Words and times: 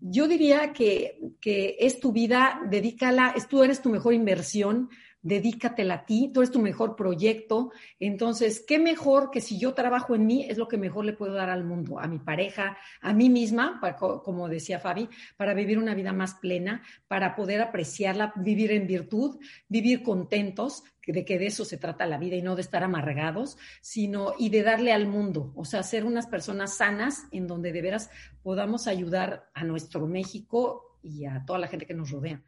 Yo 0.00 0.26
diría 0.26 0.72
que, 0.72 1.18
que 1.40 1.76
es 1.78 2.00
tu 2.00 2.12
vida, 2.12 2.60
dedícala, 2.68 3.34
tú 3.48 3.62
eres 3.62 3.82
tu 3.82 3.90
mejor 3.90 4.14
inversión, 4.14 4.88
dedícatela 5.22 5.94
a 5.94 6.06
ti, 6.06 6.30
tú 6.32 6.40
eres 6.40 6.50
tu 6.50 6.60
mejor 6.60 6.96
proyecto. 6.96 7.70
Entonces, 7.98 8.64
¿qué 8.66 8.78
mejor 8.78 9.30
que 9.30 9.40
si 9.40 9.58
yo 9.58 9.74
trabajo 9.74 10.14
en 10.14 10.26
mí 10.26 10.46
es 10.48 10.58
lo 10.58 10.68
que 10.68 10.78
mejor 10.78 11.04
le 11.04 11.12
puedo 11.12 11.34
dar 11.34 11.50
al 11.50 11.64
mundo, 11.64 11.98
a 11.98 12.06
mi 12.06 12.18
pareja, 12.18 12.78
a 13.00 13.12
mí 13.12 13.28
misma, 13.28 13.80
como 14.24 14.48
decía 14.48 14.78
Fabi, 14.78 15.08
para 15.36 15.54
vivir 15.54 15.78
una 15.78 15.94
vida 15.94 16.12
más 16.12 16.34
plena, 16.34 16.82
para 17.08 17.34
poder 17.36 17.60
apreciarla, 17.60 18.32
vivir 18.36 18.72
en 18.72 18.86
virtud, 18.86 19.38
vivir 19.68 20.02
contentos, 20.02 20.84
de 21.12 21.24
que 21.24 21.38
de 21.38 21.46
eso 21.46 21.64
se 21.64 21.76
trata 21.76 22.06
la 22.06 22.18
vida 22.18 22.36
y 22.36 22.42
no 22.42 22.56
de 22.56 22.62
estar 22.62 22.82
amargados, 22.82 23.58
sino 23.80 24.34
y 24.38 24.50
de 24.50 24.62
darle 24.62 24.92
al 24.92 25.06
mundo, 25.06 25.52
o 25.56 25.64
sea, 25.64 25.82
ser 25.82 26.04
unas 26.04 26.26
personas 26.26 26.76
sanas 26.76 27.24
en 27.32 27.46
donde 27.46 27.72
de 27.72 27.82
veras 27.82 28.10
podamos 28.42 28.86
ayudar 28.86 29.50
a 29.54 29.64
nuestro 29.64 30.06
México 30.06 30.98
y 31.02 31.24
a 31.24 31.44
toda 31.46 31.58
la 31.58 31.68
gente 31.68 31.86
que 31.86 31.94
nos 31.94 32.10
rodea. 32.10 32.42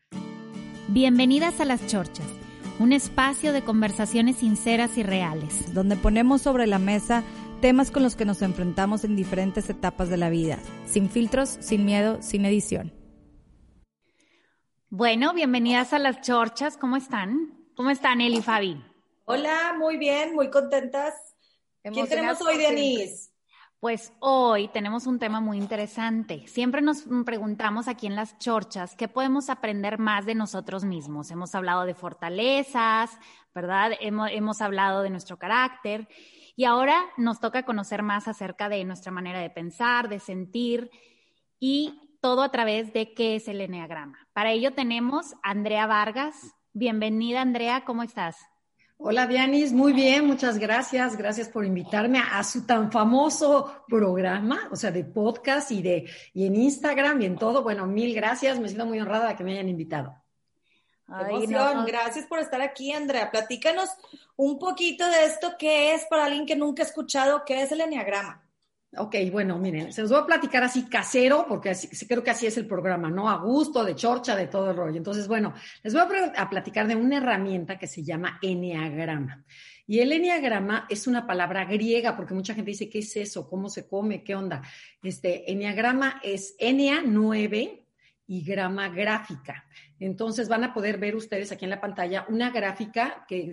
Bienvenidas 0.88 1.60
a 1.60 1.64
Las 1.64 1.86
Chorchas, 1.86 2.26
un 2.78 2.92
espacio 2.92 3.52
de 3.52 3.62
conversaciones 3.62 4.36
sinceras 4.36 4.96
y 4.98 5.02
reales, 5.02 5.72
donde 5.74 5.96
ponemos 5.96 6.42
sobre 6.42 6.66
la 6.66 6.78
mesa 6.78 7.22
temas 7.60 7.90
con 7.90 8.02
los 8.02 8.16
que 8.16 8.24
nos 8.24 8.42
enfrentamos 8.42 9.04
en 9.04 9.16
diferentes 9.16 9.70
etapas 9.70 10.08
de 10.08 10.16
la 10.16 10.30
vida, 10.30 10.58
sin 10.86 11.08
filtros, 11.08 11.58
sin 11.60 11.84
miedo, 11.84 12.20
sin 12.20 12.44
edición. 12.44 12.92
Bueno, 14.90 15.32
bienvenidas 15.32 15.92
a 15.92 15.98
Las 15.98 16.20
Chorchas, 16.20 16.76
¿cómo 16.76 16.96
están? 16.96 17.54
¿Cómo 17.76 17.90
están, 17.90 18.20
Eli 18.20 18.38
y 18.38 18.42
Fabi? 18.42 18.84
Hola, 19.24 19.74
muy 19.78 19.96
bien, 19.96 20.34
muy 20.34 20.50
contentas. 20.50 21.14
¿Quién 21.82 22.06
tenemos 22.06 22.40
hoy, 22.42 22.58
Denise? 22.58 23.31
Pues 23.82 24.12
hoy 24.20 24.68
tenemos 24.68 25.08
un 25.08 25.18
tema 25.18 25.40
muy 25.40 25.58
interesante. 25.58 26.46
Siempre 26.46 26.82
nos 26.82 27.02
preguntamos 27.26 27.88
aquí 27.88 28.06
en 28.06 28.14
las 28.14 28.38
chorchas 28.38 28.94
qué 28.94 29.08
podemos 29.08 29.50
aprender 29.50 29.98
más 29.98 30.24
de 30.24 30.36
nosotros 30.36 30.84
mismos. 30.84 31.32
Hemos 31.32 31.52
hablado 31.56 31.84
de 31.84 31.96
fortalezas, 31.96 33.10
¿verdad? 33.52 33.90
Hemos, 33.98 34.30
hemos, 34.30 34.60
hablado 34.60 35.02
de 35.02 35.10
nuestro 35.10 35.36
carácter 35.36 36.06
y 36.54 36.64
ahora 36.64 36.94
nos 37.16 37.40
toca 37.40 37.64
conocer 37.64 38.04
más 38.04 38.28
acerca 38.28 38.68
de 38.68 38.84
nuestra 38.84 39.10
manera 39.10 39.40
de 39.40 39.50
pensar, 39.50 40.08
de 40.08 40.20
sentir 40.20 40.88
y 41.58 42.18
todo 42.20 42.42
a 42.42 42.52
través 42.52 42.92
de 42.92 43.14
qué 43.14 43.34
es 43.34 43.48
el 43.48 43.60
enneagrama. 43.60 44.28
Para 44.32 44.52
ello 44.52 44.74
tenemos 44.74 45.32
a 45.42 45.50
Andrea 45.50 45.88
Vargas, 45.88 46.54
Bienvenida, 46.72 47.40
Andrea, 47.40 47.84
¿cómo 47.84 48.04
estás? 48.04 48.36
Hola, 49.04 49.26
Dianis, 49.26 49.72
muy 49.72 49.92
bien, 49.92 50.28
muchas 50.28 50.58
gracias. 50.58 51.16
Gracias 51.16 51.48
por 51.48 51.64
invitarme 51.64 52.20
a, 52.20 52.44
su 52.44 52.64
tan 52.64 52.92
famoso 52.92 53.82
programa, 53.88 54.68
o 54.70 54.76
sea, 54.76 54.92
de 54.92 55.02
podcast 55.02 55.72
y, 55.72 55.82
de, 55.82 56.08
y 56.32 56.46
en 56.46 56.54
Instagram 56.54 57.20
y 57.20 57.24
en 57.26 57.36
todo. 57.36 57.64
Bueno, 57.64 57.84
mil 57.84 58.14
gracias, 58.14 58.60
me 58.60 58.68
siento 58.68 58.86
muy 58.86 59.00
honrada 59.00 59.30
de 59.30 59.34
que 59.34 59.42
me 59.42 59.54
hayan 59.54 59.68
invitado. 59.68 60.14
Ay, 61.08 61.46
Gracias 61.84 62.26
por 62.26 62.38
estar 62.38 62.62
aquí, 62.62 62.92
Andrea. 62.92 63.28
Platícanos 63.28 63.90
un 64.36 64.60
poquito 64.60 65.04
de 65.04 65.24
esto, 65.24 65.56
¿qué 65.58 65.94
es 65.94 66.04
para 66.04 66.26
alguien 66.26 66.46
que 66.46 66.54
nunca 66.54 66.84
ha 66.84 66.86
escuchado, 66.86 67.42
qué 67.44 67.60
es 67.60 67.72
el 67.72 67.80
enneagrama? 67.80 68.40
Ok, 68.94 69.16
bueno, 69.30 69.58
miren, 69.58 69.90
se 69.90 70.02
los 70.02 70.10
voy 70.10 70.20
a 70.20 70.26
platicar 70.26 70.62
así 70.62 70.84
casero, 70.84 71.46
porque 71.48 71.72
creo 72.06 72.22
que 72.22 72.30
así 72.30 72.46
es 72.46 72.58
el 72.58 72.66
programa, 72.66 73.08
¿no? 73.10 73.30
A 73.30 73.38
gusto, 73.38 73.82
de 73.84 73.96
chorcha, 73.96 74.36
de 74.36 74.48
todo 74.48 74.70
el 74.70 74.76
rollo. 74.76 74.98
Entonces, 74.98 75.26
bueno, 75.26 75.54
les 75.82 75.94
voy 75.94 76.02
a, 76.36 76.50
platicar 76.50 76.86
de 76.86 76.94
una 76.94 77.16
herramienta 77.16 77.78
que 77.78 77.86
se 77.86 78.02
llama 78.02 78.38
Enneagrama. 78.42 79.44
Y 79.86 80.00
el 80.00 80.12
Enneagrama 80.12 80.86
es 80.90 81.06
una 81.06 81.26
palabra 81.26 81.64
griega, 81.64 82.14
porque 82.14 82.34
mucha 82.34 82.54
gente 82.54 82.72
dice, 82.72 82.90
¿qué 82.90 82.98
es 82.98 83.16
eso? 83.16 83.48
¿Cómo 83.48 83.70
se 83.70 83.88
come? 83.88 84.22
¿Qué 84.22 84.34
onda? 84.34 84.60
Este, 85.02 85.50
Enneagrama 85.50 86.20
es 86.22 86.54
Ennea 86.58 87.02
9, 87.02 87.82
y 88.32 88.42
grama 88.42 88.88
gráfica. 88.88 89.66
Entonces 90.04 90.48
van 90.48 90.64
a 90.64 90.74
poder 90.74 90.98
ver 90.98 91.14
ustedes 91.14 91.52
aquí 91.52 91.64
en 91.64 91.70
la 91.70 91.80
pantalla 91.80 92.26
una 92.28 92.50
gráfica 92.50 93.24
que, 93.28 93.52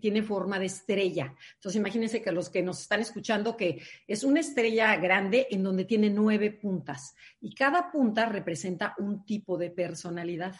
tiene 0.00 0.22
forma 0.24 0.58
de 0.58 0.66
estrella. 0.66 1.36
Entonces 1.54 1.78
imagínense 1.78 2.20
que 2.20 2.32
los 2.32 2.50
que 2.50 2.64
nos 2.64 2.80
están 2.80 3.00
escuchando 3.00 3.56
que 3.56 3.80
es 4.08 4.24
una 4.24 4.40
estrella 4.40 4.96
grande 4.96 5.46
en 5.52 5.62
donde 5.62 5.84
tiene 5.84 6.10
nueve 6.10 6.50
puntas 6.50 7.14
y 7.40 7.54
cada 7.54 7.92
punta 7.92 8.26
representa 8.26 8.96
un 8.98 9.24
tipo 9.24 9.56
de 9.56 9.70
personalidad. 9.70 10.56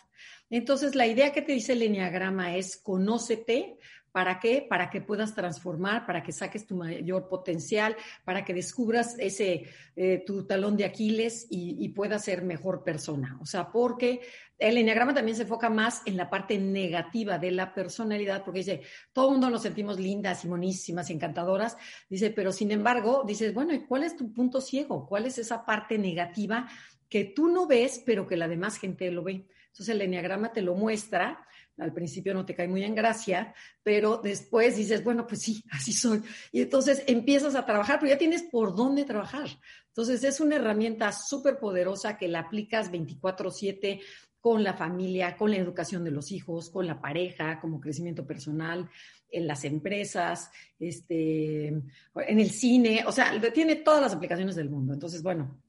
Entonces 0.50 0.94
la 0.94 1.08
idea 1.08 1.32
que 1.32 1.42
te 1.42 1.50
dice 1.50 1.72
el 1.72 1.82
enneagrama 1.82 2.56
es 2.56 2.76
conócete, 2.76 3.76
¿Para 4.18 4.40
qué? 4.40 4.66
Para 4.68 4.90
que 4.90 5.00
puedas 5.00 5.32
transformar, 5.32 6.04
para 6.04 6.24
que 6.24 6.32
saques 6.32 6.66
tu 6.66 6.74
mayor 6.74 7.28
potencial, 7.28 7.94
para 8.24 8.44
que 8.44 8.52
descubras 8.52 9.16
ese 9.16 9.68
eh, 9.94 10.24
tu 10.26 10.44
talón 10.44 10.76
de 10.76 10.84
Aquiles 10.84 11.46
y, 11.50 11.88
puedas 11.90 12.24
ser 12.24 12.42
mejor 12.42 12.82
persona. 12.82 13.38
O 13.40 13.46
sea, 13.46 13.70
porque 13.70 14.22
el 14.58 14.76
enneagrama 14.76 15.14
también 15.14 15.36
se 15.36 15.44
enfoca 15.44 15.70
más 15.70 16.02
en 16.04 16.16
la 16.16 16.28
parte 16.28 16.58
negativa 16.58 17.38
de 17.38 17.52
la 17.52 17.72
personalidad, 17.72 18.42
porque 18.44 18.58
dice, 18.58 18.82
todo 19.12 19.26
el 19.26 19.32
mundo 19.34 19.50
nos 19.50 19.62
sentimos 19.62 20.00
lindas 20.00 20.44
y 20.44 20.48
monísimas 20.48 21.10
encantadoras. 21.10 21.76
Dice, 22.10 22.32
pero 22.32 22.50
sin 22.50 22.72
embargo, 22.72 23.22
dices, 23.24 23.54
bueno, 23.54 23.72
¿y 23.72 23.86
cuál 23.86 24.02
es 24.02 24.16
tu 24.16 24.32
punto 24.32 24.60
ciego? 24.60 25.06
¿Cuál 25.06 25.26
es 25.26 25.38
esa 25.38 25.64
parte 25.64 25.96
negativa 25.96 26.68
que 27.08 27.24
tú 27.24 27.46
no 27.46 27.68
ves, 27.68 28.02
pero 28.04 28.26
que 28.26 28.36
la 28.36 28.48
demás 28.48 28.78
gente 28.78 29.12
lo 29.12 29.22
ve? 29.22 29.46
Entonces 29.68 29.94
el 29.94 30.02
enneagrama 30.02 30.52
te 30.52 30.60
lo 30.60 30.74
muestra 30.74 31.46
al 31.78 31.92
principio 31.92 32.34
no 32.34 32.44
te 32.44 32.54
cae 32.54 32.68
muy 32.68 32.82
en 32.84 32.94
gracia, 32.94 33.54
pero 33.82 34.18
después 34.18 34.76
dices, 34.76 35.02
bueno, 35.04 35.26
pues 35.26 35.42
sí, 35.42 35.62
así 35.70 35.92
soy. 35.92 36.22
Y 36.52 36.62
entonces 36.62 37.02
empiezas 37.06 37.54
a 37.54 37.64
trabajar, 37.64 37.98
pero 38.00 38.12
ya 38.12 38.18
tienes 38.18 38.42
por 38.42 38.74
dónde 38.74 39.04
trabajar. 39.04 39.48
Entonces 39.88 40.22
es 40.24 40.40
una 40.40 40.56
herramienta 40.56 41.12
súper 41.12 41.58
poderosa 41.58 42.16
que 42.16 42.28
la 42.28 42.40
aplicas 42.40 42.90
24/7 42.90 44.00
con 44.40 44.62
la 44.62 44.74
familia, 44.74 45.36
con 45.36 45.50
la 45.50 45.56
educación 45.56 46.04
de 46.04 46.12
los 46.12 46.30
hijos, 46.30 46.70
con 46.70 46.86
la 46.86 47.00
pareja, 47.00 47.60
como 47.60 47.80
crecimiento 47.80 48.26
personal, 48.26 48.88
en 49.30 49.46
las 49.46 49.64
empresas, 49.64 50.50
este, 50.78 51.66
en 51.66 52.40
el 52.40 52.50
cine, 52.50 53.04
o 53.06 53.12
sea, 53.12 53.32
tiene 53.52 53.76
todas 53.76 54.00
las 54.00 54.14
aplicaciones 54.14 54.56
del 54.56 54.70
mundo. 54.70 54.94
Entonces, 54.94 55.22
bueno, 55.22 55.60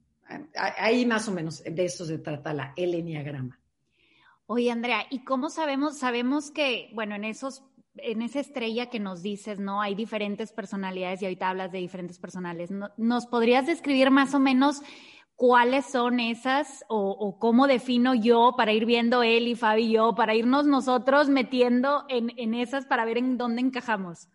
ahí 0.55 1.05
más 1.05 1.27
o 1.27 1.31
menos 1.31 1.63
de 1.63 1.85
eso 1.85 2.05
se 2.05 2.19
trata 2.19 2.53
la, 2.53 2.73
el 2.75 2.93
enneagrama. 2.93 3.58
Oye, 4.51 4.71
Andrea, 4.71 5.05
¿y 5.11 5.23
cómo 5.25 5.51
sabemos? 5.51 5.99
Sabemos 5.99 6.49
que, 6.49 6.89
bueno, 6.95 7.13
en 7.13 7.23
esos, 7.23 7.63
en 7.97 8.23
esa 8.23 8.39
estrella 8.39 8.89
que 8.89 8.99
nos 8.99 9.21
dices, 9.21 9.59
¿no? 9.59 9.79
Hay 9.79 9.93
diferentes 9.93 10.51
personalidades 10.53 11.21
y 11.21 11.25
ahorita 11.25 11.49
hablas 11.51 11.71
de 11.71 11.77
diferentes 11.77 12.17
personales. 12.17 12.71
¿Nos 12.97 13.27
podrías 13.27 13.67
describir 13.67 14.09
más 14.09 14.33
o 14.33 14.39
menos 14.39 14.81
cuáles 15.35 15.85
son 15.85 16.19
esas 16.19 16.83
o, 16.89 17.37
cómo 17.37 17.67
defino 17.67 18.15
yo 18.15 18.55
para 18.57 18.73
ir 18.73 18.87
viendo 18.87 19.21
él 19.21 19.47
y 19.47 19.53
Fabi 19.53 19.83
y 19.83 19.91
yo, 19.91 20.15
para 20.15 20.33
irnos 20.33 20.65
nosotros 20.65 21.29
metiendo 21.29 22.05
en, 22.09 22.31
en 22.35 22.55
esas 22.55 22.87
para 22.87 23.05
ver 23.05 23.19
en 23.19 23.37
dónde 23.37 23.61
encajamos? 23.61 24.29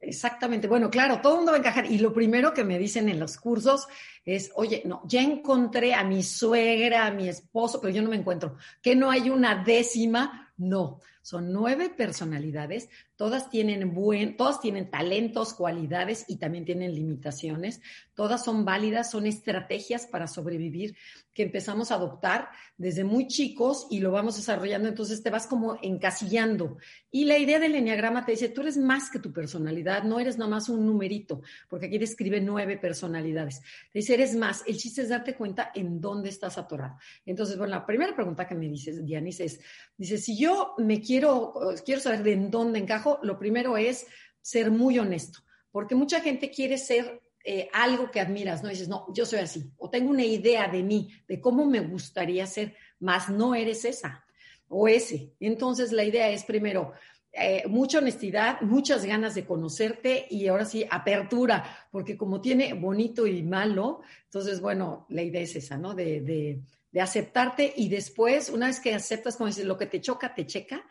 Exactamente. 0.00 0.66
Bueno, 0.66 0.90
claro, 0.90 1.20
todo 1.20 1.34
el 1.34 1.36
mundo 1.38 1.52
va 1.52 1.56
a 1.56 1.60
encajar. 1.60 1.90
Y 1.90 1.98
lo 1.98 2.12
primero 2.12 2.54
que 2.54 2.64
me 2.64 2.78
dicen 2.78 3.08
en 3.08 3.20
los 3.20 3.36
cursos 3.36 3.86
es, 4.24 4.50
oye, 4.54 4.82
no, 4.86 5.02
ya 5.06 5.22
encontré 5.22 5.94
a 5.94 6.04
mi 6.04 6.22
suegra, 6.22 7.06
a 7.06 7.10
mi 7.10 7.28
esposo, 7.28 7.80
pero 7.80 7.92
yo 7.92 8.02
no 8.02 8.08
me 8.08 8.16
encuentro. 8.16 8.56
Que 8.80 8.96
no 8.96 9.10
hay 9.10 9.28
una 9.28 9.62
décima. 9.62 10.52
No, 10.56 11.00
son 11.22 11.52
nueve 11.52 11.90
personalidades, 11.90 12.88
todas 13.20 13.50
tienen 13.50 13.92
buen, 13.92 14.38
todas 14.38 14.62
tienen 14.62 14.90
talentos, 14.90 15.52
cualidades 15.52 16.24
y 16.26 16.38
también 16.38 16.64
tienen 16.64 16.94
limitaciones. 16.94 17.82
Todas 18.14 18.42
son 18.42 18.64
válidas, 18.64 19.10
son 19.10 19.26
estrategias 19.26 20.06
para 20.06 20.26
sobrevivir 20.26 20.96
que 21.34 21.42
empezamos 21.42 21.90
a 21.90 21.96
adoptar 21.96 22.48
desde 22.76 23.04
muy 23.04 23.26
chicos 23.26 23.86
y 23.90 24.00
lo 24.00 24.10
vamos 24.10 24.36
desarrollando, 24.36 24.88
entonces 24.88 25.22
te 25.22 25.30
vas 25.30 25.46
como 25.46 25.78
encasillando. 25.82 26.78
Y 27.10 27.24
la 27.24 27.38
idea 27.38 27.58
del 27.58 27.74
enneagrama 27.74 28.24
te 28.24 28.32
dice, 28.32 28.48
tú 28.48 28.62
eres 28.62 28.76
más 28.76 29.10
que 29.10 29.18
tu 29.18 29.32
personalidad, 29.32 30.02
no 30.02 30.18
eres 30.18 30.38
nada 30.38 30.50
más 30.50 30.68
un 30.68 30.86
numerito, 30.86 31.42
porque 31.68 31.86
aquí 31.86 31.98
describe 31.98 32.40
nueve 32.40 32.78
personalidades. 32.78 33.60
Te 33.92 34.00
dice, 34.00 34.14
eres 34.14 34.34
más. 34.34 34.64
El 34.66 34.76
chiste 34.76 35.02
es 35.02 35.08
darte 35.08 35.34
cuenta 35.34 35.70
en 35.74 36.00
dónde 36.00 36.30
estás 36.30 36.58
atorado. 36.58 36.96
Entonces, 37.26 37.58
bueno, 37.58 37.74
la 37.74 37.86
primera 37.86 38.14
pregunta 38.14 38.46
que 38.46 38.54
me 38.54 38.68
dices, 38.68 39.04
Dianis, 39.04 39.40
es, 39.40 39.60
dice, 39.96 40.18
si 40.18 40.38
yo 40.38 40.74
me 40.78 41.00
quiero, 41.00 41.52
quiero 41.84 42.00
saber 42.00 42.22
de 42.22 42.32
en 42.32 42.50
dónde 42.50 42.78
encajo, 42.78 43.09
lo 43.22 43.38
primero 43.38 43.76
es 43.76 44.06
ser 44.40 44.70
muy 44.70 44.98
honesto, 44.98 45.40
porque 45.72 45.94
mucha 45.94 46.20
gente 46.20 46.50
quiere 46.50 46.78
ser 46.78 47.20
eh, 47.44 47.68
algo 47.72 48.10
que 48.10 48.20
admiras, 48.20 48.62
¿no? 48.62 48.68
dices, 48.68 48.88
no, 48.88 49.06
yo 49.14 49.24
soy 49.24 49.40
así, 49.40 49.70
o 49.78 49.88
tengo 49.88 50.10
una 50.10 50.24
idea 50.24 50.68
de 50.68 50.82
mí, 50.82 51.10
de 51.26 51.40
cómo 51.40 51.64
me 51.64 51.80
gustaría 51.80 52.46
ser, 52.46 52.76
más 52.98 53.28
no 53.30 53.54
eres 53.54 53.84
esa 53.84 54.24
o 54.68 54.86
ese. 54.86 55.32
Entonces, 55.40 55.90
la 55.90 56.04
idea 56.04 56.28
es 56.28 56.44
primero, 56.44 56.92
eh, 57.32 57.62
mucha 57.68 57.98
honestidad, 57.98 58.60
muchas 58.60 59.04
ganas 59.04 59.34
de 59.34 59.46
conocerte 59.46 60.26
y 60.30 60.48
ahora 60.48 60.64
sí, 60.64 60.84
apertura, 60.90 61.88
porque 61.90 62.16
como 62.16 62.40
tiene 62.40 62.74
bonito 62.74 63.26
y 63.26 63.42
malo, 63.42 64.02
entonces, 64.24 64.60
bueno, 64.60 65.06
la 65.08 65.22
idea 65.22 65.40
es 65.40 65.56
esa, 65.56 65.78
¿no? 65.78 65.94
De, 65.94 66.20
de, 66.20 66.60
de 66.92 67.00
aceptarte 67.00 67.72
y 67.76 67.88
después, 67.88 68.50
una 68.50 68.66
vez 68.66 68.80
que 68.80 68.94
aceptas, 68.94 69.36
como 69.36 69.46
dices, 69.46 69.64
lo 69.64 69.78
que 69.78 69.86
te 69.86 70.00
choca, 70.00 70.34
te 70.34 70.46
checa, 70.46 70.84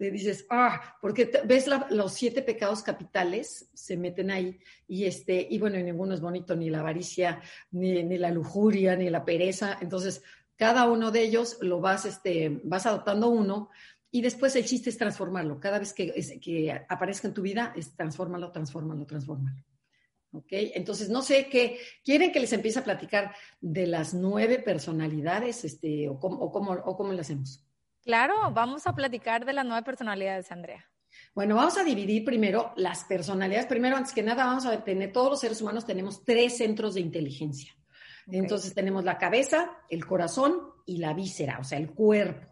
te 0.00 0.10
dices, 0.10 0.46
ah, 0.48 0.96
porque 1.02 1.30
ves 1.44 1.66
los 1.90 2.14
siete 2.14 2.40
pecados 2.40 2.82
capitales, 2.82 3.68
se 3.74 3.98
meten 3.98 4.30
ahí, 4.30 4.58
y 4.88 5.04
este, 5.04 5.46
y 5.50 5.58
bueno, 5.58 5.76
ninguno 5.76 6.14
es 6.14 6.22
bonito, 6.22 6.56
ni 6.56 6.70
la 6.70 6.80
avaricia, 6.80 7.42
ni, 7.70 8.02
ni, 8.02 8.16
la 8.16 8.30
lujuria, 8.30 8.96
ni 8.96 9.10
la 9.10 9.26
pereza. 9.26 9.76
Entonces, 9.78 10.22
cada 10.56 10.90
uno 10.90 11.10
de 11.10 11.20
ellos 11.20 11.58
lo 11.60 11.82
vas, 11.82 12.06
este, 12.06 12.62
vas 12.64 12.86
adoptando 12.86 13.28
uno, 13.28 13.68
y 14.10 14.22
después 14.22 14.56
el 14.56 14.64
chiste 14.64 14.88
es 14.88 14.96
transformarlo. 14.96 15.60
Cada 15.60 15.78
vez 15.78 15.92
que, 15.92 16.14
que 16.40 16.72
aparezca 16.88 17.28
en 17.28 17.34
tu 17.34 17.42
vida, 17.42 17.74
es 17.76 17.94
transfórmalo, 17.94 18.52
transfórmalo, 18.52 19.04
transfórmalo. 19.04 19.62
¿Ok? 20.32 20.48
Entonces, 20.50 21.10
no 21.10 21.20
sé 21.20 21.46
qué, 21.50 21.78
¿quieren 22.02 22.32
que 22.32 22.40
les 22.40 22.54
empiece 22.54 22.78
a 22.78 22.84
platicar 22.84 23.34
de 23.60 23.86
las 23.86 24.14
nueve 24.14 24.60
personalidades, 24.60 25.62
este, 25.66 26.08
o 26.08 26.18
cómo, 26.18 26.38
o 26.38 26.50
cómo, 26.50 26.72
o 26.72 26.96
cómo 26.96 27.12
le 27.12 27.20
hacemos? 27.20 27.66
Claro, 28.04 28.34
vamos 28.52 28.86
a 28.86 28.94
platicar 28.94 29.44
de 29.44 29.52
las 29.52 29.64
nueve 29.64 29.82
personalidades, 29.84 30.50
Andrea. 30.50 30.84
Bueno, 31.34 31.56
vamos 31.56 31.76
a 31.76 31.84
dividir 31.84 32.24
primero 32.24 32.72
las 32.76 33.04
personalidades. 33.04 33.66
Primero, 33.66 33.96
antes 33.96 34.12
que 34.12 34.22
nada, 34.22 34.44
vamos 34.44 34.66
a 34.66 34.82
tener, 34.82 35.12
todos 35.12 35.30
los 35.30 35.40
seres 35.40 35.60
humanos 35.60 35.86
tenemos 35.86 36.24
tres 36.24 36.56
centros 36.56 36.94
de 36.94 37.00
inteligencia. 37.00 37.74
Entonces 38.30 38.74
tenemos 38.74 39.04
la 39.04 39.18
cabeza, 39.18 39.78
el 39.88 40.06
corazón 40.06 40.60
y 40.86 40.98
la 40.98 41.14
víscera, 41.14 41.58
o 41.58 41.64
sea, 41.64 41.78
el 41.78 41.90
cuerpo. 41.90 42.46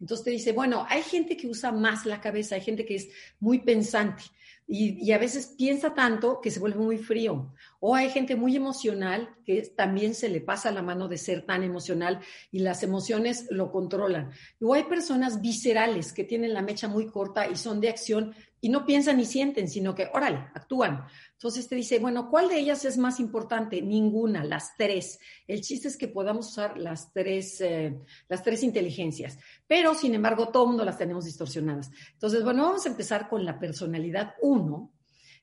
Entonces 0.00 0.24
te 0.24 0.30
dice, 0.30 0.52
bueno, 0.52 0.86
hay 0.88 1.02
gente 1.02 1.36
que 1.36 1.46
usa 1.46 1.72
más 1.72 2.06
la 2.06 2.20
cabeza, 2.20 2.54
hay 2.54 2.62
gente 2.62 2.84
que 2.84 2.96
es 2.96 3.08
muy 3.38 3.60
pensante. 3.60 4.24
Y, 4.66 5.10
a 5.10 5.18
veces 5.18 5.54
piensa 5.58 5.94
tanto 5.94 6.40
que 6.40 6.50
se 6.50 6.60
vuelve 6.60 6.78
muy 6.78 6.96
frío. 6.96 7.52
O 7.80 7.94
hay 7.94 8.10
gente 8.10 8.36
muy 8.36 8.54
emocional 8.54 9.34
que 9.44 9.62
también 9.62 10.14
se 10.14 10.28
le 10.28 10.40
pasa 10.40 10.70
la 10.70 10.82
mano 10.82 11.08
de 11.08 11.16
ser 11.16 11.46
tan 11.46 11.62
emocional 11.62 12.20
y 12.52 12.60
las 12.60 12.82
emociones 12.82 13.46
lo 13.50 13.72
controlan. 13.72 14.30
O 14.60 14.74
hay 14.74 14.84
personas 14.84 15.40
viscerales 15.40 16.12
que 16.12 16.24
tienen 16.24 16.52
la 16.52 16.62
mecha 16.62 16.88
muy 16.88 17.06
corta 17.06 17.48
y 17.48 17.56
son 17.56 17.80
de 17.80 17.88
acción 17.88 18.34
y 18.60 18.68
no 18.68 18.84
piensan 18.84 19.16
ni 19.16 19.24
sienten, 19.24 19.68
sino 19.68 19.94
que, 19.94 20.10
órale, 20.12 20.36
actúan. 20.54 21.04
Entonces 21.32 21.66
te 21.68 21.74
dice, 21.74 21.98
bueno, 21.98 22.28
¿cuál 22.28 22.48
de 22.48 22.58
ellas 22.58 22.84
es 22.84 22.98
más 22.98 23.18
importante? 23.18 23.80
Ninguna, 23.80 24.44
las 24.44 24.76
tres. 24.76 25.18
El 25.46 25.62
chiste 25.62 25.88
es 25.88 25.96
que 25.96 26.08
podamos 26.08 26.50
usar 26.50 26.76
las 26.76 27.12
tres, 27.12 27.60
eh, 27.62 27.98
las 28.28 28.42
tres 28.42 28.62
inteligencias, 28.62 29.38
pero 29.66 29.94
sin 29.94 30.14
embargo 30.14 30.48
todo 30.48 30.64
el 30.64 30.68
mundo 30.68 30.84
las 30.84 30.98
tenemos 30.98 31.24
distorsionadas. 31.24 31.90
Entonces, 32.12 32.44
bueno, 32.44 32.64
vamos 32.64 32.84
a 32.84 32.90
empezar 32.90 33.28
con 33.28 33.44
la 33.44 33.58
personalidad 33.58 34.34
uno, 34.42 34.92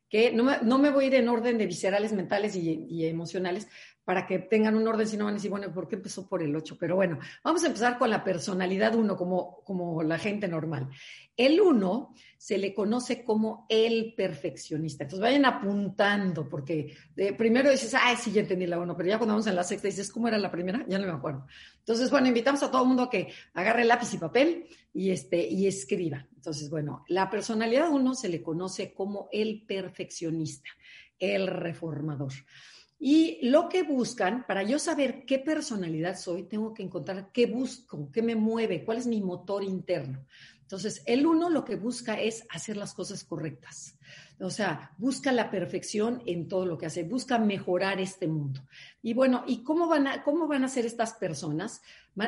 que 0.09 0.31
no 0.31 0.43
me, 0.43 0.57
no 0.61 0.77
me 0.79 0.91
voy 0.91 1.05
a 1.05 1.07
ir 1.07 1.15
en 1.15 1.29
orden 1.29 1.57
de 1.57 1.65
viscerales, 1.65 2.13
mentales 2.13 2.55
y, 2.55 2.85
y 2.89 3.05
emocionales, 3.05 3.67
para 4.07 4.25
que 4.25 4.39
tengan 4.39 4.75
un 4.75 4.87
orden, 4.87 5.05
si 5.05 5.17
no 5.17 5.25
van 5.25 5.33
a 5.33 5.35
decir, 5.35 5.51
bueno, 5.51 5.69
¿por 5.73 5.89
qué 5.89 5.95
empezó 5.95 6.29
por 6.29 6.41
el 6.41 6.55
8? 6.55 6.77
Pero 6.79 6.95
bueno, 6.95 7.19
vamos 7.43 7.61
a 7.65 7.67
empezar 7.67 7.97
con 7.97 8.09
la 8.09 8.23
personalidad 8.23 8.95
1, 8.95 9.17
como, 9.17 9.61
como 9.65 10.01
la 10.01 10.17
gente 10.17 10.47
normal. 10.47 10.87
El 11.35 11.59
1 11.59 12.15
se 12.37 12.57
le 12.57 12.73
conoce 12.73 13.25
como 13.25 13.65
el 13.67 14.13
perfeccionista. 14.15 15.03
Entonces 15.03 15.21
vayan 15.21 15.43
apuntando, 15.43 16.47
porque 16.47 16.95
primero 17.37 17.69
dices, 17.69 17.93
ay, 17.95 18.15
sí, 18.15 18.31
ya 18.31 18.39
entendí 18.39 18.65
la 18.65 18.79
1, 18.79 18.95
pero 18.95 19.09
ya 19.09 19.17
cuando 19.17 19.33
vamos 19.33 19.47
en 19.47 19.57
la 19.57 19.65
sexta 19.65 19.89
dices, 19.89 20.09
¿cómo 20.09 20.29
era 20.29 20.37
la 20.37 20.51
primera? 20.51 20.85
Ya 20.87 20.99
no 20.99 21.05
me 21.05 21.11
acuerdo. 21.11 21.45
Entonces, 21.79 22.09
bueno, 22.09 22.29
invitamos 22.29 22.63
a 22.63 22.71
todo 22.71 22.83
el 22.83 22.87
mundo 22.87 23.03
a 23.03 23.09
que 23.09 23.27
agarre 23.55 23.83
lápiz 23.83 24.13
y 24.13 24.17
papel 24.19 24.67
y, 24.93 25.09
este, 25.09 25.45
y 25.45 25.67
escriba. 25.67 26.25
Entonces, 26.33 26.69
bueno, 26.69 27.03
la 27.09 27.29
personalidad 27.29 27.89
1 27.91 28.15
se 28.15 28.29
le 28.29 28.41
conoce 28.41 28.93
como 28.93 29.27
el 29.33 29.65
perfeccionista, 29.67 30.69
el 31.19 31.47
reformador. 31.47 32.31
Y 32.99 33.47
lo 33.47 33.69
que 33.69 33.83
buscan, 33.83 34.45
para 34.47 34.63
yo 34.63 34.79
saber 34.79 35.25
qué 35.25 35.37
personalidad 35.37 36.17
soy, 36.17 36.43
tengo 36.43 36.73
que 36.73 36.83
encontrar 36.83 37.31
qué 37.31 37.45
busco, 37.45 38.11
qué 38.11 38.21
me 38.21 38.35
mueve, 38.35 38.83
cuál 38.83 38.97
es 38.97 39.07
mi 39.07 39.21
motor 39.21 39.63
interno. 39.63 40.25
Entonces, 40.61 41.01
el 41.05 41.25
uno 41.25 41.49
lo 41.49 41.63
que 41.63 41.77
busca 41.77 42.19
es 42.19 42.43
hacer 42.49 42.75
las 42.75 42.93
cosas 42.93 43.23
correctas. 43.23 43.97
O 44.39 44.49
sea, 44.49 44.91
busca 44.97 45.31
la 45.31 45.49
perfección 45.49 46.21
en 46.25 46.47
todo 46.47 46.65
lo 46.65 46.77
que 46.77 46.87
hace, 46.87 47.03
busca 47.03 47.39
mejorar 47.39 48.01
este 48.01 48.27
mundo. 48.27 48.61
Y 49.01 49.13
bueno, 49.13 49.43
¿y 49.47 49.63
cómo 49.63 49.87
van 49.87 50.07
a, 50.07 50.23
cómo 50.23 50.47
van 50.47 50.63
a 50.63 50.67
ser 50.67 50.85
estas 50.85 51.13
personas? 51.13 51.81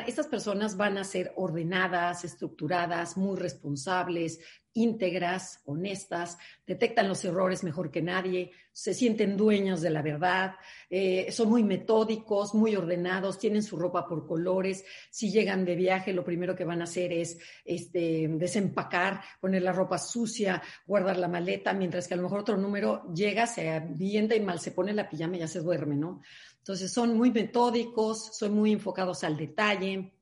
Estas 0.06 0.28
personas 0.28 0.76
van 0.76 0.98
a 0.98 1.04
ser 1.04 1.32
ordenadas, 1.36 2.24
estructuradas, 2.24 3.16
muy 3.16 3.36
responsables, 3.36 4.38
íntegras, 4.72 5.60
honestas, 5.64 6.38
detectan 6.64 7.08
los 7.08 7.24
errores 7.24 7.64
mejor 7.64 7.90
que 7.90 8.02
nadie, 8.02 8.52
se 8.72 8.94
sienten 8.94 9.36
dueños 9.36 9.80
de 9.80 9.90
la 9.90 10.00
verdad, 10.00 10.54
eh, 10.88 11.30
son 11.32 11.48
muy 11.48 11.64
metódicos, 11.64 12.54
muy 12.54 12.76
ordenados, 12.76 13.38
tienen 13.38 13.64
su 13.64 13.76
ropa 13.76 14.06
por 14.06 14.26
colores. 14.26 14.84
Si 15.10 15.30
llegan 15.30 15.64
de 15.64 15.74
viaje, 15.74 16.12
lo 16.12 16.24
primero 16.24 16.54
que 16.54 16.64
van 16.64 16.80
a 16.80 16.84
hacer 16.84 17.12
es 17.12 17.38
este, 17.64 18.28
desempacar, 18.28 19.20
poner 19.40 19.62
la 19.62 19.72
ropa 19.72 19.98
sucia, 19.98 20.62
guardar 20.86 21.18
la 21.18 21.28
maleta, 21.28 21.72
mientras 21.72 22.06
que 22.06 22.14
a 22.14 22.16
lo 22.16 22.22
mejor 22.22 22.40
otro 22.40 22.56
número 22.56 23.12
llega, 23.12 23.46
se 23.46 23.70
avienta 23.70 24.36
y 24.36 24.40
mal 24.40 24.60
se 24.60 24.70
pone 24.70 24.92
la 24.92 25.08
pijama 25.08 25.36
y 25.36 25.40
ya 25.40 25.48
se 25.48 25.60
duerme, 25.60 25.96
¿no? 25.96 26.22
Entonces 26.60 26.92
son 26.92 27.16
muy 27.16 27.30
metódicos, 27.30 28.36
son 28.36 28.54
muy 28.54 28.72
enfocados 28.72 29.24
al 29.24 29.36
detalle 29.36 30.12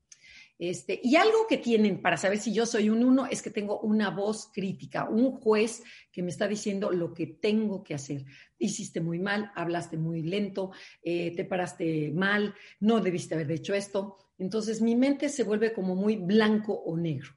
este, 0.58 1.00
y 1.04 1.14
algo 1.14 1.46
que 1.48 1.58
tienen 1.58 2.02
para 2.02 2.16
saber 2.16 2.38
si 2.38 2.52
yo 2.52 2.66
soy 2.66 2.90
un 2.90 3.04
uno 3.04 3.26
es 3.26 3.42
que 3.42 3.50
tengo 3.50 3.78
una 3.78 4.10
voz 4.10 4.50
crítica, 4.52 5.08
un 5.08 5.30
juez 5.30 5.84
que 6.10 6.22
me 6.22 6.30
está 6.30 6.48
diciendo 6.48 6.90
lo 6.90 7.14
que 7.14 7.26
tengo 7.26 7.84
que 7.84 7.94
hacer. 7.94 8.24
Hiciste 8.58 9.00
muy 9.00 9.20
mal, 9.20 9.52
hablaste 9.54 9.96
muy 9.96 10.22
lento, 10.22 10.72
eh, 11.00 11.32
te 11.36 11.44
paraste 11.44 12.10
mal, 12.12 12.54
no 12.80 13.00
debiste 13.00 13.36
haber 13.36 13.52
hecho 13.52 13.72
esto. 13.72 14.16
Entonces 14.36 14.82
mi 14.82 14.96
mente 14.96 15.28
se 15.28 15.44
vuelve 15.44 15.72
como 15.72 15.94
muy 15.94 16.16
blanco 16.16 16.72
o 16.72 16.96
negro. 16.96 17.30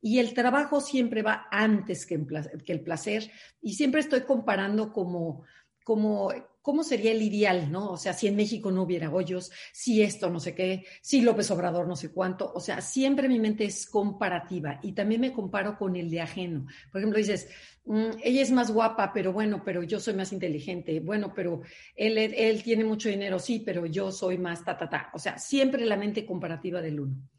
Y 0.00 0.18
el 0.18 0.32
trabajo 0.32 0.80
siempre 0.80 1.22
va 1.22 1.46
antes 1.50 2.06
que, 2.06 2.14
el 2.14 2.80
placer 2.80 3.30
y 3.60 3.74
siempre 3.74 4.00
estoy 4.00 4.22
comparando 4.22 4.90
como, 4.92 5.42
como 5.82 6.30
¿cómo 6.64 6.82
sería 6.82 7.12
el 7.12 7.20
ideal, 7.20 7.70
no? 7.70 7.90
O 7.90 7.98
sea, 7.98 8.14
si 8.14 8.26
en 8.26 8.36
México 8.36 8.70
no 8.70 8.84
hubiera 8.84 9.12
hoyos, 9.12 9.52
si 9.70 10.00
esto 10.00 10.30
no 10.30 10.40
sé 10.40 10.54
qué, 10.54 10.86
si 11.02 11.20
López 11.20 11.50
Obrador 11.50 11.86
no 11.86 11.94
sé 11.94 12.10
cuánto, 12.10 12.50
o 12.54 12.58
sea, 12.58 12.80
siempre 12.80 13.28
mi 13.28 13.38
mente 13.38 13.66
es 13.66 13.84
comparativa 13.84 14.80
y 14.82 14.92
también 14.92 15.20
me 15.20 15.34
comparo 15.34 15.76
con 15.76 15.94
el 15.94 16.08
de 16.08 16.22
ajeno. 16.22 16.66
Por 16.90 17.02
ejemplo, 17.02 17.18
dices, 17.18 17.50
mm, 17.84 18.12
ella 18.22 18.40
es 18.40 18.50
más 18.50 18.70
guapa, 18.70 19.12
pero 19.12 19.30
bueno, 19.30 19.62
pero 19.62 19.82
yo 19.82 20.00
soy 20.00 20.14
más 20.14 20.32
inteligente, 20.32 21.00
bueno, 21.00 21.34
pero 21.34 21.60
él, 21.94 22.16
él 22.16 22.62
tiene 22.62 22.82
mucho 22.84 23.10
dinero, 23.10 23.38
sí, 23.38 23.62
pero 23.62 23.84
yo 23.84 24.10
soy 24.10 24.38
más 24.38 24.64
ta, 24.64 24.78
ta, 24.78 24.88
ta. 24.88 25.10
O 25.12 25.18
sea, 25.18 25.36
siempre 25.36 25.84
la 25.84 25.98
mente 25.98 26.24
comparativa 26.24 26.80
del 26.80 26.98
uno. 26.98 27.33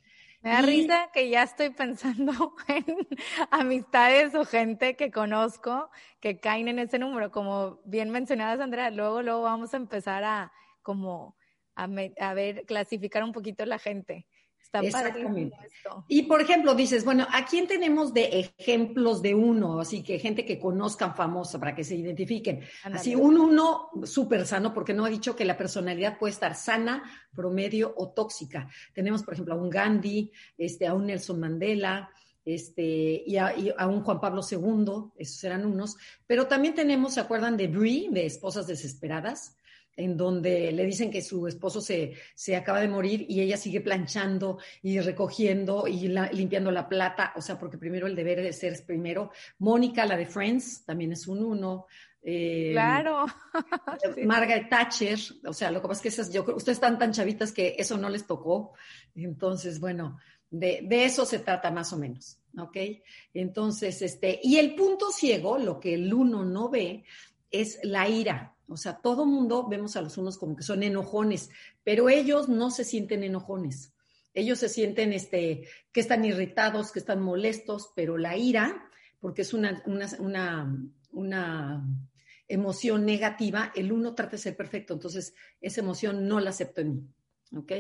Me 0.46 0.52
da 0.52 0.62
risa 0.62 1.10
que 1.12 1.28
ya 1.28 1.42
estoy 1.42 1.72
pensando 1.72 2.32
en 2.68 2.86
amistades 3.50 4.36
o 4.36 4.46
gente 4.46 4.96
que 4.96 5.10
conozco 5.10 5.90
que 6.20 6.40
caen 6.40 6.68
en 6.68 6.78
ese 6.78 7.00
número. 7.00 7.32
Como 7.32 7.80
bien 7.84 8.12
mencionadas, 8.12 8.60
Andrea, 8.60 8.92
luego, 8.92 9.24
luego 9.24 9.42
vamos 9.42 9.74
a 9.74 9.78
empezar 9.78 10.24
a 10.24 10.52
como 10.84 11.36
a, 11.76 11.88
a 12.20 12.34
ver, 12.36 12.64
clasificar 12.68 13.24
un 13.24 13.32
poquito 13.32 13.66
la 13.66 13.80
gente. 13.80 14.28
Exactamente. 14.84 15.56
Y 16.08 16.24
por 16.24 16.42
ejemplo, 16.42 16.76
dices, 16.76 17.06
bueno, 17.06 17.28
¿a 17.32 17.46
quién 17.46 17.68
tenemos 17.68 18.14
de 18.14 18.50
ejemplos 18.58 19.22
de 19.22 19.36
uno? 19.36 19.80
Así 19.80 20.04
que 20.04 20.20
gente 20.20 20.46
que 20.46 20.60
conozcan 20.60 21.16
famosa 21.16 21.60
para 21.60 21.76
que 21.76 21.84
se 21.84 21.96
identifiquen. 21.96 22.62
Así, 22.84 23.16
un 23.16 23.38
uno 23.38 23.90
súper 24.04 24.46
sano, 24.46 24.74
porque 24.74 24.94
no 24.94 25.06
ha 25.06 25.10
dicho 25.10 25.36
que 25.36 25.46
la 25.46 25.58
personalidad 25.58 26.18
puede 26.18 26.34
estar 26.34 26.56
sana, 26.56 27.04
promedio 27.34 27.94
o 27.98 28.10
tóxica. 28.10 28.68
Tenemos, 28.94 29.24
por 29.24 29.34
ejemplo, 29.34 29.54
a 29.54 29.58
un 29.58 29.70
Gandhi, 29.70 30.32
este, 30.58 30.88
a 30.88 30.94
un 30.94 31.06
Nelson 31.08 31.40
Mandela, 31.40 32.10
este, 32.46 33.24
y 33.26 33.38
a, 33.38 33.58
y 33.58 33.74
a, 33.76 33.88
un 33.88 34.04
Juan 34.04 34.20
Pablo 34.22 34.42
II, 34.50 35.12
esos 35.18 35.44
eran 35.44 35.66
unos, 35.66 35.98
pero 36.28 36.46
también 36.46 36.76
tenemos, 36.76 37.16
¿se 37.16 37.20
acuerdan 37.20 37.58
de 37.58 37.68
Brie, 37.68 38.10
de 38.12 38.28
Esposas 38.28 38.68
Desesperadas? 38.68 39.58
En 39.98 40.18
donde 40.18 40.72
le 40.72 40.86
dicen 40.86 41.10
que 41.10 41.22
su 41.22 41.48
esposo 41.48 41.82
se, 41.82 42.14
se 42.34 42.56
acaba 42.56 42.82
de 42.82 42.88
morir 42.88 43.26
y 43.30 43.42
ella 43.42 43.58
sigue 43.58 43.82
planchando 43.82 44.60
y 44.82 45.00
recogiendo 45.00 45.88
y 45.88 46.08
limpiando 46.34 46.72
la 46.72 46.90
plata, 46.90 47.34
o 47.36 47.42
sea, 47.42 47.58
porque 47.58 47.78
primero 47.78 48.08
el 48.08 48.16
deber 48.16 48.42
de 48.42 48.54
ser 48.54 48.74
es 48.74 48.82
primero. 48.82 49.32
Mónica, 49.60 50.06
la 50.06 50.18
de 50.18 50.26
Friends, 50.26 50.84
también 50.86 51.12
es 51.14 51.28
un 51.28 51.44
uno. 51.44 51.86
Eh, 52.22 52.72
claro. 52.72 53.26
Margaret 54.26 54.68
Thatcher, 54.70 55.20
o 55.46 55.54
sea, 55.54 55.72
lo 55.72 55.82
que 55.82 55.88
pasa 55.88 56.00
es 56.00 56.02
que 56.02 56.10
esas, 56.10 56.34
yo 56.34 56.42
ustedes 56.56 56.78
están 56.78 56.98
tan 56.98 57.14
chavitas 57.14 57.52
que 57.52 57.76
eso 57.78 57.98
no 57.98 58.10
les 58.10 58.26
tocó. 58.26 58.74
Entonces, 59.14 59.80
bueno, 59.80 60.18
de, 60.50 60.82
de 60.84 61.06
eso 61.06 61.26
se 61.26 61.40
trata 61.40 61.72
más 61.72 61.94
o 61.94 61.98
menos, 61.98 62.40
¿ok? 62.58 62.78
Entonces, 63.34 64.02
este, 64.02 64.40
y 64.44 64.58
el 64.58 64.76
punto 64.76 65.12
ciego, 65.12 65.58
lo 65.58 65.80
que 65.80 65.94
el 65.94 66.14
uno 66.14 66.44
no 66.44 66.70
ve, 66.70 67.06
es 67.52 67.80
la 67.84 68.10
ira. 68.10 68.55
O 68.68 68.78
sea, 68.78 68.98
todo 68.98 69.26
mundo 69.26 69.68
vemos 69.68 69.96
a 69.96 70.02
los 70.02 70.18
unos 70.18 70.38
como 70.38 70.56
que 70.56 70.64
son 70.64 70.84
enojones, 70.84 71.50
pero 71.84 72.10
ellos 72.10 72.50
no 72.50 72.72
se 72.72 72.84
sienten 72.84 73.24
enojones. 73.24 73.94
Ellos 74.34 74.60
se 74.60 74.70
sienten 74.70 75.14
este, 75.14 75.68
que 75.92 76.02
están 76.02 76.26
irritados, 76.26 76.92
que 76.92 77.00
están 77.00 77.22
molestos, 77.22 77.92
pero 77.96 78.18
la 78.18 78.36
ira, 78.36 78.90
porque 79.20 79.44
es 79.44 79.54
una, 79.54 79.82
una, 79.86 80.78
una, 81.12 81.88
emoción 82.48 83.06
negativa, 83.06 83.72
el 83.76 83.92
uno 83.92 84.14
trata 84.14 84.34
de 84.34 84.38
ser 84.38 84.56
perfecto, 84.56 84.94
entonces 84.94 85.34
esa 85.62 85.82
emoción 85.82 86.28
no 86.28 86.40
la 86.40 86.52
acepto 86.52 86.82
en 86.82 86.94
mí. 86.94 87.10
¿Ok? 87.56 87.72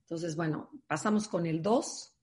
Entonces, 0.00 0.36
bueno, 0.36 0.70
pasamos 0.86 1.28
con 1.28 1.46
el 1.46 1.62
2. 1.62 2.14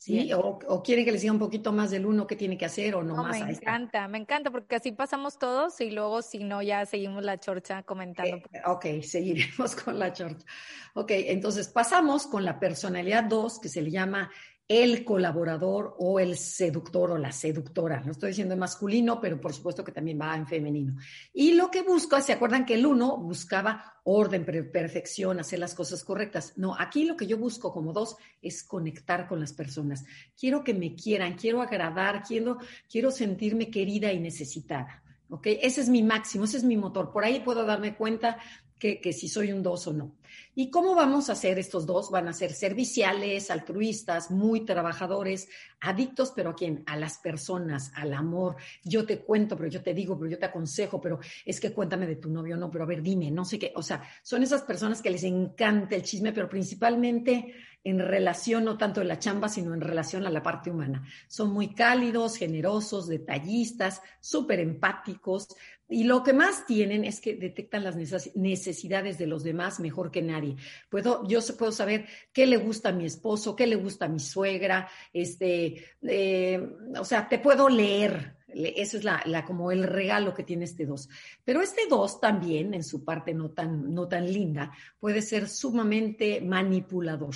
¿Sí? 0.00 0.32
O, 0.32 0.82
quieren 0.82 1.04
que 1.04 1.12
les 1.12 1.20
diga 1.20 1.34
un 1.34 1.38
poquito 1.38 1.72
más 1.72 1.90
del 1.90 2.06
uno 2.06 2.26
que 2.26 2.34
tiene 2.34 2.56
que 2.56 2.64
hacer 2.64 2.94
o 2.94 3.02
no, 3.02 3.16
más. 3.16 3.38
Me 3.38 3.52
encanta, 3.52 4.08
me 4.08 4.16
encanta, 4.16 4.50
porque 4.50 4.76
así 4.76 4.92
pasamos 4.92 5.38
todos 5.38 5.78
y 5.82 5.90
luego 5.90 6.22
si 6.22 6.38
no 6.42 6.62
ya 6.62 6.86
seguimos 6.86 7.22
la 7.22 7.38
chorcha 7.38 7.82
comentando. 7.82 8.38
Eh, 8.50 8.62
ok, 8.64 9.02
seguiremos 9.02 9.76
con 9.84 9.98
la 9.98 10.10
chorcha. 10.10 10.46
Ok, 10.94 11.10
entonces 11.10 11.68
pasamos 11.68 12.26
con 12.26 12.46
la 12.46 12.58
personalidad 12.58 13.24
2 13.24 13.60
que 13.60 13.68
se 13.68 13.82
le 13.82 13.90
llama 13.90 14.30
el 14.70 15.04
colaborador 15.04 15.96
o 15.98 16.20
el 16.20 16.36
seductor 16.36 17.10
o 17.10 17.18
la 17.18 17.32
seductora. 17.32 18.00
No 18.04 18.12
estoy 18.12 18.28
diciendo 18.28 18.54
en 18.54 18.60
masculino, 18.60 19.20
pero 19.20 19.40
por 19.40 19.52
supuesto 19.52 19.82
que 19.82 19.90
también 19.90 20.20
va 20.20 20.36
en 20.36 20.46
femenino. 20.46 20.94
Y 21.32 21.54
lo 21.54 21.72
que 21.72 21.82
busco, 21.82 22.20
¿se 22.20 22.34
acuerdan 22.34 22.64
que 22.64 22.74
el 22.74 22.86
uno 22.86 23.16
buscaba 23.16 24.00
orden, 24.04 24.44
perfección, 24.44 25.40
hacer 25.40 25.58
las 25.58 25.74
cosas 25.74 26.04
correctas? 26.04 26.52
No, 26.56 26.76
aquí 26.78 27.02
lo 27.04 27.16
que 27.16 27.26
yo 27.26 27.36
busco 27.36 27.72
como 27.72 27.92
dos 27.92 28.14
es 28.40 28.62
conectar 28.62 29.26
con 29.26 29.40
las 29.40 29.52
personas. 29.52 30.04
Quiero 30.38 30.62
que 30.62 30.72
me 30.72 30.94
quieran, 30.94 31.34
quiero 31.34 31.62
agradar, 31.62 32.22
quiero, 32.22 32.58
quiero 32.88 33.10
sentirme 33.10 33.72
querida 33.72 34.12
y 34.12 34.20
necesitada. 34.20 35.02
¿ok? 35.30 35.48
Ese 35.62 35.80
es 35.80 35.88
mi 35.88 36.04
máximo, 36.04 36.44
ese 36.44 36.58
es 36.58 36.64
mi 36.64 36.76
motor. 36.76 37.10
Por 37.10 37.24
ahí 37.24 37.40
puedo 37.40 37.64
darme 37.64 37.96
cuenta 37.96 38.38
que, 38.80 39.12
si 39.12 39.28
soy 39.28 39.52
un 39.52 39.62
dos 39.62 39.86
o 39.86 39.92
no. 39.92 40.16
¿Y 40.54 40.70
cómo 40.70 40.94
vamos 40.94 41.28
a 41.28 41.32
hacer 41.32 41.58
estos 41.58 41.86
dos? 41.86 42.10
Van 42.10 42.26
a 42.26 42.32
ser 42.32 42.52
serviciales, 42.52 43.50
altruistas, 43.50 44.30
muy 44.30 44.64
trabajadores, 44.64 45.48
adictos, 45.80 46.32
pero 46.34 46.50
¿a 46.50 46.54
quién? 46.54 46.82
A 46.86 46.96
las 46.96 47.18
personas, 47.18 47.92
al 47.94 48.14
amor. 48.14 48.56
Yo 48.82 49.04
te 49.06 49.20
cuento, 49.20 49.56
pero 49.56 49.68
yo 49.68 49.82
te 49.82 49.94
digo, 49.94 50.18
pero 50.18 50.30
yo 50.30 50.38
te 50.38 50.46
aconsejo, 50.46 51.00
pero 51.00 51.20
es 51.44 51.60
que 51.60 51.72
cuéntame 51.72 52.06
de 52.06 52.16
tu 52.16 52.30
novio, 52.30 52.56
no, 52.56 52.70
pero 52.70 52.84
a 52.84 52.86
ver, 52.86 53.02
dime, 53.02 53.30
no 53.30 53.44
sé 53.44 53.58
qué. 53.58 53.72
O 53.76 53.82
sea, 53.82 54.02
son 54.22 54.42
esas 54.42 54.62
personas 54.62 55.02
que 55.02 55.10
les 55.10 55.24
encanta 55.24 55.94
el 55.94 56.02
chisme, 56.02 56.32
pero 56.32 56.48
principalmente 56.48 57.54
en 57.84 57.98
relación, 57.98 58.64
no 58.64 58.76
tanto 58.76 59.00
en 59.00 59.08
la 59.08 59.18
chamba, 59.18 59.48
sino 59.48 59.74
en 59.74 59.80
relación 59.80 60.26
a 60.26 60.30
la 60.30 60.42
parte 60.42 60.70
humana. 60.70 61.04
Son 61.28 61.52
muy 61.52 61.74
cálidos, 61.74 62.36
generosos, 62.36 63.08
detallistas, 63.08 64.02
súper 64.20 64.60
empáticos, 64.60 65.48
y 65.90 66.04
lo 66.04 66.22
que 66.22 66.32
más 66.32 66.66
tienen 66.66 67.04
es 67.04 67.20
que 67.20 67.34
detectan 67.34 67.82
las 67.82 67.96
necesidades 67.96 69.18
de 69.18 69.26
los 69.26 69.42
demás 69.42 69.80
mejor 69.80 70.12
que 70.12 70.22
nadie. 70.22 70.54
Puedo, 70.88 71.26
yo 71.26 71.40
puedo 71.58 71.72
saber 71.72 72.06
qué 72.32 72.46
le 72.46 72.58
gusta 72.58 72.90
a 72.90 72.92
mi 72.92 73.06
esposo, 73.06 73.56
qué 73.56 73.66
le 73.66 73.74
gusta 73.74 74.04
a 74.04 74.08
mi 74.08 74.20
suegra, 74.20 74.88
este, 75.12 75.84
eh, 76.02 76.64
o 76.96 77.04
sea, 77.04 77.28
te 77.28 77.40
puedo 77.40 77.68
leer. 77.68 78.36
Eso 78.54 78.96
es 78.96 79.04
la, 79.04 79.22
la, 79.26 79.44
como 79.44 79.70
el 79.72 79.84
regalo 79.84 80.34
que 80.34 80.42
tiene 80.42 80.64
este 80.64 80.86
dos. 80.86 81.08
Pero 81.44 81.62
este 81.62 81.82
dos 81.88 82.20
también, 82.20 82.74
en 82.74 82.84
su 82.84 83.04
parte 83.04 83.34
no 83.34 83.50
tan, 83.50 83.94
no 83.94 84.08
tan 84.08 84.30
linda, 84.32 84.72
puede 84.98 85.22
ser 85.22 85.48
sumamente 85.48 86.40
manipulador. 86.40 87.34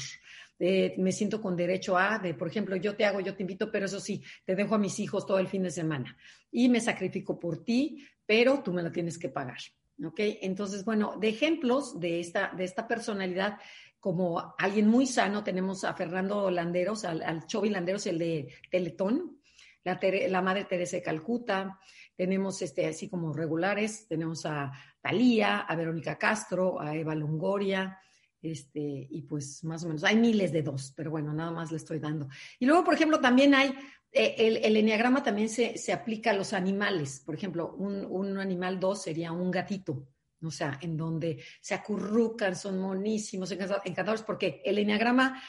Eh, 0.59 0.95
me 0.99 1.13
siento 1.13 1.41
con 1.41 1.57
derecho 1.57 1.99
a, 1.99 2.19
de, 2.19 2.35
por 2.35 2.49
ejemplo, 2.49 2.77
yo 2.77 2.95
te 2.95 3.05
hago, 3.05 3.21
yo 3.21 3.35
te 3.35 3.43
invito, 3.43 3.71
pero 3.71 3.87
eso 3.87 3.99
sí, 3.99 4.23
te 4.45 4.55
dejo 4.55 4.77
a 4.77 4.79
mis 4.79 5.01
hijos 5.01 5.27
todo 5.27 5.39
el 5.39 5.49
fin 5.49 5.65
de 5.65 5.71
semana 5.71 6.17
y 6.51 6.69
me 6.69 6.81
sacrifico 6.81 7.39
por 7.41 7.65
ti, 7.65 8.07
pero 8.25 8.63
tú 8.63 8.73
me 8.73 8.83
la 8.83 8.93
tienes 8.93 9.19
que 9.19 9.29
pagar. 9.29 9.59
¿Ok? 10.05 10.19
Entonces, 10.19 10.85
bueno, 10.85 11.17
de 11.21 11.29
ejemplos 11.29 12.01
de 12.01 12.21
esta, 12.21 12.53
de 12.57 12.65
esta 12.65 12.89
personalidad, 12.89 13.59
como 14.01 14.55
alguien 14.59 14.89
muy 14.89 15.07
sano, 15.07 15.43
tenemos 15.43 15.85
a 15.85 15.95
Fernando 15.95 16.51
Landeros, 16.51 17.05
al, 17.05 17.23
al 17.23 17.45
Landeros, 17.71 18.07
el 18.07 18.19
de 18.19 18.49
Teletón, 18.71 19.39
la, 19.85 20.43
Madre 20.43 20.65
Teresa 20.65 20.97
de 20.97 21.03
Calcuta, 21.03 21.79
tenemos 22.17 22.63
este, 22.63 22.87
así 22.87 23.09
como 23.09 23.33
regulares, 23.33 24.07
tenemos 24.09 24.47
a 24.47 24.73
Talía, 25.01 25.61
a 25.61 25.77
Verónica 25.77 26.17
Castro, 26.17 26.81
a 26.81 26.97
Eva 26.97 27.15
Longoria, 27.15 27.99
este, 28.41 29.07
y 29.11 29.23
pues 29.23 29.65
más 29.65 29.85
o 29.85 29.89
menos, 29.89 30.05
hay 30.05 30.17
miles 30.17 30.53
de 30.53 30.63
dos, 30.63 30.93
pero 30.97 31.11
bueno, 31.11 31.33
nada 31.33 31.51
más 31.51 31.71
le 31.71 31.79
estoy 31.79 31.99
dando. 31.99 32.29
Y 32.59 32.67
luego, 32.67 32.85
por 32.85 32.95
ejemplo, 32.95 33.21
también 33.21 33.55
hay 33.55 33.75
eh, 34.13 34.35
el, 34.39 34.59
el 34.59 34.77
enneagrama 34.77 35.25
también 35.25 35.49
se, 35.49 35.77
se, 35.77 35.93
aplica 35.93 36.31
a 36.31 36.35
los 36.35 36.53
animales. 36.53 37.21
Por 37.27 37.35
ejemplo, 37.35 37.75
un, 37.75 38.05
un 38.05 38.39
animal 38.39 38.79
dos 38.79 39.03
sería 39.03 39.33
un 39.33 39.51
gatito, 39.51 40.07
o 40.41 40.51
sea, 40.53 40.79
en 40.81 40.97
donde 40.97 41.43
se 41.61 41.75
acurrucan, 41.75 42.55
son 42.55 42.79
monísimos, 42.79 43.51
encantadores, 43.51 44.23
porque 44.23 44.63
el 44.65 44.79
enneagrama 44.79 45.43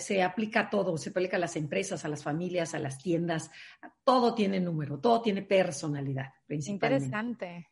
se 0.00 0.22
aplica 0.22 0.60
a 0.60 0.70
todo, 0.70 0.96
se 0.96 1.10
aplica 1.10 1.36
a 1.36 1.40
las 1.40 1.56
empresas, 1.56 2.04
a 2.04 2.08
las 2.08 2.22
familias, 2.22 2.74
a 2.74 2.78
las 2.78 2.98
tiendas, 2.98 3.50
todo 4.04 4.34
tiene 4.34 4.60
número, 4.60 4.98
todo 4.98 5.22
tiene 5.22 5.42
personalidad, 5.42 6.32
principalmente. 6.46 7.06
Interesante. 7.06 7.68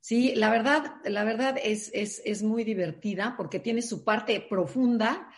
Sí, 0.00 0.34
la 0.34 0.50
verdad, 0.50 0.96
la 1.04 1.22
verdad 1.22 1.56
es, 1.62 1.90
es, 1.94 2.20
es 2.24 2.42
muy 2.42 2.64
divertida 2.64 3.34
porque 3.36 3.60
tiene 3.60 3.82
su 3.82 4.04
parte 4.04 4.40
profunda, 4.40 5.30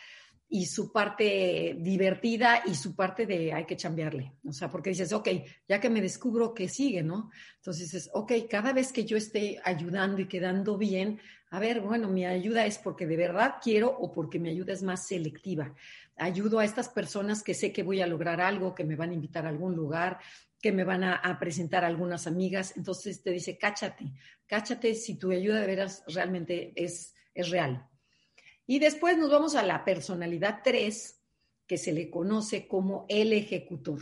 y 0.48 0.66
su 0.66 0.92
parte 0.92 1.76
divertida 1.80 2.62
y 2.64 2.76
su 2.76 2.94
parte 2.94 3.26
de 3.26 3.52
hay 3.52 3.64
que 3.64 3.76
chambearle. 3.76 4.34
O 4.46 4.52
sea, 4.52 4.70
porque 4.70 4.90
dices, 4.90 5.12
ok, 5.12 5.28
ya 5.66 5.80
que 5.80 5.90
me 5.90 6.00
descubro 6.00 6.54
que 6.54 6.68
sigue, 6.68 7.02
¿no? 7.02 7.30
Entonces 7.56 7.90
dices, 7.90 8.08
ok, 8.12 8.32
cada 8.48 8.72
vez 8.72 8.92
que 8.92 9.04
yo 9.04 9.16
esté 9.16 9.60
ayudando 9.64 10.20
y 10.20 10.28
quedando 10.28 10.78
bien, 10.78 11.20
a 11.54 11.60
ver, 11.60 11.80
bueno, 11.80 12.08
mi 12.08 12.26
ayuda 12.26 12.66
es 12.66 12.78
porque 12.78 13.06
de 13.06 13.16
verdad 13.16 13.58
quiero 13.62 13.88
o 13.88 14.10
porque 14.10 14.40
mi 14.40 14.48
ayuda 14.48 14.72
es 14.72 14.82
más 14.82 15.06
selectiva. 15.06 15.72
Ayudo 16.16 16.58
a 16.58 16.64
estas 16.64 16.88
personas 16.88 17.44
que 17.44 17.54
sé 17.54 17.72
que 17.72 17.84
voy 17.84 18.02
a 18.02 18.08
lograr 18.08 18.40
algo, 18.40 18.74
que 18.74 18.82
me 18.82 18.96
van 18.96 19.10
a 19.10 19.14
invitar 19.14 19.46
a 19.46 19.50
algún 19.50 19.76
lugar, 19.76 20.18
que 20.60 20.72
me 20.72 20.82
van 20.82 21.04
a, 21.04 21.38
presentar 21.38 21.84
a 21.84 21.86
algunas 21.86 22.26
amigas. 22.26 22.76
Entonces 22.76 23.22
te 23.22 23.30
dice, 23.30 23.56
cáchate, 23.56 24.12
cáchate 24.48 24.96
si 24.96 25.14
tu 25.14 25.30
ayuda 25.30 25.60
de 25.60 25.66
veras 25.68 26.02
realmente 26.08 26.72
es, 26.74 27.14
es 27.32 27.50
real. 27.50 27.88
Y 28.66 28.80
después 28.80 29.16
nos 29.16 29.30
vamos 29.30 29.54
a 29.54 29.62
la 29.62 29.84
personalidad 29.84 30.58
3, 30.64 31.20
que 31.68 31.78
se 31.78 31.92
le 31.92 32.10
conoce 32.10 32.66
como 32.66 33.06
el 33.08 33.32
ejecutor 33.32 34.00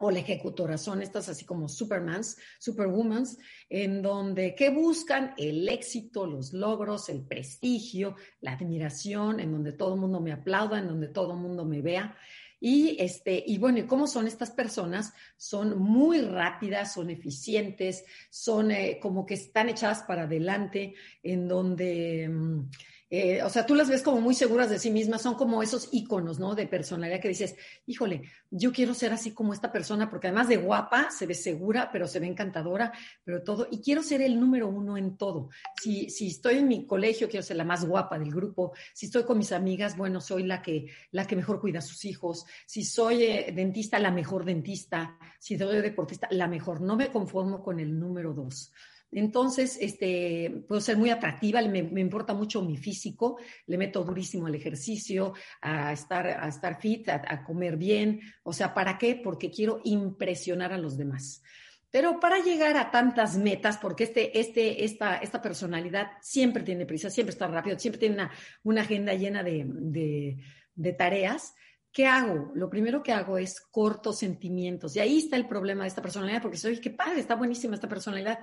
o 0.00 0.10
la 0.10 0.20
ejecutora. 0.20 0.78
Son 0.78 1.02
estas 1.02 1.28
así 1.28 1.44
como 1.44 1.68
supermans, 1.68 2.38
superwomans, 2.58 3.38
en 3.68 4.02
donde 4.02 4.54
que 4.54 4.70
buscan 4.70 5.34
el 5.36 5.68
éxito, 5.68 6.26
los 6.26 6.52
logros, 6.52 7.08
el 7.10 7.22
prestigio, 7.22 8.16
la 8.40 8.52
admiración, 8.52 9.40
en 9.40 9.52
donde 9.52 9.72
todo 9.72 9.94
el 9.94 10.00
mundo 10.00 10.20
me 10.20 10.32
aplauda, 10.32 10.78
en 10.78 10.88
donde 10.88 11.08
todo 11.08 11.34
el 11.34 11.40
mundo 11.40 11.66
me 11.66 11.82
vea. 11.82 12.16
Y, 12.60 12.96
este, 12.98 13.42
y 13.46 13.58
bueno, 13.58 13.78
¿y 13.78 13.86
cómo 13.86 14.06
son 14.06 14.26
estas 14.26 14.50
personas? 14.50 15.12
Son 15.36 15.78
muy 15.78 16.22
rápidas, 16.22 16.94
son 16.94 17.10
eficientes, 17.10 18.04
son 18.30 18.70
eh, 18.70 18.98
como 19.00 19.26
que 19.26 19.34
están 19.34 19.68
echadas 19.68 20.02
para 20.02 20.22
adelante, 20.22 20.94
en 21.22 21.46
donde... 21.46 22.28
Mm, 22.28 22.70
eh, 23.12 23.42
o 23.42 23.50
sea, 23.50 23.66
tú 23.66 23.74
las 23.74 23.88
ves 23.88 24.02
como 24.02 24.20
muy 24.20 24.34
seguras 24.34 24.70
de 24.70 24.78
sí 24.78 24.92
mismas, 24.92 25.22
son 25.22 25.34
como 25.34 25.64
esos 25.64 25.88
íconos, 25.90 26.38
¿no? 26.38 26.54
De 26.54 26.68
personalidad 26.68 27.20
que 27.20 27.26
dices, 27.26 27.56
híjole, 27.86 28.22
yo 28.50 28.72
quiero 28.72 28.94
ser 28.94 29.12
así 29.12 29.32
como 29.32 29.52
esta 29.52 29.72
persona, 29.72 30.08
porque 30.08 30.28
además 30.28 30.46
de 30.46 30.58
guapa, 30.58 31.10
se 31.10 31.26
ve 31.26 31.34
segura, 31.34 31.90
pero 31.92 32.06
se 32.06 32.20
ve 32.20 32.28
encantadora, 32.28 32.92
pero 33.24 33.42
todo, 33.42 33.66
y 33.68 33.80
quiero 33.80 34.04
ser 34.04 34.22
el 34.22 34.38
número 34.38 34.68
uno 34.68 34.96
en 34.96 35.16
todo. 35.16 35.50
Si, 35.82 36.08
si 36.08 36.28
estoy 36.28 36.58
en 36.58 36.68
mi 36.68 36.86
colegio, 36.86 37.28
quiero 37.28 37.42
ser 37.42 37.56
la 37.56 37.64
más 37.64 37.84
guapa 37.84 38.16
del 38.16 38.30
grupo. 38.30 38.74
Si 38.94 39.06
estoy 39.06 39.24
con 39.24 39.38
mis 39.38 39.50
amigas, 39.50 39.96
bueno, 39.96 40.20
soy 40.20 40.44
la 40.44 40.62
que, 40.62 40.86
la 41.10 41.26
que 41.26 41.34
mejor 41.34 41.60
cuida 41.60 41.80
a 41.80 41.82
sus 41.82 42.04
hijos. 42.04 42.46
Si 42.64 42.84
soy 42.84 43.24
eh, 43.24 43.52
dentista, 43.52 43.98
la 43.98 44.12
mejor 44.12 44.44
dentista. 44.44 45.18
Si 45.40 45.58
soy 45.58 45.82
deportista, 45.82 46.28
la 46.30 46.46
mejor. 46.46 46.80
No 46.80 46.94
me 46.94 47.10
conformo 47.10 47.60
con 47.60 47.80
el 47.80 47.98
número 47.98 48.32
dos. 48.32 48.72
Entonces, 49.12 49.76
este, 49.80 50.64
puedo 50.68 50.80
ser 50.80 50.96
muy 50.96 51.10
atractiva, 51.10 51.60
me, 51.62 52.00
importa 52.00 52.32
mucho 52.32 52.62
mi 52.62 52.76
físico, 52.76 53.38
le 53.66 53.76
meto 53.76 54.04
durísimo 54.04 54.46
al 54.46 54.54
ejercicio, 54.54 55.34
a 55.60 55.92
estar, 55.92 56.26
a 56.26 56.48
estar 56.48 56.80
fit, 56.80 57.08
a, 57.08 57.44
comer 57.44 57.76
bien. 57.76 58.20
O 58.44 58.52
sea, 58.52 58.72
¿para 58.72 58.98
qué? 58.98 59.20
Porque 59.22 59.50
quiero 59.50 59.80
impresionar 59.84 60.72
a 60.72 60.78
los 60.78 60.96
demás. 60.96 61.42
Pero 61.90 62.20
para 62.20 62.38
llegar 62.38 62.76
a 62.76 62.92
tantas 62.92 63.36
metas, 63.36 63.78
porque 63.78 64.04
este, 64.04 64.38
este, 64.38 64.84
esta, 64.84 65.16
esta 65.16 65.42
personalidad 65.42 66.12
siempre 66.20 66.62
tiene 66.62 66.86
prisa, 66.86 67.10
siempre 67.10 67.32
está 67.32 67.48
rápido, 67.48 67.76
siempre 67.80 67.98
tiene 67.98 68.28
una, 68.62 68.82
agenda 68.82 69.12
llena 69.14 69.42
de, 69.42 69.64
de, 69.66 70.36
de 70.76 70.92
tareas, 70.92 71.54
¿Qué 71.92 72.06
hago? 72.06 72.52
Lo 72.54 72.70
primero 72.70 73.02
que 73.02 73.12
hago 73.12 73.36
es 73.36 73.60
corto 73.60 74.12
sentimientos. 74.12 74.94
Y 74.94 75.00
ahí 75.00 75.18
está 75.18 75.36
el 75.36 75.48
problema 75.48 75.82
de 75.82 75.88
esta 75.88 76.02
personalidad, 76.02 76.40
porque 76.40 76.56
soy, 76.56 76.78
qué 76.78 76.90
padre, 76.90 77.18
está 77.18 77.34
buenísima 77.34 77.74
esta 77.74 77.88
personalidad. 77.88 78.38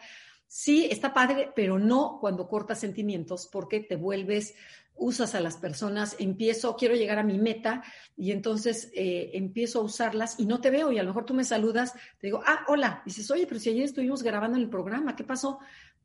Sí, 0.47 0.87
está 0.89 1.13
padre, 1.13 1.51
pero 1.55 1.77
no 1.77 2.17
cuando 2.21 2.47
cortas 2.47 2.79
sentimientos 2.79 3.47
porque 3.51 3.81
te 3.81 3.97
vuelves 3.97 4.55
usas 4.97 5.35
a 5.35 5.39
las 5.41 5.57
personas, 5.57 6.15
empiezo, 6.19 6.75
quiero 6.75 6.95
llegar 6.95 7.19
a 7.19 7.23
mi 7.23 7.37
meta 7.37 7.83
y 8.15 8.31
entonces 8.31 8.89
eh, 8.95 9.31
empiezo 9.33 9.79
a 9.79 9.83
usarlas 9.83 10.39
y 10.39 10.45
no 10.45 10.59
te 10.59 10.71
veo 10.71 10.91
y 10.91 10.97
a 10.97 11.03
lo 11.03 11.09
mejor 11.09 11.25
tú 11.25 11.33
me 11.33 11.43
saludas, 11.43 11.93
te 12.19 12.27
digo, 12.27 12.41
ah, 12.45 12.65
hola, 12.67 13.03
dices, 13.05 13.29
oye, 13.29 13.45
pero 13.45 13.59
si 13.59 13.69
ayer 13.69 13.83
estuvimos 13.83 14.23
grabando 14.23 14.57
en 14.57 14.63
el 14.63 14.69
programa, 14.69 15.15
¿qué 15.15 15.23
pasó? 15.23 15.59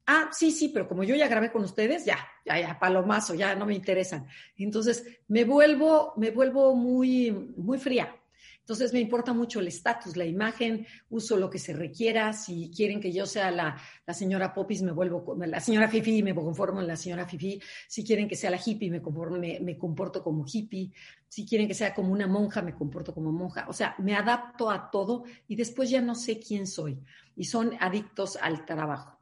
Ah, 0.07 0.31
sí, 0.33 0.51
sí, 0.51 0.69
pero 0.69 0.89
como 0.89 1.05
yo 1.05 1.15
ya 1.15 1.29
grabé 1.29 1.51
con 1.53 1.63
ustedes, 1.63 2.05
ya, 2.05 2.19
ya, 2.45 2.61
ya, 2.61 2.79
palomazo, 2.79 3.35
ya 3.35 3.55
no 3.55 3.67
me 3.67 3.75
interesan. 3.75 4.27
Entonces 4.57 5.05
me 5.29 5.45
vuelvo, 5.45 6.13
me 6.17 6.31
vuelvo 6.31 6.75
muy, 6.75 7.31
muy 7.31 7.79
fría. 7.79 8.15
Entonces 8.63 8.93
me 8.93 9.01
importa 9.01 9.33
mucho 9.33 9.59
el 9.59 9.67
estatus, 9.67 10.17
la 10.17 10.25
imagen, 10.25 10.87
uso 11.11 11.37
lo 11.37 11.51
que 11.51 11.59
se 11.59 11.73
requiera. 11.73 12.33
Si 12.33 12.71
quieren 12.71 13.01
que 13.01 13.13
yo 13.13 13.27
sea 13.27 13.51
la, 13.51 13.77
señora 14.15 14.55
Popis, 14.55 14.83
me 14.83 14.93
vuelvo, 14.93 15.37
la 15.37 15.59
señora 15.59 15.89
Fifi, 15.89 16.23
me 16.23 16.33
conformo 16.33 16.81
en 16.81 16.87
la 16.87 16.95
señora 16.95 17.27
Fifi. 17.27 17.61
Si 17.89 18.05
quieren 18.05 18.29
que 18.29 18.37
sea 18.37 18.51
la 18.51 18.61
hippie, 18.65 18.89
me, 18.89 19.01
me, 19.01 19.59
me 19.61 19.77
comporto 19.77 20.23
como 20.23 20.45
hippie. 20.47 20.93
Si 21.27 21.45
quieren 21.45 21.67
que 21.67 21.75
sea 21.75 21.93
como 21.93 22.13
una 22.13 22.29
monja, 22.29 22.63
me 22.63 22.73
comporto 22.73 23.13
como 23.13 23.33
monja. 23.33 23.67
O 23.69 23.73
sea, 23.73 23.97
me 23.99 24.15
adapto 24.15 24.71
a 24.71 24.91
todo 24.93 25.25
y 25.49 25.57
después 25.57 25.91
ya 25.91 26.01
no 26.01 26.15
sé 26.15 26.39
quién 26.39 26.69
soy. 26.69 27.03
Y 27.35 27.45
son 27.45 27.73
adictos 27.81 28.39
al 28.41 28.65
trabajo. 28.65 29.19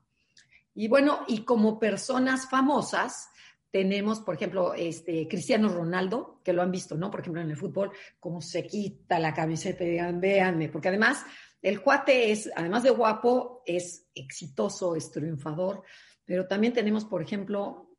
Y 0.74 0.88
bueno, 0.88 1.20
y 1.28 1.44
como 1.44 1.78
personas 1.78 2.46
famosas, 2.46 3.30
tenemos, 3.70 4.20
por 4.20 4.34
ejemplo, 4.34 4.74
este 4.74 5.28
Cristiano 5.28 5.68
Ronaldo, 5.68 6.40
que 6.44 6.52
lo 6.52 6.62
han 6.62 6.72
visto, 6.72 6.96
¿no? 6.96 7.10
Por 7.10 7.20
ejemplo, 7.20 7.40
en 7.40 7.50
el 7.50 7.56
fútbol, 7.56 7.92
cómo 8.18 8.40
se 8.40 8.66
quita 8.66 9.18
la 9.18 9.32
camiseta 9.32 9.84
y 9.84 9.90
digan, 9.90 10.20
véanme, 10.20 10.68
porque 10.68 10.88
además 10.88 11.24
el 11.62 11.80
cuate 11.80 12.32
es, 12.32 12.50
además 12.56 12.82
de 12.82 12.90
guapo, 12.90 13.62
es 13.66 14.08
exitoso, 14.14 14.96
es 14.96 15.10
triunfador, 15.10 15.82
pero 16.24 16.46
también 16.46 16.72
tenemos, 16.72 17.04
por 17.04 17.22
ejemplo, 17.22 17.90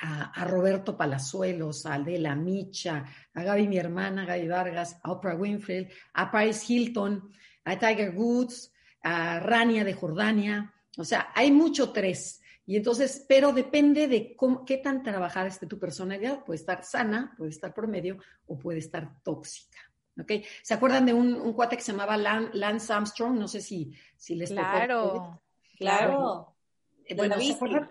a, 0.00 0.44
Roberto 0.44 0.96
Palazuelos, 0.96 1.86
a 1.86 1.94
Adela 1.94 2.34
Micha, 2.34 3.04
a 3.32 3.42
Gaby, 3.42 3.68
mi 3.68 3.78
hermana, 3.78 4.24
Gaby 4.24 4.48
Vargas, 4.48 4.98
a 5.02 5.12
Oprah 5.12 5.34
Winfrey, 5.34 5.88
a 6.14 6.30
Paris 6.30 6.68
Hilton, 6.68 7.32
a 7.64 7.78
Tiger 7.78 8.14
Woods, 8.14 8.72
a 9.02 9.40
Rania 9.40 9.84
de 9.84 9.94
Jordania. 9.94 10.72
O 10.96 11.04
sea, 11.04 11.32
hay 11.34 11.50
mucho 11.50 11.90
tres. 11.92 12.40
Y 12.66 12.76
entonces, 12.76 13.24
pero 13.28 13.52
depende 13.52 14.08
de 14.08 14.34
cómo, 14.36 14.64
qué 14.64 14.78
tan 14.78 15.02
trabajada 15.02 15.48
esté 15.48 15.66
tu 15.66 15.78
personalidad. 15.78 16.44
Puede 16.44 16.58
estar 16.58 16.82
sana, 16.84 17.34
puede 17.36 17.50
estar 17.50 17.74
promedio 17.74 18.18
o 18.46 18.58
puede 18.58 18.78
estar 18.78 19.20
tóxica. 19.22 19.78
¿Ok? 20.18 20.32
¿Se 20.62 20.74
acuerdan 20.74 21.06
de 21.06 21.12
un, 21.12 21.52
cuate 21.52 21.76
que 21.76 21.82
se 21.82 21.92
llamaba 21.92 22.16
Lance 22.16 22.92
Armstrong? 22.92 23.38
No 23.38 23.48
sé 23.48 23.60
si, 23.60 23.92
si 24.16 24.36
les 24.36 24.50
Claro, 24.50 25.42
claro. 25.76 26.56
Eh, 27.04 27.14
bueno, 27.14 27.38
¿se 27.38 27.52
acuerdan? 27.52 27.90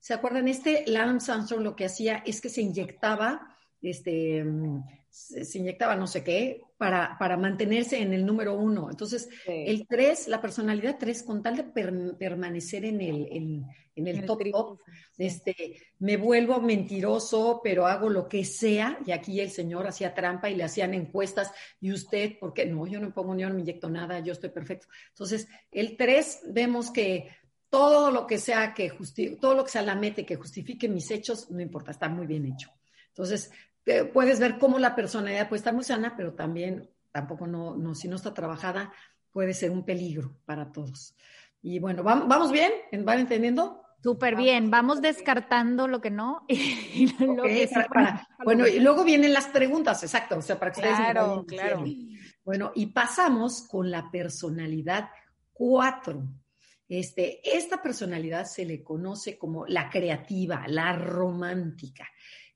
¿se 0.00 0.14
acuerdan? 0.14 0.48
Este 0.48 0.84
Lance 0.86 1.30
Armstrong 1.30 1.62
lo 1.62 1.76
que 1.76 1.84
hacía 1.84 2.22
es 2.24 2.40
que 2.40 2.48
se 2.48 2.62
inyectaba, 2.62 3.56
este, 3.82 4.44
se, 5.18 5.58
inyectaba 5.58 5.96
no 5.96 6.06
sé 6.06 6.22
qué 6.22 6.62
para, 6.76 7.16
para, 7.18 7.36
mantenerse 7.36 8.00
en 8.00 8.12
el 8.12 8.24
número 8.24 8.54
uno. 8.54 8.88
Entonces, 8.90 9.28
el 9.46 9.86
tres, 9.86 10.28
la 10.28 10.40
personalidad 10.40 10.96
tres, 10.98 11.22
con 11.22 11.42
tal 11.42 11.56
de 11.56 11.64
permanecer 12.18 12.84
en 12.84 13.00
el, 13.00 13.28
en, 13.30 13.66
en 13.96 14.06
el, 14.06 14.24
top 14.24 14.42
top, 14.50 14.78
este, 15.16 15.76
me 15.98 16.16
vuelvo 16.16 16.60
mentiroso, 16.60 17.60
pero 17.62 17.86
hago 17.86 18.08
lo 18.08 18.28
que 18.28 18.44
sea. 18.44 18.98
Y 19.04 19.10
aquí 19.10 19.40
el 19.40 19.50
señor 19.50 19.88
hacía 19.88 20.14
trampa 20.14 20.48
y 20.48 20.54
le 20.54 20.64
hacían 20.64 20.94
encuestas. 20.94 21.50
Y 21.80 21.92
usted, 21.92 22.34
porque 22.38 22.64
no, 22.64 22.86
yo 22.86 23.00
no 23.00 23.12
pongo 23.12 23.34
ni 23.34 23.42
no 23.42 23.50
me 23.50 23.60
inyecto 23.60 23.90
nada, 23.90 24.20
yo 24.20 24.32
estoy 24.32 24.50
perfecto. 24.50 24.86
Entonces, 25.08 25.48
el 25.72 25.96
tres, 25.96 26.40
vemos 26.48 26.90
que 26.90 27.28
todo 27.70 28.10
lo 28.10 28.26
que 28.26 28.38
sea 28.38 28.72
que 28.72 28.92
todo 29.40 29.54
lo 29.54 29.64
que 29.64 29.70
sea 29.70 29.82
la 29.82 29.94
mete 29.94 30.24
que 30.24 30.36
justifique 30.36 30.88
mis 30.88 31.10
hechos, 31.10 31.50
no 31.50 31.60
importa, 31.60 31.90
está 31.90 32.08
muy 32.08 32.26
bien 32.26 32.46
hecho. 32.46 32.70
Entonces, 33.08 33.50
puedes 34.12 34.40
ver 34.40 34.58
cómo 34.58 34.78
la 34.78 34.94
personalidad 34.94 35.48
puede 35.48 35.58
estar 35.58 35.74
muy 35.74 35.84
sana, 35.84 36.14
pero 36.16 36.34
también 36.34 36.90
tampoco 37.12 37.46
no, 37.46 37.76
no, 37.76 37.94
si 37.94 38.08
no 38.08 38.16
está 38.16 38.34
trabajada, 38.34 38.92
puede 39.32 39.54
ser 39.54 39.70
un 39.70 39.84
peligro 39.84 40.36
para 40.44 40.72
todos. 40.72 41.14
Y 41.62 41.78
bueno, 41.78 42.02
¿vamos 42.02 42.52
bien? 42.52 42.72
¿Van 43.04 43.20
entendiendo? 43.20 43.82
Súper 44.02 44.36
bien, 44.36 44.70
vamos 44.70 45.02
descartando 45.02 45.88
lo 45.88 46.00
que 46.00 46.10
no. 46.10 46.46
bueno, 48.44 48.66
y 48.66 48.78
luego 48.78 49.02
vienen 49.02 49.32
las 49.32 49.46
preguntas, 49.48 50.02
exacto, 50.04 50.38
o 50.38 50.42
sea, 50.42 50.58
para 50.58 50.70
que 50.70 50.82
claro, 50.82 51.44
claro. 51.46 51.84
Bueno, 52.44 52.70
y 52.76 52.86
pasamos 52.86 53.62
con 53.62 53.90
la 53.90 54.08
personalidad 54.10 55.10
cuatro. 55.52 56.22
Este, 56.88 57.40
esta 57.44 57.82
personalidad 57.82 58.46
se 58.46 58.64
le 58.64 58.82
conoce 58.82 59.36
como 59.36 59.66
la 59.66 59.90
creativa, 59.90 60.64
la 60.68 60.92
romántica. 60.92 62.08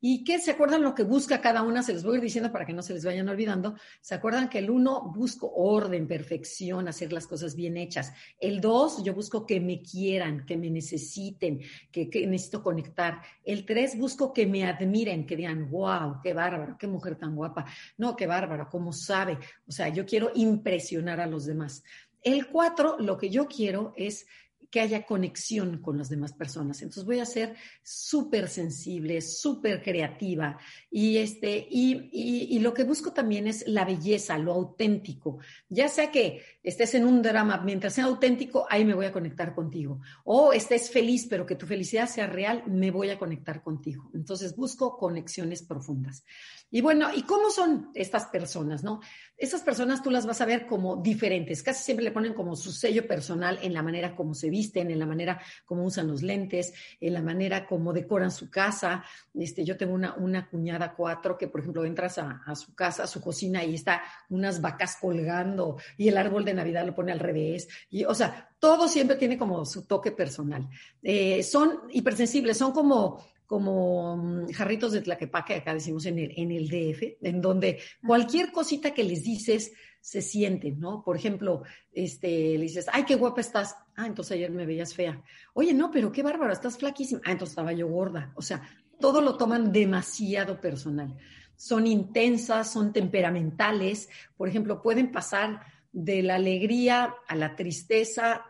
¿Y 0.05 0.25
qué 0.25 0.41
se 0.41 0.51
acuerdan 0.51 0.83
lo 0.83 0.97
que 0.97 1.05
busca 1.05 1.41
cada 1.41 1.63
una? 1.63 1.81
Se 1.81 1.93
les 1.93 2.03
voy 2.03 2.15
a 2.15 2.17
ir 2.17 2.25
diciendo 2.25 2.51
para 2.51 2.67
que 2.67 2.73
no 2.73 2.83
se 2.83 2.93
les 2.93 3.05
vayan 3.05 3.29
olvidando. 3.29 3.77
¿Se 4.01 4.17
acuerdan 4.17 4.49
que 4.49 4.59
el 4.59 4.69
uno 4.69 5.13
busco 5.15 5.53
orden, 5.55 6.09
perfección, 6.09 6.89
hacer 6.89 7.13
las 7.13 7.29
cosas 7.29 7.55
bien 7.55 7.77
hechas? 7.77 8.13
El 8.41 8.61
dos, 8.61 9.05
yo 9.05 9.15
busco 9.15 9.47
que 9.47 9.61
me 9.61 9.81
quieran, 9.81 10.45
que 10.45 10.57
me 10.57 10.71
necesiten, 10.71 11.61
que, 11.93 12.09
necesito 12.27 12.65
conectar. 12.65 13.23
El 13.45 13.65
tres, 13.65 13.97
busco 13.97 14.33
que 14.33 14.45
me 14.45 14.65
admiren, 14.65 15.25
que 15.25 15.37
digan, 15.37 15.71
wow, 15.71 16.17
qué 16.21 16.35
bárbaro, 16.35 16.77
qué 16.77 16.89
mujer 16.89 17.15
tan 17.15 17.37
guapa. 17.37 17.65
No, 17.97 18.17
qué 18.17 18.27
bárbaro, 18.27 18.69
cómo 18.69 18.93
sabe. 18.93 19.39
O 19.69 19.71
sea, 19.71 19.89
yo 19.89 20.05
quiero 20.05 20.33
impresionar 20.35 21.21
a 21.21 21.29
los 21.29 21.47
demás. 21.47 21.85
El 22.23 22.49
cuatro, 22.49 22.97
lo 22.99 23.17
que 23.17 23.31
yo 23.31 23.47
quiero 23.47 23.93
es 23.97 24.27
que 24.73 24.81
haya 24.81 25.05
conexión 25.05 25.83
con 25.83 25.99
las 25.99 26.09
demás 26.09 26.33
personas. 26.33 26.81
Entonces 26.81 27.05
voy 27.05 27.21
a 27.21 27.27
ser 27.27 27.55
súper 27.83 28.49
sensible, 28.49 29.21
súper 29.21 29.83
creativa 29.83 30.59
y, 30.91 31.19
este, 31.19 31.69
y, 31.71 32.09
y, 32.11 32.59
lo 32.59 32.73
que 32.73 32.85
busco 32.85 33.13
también 33.13 33.47
es 33.47 33.69
la 33.69 33.85
belleza, 33.85 34.39
lo 34.39 34.55
auténtico. 34.55 35.41
Ya 35.69 35.89
sea 35.89 36.11
que 36.11 36.43
estés 36.63 36.95
en 36.95 37.05
un 37.05 37.21
drama, 37.21 37.61
mientras 37.63 37.93
sea 37.93 38.07
auténtico, 38.07 38.67
ahí 38.71 38.87
me 38.87 38.95
voy 38.95 39.05
a 39.05 39.13
conectar 39.13 39.55
contigo. 39.55 40.01
O 40.25 40.55
estés 40.55 40.91
feliz, 40.91 41.27
pero 41.29 41.45
que 41.45 41.57
tu 41.57 41.67
felicidad 41.67 42.09
sea 42.09 42.27
real, 42.27 42.65
me 42.67 42.91
voy 42.91 43.11
a 43.11 43.19
conectar 43.19 43.63
contigo. 43.63 44.11
Entonces 44.15 44.57
busco 44.57 44.97
conexiones 44.97 45.63
profundas. 45.63 46.25
Y 46.71 46.81
bueno, 46.81 47.11
¿y 47.15 47.25
cómo 47.25 47.51
son 47.51 47.91
estas 47.95 48.25
personas, 48.27 48.83
no? 48.83 49.01
Esas 49.37 49.61
personas 49.61 50.03
tú 50.03 50.11
las 50.11 50.25
vas 50.25 50.41
a 50.41 50.47
ver 50.47 50.67
como 50.67 50.97
diferentes. 50.97 51.63
Casi 51.63 51.85
siempre 51.85 52.05
le 52.05 52.13
ponen 52.13 52.33
como 52.33 52.57
su 52.57 52.73
sello 52.73 53.07
personal 53.07 53.59
en 53.61 53.75
la 53.75 53.83
manera 53.83 54.17
como 54.17 54.33
se 54.33 54.49
visten, 54.63 54.91
en 54.91 54.99
la 54.99 55.07
manera 55.07 55.41
como 55.65 55.85
usan 55.85 56.07
los 56.07 56.23
lentes, 56.23 56.73
en 57.01 57.15
la 57.15 57.23
manera 57.23 57.67
como 57.67 57.93
decoran 57.93 58.31
su 58.31 58.49
casa. 58.49 59.05
Este, 59.35 59.65
yo 59.65 59.77
tengo 59.77 59.95
una, 59.95 60.15
una 60.15 60.49
cuñada 60.49 60.95
cuatro 60.95 61.37
que, 61.37 61.49
por 61.49 61.61
ejemplo, 61.61 61.85
entras 61.85 62.19
a, 62.19 62.55
su 62.55 62.75
casa, 62.75 63.05
a 63.05 63.07
su 63.07 63.21
cocina 63.21 63.65
y 63.65 63.75
está 63.75 64.03
unas 64.29 64.61
vacas 64.61 64.97
colgando 65.01 65.79
y 65.97 66.09
el 66.09 66.17
árbol 66.17 66.45
de 66.45 66.55
Navidad 66.55 66.87
lo 66.87 66.95
pone 66.95 67.11
al 67.11 67.19
revés. 67.19 67.69
Y, 67.91 68.05
o 68.05 68.15
sea, 68.15 68.51
todo 68.61 68.87
siempre 68.87 69.17
tiene 69.17 69.37
como 69.37 69.65
su 69.65 69.85
toque 69.87 70.13
personal. 70.13 70.69
Eh, 71.03 71.43
son 71.43 71.81
hipersensibles, 71.91 72.57
son 72.57 72.73
como 72.73 73.33
como 73.45 74.17
mm, 74.17 74.53
jarritos 74.53 74.93
de 74.93 75.03
tlaquepaque, 75.03 75.57
acá 75.57 75.75
decimos 75.75 76.07
en 76.07 76.19
el, 76.19 76.33
en 76.37 76.53
el 76.53 76.71
DF, 76.71 77.19
en 77.21 77.43
donde 77.43 77.81
cualquier 78.07 78.51
cosita 78.51 78.95
que 78.95 79.05
les 79.05 79.25
dices 79.25 79.73
se 80.03 80.21
sienten, 80.21 80.81
¿no? 80.81 81.05
Por 81.05 81.17
ejemplo, 81.17 81.63
este, 81.93 82.59
le 82.59 82.63
dices, 82.63 82.87
ay, 82.93 83.05
qué 83.05 83.15
guapa 83.15 83.41
estás. 83.41 83.77
Ah, 83.95 84.07
entonces 84.07 84.33
ayer 84.33 84.51
me 84.51 84.67
veías 84.67 84.95
fea. 84.95 85.23
Oye, 85.55 85.73
no, 85.73 85.93
pero 85.93 86.11
qué 86.11 86.25
bárbaro, 86.25 86.53
estás 86.53 86.77
flaquísima. 86.77 87.21
Ah, 87.25 87.31
entonces 87.31 87.53
estaba 87.53 87.73
yo 87.73 87.87
gorda. 87.87 88.33
O 88.35 88.43
sea, 88.43 88.63
todo 89.01 89.21
lo 89.21 89.37
toman 89.37 89.73
demasiado 89.73 90.61
personal. 90.61 91.17
Son 91.55 91.87
intensas, 91.87 92.73
son 92.73 92.93
temperamentales. 92.93 94.09
Por 94.37 94.49
ejemplo, 94.49 94.83
pueden 94.83 95.13
pasar 95.13 95.61
de 95.93 96.23
la 96.23 96.35
alegría 96.35 97.15
a 97.29 97.37
la 97.37 97.55
tristeza 97.55 98.45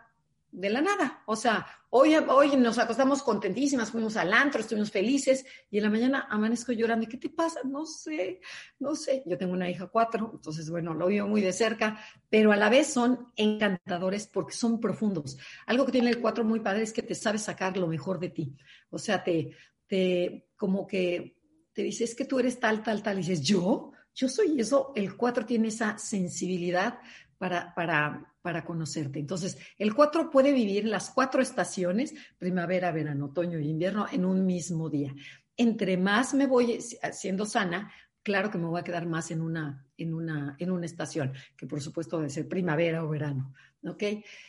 de 0.53 0.69
la 0.69 0.83
nada. 0.83 1.23
O 1.27 1.35
sea, 1.35 1.67
hoy, 1.89 2.15
hoy 2.15 2.57
nos 2.57 2.79
acostamos 2.79 3.23
contentísimas, 3.23 3.91
fuimos 3.91 4.17
al 4.17 4.33
antro, 4.33 4.61
estuvimos 4.61 4.91
felices 4.91 5.45
y 5.71 5.79
en 5.79 5.85
la 5.85 5.91
mañana 5.91 6.27
amanezco 6.31 6.73
llorando. 6.73 7.09
¿Qué 7.09 7.17
te 7.17 7.31
pasa? 7.31 7.61
No 7.65 7.87
sé, 7.87 8.41
no 8.79 8.95
sé. 8.95 9.23
Yo 9.27 9.39
tengo 9.39 9.55
una 9.55 9.71
hija 9.71 9.87
cuatro, 9.87 10.31
entonces, 10.35 10.69
bueno, 10.71 10.93
lo 10.93 11.07
vivo 11.07 11.27
muy 11.27 11.41
de 11.41 11.53
cerca, 11.53 11.99
pero 12.29 12.53
a 12.53 12.57
la 12.57 12.69
vez 12.69 12.89
son 12.89 13.33
encantadores 13.35 14.27
porque 14.27 14.53
son 14.53 14.79
profundos. 14.79 15.39
Algo 15.67 15.87
que 15.87 15.93
tiene 15.93 16.11
el 16.11 16.21
cuatro 16.21 16.45
muy 16.45 16.61
padre 16.61 16.83
es 16.83 16.93
que 16.93 17.03
te 17.03 17.15
sabe 17.15 17.39
sacar 17.39 17.77
lo 17.79 17.87
mejor 17.87 18.21
de 18.21 18.29
ti. 18.29 18.55
O 18.91 18.99
sea, 18.99 19.25
te, 19.25 19.57
te, 19.87 20.51
como 20.55 20.87
que 20.87 21.39
te 21.73 21.83
dice, 21.83 22.05
es 22.05 22.15
que 22.15 22.27
tú 22.27 22.39
eres 22.39 22.61
tal, 22.61 22.83
tal, 22.83 23.03
tal. 23.03 23.15
Y 23.19 23.23
dices, 23.23 23.41
¿yo? 23.41 23.93
Yo 24.15 24.29
soy 24.29 24.61
eso. 24.61 24.93
El 24.95 25.17
cuatro 25.17 25.47
tiene 25.47 25.69
esa 25.69 25.97
sensibilidad 25.97 26.99
para, 27.43 27.75
para 27.75 28.33
para 28.43 28.65
conocerte. 28.65 29.21
Entonces, 29.21 29.57
el 29.79 29.95
4 29.95 30.31
puede 30.31 30.53
vivir 30.53 30.85
las 30.85 31.11
cuatro 31.11 31.41
estaciones, 31.41 32.13
primavera, 32.39 32.91
verano, 32.91 33.27
otoño 33.27 33.59
y 33.59 33.71
invierno, 33.71 34.07
en 34.11 34.25
un 34.25 34.45
mismo 34.45 34.91
día. 34.91 35.15
Entre 35.57 35.97
más 35.97 36.35
me 36.35 36.47
voy 36.47 36.81
siendo 37.13 37.47
sana, 37.47 37.93
claro 38.23 38.51
que 38.51 38.59
me 38.59 38.67
voy 38.67 38.81
a 38.81 38.85
quedar 38.85 39.07
más 39.07 39.31
en 39.31 39.41
una, 39.41 39.87
en 40.03 40.15
una, 40.15 40.57
en 40.59 40.71
una 40.71 40.87
estación, 40.87 41.33
que 41.57 41.67
por 41.67 41.81
supuesto 41.81 42.19
debe 42.19 42.31
ser 42.31 42.49
primavera 42.49 43.05
o 43.05 43.09
verano. 43.09 43.55
¿Ok? 43.85 44.05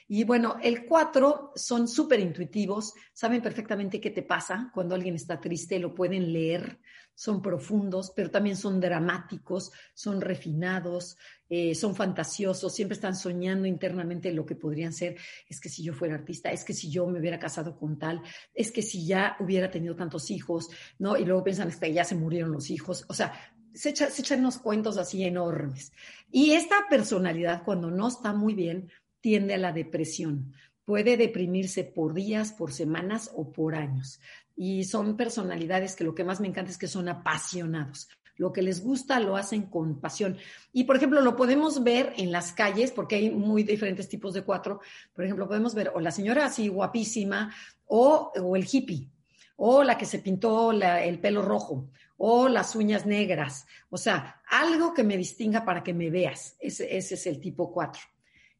Y 0.09 0.23
bueno, 0.25 0.57
el 0.61 0.85
cuatro 0.85 1.51
son 1.55 1.87
súper 1.87 2.19
intuitivos, 2.19 2.93
saben 3.11 3.41
perfectamente 3.41 3.99
qué 3.99 4.11
te 4.11 4.21
pasa 4.21 4.69
cuando 4.73 4.93
alguien 4.93 5.15
está 5.15 5.39
triste, 5.39 5.79
lo 5.79 5.95
pueden 5.95 6.31
leer, 6.31 6.79
son 7.15 7.41
profundos, 7.41 8.11
pero 8.15 8.31
también 8.31 8.55
son 8.55 8.79
dramáticos, 8.79 9.71
son 9.93 10.21
refinados, 10.21 11.17
eh, 11.47 11.75
son 11.75 11.95
fantasiosos, 11.95 12.73
siempre 12.73 12.95
están 12.95 13.15
soñando 13.15 13.67
internamente 13.67 14.31
lo 14.31 14.45
que 14.45 14.55
podrían 14.55 14.93
ser. 14.93 15.17
Es 15.47 15.59
que 15.59 15.69
si 15.69 15.83
yo 15.83 15.93
fuera 15.93 16.15
artista, 16.15 16.51
es 16.51 16.63
que 16.63 16.73
si 16.73 16.89
yo 16.89 17.05
me 17.05 17.19
hubiera 17.19 17.37
casado 17.37 17.77
con 17.77 17.99
tal, 17.99 18.21
es 18.53 18.71
que 18.71 18.81
si 18.81 19.05
ya 19.05 19.37
hubiera 19.39 19.69
tenido 19.69 19.95
tantos 19.95 20.31
hijos, 20.31 20.69
¿no? 20.97 21.15
Y 21.15 21.25
luego 21.25 21.43
piensan 21.43 21.71
que 21.71 21.93
ya 21.93 22.03
se 22.03 22.15
murieron 22.15 22.51
los 22.51 22.71
hijos. 22.71 23.05
O 23.07 23.13
sea, 23.13 23.33
se, 23.73 23.89
echan 23.89 24.39
unos 24.39 24.57
cuentos 24.57 24.97
así 24.97 25.23
enormes. 25.23 25.91
Y 26.31 26.53
esta 26.53 26.87
personalidad, 26.89 27.63
cuando 27.63 27.91
no 27.91 28.07
está 28.07 28.33
muy 28.33 28.53
bien, 28.53 28.89
tiende 29.21 29.53
a 29.53 29.57
la 29.57 29.71
depresión. 29.71 30.53
Puede 30.85 31.17
deprimirse 31.17 31.83
por 31.83 32.13
días, 32.13 32.51
por 32.51 32.73
semanas 32.73 33.31
o 33.33 33.51
por 33.51 33.75
años. 33.75 34.19
Y 34.55 34.83
son 34.83 35.15
personalidades 35.15 35.95
que 35.95 36.03
lo 36.03 36.13
que 36.13 36.23
más 36.23 36.39
me 36.39 36.47
encanta 36.47 36.71
es 36.71 36.77
que 36.77 36.87
son 36.87 37.07
apasionados. 37.07 38.09
Lo 38.35 38.51
que 38.51 38.63
les 38.63 38.83
gusta 38.83 39.19
lo 39.19 39.37
hacen 39.37 39.63
con 39.63 39.99
pasión. 39.99 40.37
Y, 40.71 40.85
por 40.85 40.95
ejemplo, 40.95 41.21
lo 41.21 41.35
podemos 41.35 41.83
ver 41.83 42.13
en 42.17 42.31
las 42.31 42.51
calles, 42.51 42.91
porque 42.91 43.15
hay 43.15 43.29
muy 43.29 43.63
diferentes 43.63 44.09
tipos 44.09 44.33
de 44.33 44.43
cuatro. 44.43 44.81
Por 45.13 45.23
ejemplo, 45.23 45.47
podemos 45.47 45.75
ver 45.75 45.91
o 45.93 45.99
la 45.99 46.11
señora 46.11 46.45
así 46.45 46.67
guapísima, 46.67 47.53
o, 47.85 48.31
o 48.35 48.55
el 48.55 48.67
hippie, 48.69 49.09
o 49.55 49.83
la 49.83 49.97
que 49.97 50.05
se 50.05 50.19
pintó 50.19 50.71
el 50.71 51.19
pelo 51.19 51.41
rojo, 51.41 51.89
o 52.17 52.47
las 52.47 52.75
uñas 52.75 53.05
negras. 53.05 53.65
O 53.89 53.97
sea, 53.97 54.41
algo 54.49 54.93
que 54.93 55.03
me 55.03 55.17
distinga 55.17 55.65
para 55.65 55.83
que 55.83 55.93
me 55.93 56.09
veas. 56.09 56.55
Ese, 56.59 56.97
es 56.97 57.27
el 57.27 57.39
tipo 57.39 57.71
4. 57.71 58.01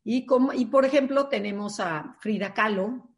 Y, 0.06 0.26
como, 0.26 0.54
y, 0.54 0.66
por 0.66 0.86
ejemplo, 0.86 1.28
tenemos 1.28 1.80
a 1.80 2.18
Frida 2.20 2.54
Kahlo, 2.54 3.10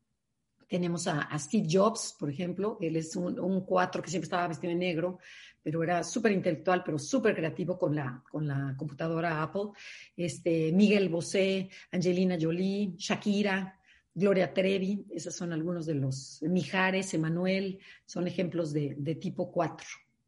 tenemos 0.67 1.07
a, 1.07 1.27
Steve 1.37 1.67
Jobs, 1.69 2.15
por 2.19 2.29
ejemplo. 2.29 2.77
Él 2.81 2.95
es 2.95 3.15
un, 3.15 3.39
un 3.39 3.65
4 3.65 4.01
que 4.01 4.09
siempre 4.09 4.25
estaba 4.25 4.47
vestido 4.47 4.71
de 4.71 4.79
negro, 4.79 5.19
pero 5.65 5.81
era 5.81 6.03
súper 6.03 6.31
intelectual, 6.31 6.83
pero 6.83 6.99
súper 6.99 7.35
creativo 7.35 7.77
con 7.77 7.95
la, 7.95 8.23
con 8.29 8.47
la 8.47 8.75
computadora 8.77 9.41
Apple. 9.41 9.71
Este, 10.15 10.71
Miguel 10.71 11.09
Bosé, 11.09 11.69
Angelina 11.91 12.37
Jolie, 12.39 12.93
Shakira, 12.97 13.79
Gloria 14.15 14.53
Trevi, 14.53 15.05
esos 15.13 15.35
son 15.35 15.53
algunos 15.53 15.85
de 15.85 15.95
los, 15.95 16.41
Mijares, 16.41 17.13
Emanuel, 17.13 17.79
son 18.05 18.27
ejemplos 18.27 18.73
de, 18.73 18.95
de 18.97 19.15
tipo 19.15 19.51
4. 19.51 19.85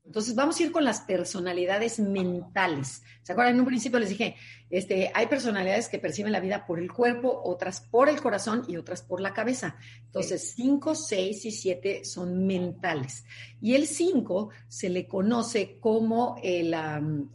Entonces, 0.08 0.36
vamos 0.36 0.58
a 0.58 0.64
ir 0.64 0.72
con 0.72 0.86
las 0.86 1.02
personalidades 1.02 2.00
mentales. 2.00 3.04
¿Se 3.24 3.34
acuerdan? 3.34 3.56
En 3.56 3.60
un 3.60 3.66
principio 3.66 4.00
les 4.00 4.08
dije, 4.08 4.38
este, 4.70 5.12
hay 5.14 5.28
personalidades 5.28 5.90
que 5.90 6.00
perciben 6.00 6.32
la 6.32 6.40
vida 6.40 6.66
por 6.66 6.80
el 6.80 6.90
cuerpo, 6.90 7.42
otras 7.44 7.82
por 7.82 8.08
el 8.08 8.22
corazón 8.22 8.64
y 8.70 8.78
otras 8.78 9.02
por 9.02 9.20
la 9.20 9.34
cabeza. 9.34 9.76
Entonces, 10.06 10.54
5, 10.56 10.96
6 10.96 11.46
y 11.46 11.52
7 11.52 12.06
son 12.06 12.48
mentales. 12.48 13.26
Y 13.60 13.76
el 13.76 13.86
5 13.86 14.50
se 14.70 14.90
le 14.90 15.08
conoce 15.08 15.78
como 15.82 16.38
el, 16.42 16.74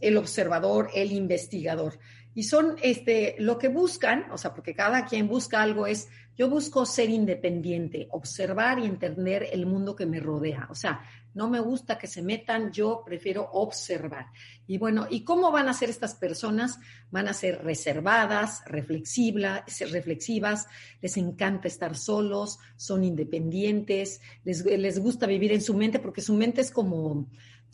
el 0.01 0.17
observador, 0.17 0.89
el 0.95 1.11
investigador. 1.11 1.99
Y 2.33 2.41
son 2.41 2.77
este, 2.81 3.35
lo 3.37 3.59
que 3.59 3.67
buscan, 3.67 4.31
o 4.31 4.37
sea, 4.39 4.55
porque 4.55 4.73
cada 4.73 5.05
quien 5.05 5.27
busca 5.27 5.61
algo 5.61 5.85
es, 5.85 6.09
yo 6.37 6.49
busco 6.49 6.85
ser 6.85 7.09
independiente, 7.09 8.07
observar 8.11 8.79
y 8.79 8.85
entender 8.85 9.47
el 9.51 9.65
mundo 9.65 9.95
que 9.95 10.05
me 10.05 10.19
rodea. 10.19 10.67
O 10.69 10.75
sea, 10.75 11.01
no 11.33 11.49
me 11.49 11.59
gusta 11.59 11.97
que 11.97 12.07
se 12.07 12.21
metan, 12.21 12.71
yo 12.71 13.03
prefiero 13.05 13.49
observar. 13.53 14.27
Y 14.67 14.77
bueno, 14.77 15.07
¿y 15.09 15.23
cómo 15.23 15.51
van 15.51 15.67
a 15.67 15.73
ser 15.73 15.89
estas 15.89 16.15
personas? 16.15 16.79
Van 17.11 17.27
a 17.27 17.33
ser 17.33 17.63
reservadas, 17.63 18.61
reflexivas, 18.65 20.67
les 21.01 21.17
encanta 21.17 21.67
estar 21.67 21.95
solos, 21.95 22.59
son 22.75 23.03
independientes, 23.03 24.21
les, 24.43 24.63
les 24.65 24.99
gusta 24.99 25.25
vivir 25.25 25.51
en 25.51 25.61
su 25.61 25.73
mente 25.73 25.99
porque 25.99 26.21
su 26.21 26.33
mente 26.33 26.61
es 26.61 26.71
como, 26.71 27.27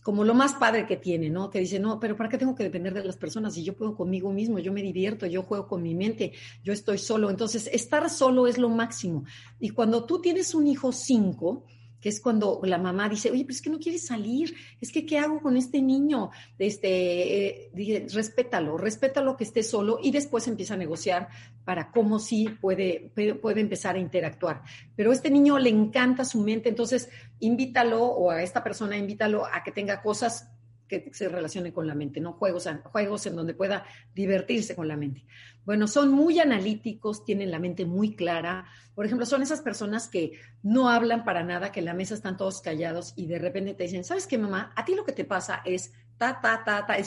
como 0.03 0.23
lo 0.23 0.33
más 0.33 0.53
padre 0.53 0.85
que 0.85 0.97
tiene, 0.97 1.29
¿no? 1.29 1.49
Que 1.49 1.59
dice, 1.59 1.79
no, 1.79 1.99
pero 1.99 2.15
¿para 2.15 2.29
qué 2.29 2.37
tengo 2.37 2.55
que 2.55 2.63
depender 2.63 2.93
de 2.93 3.03
las 3.03 3.17
personas? 3.17 3.53
Si 3.53 3.63
yo 3.63 3.75
puedo 3.75 3.95
conmigo 3.95 4.31
mismo, 4.31 4.59
yo 4.59 4.71
me 4.71 4.81
divierto, 4.81 5.25
yo 5.25 5.43
juego 5.43 5.67
con 5.67 5.81
mi 5.81 5.95
mente, 5.95 6.33
yo 6.63 6.73
estoy 6.73 6.97
solo. 6.97 7.29
Entonces, 7.29 7.69
estar 7.71 8.09
solo 8.09 8.47
es 8.47 8.57
lo 8.57 8.69
máximo. 8.69 9.23
Y 9.59 9.69
cuando 9.69 10.05
tú 10.05 10.21
tienes 10.21 10.53
un 10.53 10.67
hijo 10.67 10.91
cinco, 10.91 11.65
que 12.01 12.09
es 12.09 12.19
cuando 12.21 12.59
la 12.63 12.77
mamá 12.77 13.09
dice, 13.09 13.31
oye, 13.31 13.43
pero 13.43 13.53
es 13.53 13.61
que 13.61 13.69
no 13.69 13.79
quiere 13.79 13.97
salir, 13.97 14.55
es 14.79 14.91
que 14.91 15.05
¿qué 15.05 15.17
hago 15.17 15.41
con 15.41 15.57
este 15.57 15.81
niño? 15.81 16.31
Este, 16.57 17.47
eh, 17.47 17.69
dije, 17.73 18.07
respétalo, 18.13 18.77
respétalo 18.77 19.35
que 19.35 19.43
esté 19.43 19.63
solo 19.63 19.99
y 20.01 20.11
después 20.11 20.47
empieza 20.47 20.75
a 20.75 20.77
negociar 20.77 21.29
para 21.65 21.91
cómo 21.91 22.19
sí 22.19 22.49
puede, 22.61 23.11
puede 23.41 23.61
empezar 23.61 23.95
a 23.95 23.99
interactuar. 23.99 24.63
Pero 24.95 25.11
a 25.11 25.13
este 25.13 25.29
niño 25.29 25.59
le 25.59 25.69
encanta 25.69 26.25
su 26.25 26.41
mente, 26.41 26.69
entonces 26.69 27.09
invítalo 27.39 28.03
o 28.03 28.31
a 28.31 28.41
esta 28.43 28.63
persona 28.63 28.97
invítalo 28.97 29.45
a 29.45 29.63
que 29.63 29.71
tenga 29.71 30.01
cosas 30.01 30.49
que 30.89 31.09
se 31.13 31.29
relacione 31.29 31.71
con 31.71 31.87
la 31.87 31.95
mente, 31.95 32.19
no 32.19 32.33
juegos, 32.33 32.67
juegos 32.91 33.25
en 33.27 33.37
donde 33.37 33.53
pueda 33.53 33.85
divertirse 34.13 34.75
con 34.75 34.89
la 34.89 34.97
mente. 34.97 35.25
Bueno, 35.63 35.87
son 35.87 36.11
muy 36.11 36.39
analíticos, 36.39 37.23
tienen 37.23 37.51
la 37.51 37.59
mente 37.59 37.85
muy 37.85 38.15
clara. 38.15 38.65
Por 38.95 39.05
ejemplo, 39.05 39.25
son 39.25 39.41
esas 39.41 39.61
personas 39.61 40.09
que 40.09 40.33
no 40.63 40.89
hablan 40.89 41.23
para 41.23 41.43
nada, 41.43 41.71
que 41.71 41.79
en 41.79 41.85
la 41.85 41.93
mesa 41.93 42.15
están 42.15 42.35
todos 42.35 42.59
callados 42.59 43.13
y 43.15 43.27
de 43.27 43.39
repente 43.39 43.73
te 43.75 43.83
dicen, 43.83 44.03
¿sabes 44.03 44.27
qué, 44.27 44.37
mamá? 44.37 44.73
A 44.75 44.83
ti 44.83 44.95
lo 44.95 45.05
que 45.05 45.13
te 45.13 45.23
pasa 45.23 45.61
es 45.63 45.93
ta, 46.17 46.41
ta, 46.41 46.63
ta, 46.65 46.85
ta. 46.85 46.99
Y 46.99 47.03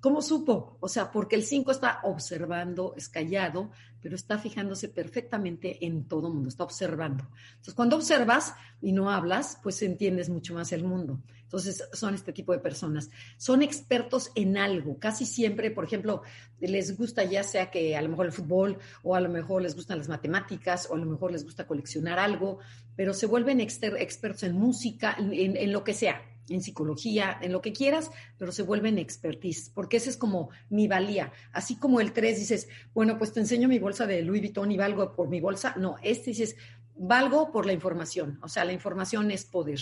¿Cómo 0.00 0.22
supo? 0.22 0.78
O 0.80 0.88
sea, 0.88 1.10
porque 1.10 1.34
el 1.34 1.42
5 1.42 1.72
está 1.72 2.00
observando, 2.04 2.94
es 2.96 3.08
callado, 3.08 3.72
pero 4.00 4.14
está 4.14 4.38
fijándose 4.38 4.88
perfectamente 4.88 5.84
en 5.86 6.04
todo 6.04 6.30
mundo, 6.30 6.48
está 6.48 6.64
observando. 6.64 7.28
Entonces, 7.50 7.74
cuando 7.74 7.96
observas 7.96 8.54
y 8.80 8.92
no 8.92 9.10
hablas, 9.10 9.58
pues 9.62 9.82
entiendes 9.82 10.28
mucho 10.28 10.54
más 10.54 10.72
el 10.72 10.84
mundo. 10.84 11.20
Entonces, 11.42 11.82
son 11.92 12.14
este 12.14 12.32
tipo 12.32 12.52
de 12.52 12.58
personas. 12.58 13.10
Son 13.36 13.62
expertos 13.62 14.30
en 14.34 14.56
algo. 14.56 14.98
Casi 14.98 15.24
siempre, 15.24 15.70
por 15.70 15.84
ejemplo, 15.84 16.22
les 16.60 16.96
gusta 16.96 17.24
ya 17.24 17.42
sea 17.42 17.70
que 17.70 17.96
a 17.96 18.02
lo 18.02 18.10
mejor 18.10 18.26
el 18.26 18.32
fútbol 18.32 18.78
o 19.02 19.14
a 19.14 19.20
lo 19.20 19.28
mejor 19.28 19.62
les 19.62 19.74
gustan 19.74 19.98
las 19.98 20.08
matemáticas 20.08 20.88
o 20.90 20.94
a 20.94 20.98
lo 20.98 21.06
mejor 21.06 21.32
les 21.32 21.44
gusta 21.44 21.66
coleccionar 21.66 22.18
algo, 22.18 22.58
pero 22.96 23.14
se 23.14 23.26
vuelven 23.26 23.60
expertos 23.60 24.42
en 24.42 24.54
música, 24.54 25.16
en 25.18 25.72
lo 25.72 25.84
que 25.84 25.94
sea 25.94 26.20
en 26.48 26.62
psicología, 26.62 27.38
en 27.40 27.52
lo 27.52 27.60
que 27.60 27.72
quieras, 27.72 28.10
pero 28.38 28.52
se 28.52 28.62
vuelven 28.62 28.98
expertise, 28.98 29.70
porque 29.74 29.98
esa 29.98 30.10
es 30.10 30.16
como 30.16 30.50
mi 30.70 30.88
valía. 30.88 31.32
Así 31.52 31.76
como 31.76 32.00
el 32.00 32.12
3 32.12 32.38
dices, 32.38 32.68
bueno, 32.94 33.18
pues 33.18 33.32
te 33.32 33.40
enseño 33.40 33.68
mi 33.68 33.78
bolsa 33.78 34.06
de 34.06 34.22
Louis 34.22 34.40
Vuitton 34.40 34.70
y 34.72 34.76
valgo 34.76 35.14
por 35.14 35.28
mi 35.28 35.40
bolsa. 35.40 35.74
No, 35.76 35.96
este 36.02 36.30
dices, 36.30 36.56
valgo 36.96 37.52
por 37.52 37.66
la 37.66 37.72
información, 37.72 38.38
o 38.42 38.48
sea, 38.48 38.64
la 38.64 38.72
información 38.72 39.30
es 39.30 39.44
poder. 39.44 39.80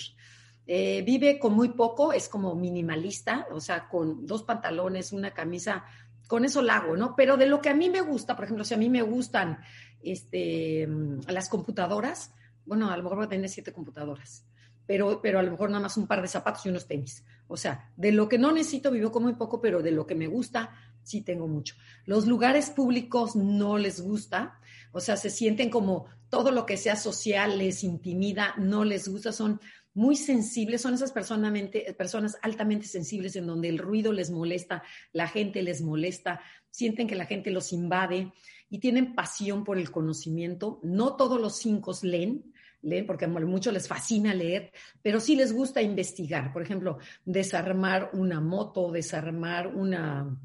Eh, 0.68 1.02
vive 1.06 1.38
con 1.38 1.54
muy 1.54 1.70
poco, 1.70 2.12
es 2.12 2.28
como 2.28 2.54
minimalista, 2.56 3.46
o 3.52 3.60
sea, 3.60 3.88
con 3.88 4.26
dos 4.26 4.42
pantalones, 4.42 5.12
una 5.12 5.32
camisa, 5.32 5.84
con 6.26 6.44
eso 6.44 6.60
la 6.60 6.78
hago, 6.78 6.96
¿no? 6.96 7.14
Pero 7.14 7.36
de 7.36 7.46
lo 7.46 7.60
que 7.60 7.68
a 7.68 7.74
mí 7.74 7.88
me 7.88 8.00
gusta, 8.00 8.34
por 8.34 8.44
ejemplo, 8.44 8.64
si 8.64 8.74
a 8.74 8.78
mí 8.78 8.88
me 8.88 9.02
gustan 9.02 9.60
este, 10.02 10.88
las 11.28 11.48
computadoras, 11.48 12.32
bueno, 12.64 12.90
a 12.90 12.96
lo 12.96 13.04
mejor 13.04 13.18
voy 13.18 13.26
a 13.26 13.30
tener 13.30 13.48
siete 13.48 13.72
computadoras 13.72 14.44
pero, 14.86 15.20
pero 15.20 15.38
a 15.38 15.42
lo 15.42 15.50
mejor 15.50 15.70
nada 15.70 15.82
más 15.82 15.96
un 15.96 16.06
par 16.06 16.22
de 16.22 16.28
zapatos 16.28 16.64
y 16.64 16.68
unos 16.68 16.86
tenis. 16.86 17.24
O 17.48 17.56
sea, 17.56 17.92
de 17.96 18.12
lo 18.12 18.28
que 18.28 18.38
no 18.38 18.52
necesito 18.52 18.90
vivo 18.90 19.10
con 19.12 19.22
muy 19.22 19.34
poco, 19.34 19.60
pero 19.60 19.82
de 19.82 19.90
lo 19.90 20.06
que 20.06 20.14
me 20.14 20.26
gusta 20.26 20.72
sí 21.02 21.22
tengo 21.22 21.46
mucho. 21.46 21.76
Los 22.04 22.26
lugares 22.26 22.70
públicos 22.70 23.36
no 23.36 23.78
les 23.78 24.00
gusta, 24.00 24.58
o 24.92 25.00
sea, 25.00 25.16
se 25.16 25.30
sienten 25.30 25.70
como 25.70 26.06
todo 26.28 26.50
lo 26.50 26.66
que 26.66 26.76
sea 26.76 26.96
social 26.96 27.58
les 27.58 27.84
intimida, 27.84 28.54
no 28.58 28.84
les 28.84 29.06
gusta, 29.08 29.32
son 29.32 29.60
muy 29.94 30.16
sensibles, 30.16 30.82
son 30.82 30.94
esas 30.94 31.12
personas 31.12 32.36
altamente 32.42 32.86
sensibles 32.86 33.34
en 33.36 33.46
donde 33.46 33.68
el 33.68 33.78
ruido 33.78 34.12
les 34.12 34.30
molesta, 34.30 34.82
la 35.12 35.28
gente 35.28 35.62
les 35.62 35.80
molesta, 35.80 36.40
sienten 36.70 37.06
que 37.06 37.14
la 37.14 37.24
gente 37.24 37.50
los 37.50 37.72
invade 37.72 38.32
y 38.68 38.78
tienen 38.78 39.14
pasión 39.14 39.64
por 39.64 39.78
el 39.78 39.90
conocimiento. 39.90 40.80
No 40.82 41.16
todos 41.16 41.40
los 41.40 41.56
cinco 41.56 41.92
leen, 42.02 42.52
leen 42.82 43.06
porque 43.06 43.24
a 43.24 43.28
muchos 43.28 43.72
les 43.72 43.88
fascina 43.88 44.34
leer, 44.34 44.72
pero 45.02 45.20
sí 45.20 45.36
les 45.36 45.52
gusta 45.52 45.82
investigar. 45.82 46.52
Por 46.52 46.62
ejemplo, 46.62 46.98
desarmar 47.24 48.10
una 48.12 48.40
moto, 48.40 48.90
desarmar 48.92 49.68
una, 49.68 50.38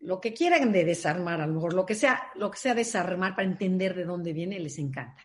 lo 0.00 0.20
que 0.20 0.32
quieran 0.32 0.72
de 0.72 0.84
desarmar, 0.84 1.40
a 1.40 1.46
lo 1.46 1.54
mejor 1.54 1.74
lo 1.74 1.84
que 1.84 1.94
sea, 1.94 2.30
lo 2.36 2.50
que 2.50 2.58
sea 2.58 2.74
desarmar 2.74 3.34
para 3.34 3.48
entender 3.48 3.94
de 3.94 4.04
dónde 4.04 4.32
viene, 4.32 4.58
les 4.58 4.78
encanta. 4.78 5.22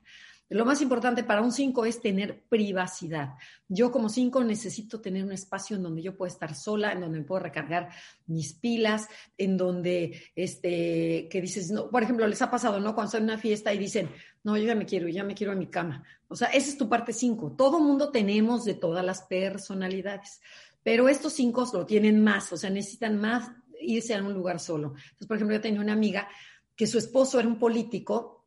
Lo 0.54 0.66
más 0.66 0.82
importante 0.82 1.24
para 1.24 1.42
un 1.42 1.52
5 1.52 1.86
es 1.86 2.00
tener 2.00 2.44
privacidad. 2.48 3.34
Yo 3.68 3.92
como 3.92 4.08
5 4.08 4.44
necesito 4.44 5.02
tener 5.02 5.24
un 5.24 5.32
espacio 5.32 5.76
en 5.76 5.84
donde 5.84 6.04
yo 6.04 6.16
pueda 6.16 6.32
estar 6.32 6.54
sola, 6.54 6.92
en 6.92 7.02
donde 7.02 7.20
me 7.20 7.26
puedo 7.26 7.39
recargar 7.39 7.89
mis 8.28 8.54
pilas, 8.54 9.08
en 9.38 9.58
donde, 9.58 10.22
este, 10.36 11.28
que 11.30 11.42
dices, 11.42 11.72
no, 11.72 11.89
por 11.89 12.04
ejemplo, 12.04 12.28
les 12.28 12.42
ha 12.44 12.52
pasado, 12.52 12.80
¿no? 12.80 12.94
Cuando 12.94 13.08
están 13.08 13.24
en 13.24 13.30
una 13.30 13.38
fiesta 13.39 13.74
y 13.74 13.80
dicen, 13.80 14.10
no, 14.44 14.56
yo 14.56 14.66
ya 14.66 14.76
me 14.76 14.86
quiero, 14.86 15.08
ya 15.08 15.24
me 15.24 15.34
quiero 15.34 15.54
a 15.54 15.56
mi 15.56 15.68
cama. 15.68 16.04
O 16.28 16.36
sea, 16.36 16.50
esa 16.50 16.70
es 16.70 16.78
tu 16.78 16.88
parte 16.88 17.13
5. 17.13 17.56
Todo 17.58 17.80
mundo 17.80 18.12
tenemos 18.12 18.63
de 18.63 18.76
todas 18.76 19.04
las 19.04 19.24
personalidades. 19.24 20.39
Pero 20.84 21.10
estos 21.10 21.34
cinco 21.34 21.68
lo 21.74 21.86
tienen 21.86 22.22
más, 22.22 22.52
o 22.52 22.58
sea, 22.58 22.70
necesitan 22.70 23.20
más 23.20 23.50
irse 23.80 24.13
a 24.13 24.22
un 24.22 24.34
lugar 24.34 24.60
solo. 24.60 24.89
Entonces, 24.89 25.28
por 25.28 25.38
ejemplo, 25.38 25.56
yo 25.56 25.62
tenía 25.62 25.82
una 25.82 25.94
amiga 25.94 26.28
que 26.76 26.88
su 26.88 26.98
esposo 26.98 27.39
era 27.39 27.48
un 27.48 27.58
político 27.58 28.42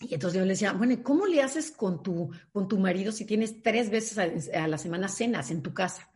y 0.00 0.14
entonces 0.14 0.38
yo 0.38 0.44
le 0.44 0.52
decía, 0.52 0.72
bueno, 0.72 0.96
¿cómo 1.02 1.26
le 1.26 1.42
haces 1.42 1.70
con 1.70 2.02
tu, 2.02 2.30
con 2.52 2.68
tu 2.68 2.78
marido 2.78 3.12
si 3.12 3.24
tienes 3.24 3.62
tres 3.62 3.90
veces 3.90 4.50
a 4.52 4.68
la 4.68 4.78
semana 4.78 5.08
cenas 5.08 5.50
en 5.50 5.62
tu 5.62 5.72
casa? 5.72 6.10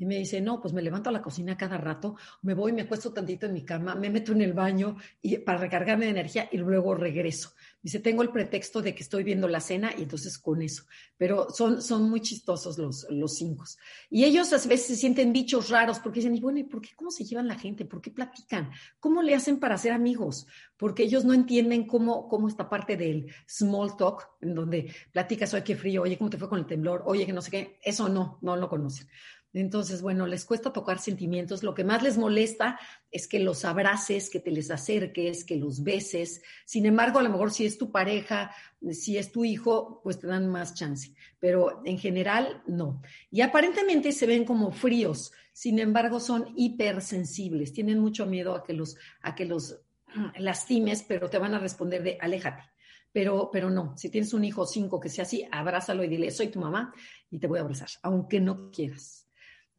Y 0.00 0.06
me 0.06 0.16
dice, 0.16 0.40
no, 0.40 0.62
pues 0.62 0.72
me 0.72 0.80
levanto 0.80 1.10
a 1.10 1.12
la 1.12 1.20
cocina 1.20 1.58
cada 1.58 1.76
rato, 1.76 2.16
me 2.40 2.54
voy, 2.54 2.72
me 2.72 2.82
acuesto 2.82 3.12
tantito 3.12 3.44
en 3.44 3.52
mi 3.52 3.66
cama, 3.66 3.94
me 3.94 4.08
meto 4.08 4.32
en 4.32 4.40
el 4.40 4.54
baño 4.54 4.96
y, 5.20 5.36
para 5.36 5.58
recargarme 5.58 6.06
de 6.06 6.12
energía 6.12 6.48
y 6.50 6.56
luego 6.56 6.94
regreso. 6.94 7.52
Dice, 7.82 7.98
tengo 7.98 8.22
el 8.22 8.30
pretexto 8.30 8.80
de 8.80 8.94
que 8.94 9.02
estoy 9.02 9.24
viendo 9.24 9.46
la 9.46 9.60
cena 9.60 9.92
y 9.96 10.02
entonces 10.02 10.38
con 10.38 10.62
eso. 10.62 10.84
Pero 11.18 11.50
son, 11.50 11.82
son 11.82 12.08
muy 12.08 12.20
chistosos 12.20 12.78
los, 12.78 13.06
los 13.10 13.36
cinco. 13.36 13.64
Y 14.08 14.24
ellos 14.24 14.52
a 14.52 14.56
veces 14.56 14.86
se 14.86 14.96
sienten 14.96 15.32
bichos 15.32 15.68
raros 15.68 15.98
porque 15.98 16.20
dicen, 16.20 16.34
y 16.34 16.40
bueno, 16.40 16.58
¿y 16.58 16.64
por 16.64 16.80
qué 16.80 16.90
cómo 16.96 17.10
se 17.10 17.24
llevan 17.24 17.46
la 17.46 17.58
gente? 17.58 17.84
¿Por 17.84 18.00
qué 18.00 18.10
platican? 18.10 18.70
¿Cómo 19.00 19.22
le 19.22 19.34
hacen 19.34 19.60
para 19.60 19.76
ser 19.76 19.92
amigos? 19.92 20.46
Porque 20.76 21.02
ellos 21.02 21.24
no 21.26 21.34
entienden 21.34 21.86
cómo, 21.86 22.26
cómo 22.28 22.48
esta 22.48 22.68
parte 22.68 22.96
del 22.96 23.32
small 23.46 23.96
talk, 23.96 24.28
en 24.40 24.54
donde 24.54 24.94
platicas, 25.12 25.52
oye, 25.54 25.64
qué 25.64 25.76
frío, 25.76 26.02
oye, 26.02 26.16
¿cómo 26.16 26.30
te 26.30 26.38
fue 26.38 26.48
con 26.48 26.58
el 26.58 26.66
temblor? 26.66 27.02
Oye, 27.06 27.26
que 27.26 27.32
no 27.32 27.42
sé 27.42 27.50
qué. 27.50 27.78
Eso 27.82 28.08
no, 28.08 28.38
no 28.42 28.56
lo 28.56 28.68
conocen. 28.68 29.06
Entonces, 29.52 30.00
bueno, 30.00 30.26
les 30.26 30.44
cuesta 30.44 30.72
tocar 30.72 31.00
sentimientos. 31.00 31.62
Lo 31.62 31.74
que 31.74 31.82
más 31.82 32.02
les 32.02 32.16
molesta 32.16 32.78
es 33.10 33.26
que 33.26 33.40
los 33.40 33.64
abraces, 33.64 34.30
que 34.30 34.38
te 34.38 34.52
les 34.52 34.70
acerques, 34.70 35.44
que 35.44 35.56
los 35.56 35.82
beses. 35.82 36.42
Sin 36.64 36.86
embargo, 36.86 37.18
a 37.18 37.22
lo 37.22 37.30
mejor 37.30 37.50
si 37.50 37.66
es 37.66 37.76
tu 37.76 37.90
pareja, 37.90 38.54
si 38.92 39.18
es 39.18 39.32
tu 39.32 39.44
hijo, 39.44 40.00
pues 40.04 40.20
te 40.20 40.28
dan 40.28 40.48
más 40.48 40.74
chance. 40.74 41.12
Pero 41.40 41.82
en 41.84 41.98
general, 41.98 42.62
no. 42.66 43.02
Y 43.30 43.40
aparentemente 43.40 44.12
se 44.12 44.26
ven 44.26 44.44
como 44.44 44.70
fríos. 44.70 45.32
Sin 45.52 45.80
embargo, 45.80 46.20
son 46.20 46.52
hipersensibles. 46.56 47.72
Tienen 47.72 47.98
mucho 47.98 48.26
miedo 48.26 48.54
a 48.54 48.62
que 48.62 48.72
los, 48.72 48.96
a 49.20 49.34
que 49.34 49.46
los 49.46 49.80
lastimes, 50.38 51.02
pero 51.02 51.28
te 51.28 51.38
van 51.38 51.54
a 51.54 51.58
responder 51.58 52.04
de 52.04 52.18
aléjate. 52.20 52.62
Pero, 53.12 53.50
pero 53.52 53.70
no, 53.70 53.96
si 53.96 54.08
tienes 54.08 54.32
un 54.32 54.44
hijo 54.44 54.64
cinco 54.66 55.00
que 55.00 55.08
sea 55.08 55.24
así, 55.24 55.44
abrázalo 55.50 56.04
y 56.04 56.08
dile, 56.08 56.30
soy 56.30 56.46
tu 56.46 56.60
mamá 56.60 56.94
y 57.28 57.40
te 57.40 57.48
voy 57.48 57.58
a 57.58 57.62
abrazar, 57.62 57.88
aunque 58.02 58.38
no 58.38 58.70
quieras. 58.70 59.26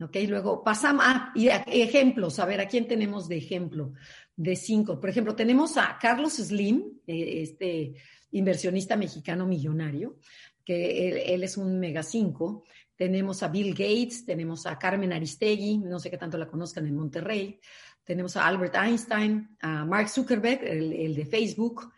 ¿Ok? 0.02 0.18
Luego 0.28 0.64
pasamos, 0.64 1.04
ah, 1.06 1.32
y 1.36 1.50
ejemplos, 1.50 2.40
a 2.40 2.46
ver, 2.46 2.62
¿a 2.62 2.68
quién 2.68 2.88
tenemos 2.88 3.28
de 3.28 3.38
ejemplo? 3.38 3.94
De 4.36 4.56
cinco. 4.56 5.00
Por 5.00 5.10
ejemplo, 5.10 5.36
tenemos 5.36 5.78
a 5.78 5.98
Carlos 6.00 6.34
Slim, 6.34 7.00
eh, 7.06 7.42
este 7.42 7.94
inversionista 8.32 8.96
mexicano 8.96 9.46
millonario, 9.46 10.18
que 10.66 11.34
él, 11.34 11.44
es 11.44 11.58
un 11.58 11.80
mega 11.80 12.04
cinco. 12.04 12.64
Tenemos 12.96 13.44
a 13.44 13.50
Bill 13.50 13.72
Gates, 13.72 14.26
tenemos 14.26 14.66
a 14.66 14.78
Carmen 14.80 15.14
Aristegui, 15.14 15.78
no 15.80 16.00
sé 16.00 16.10
qué 16.10 16.18
tanto 16.18 16.38
la 16.38 16.48
conozcan 16.48 16.88
en 16.88 16.96
Monterrey. 16.96 17.60
Tenemos 18.04 18.36
a 18.38 18.48
Albert 18.48 18.76
Einstein, 18.76 19.58
a 19.62 19.86
Mark 19.86 20.10
Zuckerberg, 20.10 20.64
el 20.64 21.16
de 21.16 21.26
Facebook, 21.26 21.92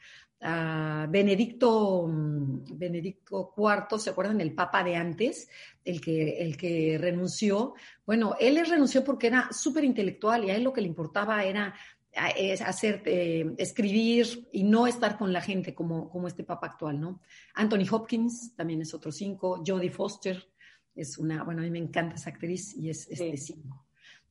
Benedicto, 1.10 2.08
mm, 2.08 2.78
Benedicto 2.78 3.54
IV, 3.56 4.00
¿se 4.00 4.10
acuerdan? 4.10 4.42
El 4.42 4.54
papa 4.54 4.84
de 4.84 4.96
antes, 4.96 5.48
el 5.86 6.02
que, 6.02 6.40
el 6.40 6.58
que 6.58 6.98
renunció. 7.00 7.76
Bueno, 8.06 8.36
él 8.40 8.64
renunció 8.66 9.04
porque 9.04 9.28
era 9.28 9.50
súper 9.52 9.84
intelectual 9.86 10.44
y 10.44 10.50
a 10.52 10.56
él 10.56 10.64
lo 10.64 10.74
que 10.74 10.82
le 10.82 10.88
importaba 10.88 11.44
era 11.46 11.74
hacer, 12.16 13.02
eh, 13.06 13.54
escribir 13.58 14.48
y 14.52 14.64
no 14.64 14.86
estar 14.86 15.18
con 15.18 15.34
la 15.34 15.42
gente 15.42 15.74
como, 15.74 16.10
como 16.10 16.28
este 16.28 16.44
papa 16.44 16.68
actual, 16.68 17.00
¿no? 17.00 17.22
Anthony 17.56 17.88
Hopkins 17.90 18.56
también 18.56 18.82
es 18.82 18.94
otro 18.94 19.12
cinco, 19.12 19.64
Jodie 19.66 19.90
Foster 19.90 20.46
es 20.94 21.18
una, 21.18 21.44
bueno, 21.44 21.62
a 21.62 21.64
mí 21.64 21.72
me 21.72 21.80
encanta 21.80 22.16
esa 22.16 22.30
actriz 22.30 22.76
y 22.76 22.90
es 22.90 23.08
este 23.10 23.38
cinco 23.38 23.83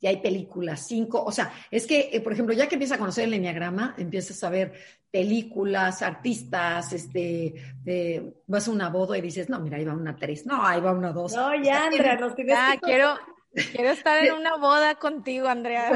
y 0.02 0.08
hay 0.08 0.16
películas, 0.16 0.84
cinco, 0.84 1.22
o 1.22 1.30
sea, 1.30 1.52
es 1.70 1.86
que, 1.86 2.10
eh, 2.12 2.20
por 2.20 2.32
ejemplo, 2.32 2.52
ya 2.52 2.68
que 2.68 2.74
empiezas 2.74 2.96
a 2.96 2.98
conocer 2.98 3.24
el 3.24 3.34
enneagrama, 3.34 3.94
empiezas 3.96 4.42
a 4.42 4.50
ver 4.50 4.72
películas, 5.08 6.02
artistas, 6.02 6.92
este, 6.92 8.34
vas 8.48 8.66
a 8.66 8.70
una 8.72 8.88
boda 8.88 9.16
y 9.16 9.20
dices, 9.20 9.48
no, 9.48 9.60
mira, 9.60 9.76
ahí 9.76 9.84
va 9.84 9.94
una 9.94 10.16
tres, 10.16 10.44
no, 10.44 10.66
ahí 10.66 10.80
va 10.80 10.90
una 10.90 11.12
dos. 11.12 11.34
No, 11.36 11.54
ya, 11.62 11.84
Andrea, 11.84 12.16
nos 12.16 12.34
tienes 12.34 12.56
ah, 12.58 12.74
quiero, 12.82 13.14
quiero 13.52 13.90
estar 13.90 14.24
en 14.24 14.32
una 14.40 14.56
boda 14.56 14.96
contigo, 14.96 15.46
Andrea. 15.46 15.92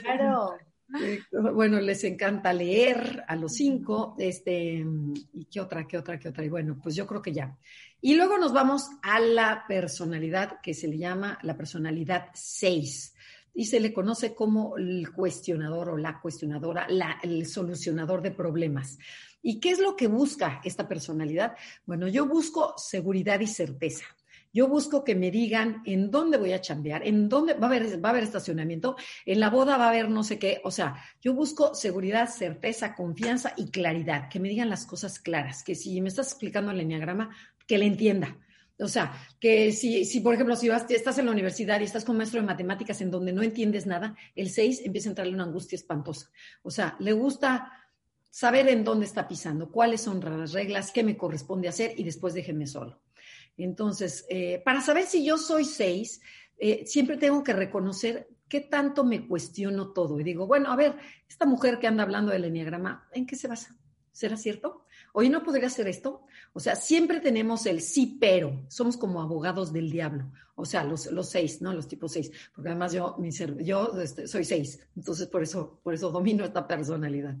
claro. 0.00 0.56
Bueno, 1.54 1.80
les 1.80 2.04
encanta 2.04 2.52
leer 2.52 3.24
a 3.26 3.36
los 3.36 3.54
cinco, 3.54 4.14
este, 4.18 4.84
y 5.32 5.44
qué 5.46 5.60
otra, 5.60 5.86
qué 5.86 5.98
otra, 5.98 6.18
qué 6.18 6.28
otra, 6.28 6.44
y 6.44 6.48
bueno, 6.48 6.78
pues 6.82 6.94
yo 6.94 7.06
creo 7.06 7.22
que 7.22 7.32
ya. 7.32 7.56
Y 8.00 8.16
luego 8.16 8.38
nos 8.38 8.52
vamos 8.52 8.88
a 9.02 9.18
la 9.18 9.64
personalidad 9.66 10.60
que 10.62 10.74
se 10.74 10.88
le 10.88 10.98
llama 10.98 11.38
la 11.42 11.56
personalidad 11.56 12.26
6 12.34 13.14
y 13.54 13.64
se 13.66 13.80
le 13.80 13.94
conoce 13.94 14.34
como 14.34 14.76
el 14.76 15.10
cuestionador 15.12 15.90
o 15.90 15.96
la 15.96 16.20
cuestionadora, 16.20 16.86
el 17.22 17.46
solucionador 17.46 18.20
de 18.20 18.32
problemas. 18.32 18.98
¿Y 19.40 19.60
qué 19.60 19.70
es 19.70 19.78
lo 19.78 19.94
que 19.94 20.08
busca 20.08 20.60
esta 20.64 20.88
personalidad? 20.88 21.54
Bueno, 21.86 22.08
yo 22.08 22.26
busco 22.26 22.74
seguridad 22.76 23.40
y 23.40 23.46
certeza. 23.46 24.04
Yo 24.54 24.68
busco 24.68 25.02
que 25.02 25.16
me 25.16 25.32
digan 25.32 25.82
en 25.84 26.12
dónde 26.12 26.38
voy 26.38 26.52
a 26.52 26.60
chambear, 26.60 27.04
en 27.06 27.28
dónde 27.28 27.54
va 27.54 27.66
a 27.66 27.70
haber, 27.70 28.02
va 28.02 28.10
a 28.10 28.12
haber 28.12 28.22
estacionamiento, 28.22 28.94
en 29.26 29.40
la 29.40 29.50
boda 29.50 29.76
va 29.76 29.86
a 29.86 29.88
haber 29.88 30.08
no 30.08 30.22
sé 30.22 30.38
qué. 30.38 30.60
O 30.62 30.70
sea, 30.70 30.94
yo 31.20 31.34
busco 31.34 31.74
seguridad, 31.74 32.30
certeza, 32.30 32.94
confianza 32.94 33.52
y 33.56 33.70
claridad, 33.70 34.28
que 34.28 34.38
me 34.38 34.48
digan 34.48 34.70
las 34.70 34.86
cosas 34.86 35.18
claras, 35.18 35.64
que 35.64 35.74
si 35.74 36.00
me 36.00 36.08
estás 36.08 36.28
explicando 36.28 36.70
el 36.70 36.80
enneagrama, 36.80 37.30
que 37.66 37.78
le 37.78 37.86
entienda. 37.86 38.38
O 38.78 38.86
sea, 38.86 39.12
que 39.40 39.72
si, 39.72 40.04
si 40.04 40.20
por 40.20 40.34
ejemplo, 40.34 40.54
si 40.54 40.68
vas, 40.68 40.88
estás 40.88 41.18
en 41.18 41.26
la 41.26 41.32
universidad 41.32 41.80
y 41.80 41.84
estás 41.84 42.04
con 42.04 42.16
maestro 42.16 42.40
de 42.40 42.46
matemáticas 42.46 43.00
en 43.00 43.10
donde 43.10 43.32
no 43.32 43.42
entiendes 43.42 43.86
nada, 43.86 44.16
el 44.36 44.50
6 44.50 44.82
empieza 44.84 45.08
a 45.08 45.12
entrarle 45.12 45.34
una 45.34 45.44
angustia 45.44 45.74
espantosa. 45.76 46.30
O 46.62 46.70
sea, 46.70 46.96
le 47.00 47.12
gusta 47.12 47.72
saber 48.30 48.68
en 48.68 48.84
dónde 48.84 49.06
está 49.06 49.26
pisando, 49.26 49.70
cuáles 49.70 50.00
son 50.00 50.20
las 50.20 50.52
reglas, 50.52 50.92
qué 50.92 51.02
me 51.02 51.16
corresponde 51.16 51.68
hacer 51.68 51.94
y 51.96 52.04
después 52.04 52.34
déjenme 52.34 52.68
solo. 52.68 53.03
Entonces, 53.56 54.26
eh, 54.28 54.62
para 54.64 54.80
saber 54.80 55.04
si 55.04 55.24
yo 55.24 55.38
soy 55.38 55.64
6, 55.64 56.20
eh, 56.58 56.84
siempre 56.86 57.16
tengo 57.16 57.42
que 57.42 57.52
reconocer 57.52 58.28
qué 58.48 58.60
tanto 58.60 59.04
me 59.04 59.26
cuestiono 59.26 59.92
todo. 59.92 60.20
Y 60.20 60.24
digo, 60.24 60.46
bueno, 60.46 60.70
a 60.70 60.76
ver, 60.76 60.96
esta 61.28 61.46
mujer 61.46 61.78
que 61.78 61.86
anda 61.86 62.02
hablando 62.02 62.32
del 62.32 62.44
enneagrama, 62.44 63.08
¿en 63.12 63.26
qué 63.26 63.36
se 63.36 63.48
basa? 63.48 63.76
¿Será 64.12 64.36
cierto? 64.36 64.86
Hoy 65.12 65.28
no 65.28 65.42
podría 65.42 65.66
hacer 65.66 65.88
esto. 65.88 66.22
O 66.52 66.60
sea, 66.60 66.76
siempre 66.76 67.20
tenemos 67.20 67.66
el 67.66 67.80
sí, 67.80 68.16
pero. 68.20 68.64
Somos 68.68 68.96
como 68.96 69.20
abogados 69.20 69.72
del 69.72 69.90
diablo. 69.90 70.30
O 70.54 70.64
sea, 70.64 70.84
los, 70.84 71.06
los 71.10 71.28
seis, 71.28 71.60
¿no? 71.60 71.72
Los 71.72 71.88
tipos 71.88 72.12
seis. 72.12 72.30
Porque 72.54 72.70
además 72.70 72.92
yo, 72.92 73.16
mi 73.18 73.30
yo 73.64 74.00
este, 74.00 74.28
soy 74.28 74.44
seis. 74.44 74.78
Entonces, 74.94 75.26
por 75.26 75.42
eso, 75.42 75.80
por 75.82 75.94
eso 75.94 76.12
domino 76.12 76.44
esta 76.44 76.66
personalidad. 76.66 77.36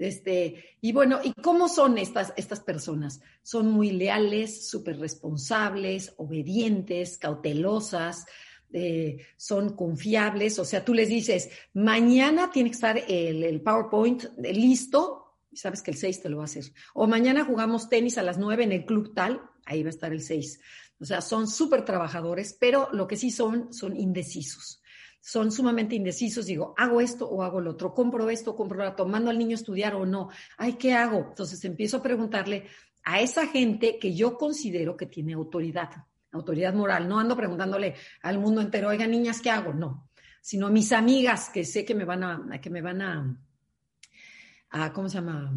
Este, 0.00 0.76
y 0.80 0.92
bueno, 0.92 1.20
¿y 1.22 1.32
cómo 1.34 1.68
son 1.68 1.98
estas, 1.98 2.32
estas 2.36 2.60
personas? 2.60 3.20
Son 3.42 3.70
muy 3.70 3.90
leales, 3.90 4.68
súper 4.68 4.98
responsables, 4.98 6.14
obedientes, 6.16 7.18
cautelosas, 7.18 8.24
eh, 8.72 9.18
son 9.36 9.76
confiables. 9.76 10.58
O 10.58 10.64
sea, 10.64 10.84
tú 10.84 10.94
les 10.94 11.10
dices, 11.10 11.50
mañana 11.74 12.50
tiene 12.50 12.70
que 12.70 12.74
estar 12.74 12.96
el, 12.96 13.44
el 13.44 13.60
PowerPoint 13.60 14.24
listo 14.38 15.20
sabes 15.52 15.82
que 15.82 15.90
el 15.90 15.96
6 15.96 16.22
te 16.22 16.28
lo 16.28 16.38
va 16.38 16.44
a 16.44 16.46
hacer. 16.46 16.72
O 16.94 17.06
mañana 17.06 17.44
jugamos 17.44 17.88
tenis 17.88 18.18
a 18.18 18.22
las 18.22 18.38
9 18.38 18.64
en 18.64 18.72
el 18.72 18.84
club 18.84 19.14
tal, 19.14 19.42
ahí 19.64 19.82
va 19.82 19.88
a 19.88 19.90
estar 19.90 20.12
el 20.12 20.22
6. 20.22 20.60
O 21.00 21.04
sea, 21.04 21.20
son 21.20 21.48
súper 21.48 21.84
trabajadores, 21.84 22.56
pero 22.58 22.88
lo 22.92 23.06
que 23.06 23.16
sí 23.16 23.30
son, 23.30 23.72
son 23.72 23.96
indecisos. 23.96 24.79
Son 25.20 25.52
sumamente 25.52 25.94
indecisos. 25.94 26.46
Digo, 26.46 26.74
hago 26.76 27.00
esto 27.00 27.28
o 27.28 27.42
hago 27.42 27.60
lo 27.60 27.72
otro, 27.72 27.94
compro 27.94 28.30
esto, 28.30 28.56
compro 28.56 28.78
lo 28.78 28.90
otro, 28.90 29.06
mando 29.06 29.30
al 29.30 29.38
niño 29.38 29.52
a 29.52 29.60
estudiar 29.60 29.94
o 29.94 30.06
no. 30.06 30.30
Ay, 30.56 30.74
¿qué 30.74 30.94
hago? 30.94 31.26
Entonces 31.28 31.64
empiezo 31.64 31.98
a 31.98 32.02
preguntarle 32.02 32.66
a 33.04 33.20
esa 33.20 33.46
gente 33.46 33.98
que 33.98 34.14
yo 34.14 34.36
considero 34.36 34.96
que 34.96 35.06
tiene 35.06 35.34
autoridad, 35.34 35.90
autoridad 36.32 36.74
moral. 36.74 37.08
No 37.08 37.18
ando 37.18 37.36
preguntándole 37.36 37.94
al 38.22 38.38
mundo 38.38 38.60
entero, 38.60 38.88
oiga, 38.88 39.06
niñas, 39.06 39.40
¿qué 39.40 39.50
hago? 39.50 39.72
No, 39.72 40.08
sino 40.40 40.68
a 40.68 40.70
mis 40.70 40.92
amigas 40.92 41.50
que 41.50 41.64
sé 41.64 41.84
que 41.84 41.94
me 41.94 42.04
van 42.04 42.24
a, 42.24 42.60
que 42.60 42.70
me 42.70 42.82
van 42.82 43.02
a 43.02 43.40
a, 44.70 44.92
¿cómo 44.92 45.08
se 45.08 45.16
llama? 45.16 45.52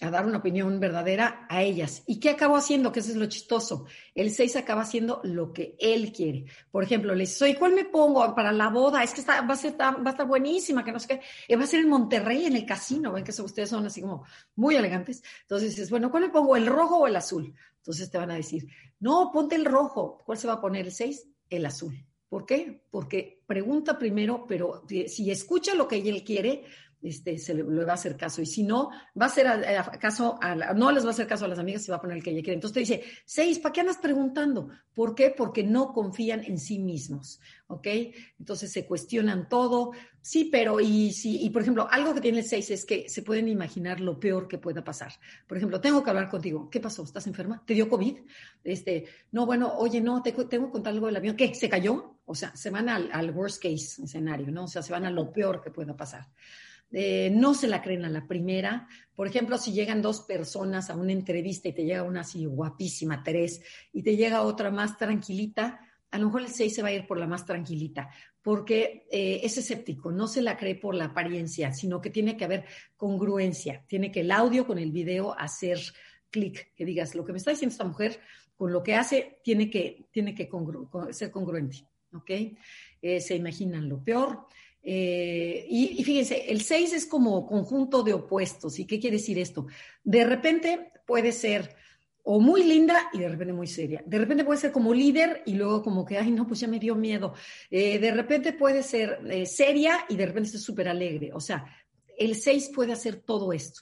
A 0.00 0.10
dar 0.10 0.26
una 0.26 0.38
opinión 0.38 0.78
verdadera 0.78 1.46
a 1.48 1.62
ellas. 1.62 2.02
¿Y 2.06 2.20
qué 2.20 2.30
acabó 2.30 2.56
haciendo? 2.56 2.92
Que 2.92 3.00
eso 3.00 3.10
es 3.10 3.16
lo 3.16 3.26
chistoso. 3.26 3.86
El 4.14 4.30
6 4.30 4.56
acaba 4.56 4.82
haciendo 4.82 5.20
lo 5.24 5.52
que 5.52 5.74
él 5.78 6.12
quiere. 6.12 6.44
Por 6.70 6.84
ejemplo, 6.84 7.14
le 7.14 7.20
dice, 7.24 7.56
¿cuál 7.58 7.72
me 7.72 7.86
pongo 7.86 8.34
para 8.34 8.52
la 8.52 8.68
boda? 8.68 9.02
Es 9.02 9.14
que 9.14 9.20
está, 9.20 9.40
va, 9.40 9.54
a 9.54 9.56
ser, 9.56 9.80
va 9.80 9.96
a 10.04 10.10
estar 10.10 10.26
buenísima, 10.26 10.84
que 10.84 10.92
no 10.92 10.98
sé 10.98 11.08
qué. 11.08 11.20
Eh, 11.48 11.56
va 11.56 11.64
a 11.64 11.66
ser 11.66 11.80
en 11.80 11.88
Monterrey, 11.88 12.44
en 12.44 12.56
el 12.56 12.66
casino. 12.66 13.12
Ven 13.12 13.24
que 13.24 13.30
ustedes 13.30 13.70
son 13.70 13.86
así 13.86 14.02
como 14.02 14.24
muy 14.54 14.76
elegantes. 14.76 15.22
Entonces 15.42 15.70
dices, 15.70 15.90
bueno, 15.90 16.10
¿cuál 16.10 16.24
me 16.24 16.28
pongo? 16.30 16.56
¿El 16.56 16.66
rojo 16.66 16.98
o 16.98 17.06
el 17.06 17.16
azul? 17.16 17.54
Entonces 17.78 18.10
te 18.10 18.18
van 18.18 18.30
a 18.30 18.36
decir, 18.36 18.66
no, 19.00 19.30
ponte 19.32 19.54
el 19.54 19.64
rojo. 19.64 20.22
¿Cuál 20.26 20.36
se 20.36 20.46
va 20.46 20.54
a 20.54 20.60
poner 20.60 20.86
el 20.86 20.92
6? 20.92 21.26
El 21.48 21.64
azul. 21.64 22.04
¿Por 22.28 22.44
qué? 22.44 22.82
Porque 22.90 23.42
pregunta 23.46 23.98
primero, 23.98 24.44
pero 24.46 24.82
si 25.06 25.30
escucha 25.30 25.74
lo 25.74 25.86
que 25.86 25.96
él 25.96 26.24
quiere, 26.24 26.64
este, 27.06 27.38
se 27.38 27.54
le, 27.54 27.62
va 27.62 27.92
a 27.92 27.94
hacer 27.94 28.16
caso. 28.16 28.42
Y 28.42 28.46
si 28.46 28.64
no, 28.64 28.90
va 29.20 29.26
a 29.26 29.28
hacer 29.28 29.46
caso 30.00 30.38
a 30.40 30.54
no 30.74 30.90
les 30.90 31.04
va 31.04 31.08
a 31.08 31.12
hacer 31.12 31.26
caso 31.26 31.44
a 31.44 31.48
las 31.48 31.58
amigas 31.58 31.86
y 31.86 31.90
va 31.90 31.98
a 31.98 32.00
poner 32.00 32.16
el 32.16 32.22
que 32.22 32.30
ella 32.30 32.42
quiere. 32.42 32.54
Entonces 32.54 32.74
te 32.74 32.80
dice, 32.80 33.04
seis, 33.24 33.58
¿para 33.60 33.72
qué 33.72 33.80
andas 33.82 33.98
preguntando? 33.98 34.68
¿Por 34.92 35.14
qué? 35.14 35.30
Porque 35.30 35.62
no 35.62 35.92
confían 35.92 36.42
en 36.44 36.58
sí 36.58 36.78
mismos, 36.78 37.40
¿ok? 37.68 37.86
Entonces 38.38 38.72
se 38.72 38.86
cuestionan 38.86 39.48
todo. 39.48 39.92
Sí, 40.20 40.48
pero 40.50 40.80
y 40.80 41.12
si, 41.12 41.44
y 41.44 41.50
por 41.50 41.62
ejemplo, 41.62 41.86
algo 41.88 42.12
que 42.12 42.20
tiene 42.20 42.38
el 42.40 42.44
seis 42.44 42.70
es 42.70 42.84
que 42.84 43.08
se 43.08 43.22
pueden 43.22 43.48
imaginar 43.48 44.00
lo 44.00 44.18
peor 44.18 44.48
que 44.48 44.58
pueda 44.58 44.82
pasar. 44.82 45.12
Por 45.46 45.56
ejemplo, 45.56 45.80
tengo 45.80 46.02
que 46.02 46.10
hablar 46.10 46.28
contigo. 46.28 46.68
¿Qué 46.68 46.80
pasó? 46.80 47.04
¿Estás 47.04 47.26
enferma? 47.28 47.62
¿Te 47.64 47.74
dio 47.74 47.88
COVID? 47.88 48.16
Este, 48.64 49.04
no, 49.30 49.46
bueno, 49.46 49.72
oye, 49.76 50.00
no, 50.00 50.22
tengo 50.22 50.48
que 50.48 50.58
contar 50.70 50.92
algo 50.92 51.06
del 51.06 51.16
avión. 51.16 51.36
¿Qué? 51.36 51.54
¿Se 51.54 51.68
cayó? 51.68 52.16
O 52.24 52.34
sea, 52.34 52.56
se 52.56 52.70
van 52.70 52.88
al, 52.88 53.08
al 53.12 53.30
worst 53.30 53.62
case 53.62 54.02
escenario, 54.02 54.50
¿no? 54.50 54.64
O 54.64 54.68
sea, 54.68 54.82
se 54.82 54.92
van 54.92 55.04
a 55.04 55.10
lo 55.10 55.32
peor 55.32 55.62
que 55.62 55.70
pueda 55.70 55.96
pasar. 55.96 56.26
Eh, 56.92 57.30
no 57.32 57.54
se 57.54 57.66
la 57.66 57.82
creen 57.82 58.04
a 58.04 58.08
la 58.08 58.26
primera. 58.26 58.88
Por 59.14 59.26
ejemplo, 59.26 59.58
si 59.58 59.72
llegan 59.72 60.02
dos 60.02 60.22
personas 60.22 60.88
a 60.90 60.96
una 60.96 61.12
entrevista 61.12 61.68
y 61.68 61.72
te 61.72 61.84
llega 61.84 62.02
una 62.02 62.20
así 62.20 62.44
guapísima, 62.44 63.22
tres, 63.22 63.60
y 63.92 64.02
te 64.02 64.16
llega 64.16 64.42
otra 64.42 64.70
más 64.70 64.96
tranquilita, 64.96 65.80
a 66.10 66.18
lo 66.18 66.26
mejor 66.26 66.42
el 66.42 66.48
seis 66.48 66.74
se 66.74 66.82
va 66.82 66.88
a 66.88 66.92
ir 66.92 67.06
por 67.06 67.18
la 67.18 67.26
más 67.26 67.44
tranquilita, 67.44 68.08
porque 68.40 69.06
eh, 69.10 69.40
es 69.42 69.58
escéptico, 69.58 70.12
no 70.12 70.28
se 70.28 70.40
la 70.40 70.56
cree 70.56 70.76
por 70.76 70.94
la 70.94 71.06
apariencia, 71.06 71.72
sino 71.72 72.00
que 72.00 72.10
tiene 72.10 72.36
que 72.36 72.44
haber 72.44 72.64
congruencia, 72.96 73.84
tiene 73.88 74.12
que 74.12 74.20
el 74.20 74.30
audio 74.30 74.66
con 74.66 74.78
el 74.78 74.92
video 74.92 75.36
hacer 75.38 75.78
clic, 76.30 76.72
que 76.74 76.84
digas, 76.84 77.14
lo 77.14 77.24
que 77.24 77.32
me 77.32 77.38
está 77.38 77.50
diciendo 77.50 77.72
esta 77.72 77.84
mujer 77.84 78.20
con 78.56 78.72
lo 78.72 78.82
que 78.82 78.94
hace 78.94 79.40
tiene 79.42 79.68
que, 79.68 80.06
tiene 80.10 80.34
que 80.34 80.48
ser 81.10 81.30
congruente, 81.30 81.86
¿ok? 82.12 82.30
Eh, 83.02 83.20
se 83.20 83.34
imaginan 83.34 83.88
lo 83.88 84.02
peor, 84.02 84.46
eh, 84.88 85.66
y, 85.68 86.04
fíjense, 86.04 86.44
el 86.48 86.62
6 86.62 86.92
es 86.92 87.06
como 87.06 87.44
conjunto 87.44 88.04
de 88.04 88.14
opuestos. 88.14 88.78
¿Y 88.78 88.86
qué 88.86 89.00
quiere 89.00 89.16
decir 89.16 89.36
esto? 89.36 89.66
De 90.04 90.24
repente 90.24 90.92
puede 91.04 91.32
ser 91.32 91.74
o 92.22 92.38
muy 92.38 92.62
linda 92.62 93.10
y 93.12 93.18
de 93.18 93.28
repente 93.28 93.52
muy 93.52 93.66
seria. 93.66 94.04
De 94.06 94.18
repente 94.18 94.44
puede 94.44 94.60
ser 94.60 94.70
como 94.70 94.94
líder 94.94 95.42
y 95.44 95.54
luego 95.54 95.82
como 95.82 96.04
que, 96.04 96.18
ay, 96.18 96.30
no, 96.30 96.46
pues 96.46 96.60
ya 96.60 96.68
me 96.68 96.78
dio 96.78 96.94
miedo. 96.94 97.34
Eh, 97.68 97.98
de 97.98 98.12
repente 98.12 98.52
puede 98.52 98.84
ser 98.84 99.18
eh, 99.28 99.44
seria 99.44 100.06
y 100.08 100.14
de 100.14 100.26
repente 100.26 100.50
es 100.50 100.62
súper 100.62 100.88
alegre. 100.88 101.32
O 101.34 101.40
sea, 101.40 101.64
el 102.16 102.36
6 102.36 102.70
puede 102.72 102.92
hacer 102.92 103.16
todo 103.16 103.52
esto. 103.52 103.80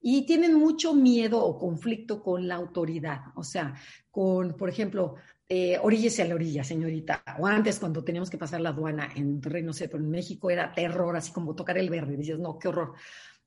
Y 0.00 0.24
tienen 0.24 0.54
mucho 0.54 0.94
miedo 0.94 1.44
o 1.44 1.58
conflicto 1.58 2.22
con 2.22 2.48
la 2.48 2.54
autoridad. 2.54 3.20
O 3.34 3.44
sea, 3.44 3.74
con, 4.10 4.56
por 4.56 4.70
ejemplo, 4.70 5.16
eh, 5.52 5.74
a 5.76 6.24
la 6.24 6.34
orilla, 6.36 6.62
señorita. 6.62 7.24
O 7.40 7.46
antes, 7.46 7.80
cuando 7.80 8.04
teníamos 8.04 8.30
que 8.30 8.38
pasar 8.38 8.60
la 8.60 8.68
aduana 8.68 9.10
en 9.16 9.40
no 9.64 9.72
sé, 9.72 9.88
pero 9.88 10.02
en 10.02 10.08
México 10.08 10.48
era 10.48 10.72
terror, 10.72 11.16
así 11.16 11.32
como 11.32 11.56
tocar 11.56 11.76
el 11.76 11.90
verde. 11.90 12.16
Dices, 12.16 12.38
no, 12.38 12.56
qué 12.56 12.68
horror. 12.68 12.94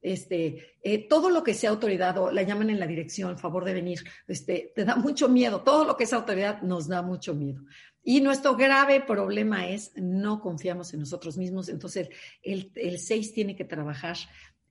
Este, 0.01 0.75
eh, 0.83 1.07
todo 1.07 1.29
lo 1.29 1.43
que 1.43 1.53
sea 1.53 1.69
autoridad, 1.69 2.17
o 2.17 2.29
la 2.29 2.43
llaman 2.43 2.69
en 2.69 2.79
la 2.81 2.87
dirección, 2.87 3.37
favor 3.37 3.63
de 3.63 3.73
venir, 3.73 4.03
este, 4.27 4.73
te 4.75 4.83
da 4.83 4.97
mucho 4.97 5.29
miedo. 5.29 5.61
Todo 5.61 5.85
lo 5.85 5.95
que 5.95 6.03
es 6.03 6.11
autoridad 6.11 6.61
nos 6.61 6.89
da 6.89 7.01
mucho 7.01 7.33
miedo. 7.35 7.63
Y 8.03 8.19
nuestro 8.19 8.57
grave 8.57 8.99
problema 8.99 9.69
es 9.69 9.93
no 9.95 10.41
confiamos 10.41 10.93
en 10.93 10.99
nosotros 10.99 11.37
mismos. 11.37 11.69
Entonces, 11.69 12.09
el, 12.41 12.69
el 12.75 12.99
6 12.99 13.31
tiene 13.31 13.55
que 13.55 13.63
trabajar 13.63 14.17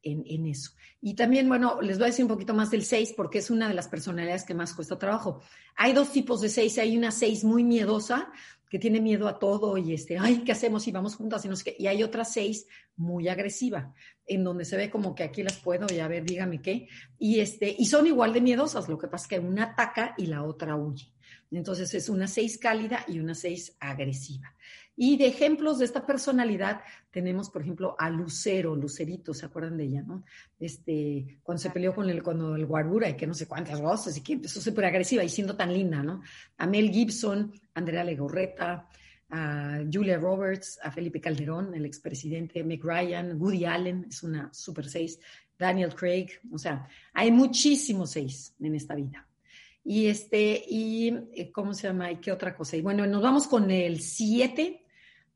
en, 0.02 0.46
eso. 0.46 0.72
Y 1.00 1.14
también, 1.14 1.48
bueno, 1.48 1.80
les 1.80 1.98
voy 1.98 2.04
a 2.04 2.10
decir 2.10 2.24
un 2.24 2.28
poquito 2.28 2.54
más 2.54 2.70
del 2.70 2.84
6 2.84 3.14
porque 3.16 3.38
es 3.38 3.50
una 3.50 3.68
de 3.68 3.74
las 3.74 3.88
personalidades 3.88 4.44
que 4.44 4.54
más 4.54 4.74
cuesta 4.74 4.98
trabajo. 4.98 5.40
Hay 5.76 5.92
dos 5.92 6.12
tipos 6.12 6.40
de 6.40 6.48
6. 6.48 6.78
Hay 6.78 6.96
una 6.96 7.10
6 7.10 7.44
muy 7.44 7.64
miedosa 7.64 8.30
que 8.72 8.78
tiene 8.78 9.02
miedo 9.02 9.28
a 9.28 9.38
todo 9.38 9.76
y 9.76 9.92
este, 9.92 10.18
ay, 10.18 10.44
¿qué 10.46 10.52
hacemos 10.52 10.82
si 10.82 10.92
vamos 10.92 11.16
juntas? 11.16 11.44
Y, 11.44 11.48
no 11.48 11.54
y 11.78 11.86
hay 11.88 12.02
otra 12.02 12.24
6 12.24 12.66
muy 12.96 13.28
agresiva, 13.28 13.92
en 14.26 14.44
donde 14.44 14.64
se 14.64 14.78
ve 14.78 14.90
como 14.90 15.14
que 15.14 15.24
aquí 15.24 15.42
las 15.42 15.58
puedo 15.58 15.86
y 15.94 15.98
a 15.98 16.08
ver, 16.08 16.24
dígame 16.24 16.62
qué. 16.62 16.88
Y, 17.18 17.40
este, 17.40 17.76
y 17.78 17.84
son 17.84 18.06
igual 18.06 18.32
de 18.32 18.40
miedosas, 18.40 18.88
lo 18.88 18.96
que 18.96 19.08
pasa 19.08 19.24
es 19.24 19.28
que 19.28 19.38
una 19.46 19.64
ataca 19.64 20.14
y 20.16 20.24
la 20.24 20.42
otra 20.42 20.74
huye. 20.76 21.12
Entonces 21.58 21.92
es 21.94 22.08
una 22.08 22.26
6 22.26 22.58
cálida 22.58 23.04
y 23.08 23.18
una 23.18 23.34
6 23.34 23.76
agresiva. 23.80 24.54
Y 24.94 25.16
de 25.16 25.26
ejemplos 25.26 25.78
de 25.78 25.86
esta 25.86 26.04
personalidad 26.04 26.82
tenemos, 27.10 27.48
por 27.48 27.62
ejemplo, 27.62 27.96
a 27.98 28.10
Lucero, 28.10 28.76
Lucerito, 28.76 29.32
¿se 29.32 29.46
acuerdan 29.46 29.76
de 29.76 29.84
ella, 29.84 30.02
no? 30.02 30.24
Este, 30.60 31.38
cuando 31.42 31.62
se 31.62 31.70
peleó 31.70 31.94
con 31.94 32.10
el, 32.10 32.22
cuando 32.22 32.54
el 32.54 32.66
Guarura 32.66 33.08
y 33.08 33.16
que 33.16 33.26
no 33.26 33.34
sé 33.34 33.46
cuántas 33.46 33.80
voces 33.80 34.16
y 34.16 34.22
que 34.22 34.34
empezó 34.34 34.60
súper 34.60 34.84
agresiva 34.84 35.24
y 35.24 35.28
siendo 35.28 35.56
tan 35.56 35.72
linda, 35.72 36.02
¿no? 36.02 36.22
A 36.58 36.66
Mel 36.66 36.90
Gibson, 36.90 37.52
Andrea 37.74 38.04
Legorreta, 38.04 38.88
a 39.30 39.80
Julia 39.90 40.18
Roberts, 40.18 40.78
a 40.82 40.90
Felipe 40.90 41.20
Calderón, 41.20 41.74
el 41.74 41.86
expresidente, 41.86 42.62
Meg 42.62 42.84
Ryan, 42.84 43.40
Woody 43.40 43.64
Allen, 43.64 44.06
es 44.10 44.22
una 44.22 44.52
super 44.52 44.86
seis, 44.86 45.18
Daniel 45.58 45.94
Craig, 45.94 46.28
o 46.50 46.58
sea, 46.58 46.86
hay 47.14 47.30
muchísimos 47.30 48.10
seis 48.10 48.54
en 48.60 48.74
esta 48.74 48.94
vida. 48.94 49.26
Y 49.84 50.06
este, 50.06 50.62
y 50.68 51.08
eh, 51.34 51.50
¿cómo 51.50 51.74
se 51.74 51.88
llama? 51.88 52.10
¿Y 52.12 52.16
qué 52.16 52.32
otra 52.32 52.54
cosa? 52.54 52.76
Y 52.76 52.82
bueno, 52.82 53.06
nos 53.06 53.22
vamos 53.22 53.46
con 53.46 53.70
el 53.70 54.00
siete, 54.00 54.84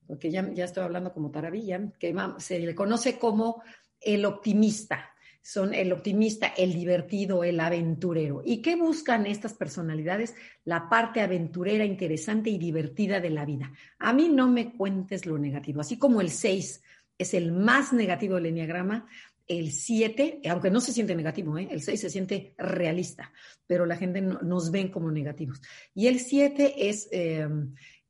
porque 0.06 0.30
ya, 0.30 0.48
ya 0.52 0.64
estoy 0.64 0.84
hablando 0.84 1.12
como 1.12 1.30
taravilla, 1.30 1.80
que 1.98 2.14
se 2.38 2.58
le 2.60 2.74
conoce 2.74 3.18
como 3.18 3.62
el 4.00 4.24
optimista. 4.24 5.10
Son 5.42 5.74
el 5.74 5.92
optimista, 5.92 6.48
el 6.56 6.74
divertido, 6.74 7.44
el 7.44 7.60
aventurero. 7.60 8.42
¿Y 8.44 8.62
qué 8.62 8.74
buscan 8.74 9.26
estas 9.26 9.54
personalidades? 9.54 10.34
La 10.64 10.88
parte 10.88 11.20
aventurera, 11.20 11.84
interesante 11.84 12.50
y 12.50 12.58
divertida 12.58 13.20
de 13.20 13.30
la 13.30 13.44
vida. 13.44 13.72
A 14.00 14.12
mí 14.12 14.28
no 14.28 14.48
me 14.48 14.72
cuentes 14.76 15.24
lo 15.24 15.38
negativo. 15.38 15.80
Así 15.80 15.98
como 15.98 16.20
el 16.20 16.30
6 16.30 16.82
es 17.18 17.34
el 17.34 17.52
más 17.52 17.92
negativo 17.92 18.34
del 18.34 18.46
enneagrama, 18.46 19.06
el 19.48 19.72
7, 19.72 20.40
aunque 20.50 20.70
no 20.70 20.80
se 20.80 20.92
siente 20.92 21.14
negativo, 21.14 21.56
¿eh? 21.58 21.68
el 21.70 21.82
6 21.82 22.00
se 22.00 22.10
siente 22.10 22.54
realista, 22.58 23.32
pero 23.66 23.86
la 23.86 23.96
gente 23.96 24.20
nos 24.20 24.70
ven 24.70 24.88
como 24.88 25.10
negativos. 25.10 25.60
Y 25.94 26.06
el 26.06 26.20
7 26.20 26.88
es 26.88 27.08
eh, 27.12 27.46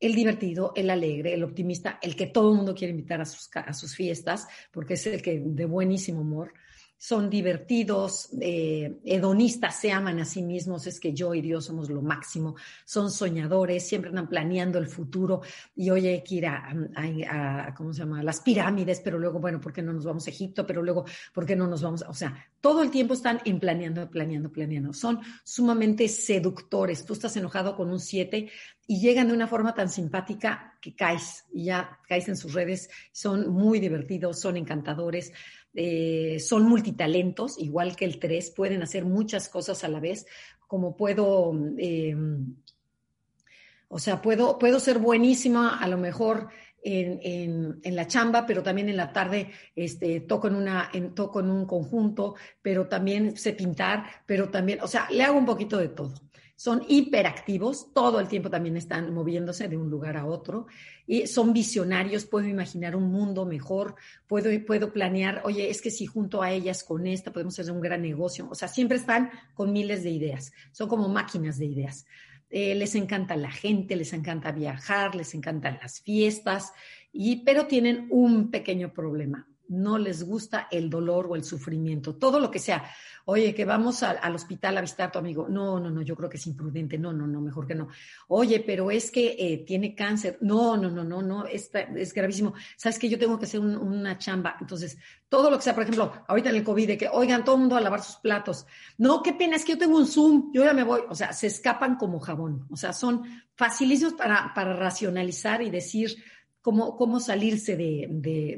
el 0.01 0.15
divertido, 0.15 0.73
el 0.75 0.91
alegre, 0.91 1.35
el 1.35 1.45
optimista, 1.45 1.99
el 2.03 2.17
que 2.17 2.27
todo 2.27 2.51
el 2.51 2.57
mundo 2.57 2.75
quiere 2.75 2.93
invitar 2.93 3.21
a 3.21 3.25
sus, 3.25 3.49
a 3.55 3.73
sus 3.73 3.95
fiestas, 3.95 4.47
porque 4.71 4.95
es 4.95 5.07
el 5.07 5.23
que 5.23 5.41
de 5.45 5.65
buenísimo 5.67 6.21
humor 6.21 6.53
son 6.99 7.29
divertidos, 7.29 8.31
eh, 8.41 8.99
hedonistas, 9.05 9.79
se 9.81 9.93
aman 9.93 10.19
a 10.21 10.25
sí 10.25 10.43
mismos, 10.43 10.87
es 10.87 10.99
que 10.99 11.13
yo 11.13 11.35
y 11.35 11.43
Dios 11.43 11.67
somos 11.67 11.91
lo 11.91 12.03
máximo, 12.03 12.57
son 12.85 13.11
soñadores, 13.11 13.87
siempre 13.87 14.11
andan 14.11 14.29
planeando 14.29 14.79
el 14.79 14.87
futuro 14.87 15.43
y 15.75 15.91
oye, 15.91 16.11
hay 16.11 16.25
que 16.25 16.35
ir 16.37 16.47
a, 16.47 17.75
¿cómo 17.77 17.93
se 17.93 18.01
llama?, 18.01 18.23
las 18.23 18.41
pirámides, 18.41 19.01
pero 19.01 19.19
luego, 19.19 19.39
bueno, 19.39 19.61
¿por 19.61 19.73
qué 19.73 19.83
no 19.83 19.93
nos 19.93 20.05
vamos 20.05 20.27
a 20.27 20.31
Egipto? 20.31 20.67
Pero 20.67 20.83
luego, 20.83 21.05
¿por 21.35 21.45
qué 21.45 21.55
no 21.55 21.67
nos 21.67 21.83
vamos? 21.83 22.05
O 22.09 22.15
sea, 22.15 22.35
todo 22.61 22.83
el 22.83 22.91
tiempo 22.91 23.15
están 23.15 23.41
en 23.45 23.61
planeando, 23.61 24.11
planeando, 24.11 24.51
planeando. 24.51 24.93
Son 24.93 25.21
sumamente 25.45 26.09
seductores. 26.09 27.05
Tú 27.05 27.13
estás 27.13 27.37
enojado 27.37 27.77
con 27.77 27.91
un 27.91 28.01
7 28.01 28.51
y 28.89 29.01
llegan 29.01 29.29
de 29.29 29.35
una 29.35 29.47
forma 29.47 29.75
tan 29.75 29.89
simpática 29.89 30.77
que 30.81 30.95
caes 30.95 31.45
y 31.53 31.65
ya 31.65 31.99
caes 32.09 32.29
en 32.29 32.37
sus 32.37 32.55
redes. 32.55 32.89
Son 33.13 33.51
muy 33.51 33.81
divertidos, 33.81 34.41
son 34.41 34.57
encantadores. 34.57 35.33
Eh, 35.79 36.39
son 36.41 36.67
multitalentos, 36.67 37.59
igual 37.59 37.97
que 37.97 38.07
el 38.07 38.19
3, 38.19 38.51
pueden 38.53 38.83
hacer 38.83 39.05
muchas 39.05 39.51
cosas 39.51 39.85
a 39.85 39.89
la 39.89 40.01
vez, 40.01 40.27
como 40.67 40.97
puedo, 40.97 41.53
em, 41.77 42.57
o 43.89 43.99
sea, 43.99 44.23
puedo, 44.23 44.59
puedo 44.59 44.81
ser 44.81 44.99
buenísima 44.99 45.79
a 45.79 45.87
lo 45.87 45.99
mejor 45.99 46.49
en, 46.83 47.81
la 47.85 48.07
chamba, 48.07 48.47
pero 48.47 48.63
también 48.63 48.89
en 48.89 48.97
la 48.97 49.13
tarde 49.13 49.51
este, 49.75 50.21
toco, 50.21 50.49
en 50.49 50.55
una, 50.55 50.89
en, 50.95 51.15
toco 51.15 51.41
en 51.41 51.51
un 51.51 51.67
conjunto, 51.67 52.37
pero 52.63 52.89
también 52.89 53.37
sé 53.37 53.53
pintar, 53.53 54.05
pero 54.25 54.49
también, 54.49 54.81
o 54.81 54.89
sea, 54.89 55.09
le 55.11 55.25
hago 55.25 55.37
un 55.37 55.47
poquito 55.47 55.77
de 55.77 55.89
todo 55.89 56.15
son 56.57 56.83
hiperactivos, 56.89 57.93
todo 57.93 58.19
el 58.19 58.29
tiempo 58.29 58.49
también 58.49 58.79
están 58.79 59.13
moviéndose 59.13 59.69
de 59.69 59.77
un 59.77 59.91
lugar 59.91 60.17
a 60.17 60.25
otro 60.25 60.67
y 61.07 61.27
son 61.27 61.53
visionarios, 61.53 62.25
puedo 62.25 62.49
imaginar 62.49 62.97
un 62.97 63.13
mundo 63.13 63.45
mejor, 63.45 63.95
puedo, 64.27 64.51
puedo 64.65 64.93
planear, 64.93 65.43
oye, 65.45 65.69
es 65.69 65.83
que 65.83 65.91
si 65.91 66.07
junto 66.07 66.43
a 66.43 66.51
ellas 66.51 66.83
con 66.83 67.07
esta 67.07 67.33
podemos 67.33 67.59
hacer 67.59 67.73
un 67.73 67.83
gran 67.83 68.01
negocio, 68.01 68.49
o 68.51 68.55
sea, 68.55 68.69
siempre 68.69 68.97
están 68.97 69.31
con 69.55 69.73
miles 69.73 70.03
de 70.03 70.11
ideas, 70.11 70.51
son 70.73 70.89
como 70.89 71.09
máquinas 71.09 71.59
de 71.59 71.67
ideas. 71.67 72.07
Eh, 72.49 72.75
les 72.75 72.95
encanta 72.95 73.37
la 73.37 73.51
gente, 73.51 73.97
les 73.97 74.13
encanta 74.13 74.53
viajar, 74.53 75.15
les 75.15 75.35
encantan 75.35 75.79
las 75.83 76.01
fiestas, 76.01 76.73
y, 77.13 77.45
pero 77.45 77.67
tienen 77.67 78.07
un 78.11 78.51
pequeño 78.51 78.93
problema, 78.93 79.49
no 79.69 79.99
les 79.99 80.25
gusta 80.25 80.69
el 80.71 80.91
dolor 80.91 81.27
o 81.29 81.37
el 81.37 81.45
sufrimiento, 81.45 82.17
todo 82.17 82.41
lo 82.41 82.51
que 82.51 82.59
sea. 82.59 82.85
Oye, 83.29 83.53
que 83.57 83.65
vamos 83.65 84.05
al 84.05 84.35
hospital 84.37 84.79
a 84.79 84.81
visitar 84.81 85.09
a 85.09 85.11
tu 85.11 85.19
amigo. 85.19 85.49
No, 85.49 85.81
no, 85.81 85.91
no, 85.91 86.01
yo 86.03 86.15
creo 86.15 86.31
que 86.31 86.37
es 86.37 86.47
imprudente. 86.47 86.97
No, 86.97 87.13
no, 87.13 87.27
no, 87.27 87.41
mejor 87.41 87.67
que 87.67 87.75
no. 87.75 87.89
Oye, 88.29 88.61
pero 88.61 88.89
es 88.89 89.11
que 89.11 89.35
eh, 89.37 89.65
tiene 89.67 89.97
cáncer. 89.97 90.39
No, 90.43 90.77
no, 90.77 90.89
no, 90.89 91.03
no, 91.03 91.23
no, 91.23 91.45
es, 91.45 91.69
es 91.75 92.15
gravísimo. 92.15 92.55
Sabes 92.77 93.01
que 93.01 93.09
yo 93.09 93.19
tengo 93.19 93.37
que 93.37 93.47
hacer 93.47 93.59
una 93.59 94.17
chamba. 94.17 94.57
Entonces, 94.61 94.97
todo 95.29 95.51
lo 95.51 95.57
que 95.57 95.65
sea, 95.65 95.75
por 95.75 95.83
ejemplo, 95.83 96.13
ahorita 96.29 96.51
en 96.51 96.57
el 96.57 96.63
COVID, 96.63 96.87
de 96.87 96.97
que, 96.97 97.09
oigan, 97.09 97.45
todo 97.45 97.57
el 97.57 97.63
mundo 97.63 97.75
a 97.75 97.81
lavar 97.81 98.01
sus 98.01 98.15
platos. 98.17 98.65
No, 98.97 99.25
qué 99.25 99.33
pena, 99.33 99.57
es 99.57 99.65
que 99.65 99.73
yo 99.73 99.79
tengo 99.79 99.99
un 99.99 100.07
Zoom, 100.07 100.53
yo 100.53 100.63
ya 100.63 100.73
me 100.73 100.85
voy. 100.85 101.01
O 101.09 101.15
sea, 101.17 101.33
se 101.33 101.49
escapan 101.49 101.97
como 101.97 102.21
jabón. 102.21 102.65
O 102.71 102.77
sea, 102.77 102.93
son 102.93 103.25
facilísimos 103.57 104.15
para, 104.15 104.53
para 104.55 104.77
racionalizar 104.77 105.63
y 105.63 105.71
decir, 105.71 106.17
cómo, 106.67 106.97
cómo 106.97 107.21
salirse 107.21 107.77
de, 107.77 108.09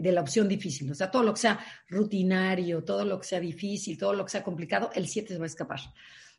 de, 0.01 0.13
la 0.13 0.23
opción 0.23 0.49
difícil. 0.49 0.91
O 0.91 0.95
sea, 0.95 1.11
todo 1.11 1.23
lo 1.23 1.35
que 1.35 1.41
sea 1.41 1.61
rutinario, 1.91 2.83
todo 2.83 3.05
lo 3.05 3.21
que 3.21 3.27
sea 3.27 3.39
difícil, 3.39 3.99
todo 3.99 4.15
lo 4.15 4.25
que 4.25 4.31
sea 4.31 4.43
complicado, 4.43 4.89
el 4.95 5.07
7 5.07 5.35
se 5.35 5.39
va 5.39 5.45
a 5.45 5.47
escapar. 5.47 5.81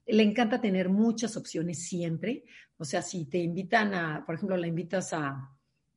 Le 0.07 0.23
encanta 0.23 0.59
tener 0.59 0.89
muchas 0.89 1.37
opciones 1.37 1.87
siempre. 1.87 2.43
O 2.75 2.85
sea, 2.85 3.03
si 3.03 3.25
te 3.25 3.37
invitan 3.37 3.93
a, 3.93 4.25
por 4.25 4.33
ejemplo, 4.33 4.57
la 4.57 4.65
invitas 4.65 5.13
a, 5.13 5.47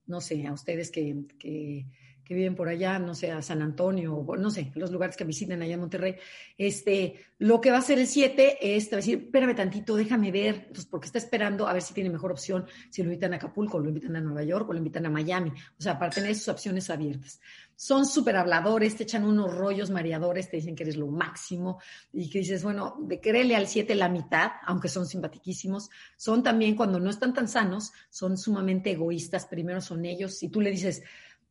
no 0.09 0.21
sé, 0.21 0.47
a 0.47 0.53
ustedes 0.53 0.91
que, 0.91 1.25
que 1.39 1.87
que 2.25 2.35
viven 2.35 2.55
por 2.55 2.69
allá, 2.69 2.99
no 2.99 3.15
sé, 3.15 3.31
a 3.31 3.43
San 3.43 3.63
Antonio, 3.63 4.15
o 4.15 4.37
no 4.37 4.51
sé, 4.51 4.73
los 4.75 4.91
lugares 4.91 5.17
que 5.17 5.25
visiten 5.25 5.61
allá 5.63 5.75
en 5.75 5.81
Monterrey, 5.81 6.17
este, 6.57 7.17
lo 7.39 7.61
que 7.61 7.71
va 7.71 7.77
a 7.77 7.81
hacer 7.81 7.99
el 7.99 8.07
7 8.07 8.59
es 8.61 8.89
te 8.89 8.97
va 8.97 8.99
a 8.99 9.03
decir, 9.03 9.19
espérame 9.25 9.55
tantito, 9.55 9.97
déjame 9.97 10.31
ver, 10.31 10.55
entonces, 10.69 10.87
porque 10.87 11.07
está 11.07 11.19
esperando 11.19 11.67
a 11.67 11.73
ver 11.73 11.83
si 11.83 11.95
tiene 11.95 12.11
mejor 12.11 12.31
opción, 12.33 12.67
si 12.91 13.03
lo 13.03 13.09
invitan 13.09 13.33
a 13.33 13.37
Acapulco, 13.37 13.79
lo 13.79 13.89
invitan 13.89 14.17
a 14.17 14.21
Nueva 14.21 14.45
York, 14.45 14.69
o 14.69 14.73
lo 14.73 14.79
invitan 14.79 15.07
a 15.07 15.11
Miami, 15.11 15.51
o 15.51 15.83
sea, 15.83 15.99
para 15.99 16.11
tener 16.11 16.35
sus 16.35 16.49
opciones 16.49 16.89
abiertas. 16.91 17.41
Son 17.75 18.07
súper 18.07 18.37
habladores, 18.37 18.97
te 18.97 19.03
echan 19.03 19.25
unos 19.25 19.53
rollos 19.53 19.91
mareadores, 19.91 20.49
te 20.49 20.59
dicen 20.59 20.77
que 20.77 20.85
eres 20.85 20.97
lo 20.97 21.09
máximo, 21.09 21.81
y 22.13 22.31
que 22.31 22.39
dices, 22.39 22.63
bueno, 22.63 22.97
de 23.01 23.21
quererle 23.21 23.57
al 23.57 23.67
7 23.67 23.95
la 23.97 24.09
mitad, 24.09 24.53
aunque 24.67 24.89
son 24.89 25.07
simpatiquísimos, 25.07 25.91
son 26.17 26.43
también, 26.43 26.77
cuando 26.77 27.01
no 27.01 27.11
están 27.11 27.35
tan 27.35 27.49
sanos, 27.49 27.93
son 28.09 28.39
sumamente 28.39 28.93
egoístas, 28.93 29.47
primero 29.47 29.81
son 29.81 30.05
ellos, 30.05 30.43
y 30.43 30.49
tú 30.49 30.61
le 30.61 30.71
dices, 30.71 31.03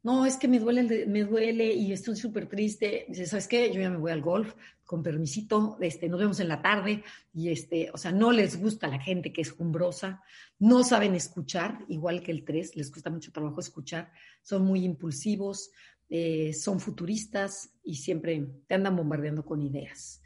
no, 0.04 0.26
es 0.26 0.38
que 0.38 0.48
me 0.48 0.60
duele, 0.60 1.06
me 1.06 1.24
duele 1.24 1.74
y 1.74 1.92
estoy 1.92 2.16
súper 2.16 2.48
triste. 2.48 3.06
Dice, 3.08 3.28
¿sabes 3.28 3.48
qué? 3.48 3.72
Yo 3.72 3.82
ya 3.82 3.90
me 3.90 3.98
voy 3.98 4.12
al 4.12 4.22
golf, 4.22 4.56
con 4.84 5.04
permisito, 5.04 5.78
este, 5.80 6.10
nos 6.10 6.20
vemos 6.20 6.40
en 6.40 6.48
la 6.48 6.62
tarde. 6.62 7.04
Y 7.34 7.50
este, 7.50 7.92
o 7.94 7.98
sea, 7.98 8.12
no 8.12 8.32
les 8.32 8.60
gusta 8.60 8.88
la 8.88 9.00
gente 9.00 9.32
que 9.32 9.42
es 9.42 9.52
jumbrosa, 9.52 10.24
no 10.58 10.84
saben 10.84 11.14
escuchar, 11.14 11.86
igual 11.88 12.24
que 12.24 12.32
el 12.32 12.44
3, 12.44 12.76
les 12.76 12.90
cuesta 12.90 13.10
mucho 13.12 13.32
trabajo 13.32 13.60
escuchar, 13.60 14.12
son 14.42 14.66
muy 14.66 14.84
impulsivos, 14.84 15.72
eh, 16.10 16.52
son 16.54 16.80
futuristas 16.80 17.70
y 17.84 17.96
siempre 17.96 18.46
te 18.68 18.76
andan 18.76 18.96
bombardeando 18.96 19.46
con 19.46 19.62
ideas. 19.62 20.22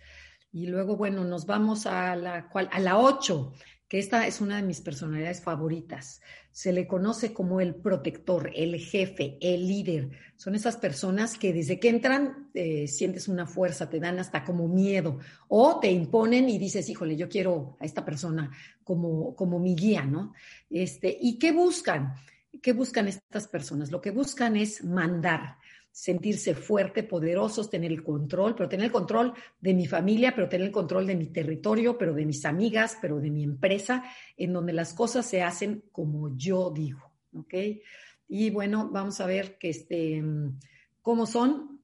Y 0.53 0.67
luego, 0.67 0.95
bueno, 0.95 1.25
nos 1.25 1.45
vamos 1.45 1.85
a 1.85 2.15
la, 2.15 2.49
a 2.71 2.79
la 2.79 2.97
8 2.97 3.53
esta 3.99 4.27
es 4.27 4.41
una 4.41 4.57
de 4.57 4.63
mis 4.63 4.81
personalidades 4.81 5.41
favoritas. 5.41 6.21
Se 6.51 6.73
le 6.73 6.87
conoce 6.87 7.33
como 7.33 7.61
el 7.61 7.75
protector, 7.75 8.51
el 8.55 8.77
jefe, 8.79 9.37
el 9.41 9.67
líder. 9.67 10.09
Son 10.35 10.55
esas 10.55 10.77
personas 10.77 11.37
que 11.37 11.53
desde 11.53 11.79
que 11.79 11.89
entran 11.89 12.49
eh, 12.53 12.87
sientes 12.87 13.27
una 13.27 13.45
fuerza, 13.45 13.89
te 13.89 13.99
dan 13.99 14.19
hasta 14.19 14.43
como 14.43 14.67
miedo 14.67 15.19
o 15.47 15.79
te 15.79 15.91
imponen 15.91 16.49
y 16.49 16.57
dices, 16.57 16.89
híjole, 16.89 17.15
yo 17.15 17.29
quiero 17.29 17.77
a 17.79 17.85
esta 17.85 18.03
persona 18.03 18.51
como, 18.83 19.35
como 19.35 19.59
mi 19.59 19.75
guía, 19.75 20.03
¿no? 20.03 20.33
Este, 20.69 21.17
¿Y 21.19 21.39
qué 21.39 21.51
buscan? 21.51 22.13
¿Qué 22.61 22.73
buscan 22.73 23.07
estas 23.07 23.47
personas? 23.47 23.91
Lo 23.91 24.01
que 24.01 24.11
buscan 24.11 24.55
es 24.55 24.83
mandar 24.83 25.57
sentirse 25.95 26.53
fuerte, 26.55 27.03
poderosos, 27.03 27.69
tener 27.69 27.89
el 27.89 28.03
control, 28.03 28.53
pero 28.53 28.67
tener 28.67 28.87
el 28.87 28.91
control 28.91 29.33
de 29.61 29.73
mi 29.73 29.87
familia, 29.87 30.35
pero 30.35 30.49
tener 30.49 30.67
el 30.67 30.73
control 30.73 31.07
de 31.07 31.15
mi 31.15 31.27
territorio, 31.27 31.97
pero 31.97 32.13
de 32.13 32.25
mis 32.25 32.43
amigas, 32.43 32.97
pero 33.01 33.21
de 33.21 33.31
mi 33.31 33.45
empresa, 33.45 34.03
en 34.35 34.51
donde 34.51 34.73
las 34.73 34.93
cosas 34.93 35.25
se 35.25 35.41
hacen 35.41 35.85
como 35.93 36.35
yo 36.35 36.69
digo, 36.69 37.13
¿ok? 37.33 37.53
Y 38.27 38.49
bueno, 38.49 38.89
vamos 38.91 39.21
a 39.21 39.25
ver 39.25 39.57
que 39.57 39.69
este, 39.69 40.21
cómo 41.01 41.25
son. 41.25 41.79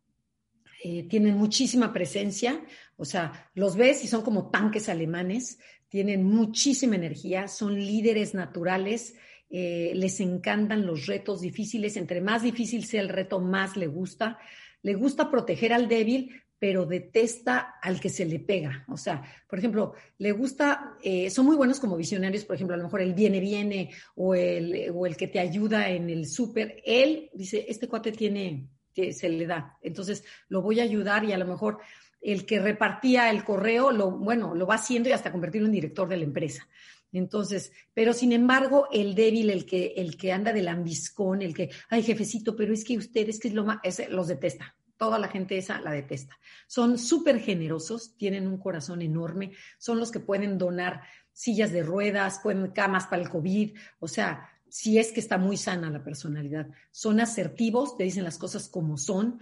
Eh, 0.83 1.07
tienen 1.07 1.37
muchísima 1.37 1.93
presencia, 1.93 2.65
o 2.97 3.05
sea, 3.05 3.49
los 3.53 3.77
ves 3.77 4.03
y 4.03 4.07
son 4.07 4.23
como 4.23 4.49
tanques 4.49 4.89
alemanes, 4.89 5.57
tienen 5.87 6.23
muchísima 6.23 6.97
energía, 6.97 7.47
son 7.47 7.75
líderes 7.75 8.33
naturales, 8.33 9.15
eh, 9.51 9.91
les 9.95 10.19
encantan 10.21 10.85
los 10.85 11.07
retos 11.07 11.41
difíciles, 11.41 11.97
entre 11.97 12.21
más 12.21 12.41
difícil 12.41 12.85
sea 12.85 13.01
el 13.01 13.09
reto, 13.09 13.39
más 13.39 13.75
le 13.75 13.87
gusta. 13.87 14.39
Le 14.81 14.93
gusta 14.93 15.29
proteger 15.29 15.73
al 15.73 15.87
débil, 15.87 16.41
pero 16.57 16.85
detesta 16.85 17.75
al 17.81 17.99
que 17.99 18.09
se 18.09 18.25
le 18.25 18.39
pega. 18.39 18.85
O 18.87 18.95
sea, 18.95 19.21
por 19.49 19.59
ejemplo, 19.59 19.93
le 20.19 20.31
gusta, 20.31 20.95
eh, 21.03 21.29
son 21.29 21.45
muy 21.45 21.55
buenos 21.55 21.79
como 21.79 21.97
visionarios, 21.97 22.45
por 22.45 22.55
ejemplo, 22.55 22.75
a 22.75 22.77
lo 22.77 22.85
mejor 22.85 23.01
el 23.01 23.13
viene, 23.13 23.39
viene, 23.39 23.89
o 24.15 24.35
el, 24.35 24.91
o 24.93 25.05
el 25.05 25.17
que 25.17 25.27
te 25.27 25.39
ayuda 25.39 25.89
en 25.89 26.09
el 26.09 26.27
súper. 26.27 26.81
Él 26.85 27.29
dice, 27.33 27.65
este 27.67 27.87
cuate 27.87 28.11
tiene, 28.11 28.67
se 28.93 29.29
le 29.29 29.45
da, 29.45 29.77
entonces 29.81 30.23
lo 30.49 30.61
voy 30.61 30.79
a 30.79 30.83
ayudar 30.83 31.23
y 31.23 31.31
a 31.31 31.37
lo 31.37 31.45
mejor 31.45 31.79
el 32.21 32.45
que 32.45 32.59
repartía 32.59 33.29
el 33.29 33.43
correo, 33.43 33.91
lo, 33.91 34.11
bueno, 34.11 34.53
lo 34.53 34.67
va 34.67 34.75
haciendo 34.75 35.09
y 35.09 35.13
hasta 35.13 35.31
convertirlo 35.31 35.67
en 35.67 35.73
director 35.73 36.07
de 36.07 36.17
la 36.17 36.23
empresa. 36.23 36.67
Entonces, 37.11 37.71
pero 37.93 38.13
sin 38.13 38.31
embargo, 38.31 38.87
el 38.91 39.15
débil, 39.15 39.49
el 39.49 39.65
que, 39.65 39.93
el 39.97 40.17
que 40.17 40.31
anda 40.31 40.53
del 40.53 40.67
ambiscón, 40.67 41.41
el 41.41 41.53
que, 41.53 41.69
ay, 41.89 42.03
jefecito, 42.03 42.55
pero 42.55 42.73
es 42.73 42.83
que 42.83 42.97
ustedes, 42.97 43.39
que 43.39 43.49
es 43.49 43.53
lo 43.53 43.65
más, 43.65 43.79
ese, 43.83 44.09
los 44.09 44.27
detesta. 44.27 44.75
Toda 44.97 45.17
la 45.17 45.27
gente 45.27 45.57
esa 45.57 45.81
la 45.81 45.91
detesta. 45.91 46.37
Son 46.67 46.97
súper 46.97 47.39
generosos, 47.39 48.15
tienen 48.17 48.47
un 48.47 48.59
corazón 48.59 49.01
enorme, 49.01 49.51
son 49.79 49.99
los 49.99 50.11
que 50.11 50.19
pueden 50.19 50.57
donar 50.57 51.01
sillas 51.33 51.71
de 51.71 51.83
ruedas, 51.83 52.39
pueden 52.41 52.71
camas 52.71 53.07
para 53.07 53.21
el 53.21 53.29
COVID, 53.29 53.75
o 53.99 54.07
sea, 54.07 54.47
si 54.71 54.97
es 54.97 55.11
que 55.11 55.19
está 55.19 55.37
muy 55.37 55.57
sana 55.57 55.89
la 55.89 56.01
personalidad. 56.01 56.69
Son 56.91 57.19
asertivos, 57.19 57.97
te 57.97 58.05
dicen 58.05 58.23
las 58.23 58.37
cosas 58.37 58.69
como 58.69 58.97
son, 58.97 59.37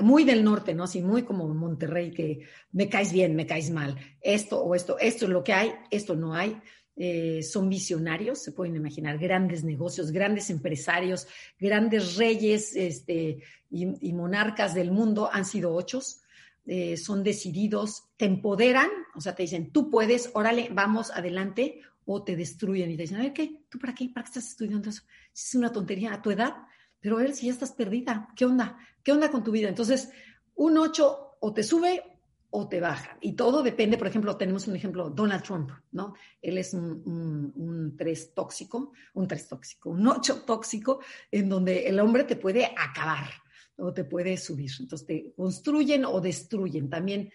muy 0.00 0.24
del 0.24 0.42
norte, 0.42 0.72
¿no? 0.72 0.84
Así 0.84 1.02
muy 1.02 1.24
como 1.24 1.46
Monterrey, 1.46 2.10
que 2.10 2.46
me 2.72 2.88
caes 2.88 3.12
bien, 3.12 3.36
me 3.36 3.46
caes 3.46 3.70
mal, 3.70 3.98
esto 4.22 4.62
o 4.62 4.74
esto, 4.74 4.98
esto 4.98 5.26
es 5.26 5.30
lo 5.30 5.44
que 5.44 5.52
hay, 5.52 5.72
esto 5.90 6.16
no 6.16 6.34
hay. 6.34 6.58
Eh, 7.04 7.42
son 7.42 7.68
visionarios, 7.68 8.38
se 8.38 8.52
pueden 8.52 8.76
imaginar, 8.76 9.18
grandes 9.18 9.64
negocios, 9.64 10.12
grandes 10.12 10.50
empresarios, 10.50 11.26
grandes 11.58 12.14
reyes 12.14 12.76
este, 12.76 13.42
y, 13.72 14.12
monarcas 14.12 14.72
del 14.72 14.92
mundo, 14.92 15.28
han 15.32 15.44
sido 15.44 15.74
ochos, 15.74 16.22
eh, 16.64 16.96
son 16.96 17.24
decididos, 17.24 18.04
te 18.16 18.26
empoderan, 18.26 18.88
o 19.16 19.20
sea, 19.20 19.34
te 19.34 19.42
dicen, 19.42 19.72
tú 19.72 19.90
puedes, 19.90 20.30
órale, 20.34 20.68
vamos 20.70 21.10
adelante, 21.10 21.80
o 22.04 22.22
te 22.22 22.36
destruyen 22.36 22.92
y 22.92 22.96
te 22.96 23.02
dicen, 23.02 23.18
a 23.18 23.22
ver, 23.24 23.32
¿qué? 23.32 23.64
¿Tú 23.68 23.80
para 23.80 23.96
qué? 23.96 24.08
¿Para 24.08 24.22
qué 24.22 24.28
estás 24.28 24.50
estudiando 24.50 24.88
eso? 24.88 25.02
Es 25.34 25.56
una 25.56 25.72
tontería 25.72 26.14
a 26.14 26.22
tu 26.22 26.30
edad, 26.30 26.54
pero 27.00 27.16
a 27.16 27.22
ver 27.22 27.34
si 27.34 27.46
ya 27.46 27.52
estás 27.52 27.72
perdida, 27.72 28.28
¿qué 28.36 28.44
onda? 28.44 28.78
¿Qué 29.02 29.10
onda 29.10 29.28
con 29.28 29.42
tu 29.42 29.50
vida? 29.50 29.68
Entonces, 29.68 30.10
un 30.54 30.78
ocho 30.78 31.36
o 31.40 31.52
te 31.52 31.64
sube 31.64 32.11
o 32.54 32.68
te 32.68 32.80
baja. 32.80 33.16
Y 33.22 33.32
todo 33.32 33.62
depende, 33.62 33.96
por 33.96 34.06
ejemplo, 34.06 34.36
tenemos 34.36 34.68
un 34.68 34.76
ejemplo, 34.76 35.08
Donald 35.08 35.42
Trump, 35.42 35.70
¿no? 35.90 36.14
Él 36.40 36.58
es 36.58 36.74
un, 36.74 37.94
tres 37.96 38.34
tóxico, 38.34 38.92
un 39.14 39.26
tres 39.26 39.48
tóxico, 39.48 39.88
un 39.88 40.06
ocho 40.06 40.42
tóxico, 40.42 41.00
en 41.30 41.48
donde 41.48 41.88
el 41.88 41.98
hombre 41.98 42.24
te 42.24 42.36
puede 42.36 42.66
acabar 42.66 43.30
o 43.76 43.94
te 43.94 44.04
puede 44.04 44.36
subir. 44.36 44.70
Entonces 44.78 45.06
te 45.06 45.32
construyen 45.34 46.04
o 46.04 46.20
destruyen. 46.20 46.90
También 46.90 47.32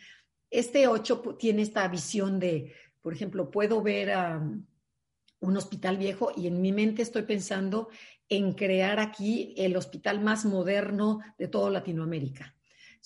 este 0.51 0.87
ocho 0.87 1.19
tiene 1.39 1.63
esta 1.63 1.87
visión 1.87 2.39
de, 2.39 2.73
por 3.01 3.11
ejemplo, 3.11 3.49
puedo 3.49 3.81
ver 3.81 4.13
un 5.39 5.57
hospital 5.57 5.97
viejo 5.97 6.31
y 6.37 6.45
en 6.45 6.61
mi 6.61 6.71
mente 6.71 7.01
estoy 7.01 7.23
pensando 7.23 7.89
en 8.29 8.53
crear 8.53 8.99
aquí 8.99 9.55
el 9.57 9.75
hospital 9.77 10.21
más 10.21 10.45
moderno 10.45 11.21
de 11.39 11.47
toda 11.47 11.71
Latinoamérica 11.71 12.56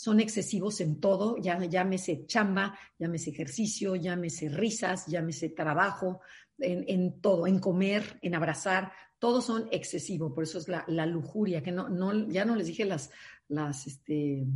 son 0.01 0.19
excesivos 0.19 0.81
en 0.81 0.99
todo, 0.99 1.37
ya, 1.37 1.63
llámese 1.63 2.25
chamba, 2.25 2.75
llámese 2.97 3.29
ejercicio, 3.29 3.95
llámese 3.95 4.49
risas, 4.49 5.05
llámese 5.05 5.49
trabajo, 5.49 6.21
en, 6.57 7.21
todo, 7.21 7.45
en 7.45 7.59
comer, 7.59 8.17
en 8.23 8.33
abrazar, 8.33 8.93
todos 9.19 9.45
son 9.45 9.67
excesivos, 9.71 10.33
por 10.33 10.43
eso 10.43 10.57
es 10.57 10.67
la, 10.67 11.05
lujuria, 11.05 11.61
que 11.61 11.71
no, 11.71 11.87
no, 11.87 12.27
ya 12.29 12.45
no 12.45 12.55
les 12.55 12.65
dije 12.65 12.83
las, 12.83 13.11
las, 13.47 13.85
este, 13.85 14.47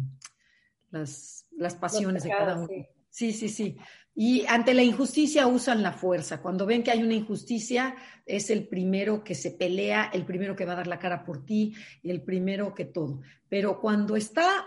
las, 0.89 1.45
las 1.51 1.75
pasiones 1.75 2.23
de 2.23 2.29
cada 2.29 2.57
uno. 2.57 2.67
Sí, 3.11 3.31
sí, 3.31 3.47
sí. 3.47 3.77
Y 4.15 4.47
ante 4.47 4.73
la 4.73 4.81
injusticia 4.81 5.45
usan 5.45 5.83
la 5.83 5.91
fuerza. 5.91 6.41
Cuando 6.41 6.65
ven 6.65 6.81
que 6.81 6.89
hay 6.89 7.03
una 7.03 7.13
injusticia, 7.13 7.95
es 8.25 8.49
el 8.49 8.67
primero 8.67 9.23
que 9.23 9.35
se 9.35 9.51
pelea, 9.51 10.09
el 10.11 10.25
primero 10.25 10.55
que 10.55 10.65
va 10.65 10.73
a 10.73 10.77
dar 10.77 10.87
la 10.87 10.97
cara 10.97 11.23
por 11.23 11.45
ti, 11.45 11.75
el 12.01 12.23
primero 12.23 12.73
que 12.73 12.85
todo. 12.85 13.21
Pero 13.47 13.79
cuando 13.79 14.15
está 14.15 14.65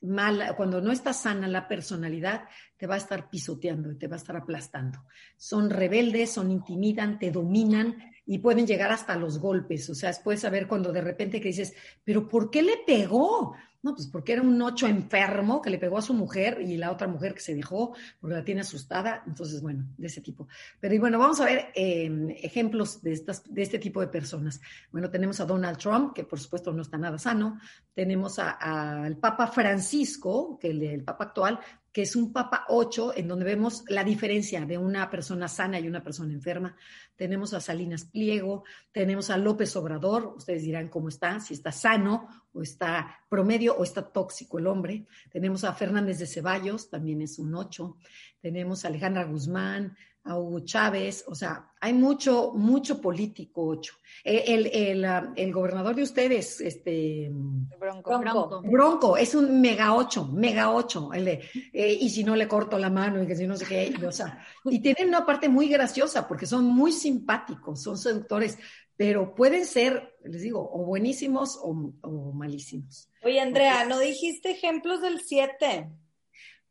mala, 0.00 0.54
cuando 0.54 0.80
no 0.80 0.92
está 0.92 1.12
sana 1.12 1.48
la 1.48 1.68
personalidad, 1.68 2.44
te 2.78 2.86
va 2.86 2.94
a 2.94 2.98
estar 2.98 3.28
pisoteando 3.28 3.90
y 3.90 3.96
te 3.96 4.06
va 4.06 4.14
a 4.14 4.18
estar 4.18 4.36
aplastando. 4.36 5.04
Son 5.36 5.68
rebeldes, 5.68 6.32
son 6.32 6.50
intimidan, 6.50 7.18
te 7.18 7.30
dominan 7.30 7.96
y 8.24 8.38
pueden 8.38 8.66
llegar 8.66 8.92
hasta 8.92 9.16
los 9.16 9.38
golpes. 9.38 9.90
O 9.90 9.94
sea, 9.94 10.12
puedes 10.22 10.42
saber 10.42 10.68
cuando 10.68 10.92
de 10.92 11.00
repente 11.00 11.40
que 11.40 11.48
dices, 11.48 11.74
pero 12.04 12.28
¿por 12.28 12.50
qué 12.50 12.62
le 12.62 12.76
pegó? 12.86 13.54
No, 13.80 13.94
pues 13.94 14.08
porque 14.08 14.32
era 14.32 14.42
un 14.42 14.60
ocho 14.60 14.88
enfermo 14.88 15.62
que 15.62 15.70
le 15.70 15.78
pegó 15.78 15.98
a 15.98 16.02
su 16.02 16.12
mujer 16.12 16.60
y 16.60 16.76
la 16.76 16.90
otra 16.90 17.06
mujer 17.06 17.32
que 17.32 17.40
se 17.40 17.54
dejó 17.54 17.94
porque 18.20 18.36
la 18.36 18.44
tiene 18.44 18.60
asustada. 18.60 19.22
Entonces, 19.26 19.62
bueno, 19.62 19.86
de 19.96 20.08
ese 20.08 20.20
tipo. 20.20 20.48
Pero 20.80 20.94
y 20.94 20.98
bueno, 20.98 21.18
vamos 21.18 21.40
a 21.40 21.44
ver 21.44 21.68
em, 21.74 22.30
ejemplos 22.30 23.00
de, 23.02 23.12
estas, 23.12 23.42
de 23.52 23.62
este 23.62 23.78
tipo 23.78 24.00
de 24.00 24.08
personas. 24.08 24.60
Bueno, 24.90 25.10
tenemos 25.10 25.40
a 25.40 25.46
Donald 25.46 25.78
Trump, 25.78 26.12
que 26.12 26.24
por 26.24 26.40
supuesto 26.40 26.72
no 26.72 26.82
está 26.82 26.98
nada 26.98 27.18
sano. 27.18 27.58
Tenemos 27.94 28.38
al 28.38 29.16
Papa 29.16 29.46
Francisco, 29.46 30.58
que 30.60 30.70
el, 30.70 30.82
el 30.82 31.04
Papa 31.04 31.24
actual 31.24 31.60
que 31.92 32.02
es 32.02 32.16
un 32.16 32.32
Papa 32.32 32.66
8, 32.68 33.14
en 33.16 33.28
donde 33.28 33.44
vemos 33.44 33.84
la 33.88 34.04
diferencia 34.04 34.64
de 34.64 34.78
una 34.78 35.10
persona 35.10 35.48
sana 35.48 35.80
y 35.80 35.88
una 35.88 36.02
persona 36.02 36.32
enferma. 36.32 36.76
Tenemos 37.16 37.54
a 37.54 37.60
Salinas 37.60 38.04
Pliego, 38.04 38.64
tenemos 38.92 39.30
a 39.30 39.36
López 39.36 39.74
Obrador, 39.76 40.34
ustedes 40.36 40.62
dirán 40.62 40.88
cómo 40.88 41.08
está, 41.08 41.40
si 41.40 41.54
está 41.54 41.72
sano 41.72 42.28
o 42.52 42.62
está 42.62 43.24
promedio 43.28 43.76
o 43.76 43.84
está 43.84 44.02
tóxico 44.02 44.58
el 44.58 44.66
hombre. 44.66 45.06
Tenemos 45.30 45.64
a 45.64 45.72
Fernández 45.72 46.18
de 46.18 46.26
Ceballos, 46.26 46.90
también 46.90 47.22
es 47.22 47.38
un 47.38 47.54
8. 47.54 47.96
Tenemos 48.40 48.84
a 48.84 48.88
Alejandra 48.88 49.24
Guzmán, 49.24 49.96
a 50.28 50.38
Hugo 50.38 50.60
Chávez, 50.60 51.24
o 51.26 51.34
sea, 51.34 51.72
hay 51.80 51.92
mucho, 51.92 52.52
mucho 52.54 53.00
político 53.00 53.66
ocho. 53.66 53.94
Eh, 54.22 54.44
el, 54.46 54.66
el, 54.66 55.04
ah, 55.04 55.32
el, 55.34 55.52
gobernador 55.52 55.94
de 55.94 56.02
ustedes, 56.02 56.60
este 56.60 57.30
Bronco. 57.78 58.18
Bronco. 58.18 58.62
Bronco 58.62 59.16
es 59.16 59.34
un 59.34 59.60
mega 59.60 59.94
ocho, 59.94 60.26
mega 60.26 60.72
ocho. 60.72 61.12
El 61.12 61.24
de, 61.24 61.40
eh, 61.72 61.98
y 62.00 62.10
si 62.10 62.24
no 62.24 62.36
le 62.36 62.46
corto 62.46 62.78
la 62.78 62.90
mano 62.90 63.22
y 63.22 63.26
que 63.26 63.36
si 63.36 63.46
no 63.46 63.56
sé 63.56 63.64
qué, 63.64 63.94
y, 63.98 64.04
o 64.04 64.12
sea, 64.12 64.44
y 64.64 64.80
tienen 64.80 65.08
una 65.08 65.24
parte 65.24 65.48
muy 65.48 65.68
graciosa 65.68 66.28
porque 66.28 66.46
son 66.46 66.64
muy 66.64 66.92
simpáticos, 66.92 67.82
son 67.82 67.96
seductores, 67.96 68.58
pero 68.96 69.34
pueden 69.34 69.64
ser, 69.64 70.16
les 70.24 70.42
digo, 70.42 70.68
o 70.72 70.84
buenísimos 70.84 71.56
o, 71.62 71.92
o 72.02 72.32
malísimos. 72.32 73.08
Oye, 73.22 73.40
Andrea, 73.40 73.84
¿no 73.86 73.98
dijiste 73.98 74.50
ejemplos 74.50 75.00
del 75.00 75.20
siete? 75.20 75.88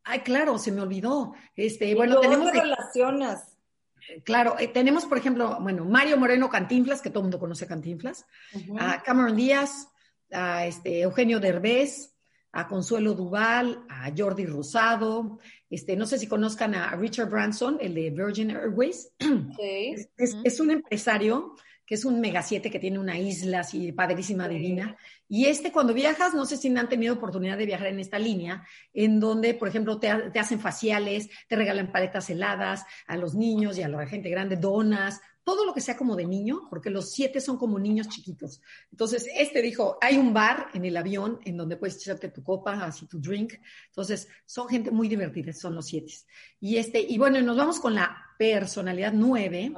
Ay, 0.07 0.19
claro, 0.21 0.57
se 0.57 0.71
me 0.71 0.81
olvidó. 0.81 1.33
Este, 1.55 1.93
bueno, 1.95 2.19
tenemos 2.19 2.51
relaciones. 2.51 3.39
Claro, 4.23 4.55
eh, 4.57 4.69
tenemos, 4.69 5.05
por 5.05 5.17
ejemplo, 5.17 5.57
bueno, 5.61 5.83
Mario 5.83 6.17
Moreno 6.17 6.49
Cantinflas, 6.49 7.01
que 7.01 7.09
todo 7.09 7.19
el 7.19 7.25
mundo 7.25 7.39
conoce 7.39 7.65
a 7.65 7.67
Cantinflas, 7.67 8.25
a 8.79 9.03
Cameron 9.03 9.35
Díaz, 9.35 9.89
a 10.31 10.65
este, 10.65 11.01
Eugenio 11.01 11.39
Derbez, 11.39 12.13
a 12.53 12.67
Consuelo 12.67 13.13
Duval, 13.13 13.83
a 13.89 14.11
Jordi 14.15 14.45
Rosado, 14.45 15.39
este, 15.69 15.95
no 15.95 16.05
sé 16.05 16.17
si 16.17 16.27
conozcan 16.27 16.75
a 16.75 16.95
Richard 16.95 17.29
Branson, 17.29 17.77
el 17.81 17.93
de 17.93 18.09
Virgin 18.09 18.51
Airways. 18.51 19.11
Es, 20.17 20.59
un 20.59 20.71
empresario 20.71 21.55
que 21.87 21.95
es 21.95 22.03
un 22.03 22.19
Mega 22.19 22.43
7 22.43 22.69
que 22.69 22.79
tiene 22.79 22.99
una 22.99 23.17
isla 23.17 23.61
así 23.61 23.93
padrísima, 23.93 24.49
divina. 24.49 24.97
Y 25.29 25.45
este, 25.45 25.71
cuando 25.71 25.93
viajas, 25.93 26.33
no 26.33 26.45
sé 26.45 26.57
si 26.57 26.67
han 26.67 26.89
tenido 26.89 27.15
oportunidad 27.15 27.57
de 27.57 27.65
viajar 27.65 27.87
en 27.87 28.01
esta 28.01 28.19
línea, 28.19 28.67
en 28.93 29.21
donde, 29.21 29.53
por 29.53 29.69
ejemplo, 29.69 29.97
te, 29.97 30.09
hacen 30.09 30.59
faciales, 30.59 31.29
te 31.47 31.55
regalan 31.55 31.93
paletas 31.93 32.29
heladas 32.29 32.83
a 33.07 33.15
los 33.15 33.35
niños 33.35 33.77
y 33.77 33.83
a 33.83 33.87
la 33.87 34.05
gente 34.05 34.29
grande, 34.29 34.57
donas, 34.57 35.21
todo 35.45 35.65
lo 35.65 35.73
que 35.73 35.79
sea 35.79 35.95
como 35.95 36.17
de 36.17 36.25
niño, 36.25 36.67
porque 36.69 36.89
los 36.89 37.13
siete 37.13 37.39
son 37.39 37.57
como 37.57 37.79
niños 37.79 38.09
chiquitos. 38.09 38.61
Entonces, 38.91 39.25
este 39.33 39.61
dijo, 39.61 39.97
hay 40.01 40.17
un 40.17 40.33
bar 40.33 40.67
en 40.73 40.83
el 40.83 40.97
avión 40.97 41.39
en 41.45 41.55
donde 41.55 41.77
puedes 41.77 41.95
echarte 41.95 42.27
tu 42.27 42.43
copa, 42.43 42.73
así 42.83 43.05
tu 43.05 43.21
drink. 43.21 43.53
Entonces, 43.85 44.27
son 44.45 44.67
gente 44.67 44.91
muy 44.91 45.07
divertida, 45.07 45.53
son 45.53 45.73
los 45.73 45.87
siete. 45.87 46.11
Y 46.59 46.75
este, 46.75 46.99
y 46.99 47.17
bueno, 47.17 47.41
nos 47.41 47.55
vamos 47.55 47.79
con 47.79 47.95
la 47.95 48.25
personalidad 48.37 49.13
nueve 49.13 49.71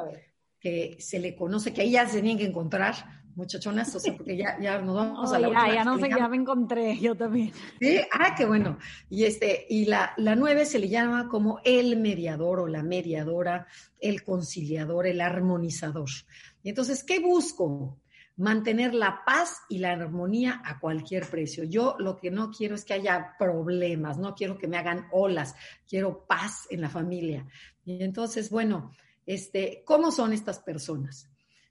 que 0.60 0.98
se 1.00 1.20
le 1.20 1.36
conoce, 1.36 1.74
que 1.74 1.82
ahí 1.82 1.92
ya 1.92 2.06
se 2.06 2.22
tienen 2.22 2.38
que 2.38 2.46
encontrar, 2.46 2.96
muchachonas, 3.36 3.96
o 3.96 4.00
sea, 4.00 4.16
porque 4.16 4.36
ya, 4.36 4.60
ya 4.60 4.82
nos 4.82 4.96
vamos 4.96 5.32
a 5.32 5.40
la 5.40 5.50
ya, 5.50 5.76
ya 5.76 5.84
no 5.86 5.98
sé, 5.98 6.10
ya 6.10 6.28
me 6.28 6.36
encontré, 6.36 6.98
yo 7.00 7.16
también. 7.16 7.54
Sí, 7.80 7.98
ah, 8.12 8.36
qué 8.36 8.46
bueno. 8.46 8.78
Y 9.10 9.24
este, 9.24 9.66
y 9.70 9.86
la, 9.86 10.14
la 10.18 10.36
nueve 10.36 10.66
se 10.66 10.80
le 10.80 10.90
llama 10.90 11.30
como 11.30 11.60
el 11.64 11.98
mediador 11.98 12.60
o 12.60 12.68
la 12.68 12.84
mediadora, 12.84 13.68
el 14.00 14.24
conciliador, 14.24 15.08
el 15.08 15.22
armonizador. 15.22 16.10
Y 16.62 16.70
entonces, 16.70 17.04
¿qué 17.04 17.20
busco? 17.20 18.02
Mantener 18.36 18.94
la 18.94 19.22
paz 19.26 19.62
y 19.70 19.80
la 19.80 19.92
armonía 19.92 20.62
a 20.66 20.80
cualquier 20.80 21.26
precio. 21.26 21.64
Yo 21.64 21.96
lo 22.00 22.18
que 22.18 22.32
no 22.32 22.52
quiero 22.52 22.76
es 22.76 22.84
que 22.84 22.94
haya 22.94 23.36
problemas, 23.38 24.18
no 24.18 24.36
quiero 24.36 24.58
que 24.58 24.68
me 24.68 24.78
hagan 24.78 25.08
olas, 25.12 25.56
quiero 25.88 26.26
paz 26.26 26.68
en 26.70 26.82
la 26.82 26.90
familia. 26.90 27.46
Y 27.86 28.04
entonces, 28.04 28.50
bueno, 28.50 28.92
este, 29.30 29.84
¿Cómo 29.86 30.12
son 30.12 30.34
estas 30.34 30.60
personas? 30.60 31.30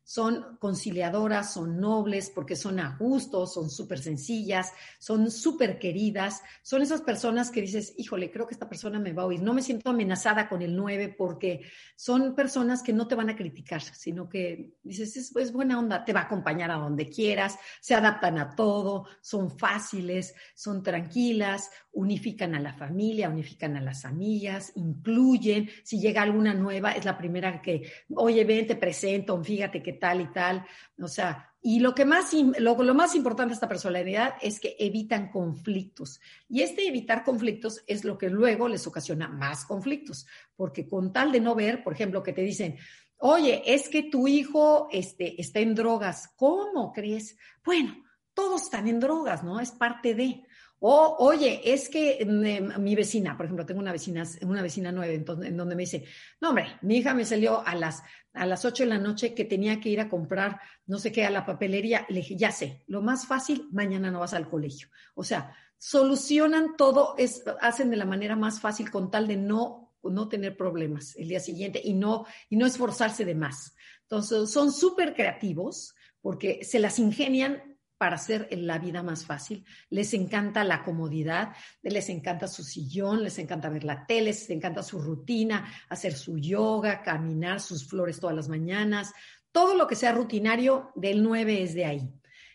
Son 0.09 0.57
conciliadoras, 0.59 1.53
son 1.53 1.79
nobles, 1.79 2.33
porque 2.35 2.57
son 2.57 2.81
a 2.81 2.97
gusto, 2.99 3.47
son 3.47 3.69
súper 3.69 3.99
sencillas, 3.99 4.73
son 4.99 5.31
súper 5.31 5.79
queridas, 5.79 6.41
son 6.63 6.81
esas 6.81 7.03
personas 7.03 7.51
que 7.51 7.61
dices, 7.61 7.93
híjole, 7.99 8.31
creo 8.31 8.47
que 8.47 8.55
esta 8.55 8.71
persona 8.71 8.99
me 8.99 9.13
va 9.13 9.25
a 9.25 9.27
oír. 9.27 9.43
No 9.43 9.53
me 9.53 9.61
siento 9.61 9.91
amenazada 9.91 10.49
con 10.49 10.63
el 10.63 10.75
9 10.75 11.15
porque 11.19 11.61
son 11.95 12.35
personas 12.35 12.83
que 12.83 12.95
no 12.95 13.07
te 13.07 13.17
van 13.17 13.29
a 13.29 13.37
criticar, 13.37 13.83
sino 13.83 14.31
que 14.31 14.79
dices, 14.83 15.15
es, 15.15 15.37
es 15.37 15.53
buena 15.53 15.79
onda, 15.79 16.07
te 16.07 16.15
va 16.15 16.21
a 16.21 16.25
acompañar 16.25 16.71
a 16.71 16.77
donde 16.77 17.11
quieras, 17.11 17.59
se 17.83 17.95
adaptan 17.95 18.39
a 18.39 18.57
todo, 18.57 19.05
son 19.21 19.59
fáciles, 19.59 20.35
son 20.55 20.83
tranquilas, 20.83 21.71
unifican 21.93 22.55
a 22.55 22.61
la 22.61 22.73
familia, 22.73 23.29
unifican 23.29 23.77
a 23.77 23.83
las 23.83 24.07
amigas, 24.07 24.73
incluyen, 24.77 25.69
si 25.83 26.01
llega 26.01 26.23
alguna 26.23 26.55
nueva, 26.55 26.93
es 26.93 27.05
la 27.05 27.19
primera 27.19 27.61
que, 27.61 27.93
oye, 28.15 28.45
ven, 28.45 28.67
te 28.67 28.77
presento, 28.77 29.43
fíjate 29.45 29.83
que 29.83 29.98
tal 29.99 30.21
y 30.21 30.33
tal. 30.33 30.65
O 31.01 31.09
sea, 31.09 31.53
y 31.61 31.81
lo 31.81 31.95
que 31.95 32.05
más, 32.05 32.33
lo, 32.59 32.83
lo 32.83 32.95
más 32.95 33.15
importante 33.15 33.51
de 33.51 33.55
esta 33.55 33.69
personalidad 33.69 34.35
es 34.41 34.61
que 34.61 34.77
evitan 34.79 35.31
conflictos. 35.31 36.21
Y 36.49 36.63
este 36.63 36.87
evitar 36.87 37.25
conflictos 37.25 37.83
es 37.87 38.05
lo 38.05 38.17
que 38.17 38.31
luego 38.31 38.69
les 38.69 38.87
ocasiona 38.87 39.29
más 39.29 39.65
conflictos, 39.65 40.27
porque 40.57 40.89
con 40.89 41.13
tal 41.13 41.33
de 41.33 41.41
no 41.41 41.55
ver, 41.55 41.83
por 41.83 41.93
ejemplo, 41.93 42.23
que 42.23 42.33
te 42.33 42.43
dicen, 42.43 42.77
oye, 43.19 43.63
es 43.67 43.89
que 43.89 44.05
tu 44.05 44.29
hijo 44.29 44.89
este, 44.91 45.41
está 45.41 45.61
en 45.61 45.75
drogas, 45.75 46.33
¿cómo 46.37 46.93
crees? 46.93 47.37
Bueno, 47.65 47.97
todos 48.35 48.63
están 48.63 48.87
en 48.87 49.01
drogas, 49.01 49.43
¿no? 49.43 49.59
Es 49.59 49.73
parte 49.73 50.15
de. 50.15 50.45
O, 50.81 51.17
oye, 51.19 51.61
es 51.65 51.89
que 51.89 52.25
mm, 52.25 52.81
mi 52.81 52.95
vecina, 52.95 53.37
por 53.37 53.47
ejemplo, 53.47 53.67
tengo 53.67 53.81
una 53.81 53.93
vecina, 53.93 54.25
una 54.43 54.63
vecina 54.63 54.93
nueva, 54.93 55.13
en 55.13 55.57
donde 55.57 55.75
me 55.75 55.83
dice, 55.83 56.05
no, 56.41 56.51
hombre, 56.51 56.79
mi 56.83 56.99
hija 56.99 57.15
me 57.15 57.25
salió 57.25 57.67
a 57.67 57.75
las, 57.75 58.03
a 58.33 58.47
las 58.47 58.65
8 58.65 58.85
de 58.85 58.89
la 58.89 58.99
noche 58.99 59.35
que 59.35 59.45
tenía 59.45 59.81
que 59.81 59.89
ir 59.89 60.01
a 60.01 60.09
comprar 60.09 60.61
no 60.87 60.99
sé 60.99 61.13
qué 61.13 61.25
a 61.25 61.31
la 61.31 61.45
papelería. 61.45 62.07
Le 62.09 62.17
dije, 62.17 62.37
ya 62.37 62.53
sé, 62.53 62.85
lo 62.87 63.03
más 63.03 63.27
fácil, 63.27 63.69
mañana 63.73 64.11
no 64.11 64.21
vas 64.21 64.35
al 64.35 64.49
colegio. 64.49 64.89
O 65.15 65.25
sea, 65.25 65.55
solucionan 65.79 66.77
todo, 66.77 67.15
es, 67.19 67.43
hacen 67.61 67.91
de 67.91 67.97
la 67.97 68.05
manera 68.05 68.37
más 68.37 68.61
fácil 68.61 68.91
con 68.91 69.11
tal 69.11 69.27
de 69.27 69.37
no, 69.37 69.95
no 70.03 70.29
tener 70.29 70.57
problemas 70.57 71.17
el 71.17 71.29
día 71.29 71.41
siguiente 71.41 71.81
y 71.83 71.95
no, 71.95 72.25
y 72.49 72.57
no 72.57 72.67
esforzarse 72.67 73.25
de 73.25 73.35
más. 73.35 73.75
Entonces, 74.03 74.51
son 74.51 74.73
súper 74.73 75.15
creativos 75.15 75.95
porque 76.21 76.65
se 76.65 76.79
las 76.79 76.99
ingenian 76.99 77.68
para 77.99 78.15
hacer 78.15 78.49
la 78.53 78.79
vida 78.79 79.03
más 79.03 79.27
fácil. 79.27 79.65
Les 79.91 80.15
encanta 80.15 80.65
la 80.65 80.85
comodidad, 80.85 81.55
les 81.83 82.09
encanta 82.09 82.47
su 82.47 82.63
sillón, 82.63 83.25
les 83.25 83.39
encanta 83.39 83.69
ver 83.69 83.85
la 83.85 84.07
tele, 84.07 84.27
les 84.27 84.49
encanta 84.51 84.83
su 84.83 85.01
rutina, 85.01 85.71
hacer 85.89 86.15
su 86.15 86.39
yoga, 86.39 87.03
caminar 87.03 87.61
sus 87.61 87.87
flores 87.87 88.21
todas 88.21 88.37
las 88.37 88.49
mañanas. 88.49 89.13
Todo 89.51 89.75
lo 89.75 89.87
que 89.87 89.97
sea 89.97 90.13
rutinario 90.13 90.93
del 90.95 91.23
9 91.23 91.63
es 91.63 91.75
de 91.75 91.85
ahí. 91.85 92.09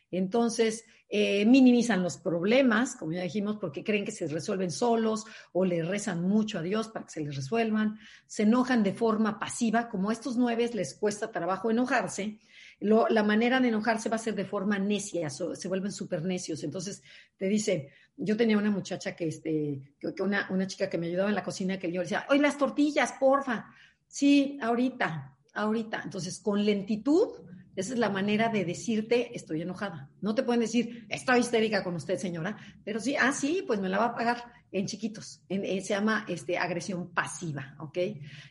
Entonces, 0.09 0.85
eh, 1.09 1.45
minimizan 1.45 2.01
los 2.01 2.17
problemas, 2.17 2.95
como 2.95 3.11
ya 3.11 3.21
dijimos, 3.21 3.57
porque 3.59 3.83
creen 3.83 4.05
que 4.05 4.11
se 4.11 4.27
resuelven 4.27 4.71
solos 4.71 5.25
o 5.51 5.65
le 5.65 5.83
rezan 5.83 6.23
mucho 6.27 6.57
a 6.57 6.63
Dios 6.63 6.87
para 6.87 7.05
que 7.05 7.11
se 7.11 7.21
les 7.21 7.35
resuelvan. 7.35 7.99
Se 8.25 8.43
enojan 8.43 8.81
de 8.81 8.93
forma 8.93 9.37
pasiva, 9.39 9.89
como 9.89 10.09
a 10.09 10.13
estos 10.13 10.37
nueve 10.37 10.69
les 10.73 10.95
cuesta 10.95 11.31
trabajo 11.31 11.69
enojarse 11.69 12.39
la 12.83 13.23
manera 13.23 13.59
de 13.59 13.69
enojarse 13.69 14.09
va 14.09 14.17
a 14.17 14.19
ser 14.19 14.35
de 14.35 14.45
forma 14.45 14.77
necia, 14.77 15.29
se 15.29 15.67
vuelven 15.67 15.91
súper 15.91 16.23
necios. 16.23 16.63
Entonces 16.63 17.01
te 17.37 17.47
dicen, 17.47 17.87
yo 18.17 18.35
tenía 18.35 18.57
una 18.57 18.71
muchacha 18.71 19.15
que, 19.15 19.27
este, 19.27 19.95
que 19.99 20.21
una, 20.21 20.47
una, 20.49 20.67
chica 20.67 20.89
que 20.89 20.97
me 20.97 21.07
ayudaba 21.07 21.29
en 21.29 21.35
la 21.35 21.43
cocina, 21.43 21.79
que 21.79 21.91
yo 21.91 22.01
le 22.01 22.05
decía, 22.05 22.25
oye, 22.29 22.41
las 22.41 22.57
tortillas, 22.57 23.13
porfa. 23.19 23.67
Sí, 24.07 24.59
ahorita, 24.61 25.35
ahorita. 25.53 26.01
Entonces, 26.03 26.39
con 26.39 26.63
lentitud, 26.63 27.29
esa 27.75 27.93
es 27.93 27.99
la 27.99 28.09
manera 28.09 28.49
de 28.49 28.65
decirte, 28.65 29.35
estoy 29.35 29.61
enojada. 29.61 30.11
No 30.21 30.35
te 30.35 30.43
pueden 30.43 30.61
decir, 30.61 31.07
estoy 31.09 31.39
histérica 31.39 31.83
con 31.83 31.95
usted, 31.95 32.17
señora, 32.17 32.57
pero 32.83 32.99
sí, 32.99 33.15
ah, 33.15 33.31
sí, 33.31 33.63
pues 33.65 33.79
me 33.79 33.89
la 33.89 33.97
va 33.97 34.05
a 34.05 34.15
pagar 34.15 34.43
en 34.71 34.85
chiquitos. 34.85 35.41
Eh, 35.49 35.81
se 35.81 35.93
llama 35.93 36.25
este, 36.27 36.57
agresión 36.57 37.13
pasiva, 37.13 37.75
¿ok? 37.79 37.97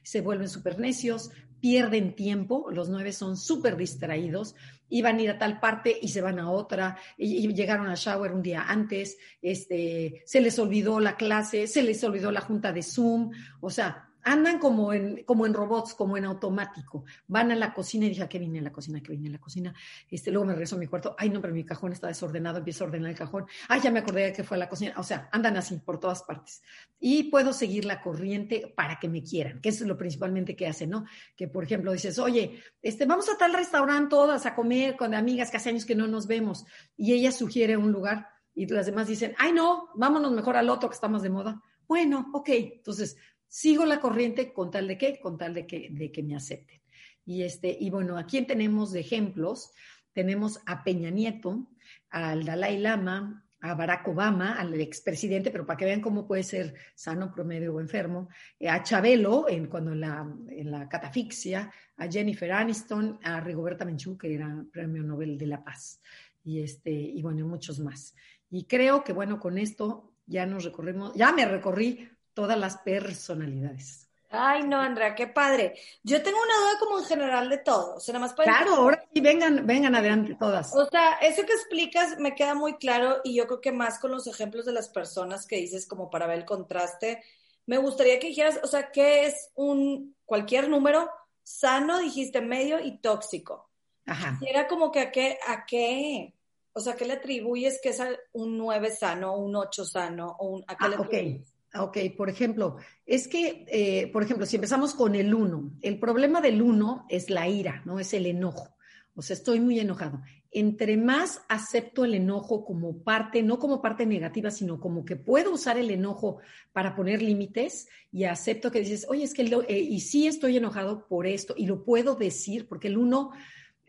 Se 0.03 0.22
vuelven 0.22 0.49
súper 0.49 0.78
necios, 0.78 1.30
pierden 1.63 2.17
tiempo, 2.17 2.71
los 2.73 2.89
nueve 2.89 3.13
son 3.13 3.37
súper 3.37 3.77
distraídos, 3.77 4.57
iban 4.89 5.19
a 5.19 5.23
ir 5.23 5.31
a 5.31 5.39
tal 5.39 5.61
parte 5.61 5.97
y 6.03 6.09
se 6.09 6.21
van 6.21 6.41
a 6.41 6.51
otra, 6.51 6.99
llegaron 7.17 7.87
a 7.87 7.95
shower 7.95 8.33
un 8.33 8.43
día 8.43 8.65
antes, 8.67 9.17
este, 9.41 10.25
se 10.27 10.41
les 10.41 10.59
olvidó 10.59 10.99
la 10.99 11.17
clase, 11.17 11.69
se 11.69 11.85
les 11.85 12.03
olvidó 12.03 12.33
la 12.33 12.41
junta 12.41 12.73
de 12.73 12.83
Zoom, 12.83 13.31
o 13.61 13.71
sea, 13.71 14.12
andan 14.25 14.59
como 14.59 14.93
en, 14.93 15.25
como 15.25 15.47
en 15.47 15.55
robots, 15.55 15.95
como 15.95 16.16
en 16.16 16.25
automático. 16.25 17.05
Van 17.27 17.51
a 17.51 17.57
la 17.57 17.73
cocina 17.75 18.07
y 18.07 18.11
dije, 18.11 18.29
¿qué 18.29 18.39
viene 18.39 18.61
a 18.61 18.62
la 18.62 18.73
cocina? 18.73 19.03
¿Qué 19.03 19.12
viene 19.12 19.29
a 19.29 19.33
la 19.33 19.39
cocina? 19.39 19.75
Este, 20.11 20.31
luego 20.31 20.47
me 20.47 20.53
regreso 20.53 20.77
a 20.77 20.79
mi 20.79 20.87
cuarto. 20.87 21.14
Ay, 21.18 21.31
no, 21.31 21.41
pero 21.41 21.55
mi 21.55 21.64
cajón 21.64 21.93
está 21.93 22.09
desordenado. 22.09 22.59
Empiezo 22.59 22.85
a 22.85 22.87
ordenar 22.89 23.11
el 23.11 23.16
cajón. 23.16 23.47
Ay, 23.68 23.81
ya 23.81 23.91
me 23.91 24.01
acordé 24.01 24.25
de 24.25 24.33
que 24.33 24.45
fue 24.45 24.57
a 24.57 24.61
la 24.61 24.68
cocina. 24.68 24.95
O 24.97 25.03
sea, 25.03 25.29
andan 25.33 25.57
así 25.57 25.77
por 25.79 25.99
todas 25.99 26.23
partes. 26.23 26.62
Y 27.01 27.25
puedo 27.25 27.53
seguir 27.53 27.85
la 27.85 28.01
corriente 28.01 28.73
para 28.77 28.99
que 28.99 29.09
me 29.09 29.23
quieran, 29.23 29.61
que 29.61 29.70
eso 29.70 29.85
es 29.85 29.89
lo 29.89 29.97
principalmente 29.97 30.55
que 30.57 30.66
hacen, 30.66 30.91
¿no? 30.91 31.05
Que, 31.37 31.49
por 31.49 31.64
ejemplo, 31.64 31.93
dices, 31.93 32.18
oye, 32.18 32.61
este, 32.81 33.07
vamos 33.07 33.29
a 33.29 33.37
tal 33.37 33.53
restaurante 33.53 34.11
todas 34.11 34.47
a 34.47 34.55
comer 34.55 34.97
con 34.97 35.14
amigas 35.14 35.51
que 35.51 35.57
hace 35.57 35.70
años 35.70 35.87
que 35.87 35.95
no 35.95 36.07
nos 36.07 36.27
vemos. 36.27 36.64
Y 36.97 37.12
ella 37.12 37.33
sugiere 37.33 37.77
un 37.77 37.93
lugar 37.93 38.29
y 38.55 38.66
las 38.66 38.87
demás 38.87 39.07
dicen, 39.07 39.35
ay, 39.39 39.53
no, 39.53 39.89
vámonos 39.95 40.33
mejor 40.33 40.57
al 40.57 40.68
otro 40.68 40.89
que 40.89 40.95
está 40.95 41.09
más 41.09 41.23
de 41.23 41.31
moda 41.31 41.62
bueno, 41.93 42.31
ok, 42.33 42.49
entonces 42.49 43.18
sigo 43.53 43.84
la 43.84 44.00
corriente 44.00 44.50
con 44.50 44.70
tal 44.70 44.88
de 44.88 44.96
qué, 44.96 45.20
con 45.20 45.36
tal 45.36 45.53
de 45.53 45.66
que, 45.66 45.90
de 45.90 46.11
que 46.11 46.22
me 46.22 46.34
acepten. 46.34 46.80
Y, 47.26 47.42
este, 47.42 47.76
y 47.78 47.90
bueno, 47.90 48.16
aquí 48.16 48.40
tenemos 48.46 48.92
de 48.92 49.00
ejemplos, 49.00 49.74
tenemos 50.14 50.61
a 50.64 50.82
Peña 50.82 51.11
Nieto, 51.11 51.68
al 52.09 52.46
Dalai 52.46 52.78
Lama, 52.78 53.44
a 53.61 53.74
Barack 53.74 54.09
Obama, 54.09 54.55
al 54.55 54.80
expresidente, 54.80 55.50
pero 55.50 55.66
para 55.66 55.76
que 55.76 55.84
vean 55.84 56.00
cómo 56.00 56.26
puede 56.26 56.44
ser 56.44 56.74
sano, 56.94 57.30
promedio 57.30 57.74
o 57.74 57.80
enfermo, 57.80 58.30
eh, 58.59 58.70
a 58.70 58.82
Chabelo, 58.82 59.46
en, 59.50 59.66
cuando 59.66 59.92
en 59.92 60.00
la, 60.00 60.34
en 60.48 60.70
la 60.70 60.88
catafixia, 60.88 61.70
a 61.98 62.11
Jennifer 62.11 62.50
Aniston, 62.53 63.20
a 63.22 63.38
Rigoberta 63.40 63.84
Menchú, 63.84 64.16
que 64.16 64.34
era 64.34 64.64
Premio 64.72 65.03
Nobel 65.03 65.36
de 65.36 65.46
la 65.46 65.62
Paz, 65.62 66.00
y, 66.42 66.62
este, 66.62 66.90
y 66.90 67.20
bueno, 67.20 67.46
muchos 67.46 67.80
más. 67.80 68.14
Y 68.48 68.64
creo 68.64 69.05
que 69.05 69.12
bueno, 69.12 69.38
con 69.38 69.59
esto 69.59 70.14
ya 70.24 70.46
nos 70.46 70.64
recorrimos, 70.64 71.12
ya 71.14 71.32
me 71.32 71.44
recorrí 71.44 72.09
todas 72.35 72.59
las 72.59 72.78
personalidades. 72.78 74.03
Ay, 74.35 74.62
no, 74.62 74.80
Andrea, 74.80 75.14
qué 75.14 75.26
padre. 75.26 75.74
Yo 76.03 76.22
tengo 76.22 76.39
una 76.39 76.57
duda 76.57 76.78
como 76.80 76.99
en 76.99 77.05
general 77.05 77.51
de 77.51 77.59
todo. 77.59 77.97
O 77.97 78.01
sea, 78.01 78.14
nada 78.14 78.26
más 78.26 78.35
para 78.35 78.51
claro, 78.51 78.76
ahora 78.76 79.05
sí, 79.12 79.20
vengan, 79.20 79.66
vengan 79.66 79.95
adelante 79.95 80.35
todas. 80.41 80.74
O 80.74 80.87
sea, 80.87 81.18
eso 81.20 81.45
que 81.45 81.53
explicas 81.53 82.18
me 82.18 82.35
queda 82.35 82.55
muy 82.55 82.76
claro 82.76 83.20
y 83.24 83.35
yo 83.35 83.47
creo 83.47 83.61
que 83.61 83.72
más 83.72 83.99
con 83.99 84.11
los 84.11 84.26
ejemplos 84.26 84.64
de 84.64 84.72
las 84.72 84.89
personas 84.89 85.47
que 85.47 85.57
dices 85.57 85.87
como 85.87 86.09
para 86.09 86.26
ver 86.26 86.39
el 86.39 86.45
contraste. 86.47 87.22
Me 87.66 87.76
gustaría 87.76 88.18
que 88.18 88.28
dijeras, 88.28 88.59
o 88.62 88.66
sea, 88.66 88.91
¿qué 88.91 89.26
es 89.26 89.51
un 89.55 90.16
cualquier 90.24 90.70
número 90.70 91.11
sano, 91.43 91.99
dijiste 91.99 92.41
medio 92.41 92.80
y 92.80 92.99
tóxico? 92.99 93.68
Ajá. 94.07 94.39
Y 94.41 94.49
era 94.49 94.66
como 94.66 94.91
que 94.91 95.01
a 95.01 95.12
qué, 95.12 95.39
a 95.47 95.66
qué, 95.66 96.35
o 96.72 96.80
sea, 96.80 96.97
¿qué 96.97 97.05
le 97.05 97.14
atribuyes 97.14 97.80
que 97.83 97.91
es 97.91 98.03
un 98.33 98.57
9 98.57 98.91
sano, 98.97 99.37
un 99.37 99.55
8 99.55 99.85
sano 99.85 100.37
o 100.39 100.47
un, 100.47 100.64
a 100.66 100.74
qué 100.74 100.87
ah, 100.87 100.89
le 100.89 100.97
atribuyes? 100.97 101.53
Ok, 101.75 101.97
por 102.16 102.29
ejemplo, 102.29 102.77
es 103.07 103.29
que, 103.29 103.64
eh, 103.68 104.11
por 104.12 104.23
ejemplo, 104.23 104.45
si 104.45 104.57
empezamos 104.57 104.93
con 104.95 105.14
el 105.14 105.35
uno, 105.35 105.73
el 105.81 105.99
problema 105.99 106.43
del 106.43 106.61
uno 106.61 107.07
es 107.09 107.31
la 107.31 107.49
ira, 107.49 107.83
¿no? 107.87 107.99
Es 107.99 108.12
el 108.12 108.27
enojo. 108.27 108.77
O 109.14 109.23
sea, 109.23 109.35
estoy 109.35 109.61
muy 109.61 109.79
enojado. 109.79 110.23
Entre 110.51 110.99
más 110.99 111.43
acepto 111.49 112.05
el 112.05 112.14
enojo 112.14 112.64
como 112.64 113.03
parte, 113.03 113.43
no 113.43 113.59
como 113.59 113.81
parte 113.81 114.05
negativa, 114.05 114.51
sino 114.51 114.81
como 114.81 115.05
que 115.05 115.16
puedo 115.16 115.53
usar 115.53 115.79
el 115.79 115.91
enojo 115.91 116.39
para 116.73 116.95
poner 116.95 117.23
límites 117.23 117.89
y 118.11 118.25
acepto 118.25 118.70
que 118.70 118.81
dices, 118.81 119.07
oye, 119.09 119.25
es 119.25 119.33
que, 119.33 119.43
eh, 119.43 119.79
y 119.79 120.01
sí 120.01 120.27
estoy 120.27 120.59
enojado 120.59 121.07
por 121.09 121.27
esto, 121.27 121.55
y 121.57 121.66
lo 121.66 121.85
puedo 121.85 122.16
decir, 122.16 122.68
porque 122.68 122.89
el 122.89 122.99
uno 122.99 123.33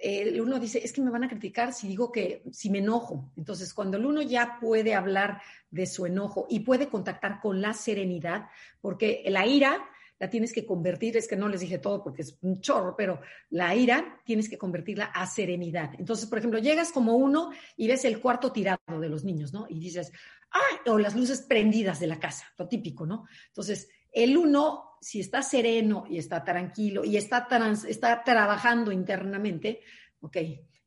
el 0.03 0.41
uno 0.41 0.59
dice, 0.59 0.83
es 0.83 0.91
que 0.91 1.01
me 1.01 1.09
van 1.09 1.23
a 1.23 1.29
criticar 1.29 1.71
si 1.73 1.87
digo 1.87 2.11
que, 2.11 2.43
si 2.51 2.69
me 2.69 2.79
enojo. 2.79 3.31
Entonces, 3.37 3.73
cuando 3.73 3.95
el 3.95 4.05
uno 4.05 4.21
ya 4.21 4.57
puede 4.59 4.95
hablar 4.95 5.41
de 5.71 5.85
su 5.85 6.05
enojo 6.05 6.45
y 6.49 6.59
puede 6.59 6.89
contactar 6.89 7.39
con 7.39 7.61
la 7.61 7.73
serenidad, 7.73 8.47
porque 8.81 9.23
la 9.27 9.45
ira 9.47 9.81
la 10.19 10.29
tienes 10.29 10.53
que 10.53 10.65
convertir, 10.65 11.15
es 11.15 11.27
que 11.27 11.35
no 11.35 11.47
les 11.47 11.61
dije 11.61 11.79
todo 11.79 12.03
porque 12.03 12.21
es 12.21 12.37
un 12.41 12.59
chorro, 12.59 12.95
pero 12.95 13.21
la 13.49 13.75
ira 13.75 14.21
tienes 14.25 14.49
que 14.49 14.57
convertirla 14.57 15.05
a 15.05 15.25
serenidad. 15.25 15.91
Entonces, 15.97 16.27
por 16.27 16.37
ejemplo, 16.37 16.59
llegas 16.59 16.91
como 16.91 17.15
uno 17.15 17.51
y 17.77 17.87
ves 17.87 18.03
el 18.05 18.19
cuarto 18.19 18.51
tirado 18.51 18.99
de 18.99 19.09
los 19.09 19.23
niños, 19.23 19.53
¿no? 19.53 19.67
Y 19.69 19.79
dices, 19.79 20.11
¡ay! 20.51 20.91
O 20.91 20.99
las 20.99 21.15
luces 21.15 21.41
prendidas 21.41 21.99
de 21.99 22.07
la 22.07 22.19
casa, 22.19 22.45
lo 22.57 22.67
típico, 22.67 23.05
¿no? 23.05 23.25
Entonces, 23.47 23.89
el 24.11 24.37
uno, 24.37 24.92
si 25.03 25.19
está 25.19 25.43
sereno 25.43 26.05
y 26.09 26.17
está 26.17 26.45
tranquilo 26.45 27.03
y 27.03 27.17
está, 27.17 27.47
está 27.87 28.23
trabajando 28.23 28.91
internamente, 28.91 29.81
ok, 30.21 30.37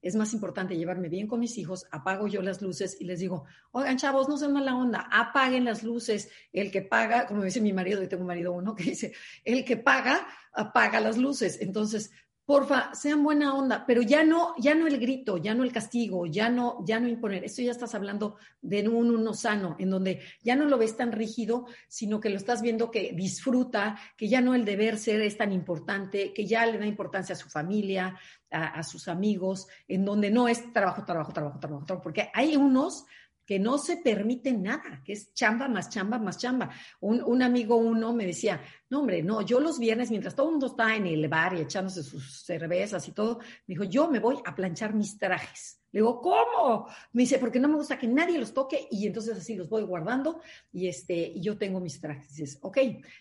es 0.00 0.16
más 0.16 0.32
importante 0.32 0.76
llevarme 0.76 1.10
bien 1.10 1.26
con 1.26 1.40
mis 1.40 1.58
hijos, 1.58 1.86
apago 1.90 2.26
yo 2.26 2.40
las 2.40 2.62
luces 2.62 2.96
y 2.98 3.04
les 3.04 3.20
digo, 3.20 3.44
oigan 3.72 3.98
chavos, 3.98 4.26
no 4.28 4.38
sean 4.38 4.54
mala 4.54 4.74
onda, 4.74 5.06
apaguen 5.12 5.66
las 5.66 5.82
luces, 5.82 6.30
el 6.52 6.70
que 6.70 6.80
paga, 6.80 7.26
como 7.26 7.42
dice 7.42 7.60
mi 7.60 7.74
marido, 7.74 8.02
y 8.02 8.08
tengo 8.08 8.22
un 8.22 8.28
marido 8.28 8.52
uno 8.52 8.74
que 8.74 8.84
dice, 8.84 9.12
el 9.44 9.64
que 9.64 9.76
paga, 9.76 10.26
apaga 10.52 10.98
las 11.00 11.18
luces. 11.18 11.58
Entonces, 11.60 12.10
porfa, 12.46 12.94
sean 12.94 13.24
buena 13.24 13.54
onda, 13.54 13.84
pero 13.84 14.02
ya 14.02 14.22
no, 14.22 14.54
ya 14.56 14.74
no 14.76 14.86
el 14.86 14.98
grito, 15.00 15.36
ya 15.36 15.52
no 15.52 15.64
el 15.64 15.72
castigo, 15.72 16.26
ya 16.26 16.48
no, 16.48 16.84
ya 16.86 17.00
no 17.00 17.08
imponer. 17.08 17.44
Esto 17.44 17.60
ya 17.60 17.72
estás 17.72 17.96
hablando 17.96 18.36
de 18.62 18.88
un 18.88 19.10
uno 19.10 19.34
sano, 19.34 19.74
en 19.80 19.90
donde 19.90 20.20
ya 20.44 20.54
no 20.54 20.64
lo 20.64 20.78
ves 20.78 20.96
tan 20.96 21.10
rígido, 21.10 21.66
sino 21.88 22.20
que 22.20 22.30
lo 22.30 22.36
estás 22.36 22.62
viendo 22.62 22.92
que 22.92 23.12
disfruta, 23.12 23.98
que 24.16 24.28
ya 24.28 24.40
no 24.40 24.54
el 24.54 24.64
deber 24.64 24.96
ser 24.96 25.20
es 25.22 25.36
tan 25.36 25.52
importante, 25.52 26.32
que 26.32 26.46
ya 26.46 26.64
le 26.66 26.78
da 26.78 26.86
importancia 26.86 27.34
a 27.34 27.38
su 27.38 27.48
familia, 27.48 28.16
a, 28.52 28.66
a 28.78 28.82
sus 28.84 29.08
amigos, 29.08 29.66
en 29.88 30.04
donde 30.04 30.30
no 30.30 30.46
es 30.46 30.72
trabajo, 30.72 31.04
trabajo, 31.04 31.32
trabajo, 31.32 31.58
trabajo, 31.58 31.84
trabajo, 31.84 32.02
porque 32.04 32.30
hay 32.32 32.54
unos 32.54 33.06
que 33.46 33.60
no 33.60 33.78
se 33.78 33.98
permite 33.98 34.52
nada, 34.52 35.02
que 35.04 35.12
es 35.12 35.32
chamba 35.32 35.68
más 35.68 35.88
chamba 35.88 36.18
más 36.18 36.36
chamba. 36.36 36.70
Un, 37.00 37.42
amigo 37.42 37.76
uno 37.76 38.12
me 38.12 38.26
decía, 38.26 38.60
no 38.90 39.00
hombre, 39.00 39.22
no, 39.22 39.40
yo 39.42 39.60
los 39.60 39.78
viernes, 39.78 40.10
mientras 40.10 40.34
todo 40.34 40.46
el 40.46 40.52
mundo 40.52 40.66
está 40.66 40.96
en 40.96 41.06
el 41.06 41.28
bar 41.28 41.54
y 41.54 41.60
echándose 41.60 42.02
sus 42.02 42.42
cervezas 42.42 43.06
y 43.06 43.12
todo, 43.12 43.38
me 43.66 43.74
dijo, 43.74 43.84
yo 43.84 44.10
me 44.10 44.18
voy 44.18 44.36
a 44.44 44.54
planchar 44.54 44.94
mis 44.94 45.16
trajes. 45.16 45.80
Le 45.92 46.00
digo, 46.00 46.20
¿cómo? 46.20 46.88
Me 47.12 47.22
dice, 47.22 47.38
porque 47.38 47.60
no 47.60 47.68
me 47.68 47.76
gusta 47.76 47.98
que 47.98 48.08
nadie 48.08 48.38
los 48.38 48.52
toque 48.52 48.86
y 48.90 49.06
entonces 49.06 49.38
así 49.38 49.54
los 49.54 49.68
voy 49.68 49.82
guardando 49.82 50.40
y, 50.72 50.88
este, 50.88 51.40
yo 51.40 51.56
tengo 51.56 51.80
mis 51.80 52.00
trajes. 52.00 52.28
Dices, 52.34 52.58
ok, 52.60 52.78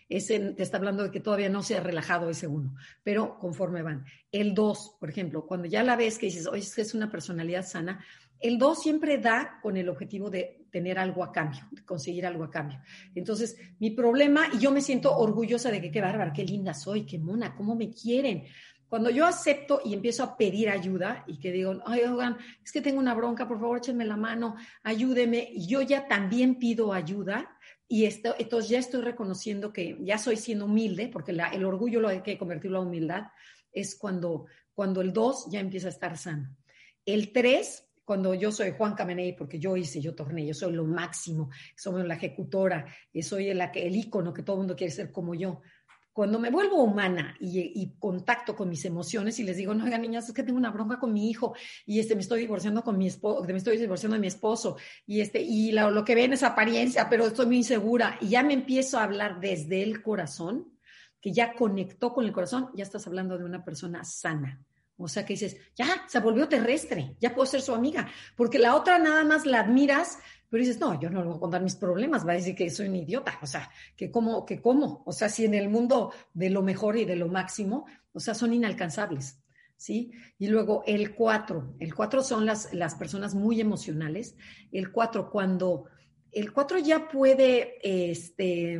ese 0.09 0.39
te 0.39 0.63
está 0.63 0.77
hablando 0.77 1.03
de 1.03 1.11
que 1.11 1.21
todavía 1.21 1.47
no 1.47 1.63
se 1.63 1.77
ha 1.77 1.79
relajado 1.79 2.29
ese 2.29 2.47
uno, 2.47 2.75
pero 3.03 3.37
conforme 3.39 3.83
van. 3.83 4.05
El 4.31 4.53
dos, 4.53 4.97
por 4.99 5.09
ejemplo, 5.09 5.45
cuando 5.45 5.67
ya 5.67 5.83
la 5.83 5.95
ves 5.95 6.17
que 6.17 6.25
dices, 6.25 6.47
oye, 6.47 6.63
es 6.63 6.75
que 6.75 6.81
es 6.81 6.93
una 6.93 7.09
personalidad 7.09 7.65
sana, 7.65 8.03
el 8.39 8.57
2 8.57 8.81
siempre 8.81 9.17
da 9.17 9.59
con 9.61 9.77
el 9.77 9.89
objetivo 9.89 10.29
de 10.29 10.65
tener 10.71 10.99
algo 10.99 11.23
a 11.23 11.31
cambio, 11.31 11.61
de 11.71 11.83
conseguir 11.85 12.25
algo 12.25 12.43
a 12.43 12.51
cambio. 12.51 12.79
Entonces, 13.13 13.57
mi 13.79 13.91
problema, 13.91 14.47
y 14.53 14.59
yo 14.59 14.71
me 14.71 14.81
siento 14.81 15.15
orgullosa 15.15 15.71
de 15.71 15.81
que 15.81 15.91
qué 15.91 16.01
bárbara, 16.01 16.33
qué 16.33 16.43
linda 16.43 16.73
soy, 16.73 17.05
qué 17.05 17.17
mona, 17.17 17.55
cómo 17.55 17.75
me 17.75 17.89
quieren. 17.89 18.43
Cuando 18.87 19.09
yo 19.09 19.25
acepto 19.25 19.81
y 19.83 19.93
empiezo 19.93 20.23
a 20.23 20.37
pedir 20.37 20.69
ayuda 20.69 21.23
y 21.27 21.39
que 21.39 21.51
digo, 21.51 21.81
ay, 21.85 22.01
oigan, 22.01 22.37
es 22.63 22.71
que 22.71 22.81
tengo 22.81 22.99
una 22.99 23.15
bronca, 23.15 23.47
por 23.47 23.59
favor, 23.59 23.77
échenme 23.77 24.05
la 24.05 24.17
mano, 24.17 24.55
ayúdeme, 24.83 25.53
yo 25.55 25.81
ya 25.81 26.07
también 26.07 26.59
pido 26.59 26.93
ayuda, 26.93 27.57
y 27.87 28.05
esto, 28.05 28.35
entonces 28.39 28.69
ya 28.69 28.79
estoy 28.79 29.01
reconociendo 29.01 29.71
que 29.71 29.97
ya 30.01 30.17
soy 30.17 30.37
siendo 30.37 30.65
humilde, 30.65 31.07
porque 31.07 31.31
el 31.31 31.65
orgullo 31.65 31.99
lo 31.99 32.07
hay 32.07 32.21
que 32.21 32.37
convertirlo 32.37 32.79
a 32.79 32.81
humildad, 32.81 33.23
es 33.71 33.95
cuando, 33.95 34.45
cuando 34.73 35.01
el 35.01 35.13
2 35.13 35.47
ya 35.51 35.59
empieza 35.59 35.87
a 35.87 35.91
estar 35.91 36.17
sano. 36.17 36.55
El 37.05 37.31
3 37.31 37.84
cuando 38.05 38.35
yo 38.35 38.51
soy 38.51 38.71
Juan 38.77 38.93
Camenei, 38.93 39.35
porque 39.35 39.59
yo 39.59 39.75
hice, 39.75 39.99
yo 39.99 40.13
torné, 40.13 40.45
yo 40.45 40.53
soy 40.53 40.73
lo 40.73 40.85
máximo, 40.85 41.49
soy 41.75 42.07
la 42.07 42.13
ejecutora, 42.13 42.85
soy 43.21 43.49
el, 43.49 43.59
el 43.59 43.95
ícono 43.95 44.31
que 44.31 44.43
todo 44.43 44.57
el 44.57 44.59
mundo 44.59 44.75
quiere 44.75 44.93
ser 44.93 45.11
como 45.11 45.33
yo. 45.33 45.61
Cuando 46.13 46.39
me 46.39 46.49
vuelvo 46.49 46.81
humana 46.81 47.35
y, 47.41 47.93
contacto 47.99 48.55
con 48.55 48.69
mis 48.69 48.85
emociones 48.85 49.37
y 49.39 49.43
les 49.43 49.57
digo, 49.57 49.73
no, 49.73 49.83
oigan, 49.83 50.01
niñas, 50.01 50.29
es 50.29 50.33
que 50.33 50.43
tengo 50.43 50.57
una 50.57 50.71
bronca 50.71 50.97
con 50.97 51.11
mi 51.11 51.29
hijo 51.29 51.55
y 51.85 51.99
este, 51.99 52.15
me 52.15 52.21
estoy 52.21 52.39
divorciando 52.39 52.83
con 52.83 52.97
mi 52.97 53.07
esposo, 53.07 53.43
me 53.43 53.57
estoy 53.57 53.77
divorciando 53.77 54.13
de 54.13 54.21
mi 54.21 54.27
esposo 54.27 54.77
y, 55.05 55.19
este, 55.19 55.41
y 55.41 55.73
lo, 55.73 56.05
que 56.05 56.15
ven 56.15 56.31
es 56.31 56.43
apariencia, 56.43 57.09
pero 57.09 57.25
estoy 57.25 57.47
muy 57.47 57.57
insegura 57.57 58.17
y 58.21 58.29
ya 58.29 58.43
me 58.43 58.53
empiezo 58.53 58.97
a 58.97 59.03
hablar 59.03 59.41
desde 59.41 59.83
el 59.83 60.01
corazón, 60.01 60.77
que 61.19 61.33
ya 61.33 61.53
conectó 61.53 62.13
con 62.13 62.23
el 62.23 62.31
corazón, 62.31 62.69
ya 62.75 62.83
estás 62.83 63.05
hablando 63.07 63.37
de 63.37 63.43
una 63.43 63.65
persona 63.65 64.05
sana 64.05 64.63
o 64.97 65.07
sea 65.07 65.25
que 65.25 65.33
dices, 65.33 65.57
ya, 65.75 66.05
se 66.07 66.19
volvió 66.19 66.47
terrestre, 66.47 67.15
ya 67.19 67.33
puedo 67.33 67.45
ser 67.45 67.61
su 67.61 67.73
amiga, 67.73 68.07
porque 68.35 68.59
la 68.59 68.75
otra 68.75 68.97
nada 68.97 69.23
más 69.23 69.45
la 69.45 69.61
admiras, 69.61 70.19
pero 70.49 70.63
dices, 70.63 70.79
no, 70.79 70.99
yo 70.99 71.09
no 71.09 71.21
le 71.21 71.27
voy 71.27 71.37
a 71.37 71.39
contar 71.39 71.61
mis 71.61 71.75
problemas, 71.75 72.25
va 72.25 72.31
a 72.31 72.35
decir 72.35 72.55
que 72.55 72.69
soy 72.69 72.87
un 72.87 72.95
idiota, 72.95 73.37
o 73.41 73.47
sea, 73.47 73.69
que 73.95 74.09
cómo, 74.09 74.45
que 74.45 74.61
cómo, 74.61 75.03
o 75.05 75.11
sea, 75.11 75.27
si 75.27 75.45
en 75.45 75.53
el 75.53 75.69
mundo 75.69 76.13
de 76.33 76.49
lo 76.49 76.61
mejor 76.61 76.97
y 76.97 77.05
de 77.05 77.15
lo 77.15 77.27
máximo, 77.27 77.85
o 78.13 78.19
sea, 78.19 78.33
son 78.33 78.53
inalcanzables, 78.53 79.41
¿sí? 79.75 80.11
Y 80.37 80.47
luego 80.47 80.83
el 80.87 81.13
cuatro, 81.13 81.75
el 81.79 81.93
cuatro 81.93 82.23
son 82.23 82.45
las, 82.45 82.73
las 82.73 82.95
personas 82.95 83.35
muy 83.35 83.59
emocionales, 83.59 84.37
el 84.71 84.91
cuatro 84.91 85.29
cuando, 85.29 85.85
el 86.31 86.53
cuatro 86.53 86.77
ya 86.77 87.09
puede, 87.09 87.79
este, 87.83 88.79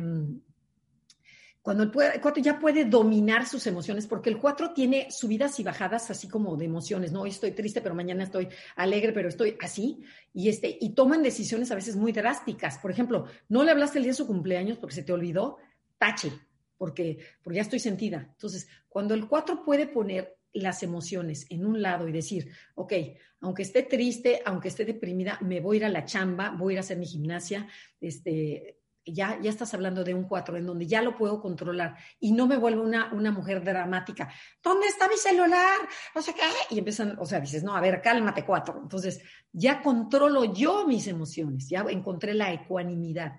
cuando 1.66 1.82
el 1.82 1.90
4 1.90 2.40
ya 2.44 2.60
puede 2.60 2.84
dominar 2.84 3.44
sus 3.44 3.66
emociones, 3.66 4.06
porque 4.06 4.30
el 4.30 4.38
4 4.38 4.72
tiene 4.72 5.10
subidas 5.10 5.58
y 5.58 5.64
bajadas 5.64 6.12
así 6.12 6.28
como 6.28 6.56
de 6.56 6.64
emociones, 6.64 7.10
¿no? 7.10 7.22
Hoy 7.22 7.30
estoy 7.30 7.50
triste, 7.50 7.80
pero 7.80 7.92
mañana 7.92 8.22
estoy 8.22 8.46
alegre, 8.76 9.12
pero 9.12 9.28
estoy 9.28 9.56
así, 9.60 10.00
y, 10.32 10.48
este, 10.48 10.78
y 10.80 10.90
toman 10.90 11.24
decisiones 11.24 11.72
a 11.72 11.74
veces 11.74 11.96
muy 11.96 12.12
drásticas. 12.12 12.78
Por 12.78 12.92
ejemplo, 12.92 13.26
no 13.48 13.64
le 13.64 13.72
hablaste 13.72 13.98
el 13.98 14.04
día 14.04 14.12
de 14.12 14.16
su 14.16 14.28
cumpleaños 14.28 14.78
porque 14.78 14.94
se 14.94 15.02
te 15.02 15.12
olvidó, 15.12 15.56
tache, 15.98 16.30
porque, 16.78 17.18
porque 17.42 17.56
ya 17.56 17.62
estoy 17.62 17.80
sentida. 17.80 18.28
Entonces, 18.30 18.68
cuando 18.88 19.14
el 19.14 19.26
4 19.26 19.64
puede 19.64 19.88
poner 19.88 20.38
las 20.52 20.84
emociones 20.84 21.46
en 21.50 21.66
un 21.66 21.82
lado 21.82 22.06
y 22.06 22.12
decir, 22.12 22.48
ok, 22.76 22.92
aunque 23.40 23.62
esté 23.62 23.82
triste, 23.82 24.40
aunque 24.44 24.68
esté 24.68 24.84
deprimida, 24.84 25.40
me 25.42 25.58
voy 25.58 25.78
a 25.78 25.80
ir 25.80 25.84
a 25.86 25.88
la 25.88 26.04
chamba, 26.04 26.50
voy 26.50 26.70
a 26.70 26.72
ir 26.74 26.78
a 26.78 26.82
hacer 26.82 26.96
mi 26.96 27.06
gimnasia, 27.06 27.66
este, 28.00 28.78
ya, 29.06 29.38
ya 29.40 29.50
estás 29.50 29.72
hablando 29.72 30.04
de 30.04 30.14
un 30.14 30.24
cuatro 30.24 30.56
en 30.56 30.66
donde 30.66 30.86
ya 30.86 31.00
lo 31.00 31.16
puedo 31.16 31.40
controlar 31.40 31.96
y 32.20 32.32
no 32.32 32.46
me 32.46 32.56
vuelvo 32.56 32.82
una, 32.82 33.12
una 33.12 33.30
mujer 33.30 33.62
dramática. 33.62 34.28
¿Dónde 34.62 34.88
está 34.88 35.08
mi 35.08 35.16
celular? 35.16 35.78
O 36.14 36.20
sea, 36.20 36.34
¿qué? 36.34 36.74
Y 36.74 36.78
empiezan, 36.78 37.16
o 37.18 37.24
sea, 37.24 37.40
dices, 37.40 37.62
no, 37.62 37.76
a 37.76 37.80
ver, 37.80 38.02
cálmate 38.02 38.44
cuatro. 38.44 38.80
Entonces, 38.82 39.22
ya 39.52 39.80
controlo 39.80 40.52
yo 40.52 40.86
mis 40.86 41.06
emociones, 41.06 41.68
ya 41.68 41.84
encontré 41.88 42.34
la 42.34 42.52
ecuanimidad. 42.52 43.32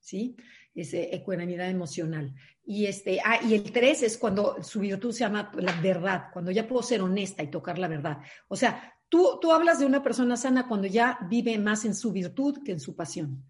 ¿sí? 0.00 0.36
Es 0.74 0.94
ecuanimidad 0.94 1.68
emocional. 1.68 2.34
Y, 2.64 2.86
este, 2.86 3.20
ah, 3.24 3.40
y 3.42 3.54
el 3.54 3.70
tres 3.72 4.02
es 4.02 4.16
cuando 4.16 4.62
su 4.62 4.80
virtud 4.80 5.12
se 5.12 5.20
llama 5.20 5.50
la 5.56 5.78
verdad, 5.80 6.24
cuando 6.32 6.50
ya 6.50 6.66
puedo 6.66 6.82
ser 6.82 7.02
honesta 7.02 7.42
y 7.42 7.50
tocar 7.50 7.78
la 7.78 7.88
verdad. 7.88 8.18
O 8.48 8.56
sea, 8.56 8.94
tú, 9.08 9.38
tú 9.40 9.52
hablas 9.52 9.78
de 9.78 9.86
una 9.86 10.02
persona 10.02 10.36
sana 10.36 10.66
cuando 10.68 10.86
ya 10.86 11.18
vive 11.28 11.58
más 11.58 11.84
en 11.84 11.94
su 11.94 12.12
virtud 12.12 12.62
que 12.64 12.72
en 12.72 12.80
su 12.80 12.94
pasión. 12.96 13.44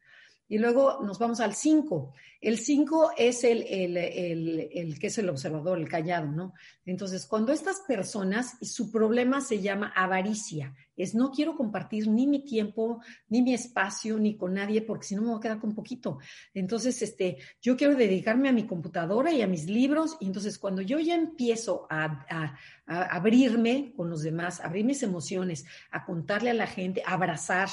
Y 0.50 0.58
luego 0.58 0.98
nos 1.04 1.20
vamos 1.20 1.38
al 1.38 1.54
5. 1.54 2.12
El 2.40 2.58
5 2.58 3.12
es 3.16 3.44
el, 3.44 3.62
el, 3.68 4.98
que 4.98 5.06
es 5.06 5.16
el 5.18 5.28
observador, 5.28 5.78
el 5.78 5.88
callado, 5.88 6.26
¿no? 6.26 6.54
Entonces, 6.84 7.24
cuando 7.24 7.52
estas 7.52 7.82
personas, 7.86 8.58
su 8.60 8.90
problema 8.90 9.40
se 9.42 9.60
llama 9.60 9.92
avaricia, 9.94 10.74
es 10.96 11.14
no 11.14 11.30
quiero 11.30 11.54
compartir 11.54 12.08
ni 12.08 12.26
mi 12.26 12.44
tiempo, 12.44 13.00
ni 13.28 13.42
mi 13.42 13.54
espacio, 13.54 14.18
ni 14.18 14.36
con 14.36 14.54
nadie, 14.54 14.82
porque 14.82 15.06
si 15.06 15.14
no 15.14 15.22
me 15.22 15.28
voy 15.28 15.38
a 15.38 15.40
quedar 15.40 15.60
con 15.60 15.72
poquito. 15.72 16.18
Entonces, 16.52 17.00
este, 17.00 17.38
yo 17.62 17.76
quiero 17.76 17.94
dedicarme 17.94 18.48
a 18.48 18.52
mi 18.52 18.66
computadora 18.66 19.30
y 19.32 19.42
a 19.42 19.46
mis 19.46 19.66
libros, 19.66 20.16
y 20.18 20.26
entonces 20.26 20.58
cuando 20.58 20.82
yo 20.82 20.98
ya 20.98 21.14
empiezo 21.14 21.86
a, 21.88 22.26
a, 22.28 22.58
a 22.86 23.02
abrirme 23.14 23.92
con 23.96 24.10
los 24.10 24.22
demás, 24.22 24.58
abrir 24.58 24.84
mis 24.84 25.04
emociones, 25.04 25.64
a 25.92 26.04
contarle 26.04 26.50
a 26.50 26.54
la 26.54 26.66
gente, 26.66 27.04
a 27.06 27.12
abrazar, 27.12 27.68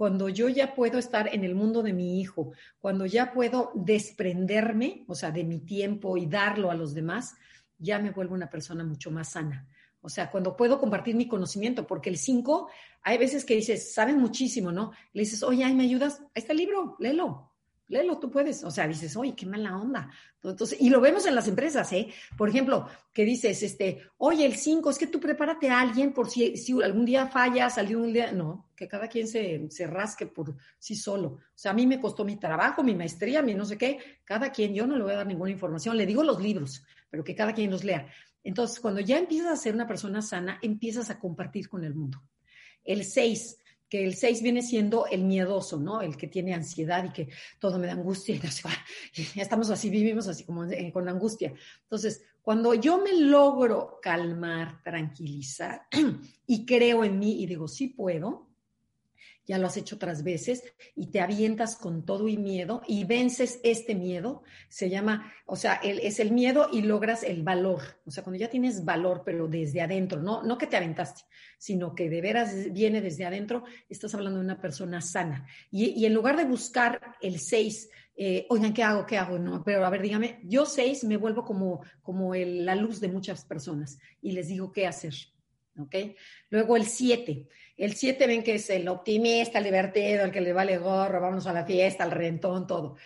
cuando 0.00 0.30
yo 0.30 0.48
ya 0.48 0.74
puedo 0.74 0.98
estar 0.98 1.28
en 1.34 1.44
el 1.44 1.54
mundo 1.54 1.82
de 1.82 1.92
mi 1.92 2.22
hijo, 2.22 2.52
cuando 2.78 3.04
ya 3.04 3.34
puedo 3.34 3.70
desprenderme, 3.74 5.04
o 5.08 5.14
sea, 5.14 5.30
de 5.30 5.44
mi 5.44 5.58
tiempo 5.60 6.16
y 6.16 6.24
darlo 6.24 6.70
a 6.70 6.74
los 6.74 6.94
demás, 6.94 7.34
ya 7.76 7.98
me 7.98 8.10
vuelvo 8.10 8.34
una 8.34 8.48
persona 8.48 8.82
mucho 8.82 9.10
más 9.10 9.32
sana. 9.32 9.68
O 10.00 10.08
sea, 10.08 10.30
cuando 10.30 10.56
puedo 10.56 10.80
compartir 10.80 11.16
mi 11.16 11.28
conocimiento, 11.28 11.86
porque 11.86 12.08
el 12.08 12.16
5, 12.16 12.70
hay 13.02 13.18
veces 13.18 13.44
que 13.44 13.56
dices, 13.56 13.92
saben 13.92 14.16
muchísimo, 14.16 14.72
¿no? 14.72 14.92
Le 15.12 15.20
dices, 15.20 15.42
oye, 15.42 15.70
¿me 15.74 15.84
ayudas? 15.84 16.20
Ahí 16.20 16.28
está 16.36 16.52
el 16.52 16.60
libro, 16.60 16.96
léelo 16.98 17.49
léelo, 17.90 18.18
tú 18.18 18.30
puedes. 18.30 18.64
O 18.64 18.70
sea, 18.70 18.86
dices, 18.88 19.14
oye, 19.16 19.34
qué 19.34 19.44
mala 19.44 19.76
onda. 19.76 20.10
Entonces, 20.42 20.80
y 20.80 20.88
lo 20.88 21.00
vemos 21.00 21.26
en 21.26 21.34
las 21.34 21.48
empresas, 21.48 21.92
¿eh? 21.92 22.08
Por 22.38 22.48
ejemplo, 22.48 22.86
que 23.12 23.24
dices, 23.24 23.62
este, 23.62 24.02
oye, 24.16 24.46
el 24.46 24.54
5, 24.54 24.88
es 24.90 24.98
que 24.98 25.08
tú 25.08 25.20
prepárate 25.20 25.68
a 25.68 25.80
alguien 25.80 26.12
por 26.12 26.30
si, 26.30 26.54
algún 26.82 27.04
día 27.04 27.26
fallas, 27.26 27.76
algún 27.76 28.12
día, 28.12 28.32
no, 28.32 28.70
que 28.74 28.88
cada 28.88 29.08
quien 29.08 29.28
se, 29.28 29.68
se 29.70 29.86
rasque 29.86 30.26
por 30.26 30.56
sí 30.78 30.94
solo. 30.94 31.28
O 31.28 31.40
sea, 31.54 31.72
a 31.72 31.74
mí 31.74 31.86
me 31.86 32.00
costó 32.00 32.24
mi 32.24 32.36
trabajo, 32.36 32.82
mi 32.82 32.94
maestría, 32.94 33.42
mi 33.42 33.54
no 33.54 33.64
sé 33.64 33.76
qué, 33.76 33.98
cada 34.24 34.50
quien, 34.50 34.72
yo 34.72 34.86
no 34.86 34.96
le 34.96 35.02
voy 35.02 35.12
a 35.12 35.16
dar 35.16 35.26
ninguna 35.26 35.50
información, 35.50 35.96
le 35.96 36.06
digo 36.06 36.22
los 36.22 36.40
libros, 36.40 36.84
pero 37.10 37.24
que 37.24 37.34
cada 37.34 37.52
quien 37.52 37.70
los 37.70 37.84
lea. 37.84 38.06
Entonces, 38.42 38.80
cuando 38.80 39.00
ya 39.00 39.18
empiezas 39.18 39.52
a 39.52 39.56
ser 39.56 39.74
una 39.74 39.86
persona 39.86 40.22
sana, 40.22 40.58
empiezas 40.62 41.10
a 41.10 41.18
compartir 41.18 41.68
con 41.68 41.84
el 41.84 41.94
mundo. 41.94 42.22
El 42.84 43.04
6, 43.04 43.58
que 43.90 44.04
el 44.04 44.14
6 44.14 44.40
viene 44.42 44.62
siendo 44.62 45.06
el 45.06 45.24
miedoso, 45.24 45.78
¿no? 45.78 46.00
El 46.00 46.16
que 46.16 46.28
tiene 46.28 46.54
ansiedad 46.54 47.04
y 47.04 47.12
que 47.12 47.28
todo 47.58 47.78
me 47.78 47.88
da 47.88 47.94
angustia 47.94 48.36
y 48.36 48.38
no 48.38 48.50
sé, 48.50 48.68
estamos 49.40 49.68
así, 49.68 49.90
vivimos 49.90 50.28
así 50.28 50.44
como 50.44 50.64
con 50.92 51.08
angustia. 51.08 51.52
Entonces, 51.82 52.22
cuando 52.40 52.72
yo 52.74 53.02
me 53.02 53.12
logro 53.12 53.98
calmar, 54.00 54.80
tranquilizar 54.82 55.82
y 56.46 56.64
creo 56.64 57.04
en 57.04 57.18
mí 57.18 57.42
y 57.42 57.46
digo, 57.46 57.66
sí 57.66 57.88
puedo, 57.88 58.49
ya 59.50 59.58
lo 59.58 59.66
has 59.66 59.76
hecho 59.76 59.96
otras 59.96 60.22
veces 60.22 60.62
y 60.94 61.10
te 61.10 61.20
avientas 61.20 61.74
con 61.74 62.06
todo 62.06 62.28
y 62.28 62.36
miedo 62.36 62.82
y 62.86 63.02
vences 63.02 63.58
este 63.64 63.96
miedo, 63.96 64.44
se 64.68 64.88
llama, 64.88 65.32
o 65.44 65.56
sea, 65.56 65.80
es 65.82 66.20
el 66.20 66.30
miedo 66.30 66.68
y 66.72 66.82
logras 66.82 67.24
el 67.24 67.42
valor, 67.42 67.80
o 68.06 68.12
sea, 68.12 68.22
cuando 68.22 68.38
ya 68.38 68.48
tienes 68.48 68.84
valor, 68.84 69.22
pero 69.24 69.48
desde 69.48 69.80
adentro, 69.80 70.22
no, 70.22 70.44
no 70.44 70.56
que 70.56 70.68
te 70.68 70.76
aventaste, 70.76 71.22
sino 71.58 71.96
que 71.96 72.08
de 72.08 72.20
veras 72.20 72.72
viene 72.72 73.00
desde 73.00 73.24
adentro, 73.24 73.64
estás 73.88 74.14
hablando 74.14 74.38
de 74.38 74.44
una 74.44 74.60
persona 74.60 75.00
sana. 75.00 75.44
Y, 75.68 76.06
en 76.06 76.14
lugar 76.14 76.36
de 76.36 76.44
buscar 76.44 77.00
el 77.20 77.40
6, 77.40 77.90
eh, 78.14 78.46
oigan, 78.50 78.72
¿qué 78.72 78.84
hago? 78.84 79.04
¿Qué 79.04 79.18
hago? 79.18 79.36
No, 79.36 79.64
pero 79.64 79.84
a 79.84 79.90
ver, 79.90 80.02
dígame, 80.02 80.38
yo 80.44 80.64
6 80.64 81.02
me 81.04 81.16
vuelvo 81.16 81.44
como, 81.44 81.82
como 82.02 82.36
la 82.36 82.76
luz 82.76 83.00
de 83.00 83.08
muchas 83.08 83.44
personas 83.44 83.98
y 84.22 84.30
les 84.30 84.46
digo 84.46 84.70
qué 84.70 84.86
hacer. 84.86 85.14
¿Ok? 85.80 85.96
Luego 86.50 86.76
el 86.76 86.86
7. 86.86 87.46
El 87.76 87.94
7 87.94 88.26
ven 88.26 88.42
que 88.42 88.54
es 88.56 88.68
el 88.70 88.88
optimista, 88.88 89.58
el 89.58 89.64
divertido, 89.64 90.24
el 90.24 90.32
que 90.32 90.40
le 90.40 90.52
vale 90.52 90.78
gorro, 90.78 91.20
vamos 91.20 91.46
a 91.46 91.52
la 91.52 91.64
fiesta, 91.64 92.04
al 92.04 92.10
rentón, 92.10 92.66
todo. 92.66 92.96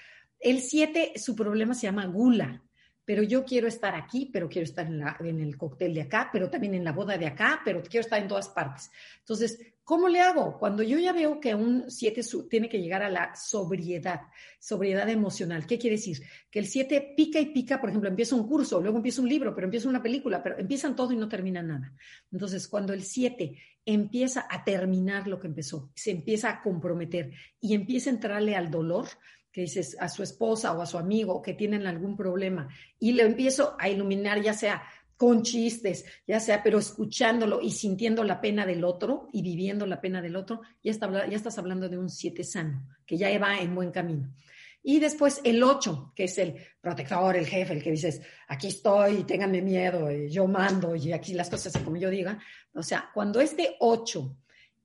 El 0.40 0.60
7, 0.60 1.12
su 1.16 1.34
problema 1.34 1.74
se 1.74 1.86
llama 1.86 2.06
gula, 2.06 2.62
pero 3.04 3.22
yo 3.22 3.44
quiero 3.44 3.68
estar 3.68 3.94
aquí, 3.94 4.30
pero 4.32 4.48
quiero 4.48 4.64
estar 4.64 4.86
en, 4.86 5.40
el 5.40 5.56
cóctel 5.56 5.94
de 5.94 6.02
acá, 6.02 6.30
pero 6.32 6.48
también 6.48 6.74
en 6.74 6.84
la 6.84 6.92
boda 6.92 7.18
de 7.18 7.26
acá, 7.26 7.60
pero 7.64 7.82
quiero 7.82 8.02
estar 8.02 8.20
en 8.20 8.28
todas 8.28 8.48
partes. 8.48 8.90
Entonces, 9.20 9.58
¿Cómo 9.84 10.08
le 10.08 10.18
hago? 10.18 10.58
Cuando 10.58 10.82
yo 10.82 10.98
ya 10.98 11.12
veo 11.12 11.38
que 11.38 11.54
un 11.54 11.90
7 11.90 12.22
tiene 12.48 12.70
que 12.70 12.80
llegar 12.80 13.02
a 13.02 13.10
la 13.10 13.36
sobriedad, 13.36 14.22
sobriedad 14.58 15.06
emocional. 15.10 15.66
¿Qué 15.66 15.78
quiere 15.78 15.96
decir? 15.96 16.22
Que 16.50 16.58
el 16.58 16.66
7 16.66 17.12
pica 17.14 17.38
y 17.38 17.52
pica, 17.52 17.78
por 17.78 17.90
ejemplo, 17.90 18.08
empieza 18.08 18.34
un 18.34 18.48
curso, 18.48 18.80
luego 18.80 18.96
empieza 18.96 19.20
un 19.20 19.28
libro, 19.28 19.54
pero 19.54 19.66
empieza 19.66 19.86
una 19.90 20.02
película, 20.02 20.42
pero 20.42 20.58
empiezan 20.58 20.96
todo 20.96 21.12
y 21.12 21.16
no 21.16 21.28
termina 21.28 21.62
nada. 21.62 21.92
Entonces, 22.32 22.66
cuando 22.66 22.94
el 22.94 23.02
7 23.02 23.58
empieza 23.84 24.46
a 24.48 24.64
terminar 24.64 25.28
lo 25.28 25.38
que 25.38 25.48
empezó, 25.48 25.90
se 25.94 26.12
empieza 26.12 26.48
a 26.48 26.62
comprometer 26.62 27.32
y 27.60 27.74
empieza 27.74 28.08
a 28.08 28.14
entrarle 28.14 28.56
al 28.56 28.70
dolor, 28.70 29.08
que 29.54 29.60
dices 29.60 29.96
a 30.00 30.08
su 30.08 30.24
esposa 30.24 30.72
o 30.72 30.82
a 30.82 30.86
su 30.86 30.98
amigo 30.98 31.40
que 31.40 31.54
tienen 31.54 31.86
algún 31.86 32.16
problema, 32.16 32.68
y 32.98 33.12
le 33.12 33.22
empiezo 33.22 33.76
a 33.78 33.88
iluminar, 33.88 34.42
ya 34.42 34.52
sea 34.52 34.82
con 35.16 35.44
chistes, 35.44 36.04
ya 36.26 36.40
sea, 36.40 36.60
pero 36.64 36.80
escuchándolo 36.80 37.60
y 37.60 37.70
sintiendo 37.70 38.24
la 38.24 38.40
pena 38.40 38.66
del 38.66 38.82
otro 38.82 39.28
y 39.32 39.42
viviendo 39.42 39.86
la 39.86 40.00
pena 40.00 40.20
del 40.20 40.34
otro, 40.34 40.62
ya, 40.82 40.90
está, 40.90 41.08
ya 41.28 41.36
estás 41.36 41.56
hablando 41.56 41.88
de 41.88 41.96
un 41.96 42.10
siete 42.10 42.42
sano, 42.42 42.84
que 43.06 43.16
ya 43.16 43.38
va 43.38 43.58
en 43.60 43.76
buen 43.76 43.92
camino. 43.92 44.34
Y 44.82 44.98
después 44.98 45.40
el 45.44 45.62
ocho, 45.62 46.12
que 46.16 46.24
es 46.24 46.36
el 46.36 46.56
protector, 46.80 47.36
el 47.36 47.46
jefe, 47.46 47.74
el 47.74 47.82
que 47.82 47.92
dices, 47.92 48.22
aquí 48.48 48.66
estoy, 48.66 49.22
ténganme 49.22 49.62
miedo, 49.62 50.10
yo 50.10 50.48
mando 50.48 50.96
y 50.96 51.12
aquí 51.12 51.32
las 51.32 51.48
cosas 51.48 51.78
como 51.78 51.96
yo 51.96 52.10
diga. 52.10 52.40
O 52.74 52.82
sea, 52.82 53.08
cuando 53.14 53.40
este 53.40 53.76
ocho 53.78 54.36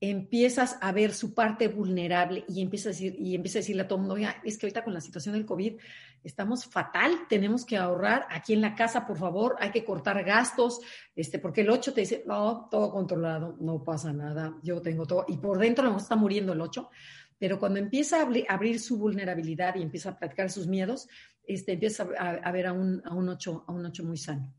empiezas 0.01 0.77
a 0.79 0.91
ver 0.93 1.13
su 1.13 1.33
parte 1.33 1.67
vulnerable 1.67 2.45
y 2.47 2.61
empiezas 2.61 2.87
a, 2.87 2.89
decir, 2.91 3.15
y 3.19 3.35
empieza 3.35 3.59
a 3.59 3.61
decirle 3.61 3.81
a 3.81 3.87
todo 3.87 3.97
el 3.97 4.01
mundo, 4.01 4.15
oiga, 4.15 4.41
es 4.45 4.57
que 4.57 4.65
ahorita 4.65 4.83
con 4.83 4.93
la 4.93 5.01
situación 5.01 5.33
del 5.33 5.45
COVID 5.45 5.77
estamos 6.23 6.65
fatal, 6.65 7.11
tenemos 7.27 7.65
que 7.65 7.75
ahorrar 7.75 8.25
aquí 8.29 8.53
en 8.53 8.61
la 8.61 8.75
casa, 8.75 9.05
por 9.05 9.17
favor, 9.17 9.57
hay 9.59 9.71
que 9.71 9.83
cortar 9.83 10.23
gastos, 10.23 10.79
este, 11.15 11.39
porque 11.39 11.61
el 11.61 11.69
8 11.69 11.93
te 11.93 12.01
dice, 12.01 12.23
no, 12.25 12.69
todo 12.71 12.91
controlado, 12.91 13.57
no 13.59 13.83
pasa 13.83 14.13
nada, 14.13 14.57
yo 14.63 14.81
tengo 14.81 15.05
todo, 15.05 15.25
y 15.27 15.37
por 15.37 15.57
dentro 15.57 15.89
no 15.89 15.97
está 15.97 16.15
muriendo 16.15 16.53
el 16.53 16.61
8, 16.61 16.89
pero 17.37 17.59
cuando 17.59 17.79
empieza 17.79 18.21
a 18.21 18.53
abrir 18.53 18.79
su 18.79 18.97
vulnerabilidad 18.97 19.75
y 19.75 19.81
empieza 19.81 20.11
a 20.11 20.17
platicar 20.17 20.49
sus 20.49 20.67
miedos, 20.67 21.07
este, 21.43 21.73
empieza 21.73 22.07
a, 22.17 22.51
ver 22.51 22.67
a 22.67 22.73
un, 22.73 23.01
a, 23.05 23.13
un 23.13 23.27
8, 23.29 23.65
a 23.67 23.71
un 23.71 23.85
8 23.85 24.03
muy 24.03 24.17
sano. 24.17 24.53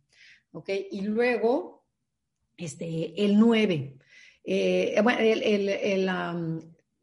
Y 0.67 1.03
luego, 1.03 1.85
este, 2.57 3.25
el 3.25 3.39
9, 3.39 3.99
eh, 4.53 5.01
bueno, 5.03 5.21
el, 5.21 5.43
el, 5.45 5.69
el 5.69 6.09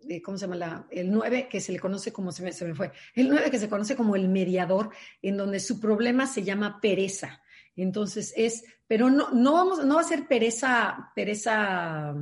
eh, 0.09 0.21
¿cómo 0.21 0.37
se 0.37 0.45
llama? 0.45 0.57
La, 0.57 0.87
el 0.91 1.09
9, 1.09 1.47
que 1.49 1.61
se 1.61 1.71
le 1.71 1.79
conoce 1.79 2.11
como, 2.11 2.33
se 2.33 2.43
me, 2.43 2.51
se 2.51 2.65
me 2.65 2.75
fue, 2.75 2.91
el 3.15 3.29
9 3.29 3.49
que 3.49 3.57
se 3.57 3.69
conoce 3.69 3.95
como 3.95 4.17
el 4.17 4.27
mediador, 4.27 4.89
en 5.21 5.37
donde 5.37 5.61
su 5.61 5.79
problema 5.79 6.27
se 6.27 6.43
llama 6.43 6.81
pereza. 6.81 7.41
Entonces 7.77 8.33
es, 8.35 8.65
pero 8.85 9.09
no, 9.09 9.31
no 9.31 9.53
vamos, 9.53 9.85
no 9.85 9.95
va 9.95 10.01
a 10.01 10.03
ser 10.03 10.27
pereza, 10.27 11.11
pereza, 11.15 12.13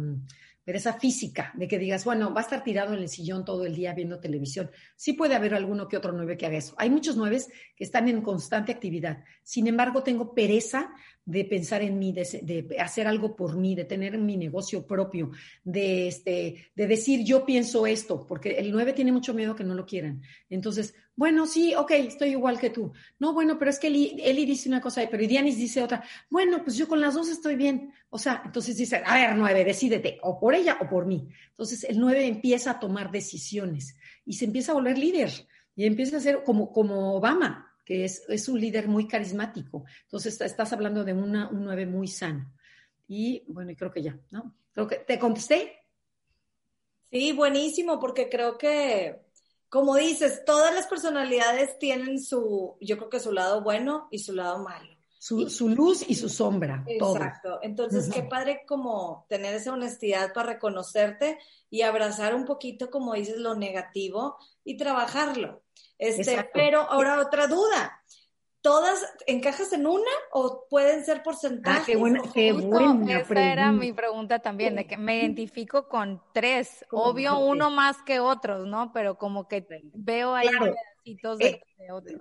mm, 0.65 0.65
pereza 0.65 0.93
física, 0.93 1.51
de 1.55 1.67
que 1.67 1.79
digas, 1.79 2.05
bueno, 2.05 2.33
va 2.33 2.41
a 2.41 2.43
estar 2.43 2.63
tirado 2.63 2.93
en 2.93 3.01
el 3.01 3.09
sillón 3.09 3.45
todo 3.45 3.65
el 3.65 3.75
día 3.75 3.93
viendo 3.93 4.19
televisión. 4.19 4.71
Sí 4.95 5.13
puede 5.13 5.35
haber 5.35 5.53
alguno 5.53 5.87
que 5.87 5.97
otro 5.97 6.11
nueve 6.11 6.37
que 6.37 6.45
haga 6.45 6.57
eso. 6.57 6.75
Hay 6.77 6.89
muchos 6.89 7.15
nueves 7.15 7.49
que 7.75 7.83
están 7.83 8.07
en 8.07 8.21
constante 8.21 8.71
actividad. 8.71 9.23
Sin 9.43 9.67
embargo, 9.67 10.03
tengo 10.03 10.33
pereza 10.33 10.93
de 11.25 11.43
pensar 11.43 11.81
en 11.81 11.97
mí, 11.97 12.13
de, 12.13 12.75
hacer 12.79 13.07
algo 13.07 13.35
por 13.35 13.57
mí, 13.57 13.75
de 13.75 13.85
tener 13.85 14.17
mi 14.17 14.37
negocio 14.37 14.85
propio, 14.85 15.31
de, 15.63 16.07
este, 16.07 16.67
de 16.75 16.87
decir 16.87 17.23
yo 17.25 17.45
pienso 17.45 17.87
esto, 17.87 18.27
porque 18.27 18.51
el 18.51 18.71
9 18.71 18.93
tiene 18.93 19.11
mucho 19.11 19.33
miedo 19.33 19.55
que 19.55 19.63
no 19.63 19.73
lo 19.73 19.85
quieran. 19.85 20.21
Entonces, 20.49 20.93
bueno, 21.15 21.45
sí, 21.45 21.73
ok, 21.75 21.91
estoy 21.91 22.29
igual 22.29 22.59
que 22.59 22.69
tú. 22.69 22.91
No, 23.19 23.33
bueno, 23.33 23.57
pero 23.57 23.71
es 23.71 23.79
que 23.79 23.87
Eli, 23.87 24.45
dice 24.45 24.67
una 24.67 24.81
cosa, 24.81 25.01
pero 25.09 25.25
Dianis 25.25 25.57
dice 25.57 25.81
otra. 25.81 26.03
Bueno, 26.29 26.61
pues 26.63 26.75
yo 26.75 26.87
con 26.87 26.99
las 26.99 27.13
dos 27.13 27.29
estoy 27.29 27.55
bien. 27.55 27.93
O 28.09 28.17
sea, 28.17 28.41
entonces 28.45 28.75
dice, 28.75 29.01
a 29.05 29.13
ver, 29.13 29.35
9, 29.35 29.63
decídete, 29.63 30.19
o 30.23 30.39
por 30.39 30.53
ella 30.53 30.77
o 30.81 30.89
por 30.89 31.05
mí. 31.05 31.27
Entonces, 31.49 31.83
el 31.85 31.99
9 31.99 32.27
empieza 32.27 32.71
a 32.71 32.79
tomar 32.79 33.11
decisiones 33.11 33.97
y 34.25 34.33
se 34.33 34.45
empieza 34.45 34.71
a 34.71 34.75
volver 34.75 34.97
líder 34.97 35.31
y 35.75 35.85
empieza 35.85 36.17
a 36.17 36.21
ser 36.21 36.43
como, 36.43 36.71
como 36.71 37.15
Obama 37.15 37.71
que 37.85 38.03
es, 38.03 38.49
un 38.49 38.59
líder 38.59 38.87
muy 38.87 39.07
carismático. 39.07 39.85
Entonces, 40.03 40.41
estás 40.41 40.73
hablando 40.73 41.03
de 41.03 41.13
una, 41.13 41.47
un 41.49 41.63
9 41.63 41.85
muy 41.85 42.07
sano. 42.07 42.51
Y 43.07 43.43
bueno, 43.47 43.71
creo 43.77 43.91
que 43.91 44.01
ya, 44.01 44.19
¿no? 44.31 44.55
Creo 44.73 44.87
que 44.87 44.97
te 44.97 45.19
contesté. 45.19 45.71
Sí, 47.11 47.31
buenísimo, 47.31 47.99
porque 47.99 48.27
creo 48.27 48.57
que, 48.57 49.21
como 49.75 49.97
dices, 49.97 50.45
todas 50.45 50.73
las 50.73 50.87
personalidades 50.87 51.77
tienen 51.79 52.23
su, 52.23 52.77
yo 52.79 52.95
creo 52.95 53.09
que 53.09 53.19
su 53.19 53.33
lado 53.33 53.61
bueno 53.61 54.07
y 54.09 54.19
su 54.19 54.31
lado 54.31 54.59
malo. 54.59 54.95
su, 55.19 55.49
su 55.49 55.67
luz 55.67 56.01
y 56.07 56.15
su 56.15 56.29
sombra. 56.29 56.85
Exacto. 56.87 57.59
Entonces, 57.61 58.09
qué 58.09 58.23
padre 58.23 58.63
como 58.65 59.25
tener 59.27 59.53
esa 59.53 59.73
honestidad 59.73 60.31
para 60.31 60.53
reconocerte 60.53 61.39
y 61.69 61.81
abrazar 61.81 62.35
un 62.35 62.45
poquito, 62.45 62.89
como 62.89 63.15
dices, 63.15 63.35
lo 63.35 63.55
negativo 63.55 64.37
y 64.63 64.77
trabajarlo. 64.77 65.61
Este, 65.97 66.49
pero 66.53 66.89
ahora 66.89 67.19
otra 67.19 67.47
duda. 67.47 68.01
¿Todas 68.65 68.99
encajas 69.27 69.71
en 69.73 69.85
una 69.85 70.09
o 70.31 70.65
pueden 70.67 71.05
ser 71.05 71.21
porcentajes? 71.21 71.83
Ah, 71.83 71.85
qué 71.85 71.97
buena, 71.97 72.19
qué 72.33 72.51
buena 72.51 73.19
Esa 73.19 73.51
era 73.51 73.71
mi 73.71 73.93
pregunta 73.93 74.39
también, 74.39 74.75
de 74.75 74.87
que 74.87 74.97
me 74.97 75.19
identifico 75.19 75.87
con 75.87 76.19
tres. 76.33 76.83
Obvio, 76.89 77.37
uno 77.37 77.69
más 77.69 78.01
que 78.01 78.19
otros, 78.19 78.65
¿no? 78.65 78.91
Pero 78.91 79.19
como 79.19 79.47
que 79.47 79.67
veo 79.93 80.33
ahí 80.33 80.47
pedacitos 80.49 81.37
de... 81.37 81.45
Eh, 81.45 81.63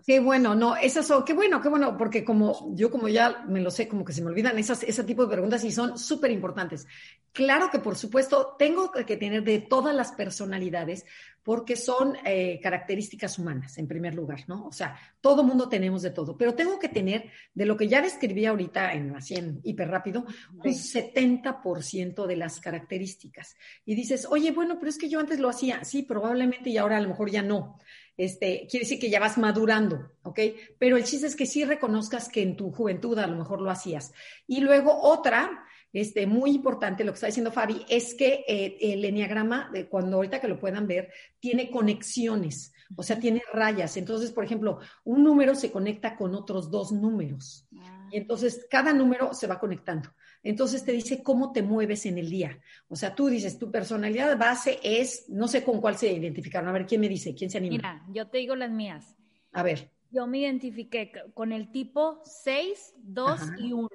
Qué 0.04 0.18
bueno, 0.18 0.54
no, 0.54 0.76
esas 0.76 1.06
son, 1.06 1.24
qué 1.24 1.32
bueno, 1.32 1.60
qué 1.60 1.68
bueno, 1.68 1.96
porque 1.96 2.24
como 2.24 2.74
yo 2.74 2.90
como 2.90 3.08
ya 3.08 3.44
me 3.46 3.60
lo 3.60 3.70
sé, 3.70 3.86
como 3.86 4.04
que 4.04 4.12
se 4.12 4.20
me 4.20 4.28
olvidan 4.28 4.58
esas, 4.58 4.82
ese 4.82 5.04
tipo 5.04 5.22
de 5.22 5.32
preguntas 5.32 5.62
y 5.64 5.70
son 5.70 5.96
súper 5.96 6.32
importantes. 6.32 6.86
Claro 7.32 7.70
que 7.70 7.78
por 7.78 7.96
supuesto 7.96 8.56
tengo 8.58 8.90
que 8.90 9.16
tener 9.16 9.44
de 9.44 9.60
todas 9.60 9.94
las 9.94 10.12
personalidades 10.12 11.04
porque 11.44 11.76
son 11.76 12.16
eh, 12.24 12.58
características 12.62 13.38
humanas, 13.38 13.78
en 13.78 13.86
primer 13.86 14.14
lugar, 14.14 14.40
¿no? 14.48 14.66
O 14.66 14.72
sea, 14.72 14.98
todo 15.20 15.44
mundo 15.44 15.68
tenemos 15.68 16.02
de 16.02 16.10
todo, 16.10 16.36
pero 16.36 16.54
tengo 16.54 16.78
que 16.78 16.88
tener 16.88 17.30
de 17.54 17.66
lo 17.66 17.76
que 17.76 17.86
ya 17.86 18.02
describí 18.02 18.46
ahorita 18.46 18.92
en 18.94 19.14
así 19.14 19.34
en 19.34 19.60
hiper 19.62 19.88
rápido, 19.88 20.26
un 20.52 20.62
70% 20.62 22.26
de 22.26 22.36
las 22.36 22.60
características. 22.60 23.56
Y 23.84 23.94
dices, 23.94 24.26
oye, 24.28 24.50
bueno, 24.50 24.78
pero 24.78 24.88
es 24.88 24.98
que 24.98 25.08
yo 25.08 25.20
antes 25.20 25.38
lo 25.38 25.48
hacía, 25.48 25.84
sí, 25.84 26.02
probablemente 26.02 26.70
y 26.70 26.78
ahora 26.78 26.96
a 26.96 27.00
lo 27.00 27.08
mejor 27.08 27.30
ya 27.30 27.42
no 27.42 27.78
este, 28.16 28.66
quiere 28.70 28.84
decir 28.84 29.00
que 29.00 29.10
ya 29.10 29.18
vas 29.18 29.38
madurando, 29.44 30.10
¿ok? 30.22 30.40
Pero 30.78 30.96
el 30.96 31.04
chiste 31.04 31.26
es 31.26 31.36
que 31.36 31.44
sí 31.44 31.66
reconozcas 31.66 32.30
que 32.30 32.40
en 32.40 32.56
tu 32.56 32.70
juventud 32.70 33.18
a 33.18 33.26
lo 33.26 33.36
mejor 33.36 33.60
lo 33.60 33.70
hacías. 33.70 34.14
Y 34.46 34.62
luego 34.62 34.98
otra, 35.02 35.66
este, 35.92 36.26
muy 36.26 36.52
importante, 36.52 37.04
lo 37.04 37.12
que 37.12 37.16
está 37.16 37.26
diciendo 37.26 37.52
Fabi, 37.52 37.84
es 37.90 38.14
que 38.14 38.42
eh, 38.48 38.78
el 38.80 39.04
enneagrama, 39.04 39.68
de 39.70 39.86
cuando 39.86 40.16
ahorita 40.16 40.40
que 40.40 40.48
lo 40.48 40.58
puedan 40.58 40.86
ver, 40.86 41.12
tiene 41.40 41.70
conexiones, 41.70 42.72
o 42.96 43.02
sea, 43.02 43.18
tiene 43.18 43.42
rayas. 43.52 43.98
Entonces, 43.98 44.32
por 44.32 44.44
ejemplo, 44.44 44.78
un 45.04 45.22
número 45.22 45.54
se 45.54 45.70
conecta 45.70 46.16
con 46.16 46.34
otros 46.34 46.70
dos 46.70 46.90
números. 46.90 47.66
Ah. 47.76 48.08
Y 48.10 48.16
entonces 48.16 48.66
cada 48.70 48.94
número 48.94 49.34
se 49.34 49.46
va 49.46 49.60
conectando. 49.60 50.08
Entonces 50.42 50.84
te 50.86 50.92
dice 50.92 51.22
cómo 51.22 51.52
te 51.52 51.62
mueves 51.62 52.06
en 52.06 52.16
el 52.16 52.30
día. 52.30 52.58
O 52.88 52.96
sea, 52.96 53.14
tú 53.14 53.28
dices, 53.28 53.58
tu 53.58 53.70
personalidad 53.70 54.38
base 54.38 54.78
es, 54.82 55.28
no 55.28 55.48
sé 55.48 55.62
con 55.64 55.82
cuál 55.82 55.98
se 55.98 56.10
identificaron. 56.10 56.70
A 56.70 56.72
ver, 56.72 56.86
¿quién 56.86 57.02
me 57.02 57.10
dice? 57.10 57.34
¿Quién 57.34 57.50
se 57.50 57.58
anima? 57.58 57.76
Mira, 57.76 58.02
yo 58.10 58.28
te 58.28 58.38
digo 58.38 58.56
las 58.56 58.70
mías. 58.70 59.16
A 59.54 59.62
ver. 59.62 59.90
Yo 60.10 60.26
me 60.26 60.38
identifiqué 60.38 61.10
con 61.32 61.52
el 61.52 61.72
tipo 61.72 62.20
6, 62.24 62.94
2 62.98 63.40
y 63.58 63.72
1. 63.72 63.88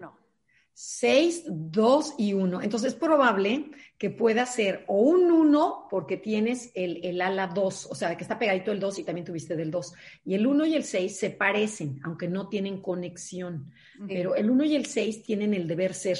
6, 0.73 1.43
2 1.47 2.15
y 2.17 2.33
1. 2.33 2.61
Entonces 2.61 2.93
es 2.93 2.99
probable 2.99 3.69
que 3.97 4.09
pueda 4.09 4.45
ser 4.45 4.85
o 4.87 5.01
un 5.01 5.29
1 5.29 5.87
porque 5.89 6.15
tienes 6.15 6.71
el, 6.73 7.01
el 7.03 7.21
ala 7.21 7.47
2, 7.47 7.89
o 7.91 7.95
sea, 7.95 8.15
que 8.15 8.23
está 8.23 8.39
pegadito 8.39 8.71
el 8.71 8.79
2 8.79 8.99
y 8.99 9.03
también 9.03 9.25
tuviste 9.25 9.57
del 9.57 9.71
2. 9.71 9.93
Y 10.25 10.35
el 10.35 10.47
1 10.47 10.65
y 10.67 10.75
el 10.75 10.85
6 10.85 11.17
se 11.17 11.29
parecen, 11.31 11.99
aunque 12.03 12.29
no 12.29 12.47
tienen 12.47 12.81
conexión. 12.81 13.71
Pero 14.07 14.35
el 14.35 14.49
1 14.49 14.63
y 14.63 14.75
el 14.77 14.85
6 14.85 15.23
tienen 15.23 15.53
el 15.53 15.67
deber 15.67 15.93
ser 15.93 16.17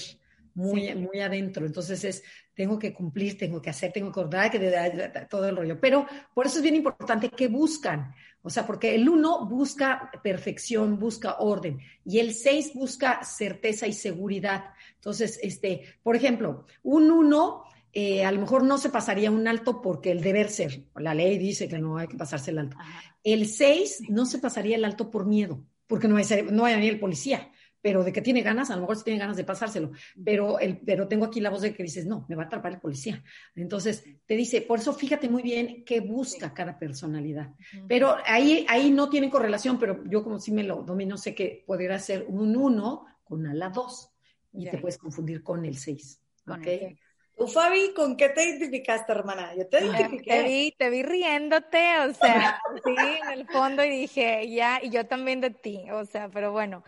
muy, 0.53 0.93
muy 0.93 1.21
adentro. 1.21 1.65
Entonces 1.65 2.03
es, 2.03 2.23
tengo 2.53 2.77
que 2.77 2.93
cumplir, 2.93 3.37
tengo 3.37 3.61
que 3.61 3.69
hacer, 3.69 3.93
tengo 3.93 4.11
que 4.11 4.19
ordenar, 4.19 4.51
que 4.51 5.27
todo 5.29 5.47
el 5.47 5.55
rollo. 5.55 5.79
Pero 5.79 6.05
por 6.33 6.45
eso 6.45 6.57
es 6.57 6.63
bien 6.63 6.75
importante 6.75 7.29
que 7.29 7.47
buscan. 7.47 8.13
O 8.41 8.49
sea, 8.49 8.65
porque 8.65 8.95
el 8.95 9.09
uno 9.09 9.45
busca 9.45 10.11
perfección, 10.23 10.97
busca 10.97 11.37
orden 11.39 11.79
y 12.05 12.19
el 12.19 12.33
seis 12.33 12.73
busca 12.73 13.23
certeza 13.23 13.85
y 13.87 13.93
seguridad. 13.93 14.65
Entonces, 14.95 15.39
este, 15.43 15.83
por 16.03 16.15
ejemplo, 16.15 16.65
un 16.83 17.11
uno 17.11 17.63
eh, 17.91 18.23
a 18.23 18.31
lo 18.31 18.39
mejor 18.39 18.63
no 18.63 18.77
se 18.77 18.89
pasaría 18.89 19.31
un 19.31 19.47
alto 19.47 19.81
porque 19.81 20.11
el 20.11 20.21
deber 20.21 20.49
ser, 20.49 20.83
la 20.95 21.13
ley 21.13 21.37
dice 21.37 21.67
que 21.67 21.79
no 21.79 21.97
hay 21.97 22.07
que 22.07 22.17
pasarse 22.17 22.51
el 22.51 22.59
alto. 22.59 22.77
El 23.23 23.47
seis 23.47 24.01
no 24.07 24.25
se 24.25 24.39
pasaría 24.39 24.77
el 24.77 24.85
alto 24.85 25.11
por 25.11 25.25
miedo, 25.25 25.63
porque 25.87 26.07
no 26.07 26.17
hay, 26.17 26.25
no 26.51 26.65
hay 26.65 26.79
ni 26.79 26.87
el 26.87 26.99
policía 26.99 27.51
pero 27.81 28.03
de 28.03 28.11
que 28.11 28.21
tiene 28.21 28.41
ganas, 28.41 28.69
a 28.69 28.75
lo 28.75 28.81
mejor 28.81 28.97
sí 28.97 29.03
tiene 29.03 29.19
ganas 29.19 29.37
de 29.37 29.43
pasárselo, 29.43 29.91
pero, 30.23 30.59
el, 30.59 30.77
pero 30.79 31.07
tengo 31.07 31.25
aquí 31.25 31.39
la 31.39 31.49
voz 31.49 31.61
de 31.61 31.73
que 31.73 31.83
dices, 31.83 32.05
no, 32.05 32.25
me 32.27 32.35
va 32.35 32.43
a 32.43 32.45
atrapar 32.47 32.73
el 32.73 32.79
policía. 32.79 33.23
Entonces, 33.55 34.03
te 34.25 34.35
dice, 34.35 34.61
por 34.61 34.79
eso 34.79 34.93
fíjate 34.93 35.29
muy 35.29 35.41
bien 35.41 35.83
qué 35.85 36.01
busca 36.01 36.53
cada 36.53 36.77
personalidad. 36.77 37.53
Pero 37.87 38.15
ahí, 38.25 38.65
ahí 38.67 38.91
no 38.91 39.09
tiene 39.09 39.29
correlación, 39.29 39.79
pero 39.79 40.03
yo 40.05 40.23
como 40.23 40.39
si 40.39 40.51
me 40.51 40.63
lo 40.63 40.83
domino, 40.83 41.17
sé 41.17 41.33
que 41.33 41.63
podría 41.65 41.99
ser 41.99 42.25
un 42.27 42.55
1 42.55 43.05
con 43.23 43.47
ala 43.47 43.69
2 43.69 44.09
y 44.53 44.69
te 44.69 44.77
puedes 44.77 44.97
confundir 44.97 45.43
con 45.43 45.65
el 45.65 45.77
6. 45.77 46.21
¿okay? 46.47 46.97
Tú, 47.37 47.47
Fabi, 47.47 47.93
¿con 47.93 48.17
qué 48.17 48.27
te 48.29 48.43
identificaste, 48.43 49.13
hermana? 49.13 49.55
Yo 49.55 49.65
te 49.65 49.85
identifiqué. 49.85 50.29
Te 50.29 50.43
vi, 50.43 50.75
te 50.77 50.89
vi 50.89 51.03
riéndote, 51.03 51.99
o 51.99 52.13
sea, 52.13 52.59
sí, 52.83 52.95
en 53.23 53.29
el 53.29 53.47
fondo 53.47 53.81
y 53.85 53.89
dije, 53.89 54.49
ya, 54.49 54.81
y 54.83 54.89
yo 54.89 55.05
también 55.05 55.39
de 55.39 55.51
ti, 55.51 55.89
o 55.89 56.03
sea, 56.03 56.27
pero 56.27 56.51
bueno, 56.51 56.83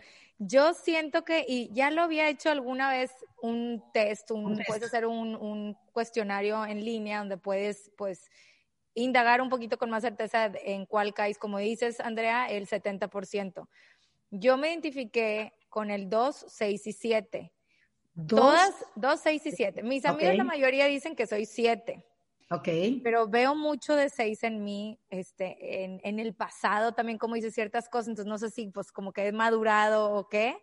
yo 0.46 0.74
siento 0.74 1.24
que, 1.24 1.44
y 1.46 1.72
ya 1.72 1.90
lo 1.90 2.02
había 2.02 2.28
hecho 2.28 2.50
alguna 2.50 2.90
vez 2.90 3.12
un 3.40 3.82
test, 3.92 4.30
un, 4.30 4.60
puedes 4.66 4.84
hacer 4.84 5.06
un, 5.06 5.76
cuestionario 5.92 6.64
en 6.64 6.84
línea 6.84 7.18
donde 7.18 7.36
puedes, 7.36 7.90
pues, 7.96 8.30
indagar 8.94 9.40
un 9.40 9.48
poquito 9.48 9.78
con 9.78 9.90
más 9.90 10.02
certeza 10.02 10.50
en 10.64 10.86
cuál 10.86 11.14
caes. 11.14 11.38
Como 11.38 11.58
dices, 11.58 12.00
Andrea, 12.00 12.46
el 12.46 12.66
70%. 12.66 13.68
Yo 14.30 14.56
me 14.56 14.68
identifiqué 14.68 15.54
con 15.68 15.90
el 15.90 16.08
2, 16.08 16.46
6 16.48 16.86
y 16.86 16.92
7. 16.92 17.52
Todas, 18.28 18.74
2, 18.96 19.20
6 19.20 19.46
y 19.46 19.52
7. 19.52 19.82
Mis 19.82 20.04
amigos, 20.04 20.34
la 20.36 20.44
mayoría 20.44 20.86
dicen 20.86 21.16
que 21.16 21.26
soy 21.26 21.46
7. 21.46 22.04
Ok. 22.52 22.68
Pero 23.02 23.28
veo 23.28 23.54
mucho 23.54 23.96
de 23.96 24.10
seis 24.10 24.42
en 24.42 24.62
mí, 24.62 24.98
este, 25.10 25.84
en, 25.84 26.00
en, 26.04 26.18
el 26.18 26.34
pasado 26.34 26.92
también, 26.92 27.18
como 27.18 27.36
hice 27.36 27.50
ciertas 27.50 27.88
cosas, 27.88 28.08
entonces 28.08 28.28
no 28.28 28.38
sé 28.38 28.50
si 28.50 28.68
pues 28.68 28.92
como 28.92 29.12
que 29.12 29.26
he 29.26 29.32
madurado 29.32 30.12
o 30.12 30.28
qué. 30.28 30.58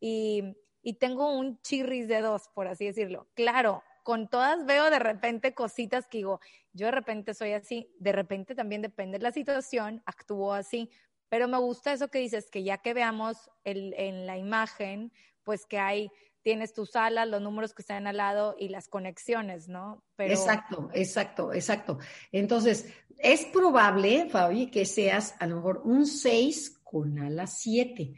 Y, 0.00 0.56
y 0.82 0.94
tengo 0.94 1.32
un 1.32 1.60
chirris 1.62 2.08
de 2.08 2.20
dos, 2.20 2.48
por 2.54 2.66
así 2.66 2.86
decirlo. 2.86 3.28
Claro, 3.34 3.82
con 4.02 4.28
todas 4.28 4.66
veo 4.66 4.90
de 4.90 4.98
repente 4.98 5.54
cositas 5.54 6.06
que 6.06 6.18
digo, 6.18 6.40
yo 6.72 6.86
de 6.86 6.92
repente 6.92 7.34
soy 7.34 7.52
así, 7.52 7.90
de 7.98 8.12
repente 8.12 8.54
también 8.54 8.82
depende 8.82 9.18
de 9.18 9.22
la 9.22 9.32
situación, 9.32 10.02
actúo 10.06 10.52
así, 10.52 10.90
pero 11.28 11.48
me 11.48 11.58
gusta 11.58 11.92
eso 11.92 12.08
que 12.08 12.18
dices, 12.18 12.50
que 12.50 12.62
ya 12.64 12.78
que 12.78 12.92
veamos 12.92 13.50
el, 13.64 13.94
en 13.96 14.26
la 14.26 14.36
imagen, 14.36 15.12
pues 15.44 15.64
que 15.64 15.78
hay 15.78 16.10
tienes 16.42 16.72
tus 16.72 16.96
alas, 16.96 17.28
los 17.28 17.42
números 17.42 17.74
que 17.74 17.82
están 17.82 18.06
al 18.06 18.16
lado 18.16 18.56
y 18.58 18.68
las 18.68 18.88
conexiones, 18.88 19.68
¿no? 19.68 20.04
Pero... 20.16 20.32
Exacto, 20.32 20.90
exacto, 20.92 21.52
exacto. 21.52 21.98
Entonces, 22.32 22.92
es 23.18 23.44
probable, 23.46 24.28
Fabi, 24.30 24.70
que 24.70 24.86
seas 24.86 25.34
a 25.38 25.46
lo 25.46 25.56
mejor 25.56 25.82
un 25.84 26.06
6 26.06 26.80
con 26.90 27.20
ala 27.20 27.46
7, 27.46 28.14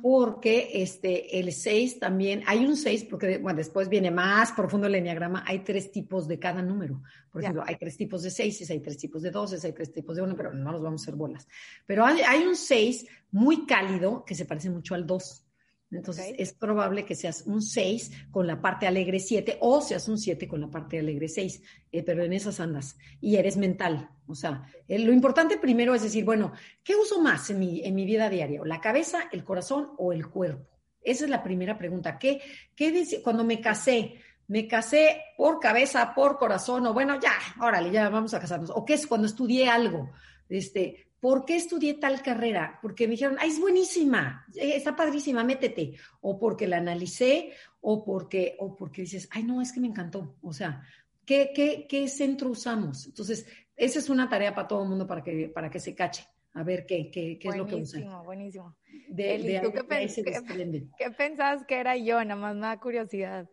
porque 0.00 0.70
este, 0.72 1.38
el 1.38 1.52
6 1.52 1.98
también, 1.98 2.42
hay 2.46 2.64
un 2.64 2.74
6, 2.74 3.06
porque 3.10 3.36
bueno, 3.36 3.58
después 3.58 3.90
viene 3.90 4.10
más 4.10 4.52
profundo 4.52 4.86
el 4.86 4.94
enneagrama, 4.94 5.44
hay 5.46 5.58
tres 5.58 5.92
tipos 5.92 6.26
de 6.26 6.38
cada 6.38 6.62
número. 6.62 7.02
Por 7.30 7.42
ejemplo, 7.42 7.62
hay 7.66 7.76
tres 7.76 7.98
tipos 7.98 8.22
de 8.22 8.30
6, 8.30 8.70
hay 8.70 8.80
tres 8.80 8.96
tipos 8.96 9.20
de 9.20 9.30
12, 9.30 9.66
hay 9.66 9.74
tres 9.74 9.92
tipos 9.92 10.16
de 10.16 10.22
1, 10.22 10.36
pero 10.36 10.54
no 10.54 10.72
nos 10.72 10.80
vamos 10.80 11.02
a 11.02 11.04
hacer 11.04 11.16
bolas. 11.16 11.46
Pero 11.84 12.06
hay, 12.06 12.22
hay 12.22 12.46
un 12.46 12.56
6 12.56 13.06
muy 13.32 13.66
cálido 13.66 14.24
que 14.24 14.34
se 14.34 14.46
parece 14.46 14.70
mucho 14.70 14.94
al 14.94 15.06
2. 15.06 15.43
Entonces, 15.90 16.34
es 16.38 16.52
probable 16.52 17.04
que 17.04 17.14
seas 17.14 17.44
un 17.46 17.62
6 17.62 18.28
con 18.30 18.46
la 18.46 18.60
parte 18.60 18.86
alegre 18.86 19.20
7 19.20 19.58
o 19.60 19.80
seas 19.80 20.08
un 20.08 20.18
7 20.18 20.48
con 20.48 20.60
la 20.60 20.68
parte 20.68 20.98
alegre 20.98 21.28
6, 21.28 21.62
eh, 21.92 22.02
pero 22.02 22.24
en 22.24 22.32
esas 22.32 22.58
andas 22.60 22.96
y 23.20 23.36
eres 23.36 23.56
mental. 23.56 24.10
O 24.26 24.34
sea, 24.34 24.66
eh, 24.88 24.98
lo 24.98 25.12
importante 25.12 25.56
primero 25.58 25.94
es 25.94 26.02
decir, 26.02 26.24
bueno, 26.24 26.52
¿qué 26.82 26.96
uso 26.96 27.20
más 27.20 27.50
en 27.50 27.60
mi, 27.60 27.84
en 27.84 27.94
mi 27.94 28.06
vida 28.06 28.28
diaria? 28.28 28.60
¿La 28.64 28.80
cabeza, 28.80 29.28
el 29.30 29.44
corazón 29.44 29.90
o 29.98 30.12
el 30.12 30.26
cuerpo? 30.28 30.68
Esa 31.00 31.24
es 31.24 31.30
la 31.30 31.42
primera 31.42 31.78
pregunta. 31.78 32.18
¿Qué, 32.18 32.40
qué 32.74 32.90
dice? 32.90 33.22
Cuando 33.22 33.44
me 33.44 33.60
casé, 33.60 34.14
me 34.48 34.66
casé 34.66 35.22
por 35.36 35.60
cabeza, 35.60 36.14
por 36.14 36.38
corazón, 36.38 36.86
o 36.86 36.94
bueno, 36.94 37.20
ya, 37.20 37.32
órale, 37.60 37.90
ya 37.90 38.08
vamos 38.08 38.34
a 38.34 38.40
casarnos. 38.40 38.70
¿O 38.70 38.84
qué 38.84 38.94
es 38.94 39.06
cuando 39.06 39.26
estudié 39.26 39.68
algo? 39.68 40.10
Este, 40.48 41.08
¿por 41.24 41.46
qué 41.46 41.56
estudié 41.56 41.94
tal 41.94 42.20
carrera? 42.20 42.78
Porque 42.82 43.06
me 43.06 43.12
dijeron, 43.12 43.38
ay, 43.40 43.48
es 43.48 43.58
buenísima, 43.58 44.44
eh, 44.54 44.76
está 44.76 44.94
padrísima, 44.94 45.42
métete. 45.42 45.94
O 46.20 46.38
porque 46.38 46.68
la 46.68 46.76
analicé, 46.76 47.50
o 47.80 48.04
porque, 48.04 48.56
o 48.58 48.76
porque 48.76 49.00
dices, 49.00 49.26
ay, 49.30 49.42
no, 49.42 49.62
es 49.62 49.72
que 49.72 49.80
me 49.80 49.86
encantó. 49.86 50.36
O 50.42 50.52
sea, 50.52 50.82
¿qué, 51.24 51.50
qué, 51.54 51.86
qué 51.88 52.08
centro 52.08 52.50
usamos? 52.50 53.06
Entonces, 53.06 53.46
esa 53.74 54.00
es 54.00 54.10
una 54.10 54.28
tarea 54.28 54.54
para 54.54 54.68
todo 54.68 54.82
el 54.82 54.90
mundo 54.90 55.06
para 55.06 55.22
que, 55.22 55.48
para 55.48 55.70
que 55.70 55.80
se 55.80 55.94
cache. 55.94 56.26
A 56.52 56.62
ver 56.62 56.84
qué, 56.84 57.10
qué, 57.10 57.38
qué 57.38 57.48
es 57.48 57.56
lo 57.56 57.66
que 57.66 57.76
usan. 57.76 58.02
Buenísimo, 58.02 58.24
buenísimo. 58.24 58.76
qué, 59.16 60.86
qué, 60.98 61.10
pensabas 61.10 61.64
que 61.64 61.76
era 61.76 61.96
yo? 61.96 62.22
Nada 62.22 62.36
más 62.38 62.54
me 62.54 62.66
da 62.66 62.78
curiosidad. 62.78 63.48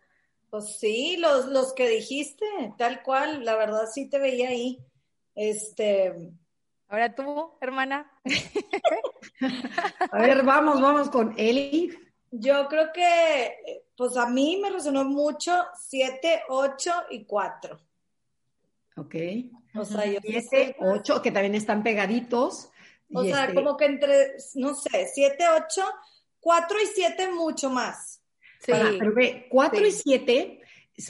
Pues 0.50 0.78
sí, 0.78 1.16
los, 1.16 1.46
los 1.46 1.72
que 1.72 1.88
dijiste, 1.88 2.46
tal 2.78 3.02
cual, 3.02 3.46
la 3.46 3.56
verdad 3.56 3.86
sí 3.90 4.10
te 4.10 4.20
veía 4.20 4.50
ahí. 4.50 4.78
Este, 5.36 6.14
Ahora 6.92 7.16
tú, 7.16 7.54
hermana. 7.62 8.12
A 10.12 10.20
ver, 10.20 10.44
vamos, 10.44 10.82
vamos 10.82 11.10
con 11.10 11.34
Eli. 11.38 11.98
Yo 12.32 12.68
creo 12.68 12.92
que, 12.94 13.86
pues 13.96 14.18
a 14.18 14.28
mí 14.28 14.60
me 14.62 14.70
resonó 14.70 15.06
mucho 15.06 15.54
7, 15.88 16.44
8 16.50 16.92
y 17.12 17.24
4. 17.24 17.80
Ok. 18.98 19.16
O 19.76 19.86
sea, 19.86 20.06
yo 20.06 20.20
7, 20.22 20.76
8, 20.82 21.22
que 21.22 21.32
también 21.32 21.56
están 21.56 21.82
pegaditos. 21.82 22.70
O 23.14 23.24
y 23.24 23.32
sea, 23.32 23.46
este- 23.46 23.56
como 23.56 23.78
que 23.78 23.86
entre, 23.86 24.36
no 24.56 24.76
sé, 24.76 25.08
7, 25.14 25.46
8, 25.64 25.86
4 26.42 26.78
y 26.82 26.86
7 26.88 27.30
mucho 27.30 27.70
más. 27.70 28.22
Sí. 28.60 28.74
Ajá, 28.74 28.90
pero 29.00 29.14
ve, 29.14 29.48
4 29.50 29.80
sí. 29.80 29.86
y 29.86 29.92
7, 29.92 30.61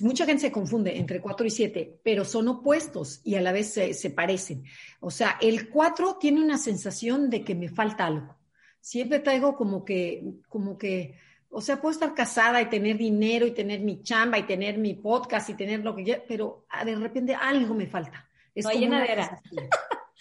mucha 0.02 0.26
gente 0.26 0.42
se 0.42 0.52
confunde 0.52 0.98
entre 0.98 1.22
4 1.22 1.46
y 1.46 1.50
7, 1.50 2.00
pero 2.04 2.24
son 2.24 2.48
opuestos 2.48 3.22
y 3.24 3.36
a 3.36 3.42
la 3.42 3.52
vez 3.52 3.74
se, 3.74 3.94
se 3.94 4.10
parecen. 4.10 4.64
O 5.00 5.12
sea, 5.12 5.38
el 5.42 5.70
4 5.70 6.18
tiene 6.20 6.42
una 6.42 6.58
sensación 6.58 7.30
de 7.30 7.44
que 7.44 7.56
me 7.56 7.70
falta 7.70 8.06
algo. 8.06 8.38
Siempre 8.80 9.20
traigo 9.20 9.56
como 9.56 9.84
que, 9.84 10.24
como 10.48 10.78
que, 10.78 11.16
o 11.50 11.62
sea, 11.62 11.82
puedo 11.82 11.92
estar 11.92 12.14
casada 12.14 12.62
y 12.62 12.70
tener 12.70 12.98
dinero 12.98 13.46
y 13.46 13.52
tener 13.52 13.82
mi 13.82 14.02
chamba 14.02 14.40
y 14.40 14.44
tener 14.44 14.78
mi 14.78 14.94
podcast 14.94 15.50
y 15.50 15.56
tener 15.56 15.82
lo 15.82 15.96
que 15.96 16.04
quiera, 16.04 16.24
pero 16.28 16.66
ah, 16.70 16.86
de 16.86 16.96
repente 16.96 17.36
algo 17.36 17.74
me 17.74 17.88
falta. 17.88 18.30
Es 18.56 18.66
No 18.66 18.72
hay 18.72 18.80
llenadera. 18.80 19.42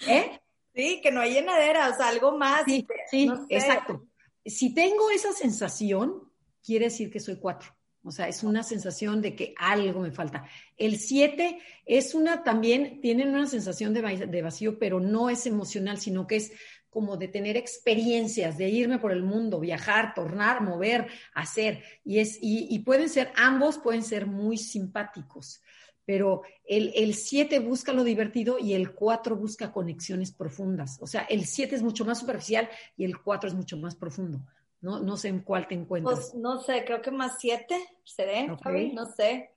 ¿Eh? 0.07 0.41
Sí, 0.75 1.01
que 1.03 1.11
no 1.11 1.21
hay 1.21 1.35
llenadera, 1.35 1.91
o 1.91 1.97
sea, 1.97 2.09
algo 2.09 2.37
más. 2.37 2.65
Sí, 2.65 2.87
sí, 3.11 3.27
no 3.27 3.47
sé. 3.47 3.55
exacto. 3.55 4.07
Si 4.45 4.75
tengo 4.75 5.11
esa 5.11 5.33
sensación, 5.33 6.31
quiere 6.63 6.87
decir 6.87 7.11
que 7.11 7.21
soy 7.21 7.37
cuatro. 7.37 7.75
O 8.03 8.11
sea, 8.11 8.29
es 8.29 8.43
una 8.43 8.63
sensación 8.63 9.21
de 9.21 9.37
que 9.37 9.55
algo 9.59 10.01
me 10.01 10.11
falta. 10.11 10.45
El 10.77 10.99
siete 10.99 11.59
es 11.85 12.15
una 12.15 12.43
también, 12.43 13.01
tienen 13.01 13.29
una 13.29 13.47
sensación 13.47 13.93
de, 13.93 14.01
va- 14.03 14.15
de 14.15 14.43
vacío, 14.43 14.79
pero 14.79 15.01
no 15.01 15.29
es 15.29 15.47
emocional, 15.47 15.99
sino 15.99 16.27
que 16.27 16.37
es 16.37 16.53
como 16.89 17.17
de 17.17 17.29
tener 17.29 17.57
experiencias, 17.57 18.59
de 18.59 18.69
irme 18.69 18.99
por 18.99 19.13
el 19.13 19.23
mundo, 19.23 19.61
viajar, 19.61 20.13
tornar, 20.15 20.63
mover, 20.63 21.07
hacer. 21.35 21.83
Y, 22.05 22.19
es, 22.19 22.39
y, 22.41 22.67
y 22.75 22.81
pueden 22.81 23.09
ser, 23.09 23.31
ambos 23.37 23.79
pueden 23.79 24.03
ser 24.03 24.27
muy 24.27 24.57
simpáticos, 24.57 25.61
pero 26.05 26.43
el, 26.65 26.93
el 26.97 27.15
siete 27.15 27.61
busca 27.61 27.93
lo 27.93 28.03
divertido 28.03 28.59
y 28.59 28.73
el 28.73 28.93
cuatro 28.93 29.37
busca 29.37 29.71
conexiones 29.73 30.33
profundas. 30.33 30.99
O 31.01 31.07
sea, 31.07 31.23
el 31.23 31.45
siete 31.45 31.77
es 31.77 31.83
mucho 31.83 32.05
más 32.05 32.19
superficial 32.19 32.69
y 32.97 33.05
el 33.05 33.21
cuatro 33.21 33.49
es 33.49 33.55
mucho 33.55 33.77
más 33.77 33.95
profundo. 33.95 34.41
No, 34.81 35.01
no 35.01 35.17
sé 35.17 35.29
en 35.29 35.41
cuál 35.41 35.69
te 35.69 35.75
encuentras. 35.75 36.31
Pues 36.31 36.35
no 36.35 36.61
sé, 36.61 36.85
creo 36.85 37.03
que 37.03 37.11
más 37.11 37.37
7, 37.39 37.77
¿seré? 38.05 38.51
Ok. 38.51 38.63
Fabi? 38.63 38.93
No 38.93 39.07
sé. 39.07 39.51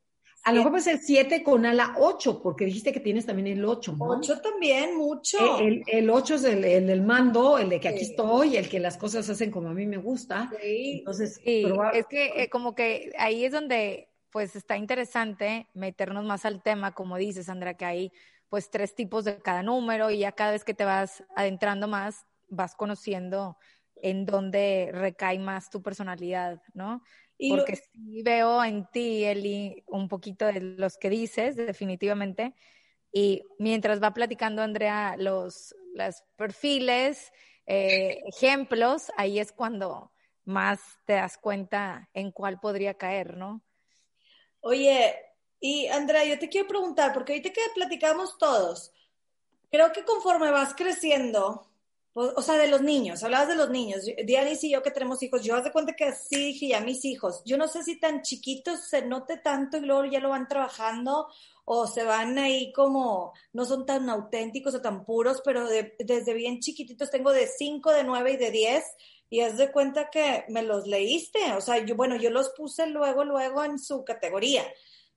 A 0.46 0.52
lo 0.52 0.58
mejor 0.58 0.72
puede 0.74 0.84
ser 0.84 0.98
7 0.98 1.42
con 1.42 1.66
ala 1.66 1.96
8, 1.98 2.42
porque 2.42 2.66
dijiste 2.66 2.92
que 2.92 3.00
tienes 3.00 3.26
también 3.26 3.48
el 3.48 3.64
8, 3.64 3.96
¿no? 3.98 4.06
8 4.06 4.42
también, 4.42 4.98
mucho. 4.98 5.38
Eh, 5.60 5.68
El, 5.68 5.84
el 5.88 6.10
8 6.10 6.36
es 6.36 6.44
el, 6.44 6.66
el 6.66 6.88
del 6.88 7.02
mando, 7.02 7.58
el 7.58 7.70
de 7.70 7.80
que 7.80 7.88
aquí 7.88 8.02
estoy, 8.02 8.58
el 8.58 8.68
que 8.68 8.80
las 8.82 8.98
cosas 8.98 9.26
se 9.26 9.32
hacen 9.32 9.52
como 9.52 9.70
a 9.70 9.74
mí 9.74 9.86
me 9.86 9.96
gusta. 9.96 10.52
Sí. 10.62 10.98
Entonces, 11.00 11.40
Sí, 11.42 11.66
es 11.94 12.06
que 12.08 12.44
eh, 12.44 12.50
como 12.50 12.76
que 12.76 13.14
ahí 13.18 13.46
es 13.46 13.54
donde 13.54 14.10
pues 14.32 14.56
está 14.58 14.76
interesante 14.76 15.70
meternos 15.74 16.26
más 16.26 16.44
al 16.44 16.62
tema, 16.62 16.94
como 16.94 17.18
dices, 17.18 17.46
Sandra, 17.46 17.76
que 17.76 17.86
hay 17.86 18.12
pues 18.50 18.70
tres 18.70 18.96
tipos 18.96 19.24
de 19.24 19.38
cada 19.38 19.64
número 19.64 20.12
y 20.12 20.20
ya 20.20 20.34
cada 20.34 20.52
vez 20.52 20.66
que 20.66 20.74
te 20.74 20.84
vas 20.84 21.24
adentrando 21.36 21.88
más, 21.88 22.26
vas 22.50 22.76
conociendo 22.76 23.58
en 24.04 24.26
dónde 24.26 24.92
recae 24.94 25.40
más 25.40 25.70
tu 25.70 25.82
personalidad, 25.82 26.62
¿no? 26.74 27.02
Y 27.38 27.50
lo- 27.50 27.56
Porque 27.58 27.78
sí 27.78 28.22
veo 28.22 28.64
en 28.64 28.86
ti, 28.92 29.24
Eli, 29.24 29.84
un 29.88 30.08
poquito 30.10 30.46
de 30.46 30.60
los 30.60 30.98
que 30.98 31.10
dices, 31.10 31.56
definitivamente. 31.56 32.54
Y 33.14 33.44
mientras 33.60 34.04
va 34.04 34.14
platicando 34.14 34.62
Andrea 34.62 35.16
los, 35.18 35.74
los 35.96 36.22
perfiles, 36.36 37.32
eh, 37.66 38.20
ejemplos, 38.28 39.10
ahí 39.16 39.40
es 39.40 39.54
cuando 39.54 40.12
más 40.44 40.82
te 41.06 41.14
das 41.14 41.38
cuenta 41.38 42.10
en 42.14 42.32
cuál 42.32 42.60
podría 42.60 42.96
caer, 42.96 43.38
¿no? 43.38 43.64
Oye, 44.60 45.16
y 45.62 45.88
Andrea, 45.88 46.26
yo 46.26 46.38
te 46.40 46.50
quiero 46.50 46.68
preguntar, 46.68 47.14
porque 47.14 47.34
ahorita 47.34 47.52
que 47.52 47.62
platicamos 47.74 48.38
todos, 48.38 48.92
creo 49.72 49.92
que 49.94 50.04
conforme 50.04 50.52
vas 50.52 50.74
creciendo, 50.74 51.70
o 52.14 52.42
sea, 52.42 52.58
de 52.58 52.68
los 52.68 52.82
niños, 52.82 53.24
hablabas 53.24 53.48
de 53.48 53.56
los 53.56 53.70
niños, 53.70 54.02
Dianis 54.26 54.64
y 54.64 54.72
yo 54.72 54.84
que 54.84 54.92
tenemos 54.92 55.22
hijos, 55.24 55.44
yo 55.44 55.56
haz 55.56 55.64
de 55.64 55.72
cuenta 55.72 55.94
que 55.94 56.06
así 56.06 56.36
dije 56.36 56.68
ya 56.68 56.80
mis 56.82 57.04
hijos, 57.06 57.42
yo 57.46 57.58
no 57.58 57.68
sé 57.68 57.84
si 57.84 58.00
tan 58.00 58.22
chiquitos 58.22 58.82
se 58.88 59.06
note 59.06 59.38
tanto 59.38 59.78
y 59.78 59.82
luego 59.82 60.06
ya 60.06 60.20
lo 60.20 60.30
van 60.30 60.48
trabajando 60.48 61.28
o 61.66 61.88
se 61.88 62.04
van 62.04 62.38
ahí 62.38 62.72
como, 62.74 63.34
no 63.54 63.66
son 63.66 63.86
tan 63.86 64.10
auténticos 64.10 64.76
o 64.76 64.82
tan 64.82 65.06
puros, 65.06 65.42
pero 65.44 65.68
de- 65.68 65.96
desde 66.00 66.34
bien 66.34 66.60
chiquititos 66.60 67.10
tengo 67.10 67.32
de 67.32 67.48
5, 67.48 67.92
de 67.92 68.04
9 68.04 68.34
y 68.34 68.38
de 68.38 68.52
10 68.52 68.84
y 69.30 69.42
haz 69.42 69.58
de 69.58 69.72
cuenta 69.72 70.10
que 70.12 70.46
me 70.50 70.62
los 70.62 70.86
leíste, 70.86 71.40
o 71.54 71.62
sea, 71.62 71.80
yo, 71.84 71.96
bueno, 71.96 72.16
yo 72.18 72.30
los 72.30 72.50
puse 72.50 72.86
luego, 72.88 73.24
luego 73.24 73.64
en 73.64 73.80
su 73.80 74.04
categoría. 74.06 74.64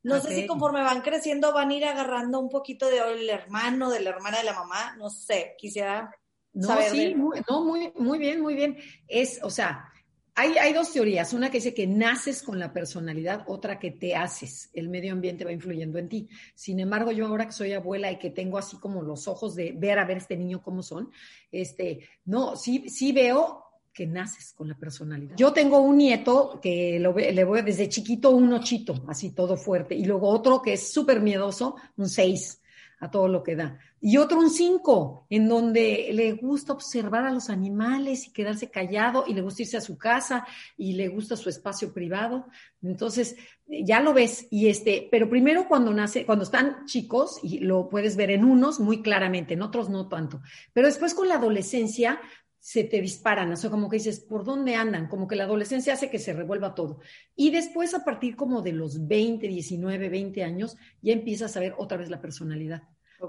No 0.03 0.21
sé 0.23 0.29
si 0.29 0.47
conforme 0.47 0.83
van 0.83 1.03
creciendo 1.03 1.53
van 1.53 1.71
a 1.71 1.75
ir 1.75 1.85
agarrando 1.85 2.39
un 2.39 2.49
poquito 2.49 2.87
del 2.89 3.29
hermano, 3.29 3.91
de 3.91 4.01
la 4.01 4.11
hermana 4.11 4.39
de 4.39 4.45
la 4.45 4.53
mamá, 4.55 4.95
no 4.97 5.11
sé, 5.11 5.57
quisiera 5.59 6.15
No, 6.57 6.69
saber 6.69 6.91
sí, 6.91 7.05
de- 7.09 7.15
muy, 7.15 7.39
no, 7.49 7.65
muy, 7.65 7.93
muy 7.99 8.19
bien, 8.19 8.41
muy 8.41 8.55
bien. 8.55 8.77
Es, 9.07 9.39
o 9.43 9.51
sea, 9.51 9.93
hay, 10.35 10.53
hay 10.59 10.73
dos 10.73 10.93
teorías. 10.93 11.33
Una 11.33 11.51
que 11.51 11.59
dice 11.59 11.73
que 11.73 11.87
naces 11.87 12.43
con 12.43 12.59
la 12.59 12.73
personalidad, 12.73 13.45
otra 13.47 13.79
que 13.79 13.91
te 13.91 14.15
haces. 14.17 14.69
El 14.75 14.89
medio 14.89 15.13
ambiente 15.13 15.45
va 15.45 15.53
influyendo 15.53 15.99
en 15.99 16.09
ti. 16.09 16.29
Sin 16.55 16.79
embargo, 16.81 17.11
yo 17.13 17.27
ahora 17.27 17.47
que 17.47 17.53
soy 17.53 17.73
abuela 17.73 18.11
y 18.13 18.19
que 18.19 18.31
tengo 18.31 18.59
así 18.59 18.77
como 18.79 19.03
los 19.03 19.29
ojos 19.29 19.55
de 19.55 19.73
ver 19.73 19.99
a 19.99 20.05
ver 20.05 20.19
este 20.19 20.37
niño 20.37 20.61
cómo 20.63 20.83
son, 20.83 21.11
este, 21.53 22.01
no, 22.27 22.57
sí, 22.57 22.89
sí 22.89 23.13
veo 23.13 23.63
que 23.95 24.07
naces 24.07 24.53
con 24.53 24.69
la 24.69 24.77
personalidad. 24.77 25.37
Yo 25.39 25.55
tengo 25.55 25.79
un 25.81 25.97
nieto 25.97 26.59
que 26.63 26.99
lo 27.01 27.15
ve- 27.15 27.33
le 27.33 27.45
voy 27.45 27.63
desde 27.63 27.89
chiquito 27.89 28.29
un 28.31 28.53
ochito, 28.53 29.03
así 29.09 29.31
todo 29.31 29.57
fuerte, 29.57 29.95
y 29.95 30.05
luego 30.05 30.29
otro 30.29 30.61
que 30.61 30.75
es 30.75 30.93
súper 30.93 31.21
miedoso, 31.21 31.77
un 31.97 32.11
seis 32.11 32.61
a 32.99 33.11
todo 33.11 33.29
lo 33.29 33.43
que 33.43 33.57
da. 33.57 33.79
Y 34.01 34.17
otro 34.17 34.39
un 34.39 34.51
5, 34.51 35.27
en 35.31 35.49
donde 35.49 36.11
le 36.13 36.33
gusta 36.33 36.73
observar 36.73 37.25
a 37.25 37.31
los 37.31 37.51
animales 37.51 38.27
y 38.27 38.33
quedarse 38.33 38.71
callado 38.71 39.25
y 39.27 39.35
le 39.35 39.43
gusta 39.43 39.63
irse 39.63 39.77
a 39.77 39.81
su 39.81 39.99
casa 39.99 40.47
y 40.77 40.95
le 40.95 41.09
gusta 41.09 41.37
su 41.37 41.49
espacio 41.49 41.93
privado. 41.93 42.47
Entonces, 42.83 43.37
ya 43.67 44.01
lo 44.01 44.15
ves. 44.15 44.47
Y 44.51 44.69
este, 44.69 45.09
pero 45.11 45.29
primero 45.29 45.67
cuando 45.69 45.93
nace, 45.93 46.25
cuando 46.25 46.45
están 46.45 46.87
chicos, 46.87 47.41
y 47.43 47.61
lo 47.61 47.89
puedes 47.89 48.17
ver 48.17 48.31
en 48.31 48.45
unos 48.45 48.81
muy 48.81 49.03
claramente, 49.03 49.55
en 49.55 49.63
otros 49.63 49.89
no 49.89 50.09
tanto. 50.09 50.41
Pero 50.73 50.87
después 50.87 51.15
con 51.15 51.29
la 51.29 51.35
adolescencia 51.35 52.21
se 52.67 52.83
te 52.83 53.01
disparan, 53.01 53.53
o 53.53 53.57
sea, 53.57 53.71
como 53.71 53.89
que 53.89 53.99
dices, 53.99 54.19
¿por 54.19 54.43
dónde 54.43 54.75
andan? 54.75 55.07
Como 55.07 55.29
que 55.29 55.37
la 55.37 55.45
adolescencia 55.45 55.93
hace 55.93 56.11
que 56.11 56.19
se 56.19 56.33
revuelva 56.33 56.75
todo. 56.75 56.99
Y 57.37 57.53
después, 57.53 57.95
a 57.95 58.05
partir 58.05 58.35
como 58.35 58.61
de 58.61 58.73
los 58.73 59.07
20, 59.07 59.47
19, 59.47 60.09
20 60.09 60.43
años, 60.43 60.77
ya 61.01 61.13
empiezas 61.13 61.57
a 61.57 61.61
ver 61.61 61.77
otra 61.79 61.97
vez 61.97 62.11
la 62.11 62.21
personalidad. 62.21 62.83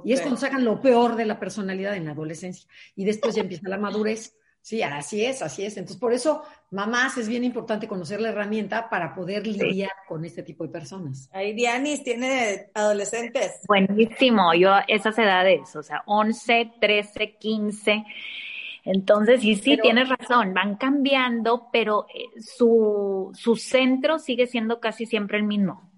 Y 0.03 0.13
es 0.13 0.21
cuando 0.21 0.39
sacan 0.39 0.65
lo 0.65 0.81
peor 0.81 1.15
de 1.15 1.25
la 1.25 1.39
personalidad 1.39 1.95
en 1.95 2.05
la 2.05 2.13
adolescencia. 2.13 2.67
Y 2.95 3.05
después 3.05 3.35
ya 3.35 3.43
empieza 3.43 3.69
la 3.69 3.77
madurez. 3.77 4.35
Sí, 4.59 4.81
así 4.81 5.23
es, 5.23 5.43
así 5.43 5.63
es. 5.63 5.77
Entonces, 5.77 5.97
por 5.97 6.13
eso, 6.13 6.41
mamás, 6.71 7.15
es 7.19 7.29
bien 7.29 7.43
importante 7.43 7.87
conocer 7.87 8.19
la 8.19 8.29
herramienta 8.29 8.89
para 8.89 9.13
poder 9.13 9.45
lidiar 9.45 9.91
con 10.07 10.25
este 10.25 10.41
tipo 10.41 10.63
de 10.63 10.71
personas. 10.71 11.29
Ahí 11.31 11.53
Dianis 11.53 12.03
tiene 12.03 12.71
adolescentes. 12.73 13.61
Buenísimo, 13.67 14.55
yo 14.55 14.71
esas 14.87 15.15
edades, 15.19 15.75
o 15.75 15.83
sea, 15.83 16.01
11, 16.07 16.71
13, 16.81 17.37
15. 17.37 18.03
Entonces, 18.89 19.41
sí, 19.41 19.55
sí, 19.55 19.71
Pero- 19.71 19.81
tienes 19.83 20.09
razón, 20.09 20.53
van 20.53 20.77
cambiando, 20.77 21.67
pero 21.73 22.05
eh, 22.13 22.39
su, 22.41 23.31
su 23.33 23.55
centro 23.57 24.17
sigue 24.17 24.47
siendo 24.47 24.79
casi 24.79 25.05
siempre 25.05 25.37
el 25.37 25.43
mismo. 25.43 25.91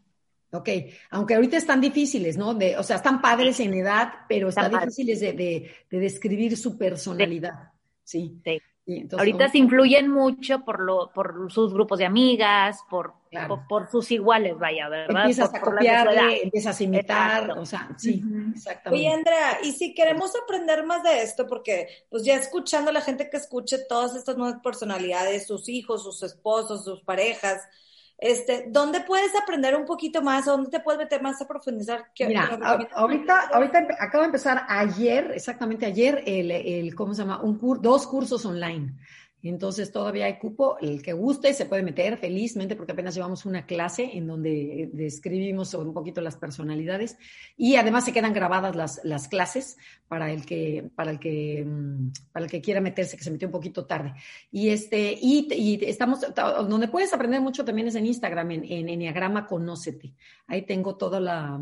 Ok, 0.52 0.68
aunque 1.12 1.36
ahorita 1.36 1.58
están 1.58 1.80
difíciles, 1.80 2.36
¿no? 2.36 2.56
De, 2.56 2.76
o 2.78 2.82
sea, 2.84 2.96
están 2.96 3.22
padres 3.22 3.60
en 3.60 3.76
edad, 3.76 4.12
pero 4.28 4.50
están 4.50 4.72
padres. 4.72 4.96
difíciles 4.96 5.20
de, 5.20 5.34
de- 5.34 5.72
de 5.92 6.00
describir 6.00 6.58
su 6.58 6.76
personalidad. 6.78 7.70
Sí. 8.04 8.42
Sí. 8.44 8.60
Entonces, 8.98 9.20
Ahorita 9.20 9.50
se 9.50 9.58
influyen 9.58 10.08
mucho 10.10 10.66
por 10.66 10.80
lo, 10.80 11.12
por 11.14 11.52
sus 11.52 11.74
grupos 11.74 12.00
de 12.00 12.06
amigas, 12.06 12.80
por, 12.90 13.14
Claro. 13.30 13.48
por, 13.68 13.68
por 13.68 13.92
sus 13.92 14.10
iguales, 14.12 14.58
vaya, 14.58 14.90
¿verdad? 14.90 15.22
empiezas 15.22 15.50
Por- 15.50 15.60
a 15.60 15.62
copiarle, 15.62 16.44
empiezas 16.44 16.80
a 16.80 16.84
imitar, 16.84 17.42
Exacto. 17.42 17.62
o 17.62 17.66
sea, 17.66 17.90
sí, 17.98 18.24
exactamente. 18.56 19.06
Oye, 19.08 19.14
Andrea, 19.16 19.60
y 19.64 19.72
si 19.74 19.94
queremos 19.94 20.32
aprender 20.44 20.84
más 20.84 21.04
de 21.04 21.22
esto, 21.22 21.46
porque 21.46 21.88
pues 22.10 22.24
ya 22.24 22.36
escuchando 22.36 22.90
a 22.90 22.94
la 22.94 23.02
gente 23.02 23.30
que 23.30 23.38
escuche 23.38 23.78
todas 23.88 24.16
estas 24.16 24.36
nuevas 24.38 24.60
personalidades, 24.64 25.46
sus 25.46 25.70
hijos, 25.70 26.02
sus 26.04 26.24
esposos, 26.24 26.84
sus 26.84 27.02
parejas, 27.04 27.62
este, 28.22 28.66
¿dónde 28.70 29.02
puedes 29.02 29.32
aprender 29.36 29.76
un 29.76 29.86
poquito 29.86 30.22
más? 30.22 30.48
¿O 30.48 30.52
¿Dónde 30.52 30.70
te 30.70 30.80
puedes 30.82 31.00
meter 31.00 31.22
más 31.22 31.42
a 31.42 31.48
profundizar? 31.48 32.06
¿Qué- 32.14 32.28
Mira, 32.28 32.48
ahorita, 32.96 33.50
ahorita 33.54 33.88
acabo 34.00 34.22
de 34.24 34.28
empezar 34.28 34.66
ayer, 34.68 35.32
exactamente 35.34 35.86
ayer, 35.86 36.24
el, 36.26 36.52
el 36.52 36.96
¿cómo 36.96 37.14
se 37.14 37.22
llama? 37.22 37.42
Un 37.42 37.60
cur- 37.60 37.80
dos 37.80 38.06
cursos 38.08 38.46
online. 38.46 38.94
Entonces 39.42 39.92
todavía 39.92 40.26
hay 40.26 40.38
cupo, 40.38 40.78
el 40.82 41.02
que 41.02 41.14
guste 41.14 41.54
se 41.54 41.66
puede 41.66 41.82
meter 41.82 42.18
felizmente 42.18 42.76
porque 42.76 42.92
apenas 42.92 43.16
llevamos 43.16 43.46
una 43.46 43.66
clase 43.66 44.18
en 44.18 44.28
donde 44.28 44.84
eh, 44.84 44.90
describimos 44.92 45.74
un 45.74 45.94
poquito 45.94 46.20
las 46.20 46.36
personalidades 46.36 47.18
y 47.56 47.76
además 47.76 48.04
se 48.04 48.12
quedan 48.12 48.34
grabadas 48.34 48.76
las, 48.76 49.00
las 49.04 49.30
clases 49.30 49.78
para 50.10 50.32
el 50.32 50.46
que 50.46 50.90
para 50.96 51.12
el 51.12 51.20
que 51.20 51.64
mm, 51.66 52.12
para 52.34 52.46
el 52.46 52.52
que 52.52 52.62
quiera 52.62 52.82
meterse 52.82 53.16
que 53.16 53.24
se 53.24 53.32
metió 53.32 53.48
un 53.48 53.54
poquito 53.54 53.86
tarde. 53.86 54.14
Y 54.52 54.70
este 54.70 55.18
y, 55.20 55.48
estamos 55.86 56.20
donde 56.36 56.88
puedes 56.90 57.14
aprender 57.14 57.40
mucho 57.40 57.64
también 57.64 57.88
es 57.88 57.96
en 57.96 58.08
Instagram 58.08 58.52
en, 58.52 58.66
en 58.66 58.90
Enneagrama 58.90 59.48
Conócete. 59.48 60.14
Ahí 60.48 60.64
tengo 60.64 60.98
toda 60.98 61.20
la 61.20 61.62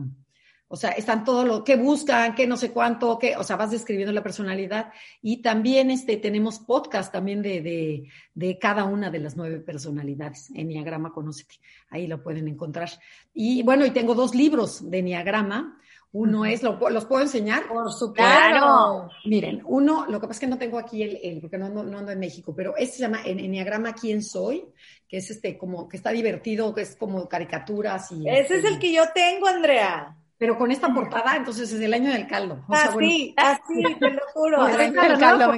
o 0.70 0.76
sea, 0.76 0.92
están 0.92 1.24
todo 1.24 1.46
lo 1.46 1.64
que 1.64 1.78
buscan, 1.78 2.36
que 2.36 2.46
no 2.46 2.58
sé 2.58 2.72
cuánto, 2.72 3.18
que, 3.18 3.38
o 3.38 3.44
sea, 3.44 3.56
vas 3.56 3.72
describiendo 3.72 4.12
la 4.12 4.24
personalidad. 4.24 4.92
Y 5.22 5.42
también 5.42 5.90
este, 5.92 6.18
tenemos 6.18 6.60
podcast 6.60 7.12
también 7.12 7.42
de, 7.42 7.62
de, 7.62 8.10
de 8.34 8.60
cada 8.60 8.84
una 8.84 9.10
de 9.10 9.20
las 9.20 9.38
nueve 9.38 9.60
personalidades. 9.60 10.50
Enneagrama 10.54 11.14
Conócete. 11.14 11.56
Ahí 11.90 12.06
lo 12.06 12.22
pueden 12.22 12.50
encontrar. 12.50 12.90
Y 13.34 13.64
bueno, 13.64 13.86
y 13.86 13.92
tengo 13.92 14.14
dos 14.14 14.36
libros 14.36 14.90
de 14.90 15.00
Enneagrama. 15.00 15.80
Uno 16.12 16.46
es, 16.46 16.64
¿los 16.64 17.06
puedo 17.06 17.22
enseñar? 17.22 17.68
Por 17.68 17.92
supuesto. 17.92 19.10
Miren, 19.26 19.62
uno, 19.66 20.06
lo 20.10 20.20
que 20.20 20.28
pasa 20.28 20.38
es 20.38 20.40
que 20.40 20.48
no 20.48 20.58
tengo 20.58 20.80
aquí 20.80 21.04
el, 21.04 21.20
el 21.22 21.40
porque 21.40 21.58
no, 21.58 21.70
no, 21.70 21.84
no, 21.84 21.98
ando 21.98 22.12
en 22.12 22.20
México, 22.20 22.54
pero 22.56 22.76
este 22.76 22.96
se 22.96 23.02
llama 23.02 23.22
Enneagrama 23.26 23.94
¿Quién 23.94 24.24
soy? 24.24 24.66
Que 25.08 25.18
es 25.18 25.30
este, 25.30 25.58
como, 25.58 25.88
que 25.88 25.98
está 25.98 26.12
divertido, 26.12 26.74
que 26.74 26.82
es 26.82 26.96
como 26.96 27.28
caricaturas 27.28 28.12
y... 28.12 28.28
Ese 28.28 28.58
es 28.58 28.66
el 28.66 28.80
que 28.80 28.92
yo 28.92 29.04
tengo, 29.14 29.48
Andrea 29.48 30.18
pero 30.38 30.58
con 30.58 30.72
esta 30.72 30.94
portada, 30.94 31.36
entonces 31.36 31.72
es 31.72 31.82
el 31.82 31.94
año 31.94 32.12
del 32.12 32.28
caldo. 32.28 32.64
O 32.68 32.74
sea, 32.74 32.86
así, 32.86 33.34
así, 33.38 33.84
te 34.00 34.10
lo 34.12 34.22
juro. 34.34 34.68
el, 34.68 34.94
del 34.94 35.18
caldo, 35.18 35.52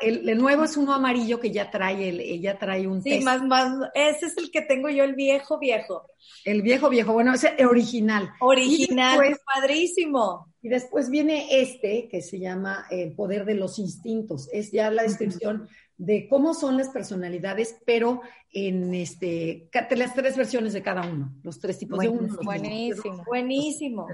el, 0.00 0.38
nuevo 0.38 0.64
es 0.64 0.76
uno 0.76 0.92
amarillo 0.92 1.40
que 1.40 1.50
ya 1.50 1.70
trae, 1.70 2.08
el, 2.10 2.40
ya 2.40 2.58
trae 2.58 2.86
un 2.86 3.02
Sí, 3.02 3.20
más, 3.20 3.42
más, 3.42 3.72
ese 3.94 4.26
es 4.26 4.36
el 4.36 4.50
que 4.50 4.60
tengo 4.60 4.90
yo, 4.90 5.04
el 5.04 5.14
viejo, 5.14 5.58
viejo. 5.58 6.10
El 6.44 6.62
viejo, 6.62 6.90
viejo, 6.90 7.12
bueno, 7.12 7.32
ese 7.32 7.54
original. 7.64 8.30
Original, 8.40 9.24
es 9.24 9.38
padrísimo. 9.54 10.52
Y 10.60 10.68
después 10.68 11.08
viene 11.08 11.46
este, 11.60 12.08
que 12.10 12.20
se 12.20 12.38
llama 12.38 12.86
El 12.90 13.14
poder 13.14 13.44
de 13.44 13.54
los 13.54 13.78
instintos. 13.78 14.48
Es 14.52 14.72
ya 14.72 14.90
la 14.90 15.04
descripción 15.04 15.68
de 15.98 16.28
cómo 16.28 16.54
son 16.54 16.76
las 16.76 16.90
personalidades, 16.90 17.76
pero 17.86 18.20
en 18.52 18.94
este, 18.94 19.68
las 19.96 20.14
tres 20.14 20.36
versiones 20.36 20.72
de 20.72 20.82
cada 20.82 21.06
uno, 21.06 21.34
los 21.42 21.58
tres 21.58 21.78
tipos 21.78 21.98
de 22.00 22.08
uno. 22.08 22.36
Buenísimo, 22.42 23.24
buenísimo. 23.24 24.06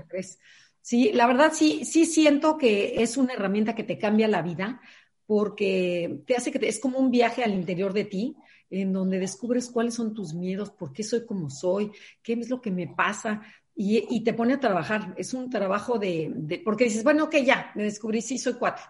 Sí, 0.80 1.12
la 1.12 1.26
verdad 1.26 1.53
sí, 1.55 1.85
sí 1.85 2.07
siento 2.07 2.59
que 2.59 3.03
es 3.03 3.16
una 3.16 3.35
herramienta 3.35 3.74
que 3.74 3.85
te 3.85 3.99
cambia 3.99 4.26
la 4.28 4.43
vida 4.43 4.80
porque 5.26 6.22
te 6.26 6.37
hace 6.37 6.51
que 6.51 6.66
es 6.66 6.80
como 6.80 6.99
un 6.99 7.11
viaje 7.11 7.45
al 7.45 7.55
interior 7.55 7.93
de 7.93 8.05
ti, 8.05 8.37
en 8.68 8.93
donde 8.93 9.18
descubres 9.18 9.70
cuáles 9.70 9.95
son 9.95 10.12
tus 10.12 10.35
miedos, 10.35 10.70
por 10.70 10.93
qué 10.93 11.03
soy 11.03 11.24
como 11.24 11.51
soy, 11.51 11.93
qué 12.22 12.35
es 12.35 12.51
lo 12.51 12.61
que 12.61 12.70
me 12.70 12.89
pasa, 12.89 13.43
y, 13.74 14.22
te 14.22 14.35
pone 14.35 14.55
a 14.55 14.61
trabajar. 14.61 15.14
Es 15.16 15.33
un 15.33 15.49
trabajo 15.49 15.99
de, 15.99 16.30
de, 16.35 16.59
porque 16.59 16.85
dices, 16.85 17.05
bueno, 17.05 17.24
ok, 17.24 17.37
ya, 17.37 17.72
me 17.74 17.85
descubrí, 17.85 18.20
sí, 18.20 18.39
soy 18.39 18.55
cuatro. 18.55 18.85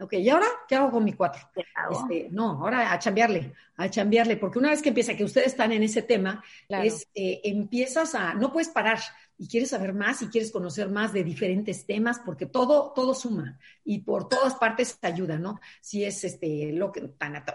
Ok, 0.00 0.12
¿y 0.14 0.28
ahora 0.28 0.46
qué 0.68 0.76
hago 0.76 0.92
con 0.92 1.04
mi 1.04 1.12
cuatro? 1.12 1.42
Este, 1.90 2.28
no, 2.30 2.50
ahora 2.62 2.92
a 2.92 2.98
chambearle, 2.98 3.52
a 3.76 3.90
chambearle, 3.90 4.36
porque 4.36 4.58
una 4.58 4.70
vez 4.70 4.80
que 4.80 4.90
empieza, 4.90 5.16
que 5.16 5.24
ustedes 5.24 5.48
están 5.48 5.72
en 5.72 5.82
ese 5.82 6.02
tema, 6.02 6.42
es 6.68 7.08
eh, 7.14 7.40
empiezas 7.44 8.14
a, 8.14 8.34
no 8.34 8.52
puedes 8.52 8.68
parar, 8.68 9.00
y 9.38 9.46
quieres 9.46 9.70
saber 9.70 9.94
más 9.94 10.20
y 10.20 10.28
quieres 10.28 10.50
conocer 10.50 10.88
más 10.88 11.12
de 11.12 11.22
diferentes 11.22 11.86
temas, 11.86 12.20
porque 12.26 12.44
todo, 12.46 12.92
todo 12.94 13.14
suma 13.14 13.58
y 13.84 14.00
por 14.00 14.28
todas 14.28 14.56
partes 14.56 14.98
te 14.98 15.06
ayuda, 15.06 15.38
¿no? 15.38 15.60
Si 15.80 16.04
es 16.04 16.24
este, 16.24 16.72
lo 16.72 16.90
que, 16.90 17.08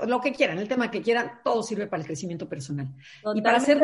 lo 0.07 0.21
que 0.21 0.31
quieran, 0.31 0.59
el 0.59 0.69
tema 0.69 0.89
que 0.89 1.01
quieran, 1.01 1.41
todo 1.43 1.61
sirve 1.61 1.88
para 1.88 2.01
el 2.01 2.07
crecimiento 2.07 2.47
personal. 2.47 2.88
y 3.36 3.41
para 3.41 3.57
hacer. 3.57 3.81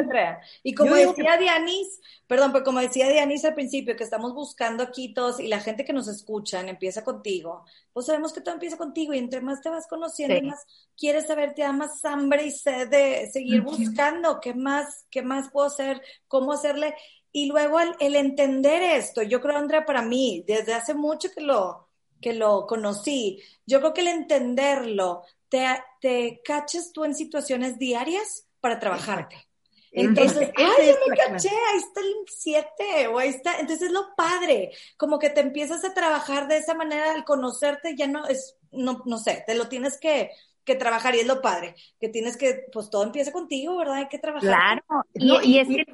Y 0.64 0.74
como 0.74 0.96
decía 0.96 1.38
Dianis, 1.38 2.00
perdón, 2.26 2.54
pero 2.54 2.64
como 2.64 2.80
decía 2.80 3.10
Dianis 3.10 3.44
al 3.44 3.54
principio, 3.54 3.98
que 3.98 4.06
estamos 4.06 4.34
buscando 4.34 4.82
aquí 4.82 5.14
todos 5.14 5.42
y 5.42 5.48
la 5.48 5.60
gente 5.60 5.84
que 5.84 5.94
nos 5.94 6.08
escuchan 6.08 6.70
empieza 6.70 7.04
contigo, 7.04 7.66
pues 7.92 8.06
sabemos 8.06 8.32
que 8.32 8.40
todo 8.40 8.54
empieza 8.54 8.78
contigo 8.78 9.14
y 9.14 9.18
entre 9.18 9.42
más 9.42 9.62
te 9.62 9.70
vas 9.70 9.88
conociendo, 9.88 10.42
más 10.48 10.66
quieres 10.98 11.28
saber, 11.28 11.54
te 11.54 11.64
da 11.64 11.74
más 11.74 12.04
hambre 12.06 12.46
y 12.46 12.52
sed 12.52 12.88
de 12.90 13.30
seguir 13.32 13.62
buscando 13.62 14.40
qué 14.40 14.54
más, 14.54 15.06
qué 15.10 15.22
más 15.22 15.50
puedo 15.52 15.68
hacer, 15.68 16.02
cómo 16.28 16.54
hacerle. 16.54 16.94
Y 17.32 17.48
luego 17.48 17.80
el, 18.00 18.16
entender 18.16 18.82
esto, 18.82 19.22
yo 19.22 19.42
creo, 19.42 19.58
Andrea, 19.58 19.86
para 19.86 20.02
mí, 20.02 20.44
desde 20.48 20.74
hace 20.74 20.94
mucho 20.94 21.30
que 21.32 21.42
lo, 21.42 21.88
que 22.22 22.34
lo 22.34 22.66
conocí, 22.66 23.42
yo 23.66 23.80
creo 23.80 23.94
que 23.94 24.02
el 24.02 24.08
entenderlo, 24.08 25.24
te, 25.48 25.66
te 26.02 26.42
cachas 26.44 26.92
tú 26.92 27.06
en 27.06 27.16
situaciones 27.16 27.78
diarias 27.78 28.48
para 28.60 28.80
trabajarte. 28.80 29.50
Entonces, 29.92 30.52
ay, 30.56 30.88
yo 30.88 30.96
me 31.08 31.18
caché, 31.18 31.50
ahí 31.50 31.78
está 31.78 32.02
el 32.02 32.14
7, 32.28 33.08
o 33.08 33.18
ahí 33.18 33.30
está. 33.30 33.60
Entonces 33.60 33.88
es 33.88 33.92
lo 33.92 34.16
padre, 34.16 34.72
como 34.98 35.18
que 35.18 35.30
te 35.30 35.42
empiezas 35.42 35.84
a 35.84 35.94
trabajar 35.94 36.48
de 36.48 36.58
esa 36.58 36.76
manera 36.76 37.12
al 37.12 37.26
conocerte, 37.26 37.96
ya 37.96 38.08
no 38.08 38.28
es, 38.28 38.56
no, 38.72 39.02
no 39.06 39.18
sé, 39.18 39.44
te 39.48 39.56
lo 39.56 39.68
tienes 39.68 40.00
que, 40.00 40.32
que 40.70 40.76
trabajar 40.76 41.16
y 41.16 41.20
es 41.20 41.28
lo 41.28 41.42
padre, 41.42 41.74
que 42.00 42.10
tienes 42.10 42.38
que, 42.38 42.66
pues 42.72 42.92
todo 42.92 43.04
empieza 43.04 43.32
contigo, 43.32 43.76
¿verdad? 43.78 43.96
Hay 43.96 44.08
que 44.08 44.20
trabajar. 44.20 44.84
Claro, 44.84 45.06
y, 45.16 45.58
es 45.58 45.68
que 45.68 45.86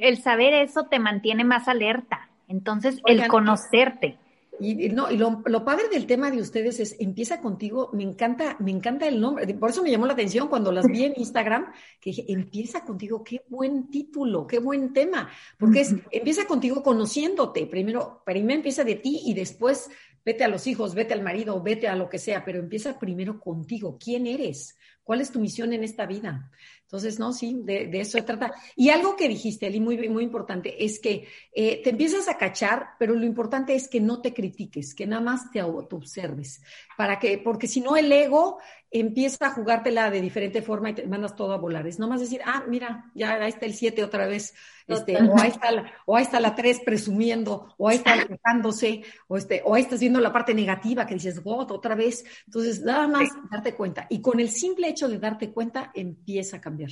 el 0.00 0.20
saber 0.20 0.52
eso 0.52 0.86
te 0.86 0.98
mantiene 0.98 1.44
más 1.44 1.68
alerta, 1.68 2.28
entonces 2.48 3.00
el 3.06 3.28
conocerte. 3.28 4.18
Y, 4.58 4.88
no, 4.88 5.10
y 5.10 5.16
lo, 5.18 5.42
lo, 5.44 5.64
padre 5.64 5.88
del 5.90 6.06
tema 6.06 6.30
de 6.30 6.40
ustedes 6.40 6.80
es, 6.80 6.96
empieza 6.98 7.40
contigo, 7.40 7.90
me 7.92 8.02
encanta, 8.02 8.56
me 8.58 8.70
encanta 8.70 9.06
el 9.06 9.20
nombre, 9.20 9.52
por 9.54 9.70
eso 9.70 9.82
me 9.82 9.90
llamó 9.90 10.06
la 10.06 10.14
atención 10.14 10.48
cuando 10.48 10.72
las 10.72 10.86
vi 10.86 11.04
en 11.04 11.12
Instagram, 11.16 11.72
que 12.00 12.10
dije, 12.10 12.24
empieza 12.28 12.84
contigo, 12.84 13.22
qué 13.22 13.42
buen 13.48 13.90
título, 13.90 14.46
qué 14.46 14.58
buen 14.58 14.92
tema, 14.92 15.28
porque 15.58 15.82
es, 15.82 15.94
empieza 16.10 16.46
contigo 16.46 16.82
conociéndote, 16.82 17.66
primero, 17.66 18.22
primero 18.24 18.56
empieza 18.56 18.82
de 18.82 18.96
ti 18.96 19.22
y 19.26 19.34
después 19.34 19.90
vete 20.26 20.42
a 20.42 20.48
los 20.48 20.66
hijos, 20.66 20.96
vete 20.96 21.14
al 21.14 21.22
marido, 21.22 21.62
vete 21.62 21.86
a 21.86 21.94
lo 21.94 22.08
que 22.08 22.18
sea, 22.18 22.44
pero 22.44 22.58
empieza 22.58 22.98
primero 22.98 23.38
contigo, 23.38 23.96
¿quién 23.96 24.26
eres? 24.26 24.76
¿Cuál 25.04 25.20
es 25.20 25.30
tu 25.30 25.38
misión 25.38 25.72
en 25.72 25.84
esta 25.84 26.04
vida? 26.04 26.50
Entonces, 26.82 27.20
no, 27.20 27.32
sí, 27.32 27.60
de, 27.62 27.88
eso 27.92 28.18
se 28.18 28.22
trata. 28.22 28.52
Y 28.74 28.88
algo 28.88 29.14
que 29.14 29.28
dijiste, 29.28 29.68
Eli, 29.68 29.78
muy, 29.78 29.96
muy 30.08 30.24
importante, 30.24 30.84
es 30.84 30.98
que 30.98 31.28
eh, 31.54 31.80
te 31.80 31.90
empiezas 31.90 32.26
a 32.26 32.36
cachar, 32.36 32.88
pero 32.98 33.14
lo 33.14 33.24
importante 33.24 33.76
es 33.76 33.86
que 33.86 34.00
no 34.00 34.20
te 34.20 34.34
critiques, 34.34 34.96
que 34.96 35.06
nada 35.06 35.22
más 35.22 35.52
te 35.52 35.62
observes. 35.62 36.60
Para 36.96 37.20
que, 37.20 37.38
porque 37.38 37.68
si 37.68 37.80
no, 37.80 37.96
el 37.96 38.10
ego 38.10 38.58
empieza 38.90 39.46
a 39.46 39.50
jugártela 39.50 40.10
de 40.10 40.20
diferente 40.20 40.62
forma 40.62 40.90
y 40.90 40.94
te 40.94 41.06
mandas 41.06 41.34
todo 41.34 41.52
a 41.52 41.58
volar. 41.58 41.86
Es 41.86 41.98
nomás 41.98 42.20
decir, 42.20 42.40
ah, 42.44 42.64
mira, 42.68 43.10
ya 43.14 43.34
ahí 43.34 43.48
está 43.48 43.66
el 43.66 43.74
7 43.74 44.02
otra 44.04 44.26
vez, 44.26 44.54
este, 44.86 45.16
o, 45.16 45.38
ahí 45.38 45.50
está 45.50 45.70
la, 45.70 45.92
o 46.06 46.16
ahí 46.16 46.22
está 46.22 46.40
la 46.40 46.54
3 46.54 46.80
presumiendo, 46.84 47.74
o 47.76 47.88
ahí 47.88 47.96
está 47.96 48.26
quejándose, 48.26 49.02
o, 49.28 49.36
este, 49.36 49.62
o 49.64 49.74
ahí 49.74 49.82
estás 49.82 50.00
viendo 50.00 50.20
la 50.20 50.32
parte 50.32 50.54
negativa 50.54 51.06
que 51.06 51.14
dices, 51.14 51.42
God, 51.42 51.70
otra 51.72 51.94
vez. 51.94 52.24
Entonces, 52.46 52.82
nada 52.82 53.08
más 53.08 53.28
darte 53.50 53.74
cuenta. 53.74 54.06
Y 54.08 54.20
con 54.20 54.40
el 54.40 54.50
simple 54.50 54.88
hecho 54.88 55.08
de 55.08 55.18
darte 55.18 55.50
cuenta, 55.50 55.90
empieza 55.94 56.58
a 56.58 56.60
cambiar 56.60 56.90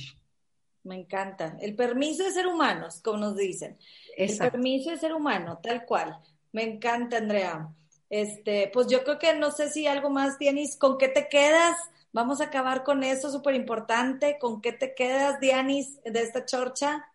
me 0.85 0.99
encanta. 0.99 1.57
El 1.59 1.75
permiso 1.75 2.23
de 2.23 2.31
ser 2.31 2.47
humanos, 2.47 3.01
como 3.03 3.17
nos 3.17 3.35
dicen. 3.35 3.77
El 4.15 4.37
permiso 4.37 4.91
de 4.91 4.97
ser 4.97 5.13
humano, 5.13 5.59
tal 5.61 5.83
cual. 5.83 6.17
Me 6.51 6.63
encanta, 6.63 7.17
Andrea. 7.17 7.67
Este, 8.09 8.69
pues 8.73 8.87
yo 8.87 9.03
creo 9.03 9.17
que 9.19 9.33
no 9.35 9.51
sé 9.51 9.69
si 9.69 9.87
algo 9.87 10.09
más 10.09 10.37
tienes. 10.37 10.77
¿Con 10.77 10.97
qué 10.97 11.07
te 11.07 11.27
quedas? 11.29 11.77
Vamos 12.13 12.41
a 12.41 12.45
acabar 12.45 12.83
con 12.83 13.03
eso, 13.03 13.29
súper 13.29 13.55
importante. 13.55 14.37
¿Con 14.39 14.61
qué 14.61 14.71
te 14.71 14.93
quedas, 14.95 15.39
Dianis, 15.39 16.01
de 16.03 16.21
esta 16.21 16.45
chorcha? 16.45 17.05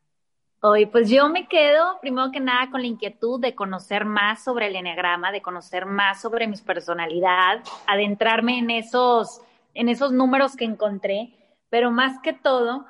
Hoy, 0.63 0.85
pues 0.87 1.09
yo 1.09 1.29
me 1.31 1.49
quedo, 1.49 1.99
primero 2.01 2.31
que 2.31 2.41
nada, 2.41 2.71
con 2.71 2.83
la 2.83 2.87
inquietud 2.87 3.41
de 3.41 3.55
conocer 3.55 4.05
más 4.05 4.45
sobre 4.45 4.67
el 4.67 4.77
enneagrama, 4.77 5.33
de 5.33 5.41
conocer 5.41 5.87
más 5.87 6.21
sobre 6.21 6.47
mi 6.47 6.57
personalidad, 6.59 7.63
adentrarme 7.87 8.59
en 8.59 8.71
esos, 8.71 9.41
en 9.73 9.89
esos 9.89 10.13
números 10.13 10.57
que 10.57 10.67
encontré 10.67 11.35
pero 11.71 11.91
más 11.91 12.19
que 12.21 12.33
todo, 12.35 12.85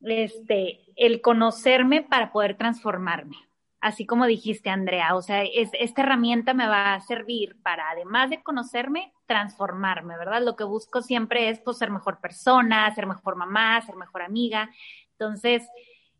este, 0.00 0.80
el 0.96 1.20
conocerme 1.20 2.02
para 2.02 2.32
poder 2.32 2.56
transformarme. 2.56 3.36
Así 3.82 4.06
como 4.06 4.26
dijiste, 4.26 4.70
Andrea, 4.70 5.16
o 5.16 5.22
sea, 5.22 5.42
es, 5.42 5.68
esta 5.72 6.02
herramienta 6.02 6.54
me 6.54 6.68
va 6.68 6.94
a 6.94 7.00
servir 7.00 7.60
para, 7.64 7.90
además 7.90 8.30
de 8.30 8.40
conocerme, 8.40 9.12
transformarme, 9.26 10.16
¿verdad? 10.16 10.40
Lo 10.40 10.54
que 10.54 10.62
busco 10.62 11.02
siempre 11.02 11.48
es 11.48 11.58
pues, 11.58 11.78
ser 11.78 11.90
mejor 11.90 12.20
persona, 12.20 12.94
ser 12.94 13.06
mejor 13.06 13.34
mamá, 13.34 13.82
ser 13.82 13.96
mejor 13.96 14.22
amiga. 14.22 14.70
Entonces, 15.18 15.64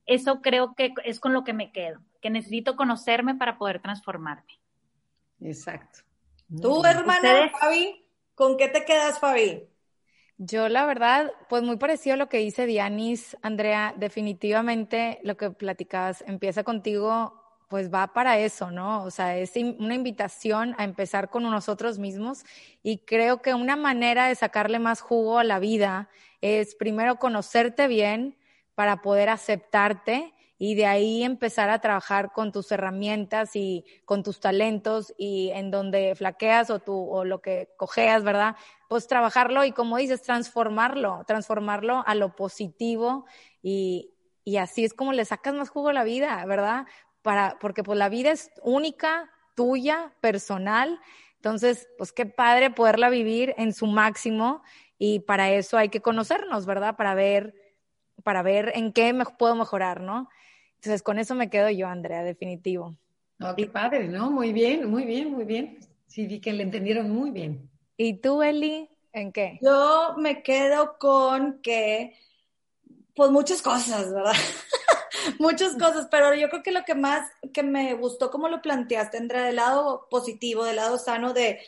eso 0.06 0.42
creo 0.42 0.74
que 0.74 0.92
es 1.04 1.20
con 1.20 1.32
lo 1.32 1.44
que 1.44 1.52
me 1.52 1.70
quedo, 1.70 2.00
que 2.20 2.30
necesito 2.30 2.74
conocerme 2.74 3.36
para 3.36 3.58
poder 3.58 3.80
transformarme. 3.80 4.58
Exacto. 5.40 6.00
¿Tú, 6.60 6.84
hermana 6.84 7.48
Fabi? 7.60 8.04
¿Con 8.34 8.56
qué 8.56 8.66
te 8.66 8.84
quedas, 8.84 9.20
Fabi? 9.20 9.68
Yo 10.36 10.68
la 10.68 10.84
verdad, 10.84 11.30
pues 11.48 11.62
muy 11.62 11.76
parecido 11.76 12.14
a 12.14 12.16
lo 12.16 12.28
que 12.28 12.38
dice 12.38 12.66
Dianis, 12.66 13.36
Andrea, 13.40 13.94
definitivamente 13.96 15.20
lo 15.22 15.36
que 15.36 15.52
platicabas 15.52 16.24
empieza 16.26 16.64
contigo 16.64 17.41
pues 17.72 17.90
va 17.90 18.08
para 18.08 18.36
eso, 18.36 18.70
¿no? 18.70 19.02
O 19.02 19.10
sea, 19.10 19.38
es 19.38 19.54
una 19.56 19.94
invitación 19.94 20.74
a 20.76 20.84
empezar 20.84 21.30
con 21.30 21.44
nosotros 21.44 21.98
mismos 21.98 22.44
y 22.82 22.98
creo 22.98 23.40
que 23.40 23.54
una 23.54 23.76
manera 23.76 24.26
de 24.26 24.34
sacarle 24.34 24.78
más 24.78 25.00
jugo 25.00 25.38
a 25.38 25.44
la 25.44 25.58
vida 25.58 26.10
es 26.42 26.74
primero 26.74 27.16
conocerte 27.16 27.88
bien 27.88 28.36
para 28.74 29.00
poder 29.00 29.30
aceptarte 29.30 30.34
y 30.58 30.74
de 30.74 30.84
ahí 30.84 31.22
empezar 31.22 31.70
a 31.70 31.80
trabajar 31.80 32.32
con 32.34 32.52
tus 32.52 32.70
herramientas 32.72 33.56
y 33.56 33.86
con 34.04 34.22
tus 34.22 34.38
talentos 34.38 35.14
y 35.16 35.48
en 35.54 35.70
donde 35.70 36.14
flaqueas 36.14 36.68
o, 36.68 36.78
tú, 36.78 36.92
o 36.92 37.24
lo 37.24 37.40
que 37.40 37.70
cojeas, 37.78 38.22
¿verdad? 38.22 38.54
Pues 38.90 39.06
trabajarlo 39.06 39.64
y 39.64 39.72
como 39.72 39.96
dices, 39.96 40.20
transformarlo, 40.20 41.24
transformarlo 41.26 42.04
a 42.06 42.14
lo 42.16 42.36
positivo 42.36 43.24
y, 43.62 44.12
y 44.44 44.58
así 44.58 44.84
es 44.84 44.92
como 44.92 45.14
le 45.14 45.24
sacas 45.24 45.54
más 45.54 45.70
jugo 45.70 45.88
a 45.88 45.94
la 45.94 46.04
vida, 46.04 46.44
¿verdad? 46.44 46.84
Para, 47.22 47.58
porque 47.60 47.82
pues 47.82 47.98
la 47.98 48.08
vida 48.08 48.30
es 48.30 48.50
única, 48.62 49.30
tuya, 49.54 50.12
personal. 50.20 51.00
Entonces, 51.36 51.88
pues 51.98 52.12
qué 52.12 52.26
padre 52.26 52.70
poderla 52.70 53.10
vivir 53.10 53.54
en 53.58 53.72
su 53.72 53.86
máximo 53.86 54.62
y 54.98 55.20
para 55.20 55.50
eso 55.50 55.76
hay 55.76 55.88
que 55.88 56.00
conocernos, 56.00 56.66
¿verdad? 56.66 56.96
Para 56.96 57.14
ver, 57.14 57.54
para 58.22 58.42
ver 58.42 58.72
en 58.74 58.92
qué 58.92 59.12
me 59.12 59.24
puedo 59.24 59.56
mejorar, 59.56 60.00
¿no? 60.00 60.28
Entonces, 60.76 61.02
con 61.02 61.18
eso 61.18 61.34
me 61.34 61.50
quedo 61.50 61.70
yo, 61.70 61.88
Andrea, 61.88 62.22
definitivo. 62.22 62.96
No, 63.38 63.56
qué 63.56 63.66
padre, 63.66 64.06
¿no? 64.06 64.30
Muy 64.30 64.52
bien, 64.52 64.88
muy 64.88 65.04
bien, 65.04 65.32
muy 65.32 65.44
bien. 65.44 65.78
Sí, 66.06 66.26
vi 66.26 66.40
que 66.40 66.52
le 66.52 66.62
entendieron 66.62 67.10
muy 67.10 67.30
bien. 67.30 67.68
¿Y 67.96 68.14
tú, 68.20 68.42
Eli, 68.42 68.88
en 69.12 69.32
qué? 69.32 69.58
Yo 69.60 70.14
me 70.18 70.42
quedo 70.42 70.96
con 70.98 71.60
que, 71.62 72.16
pues 73.14 73.30
muchas 73.30 73.62
cosas, 73.62 74.12
¿verdad? 74.12 74.32
muchas 75.38 75.74
cosas, 75.74 76.08
pero 76.10 76.34
yo 76.34 76.48
creo 76.48 76.62
que 76.62 76.72
lo 76.72 76.84
que 76.84 76.94
más 76.94 77.28
que 77.52 77.62
me 77.62 77.94
gustó 77.94 78.30
como 78.30 78.48
lo 78.48 78.62
planteaste, 78.62 79.18
Andrea, 79.18 79.44
del 79.44 79.56
lado 79.56 80.08
positivo, 80.10 80.64
del 80.64 80.76
lado 80.76 80.98
sano, 80.98 81.32
de 81.32 81.60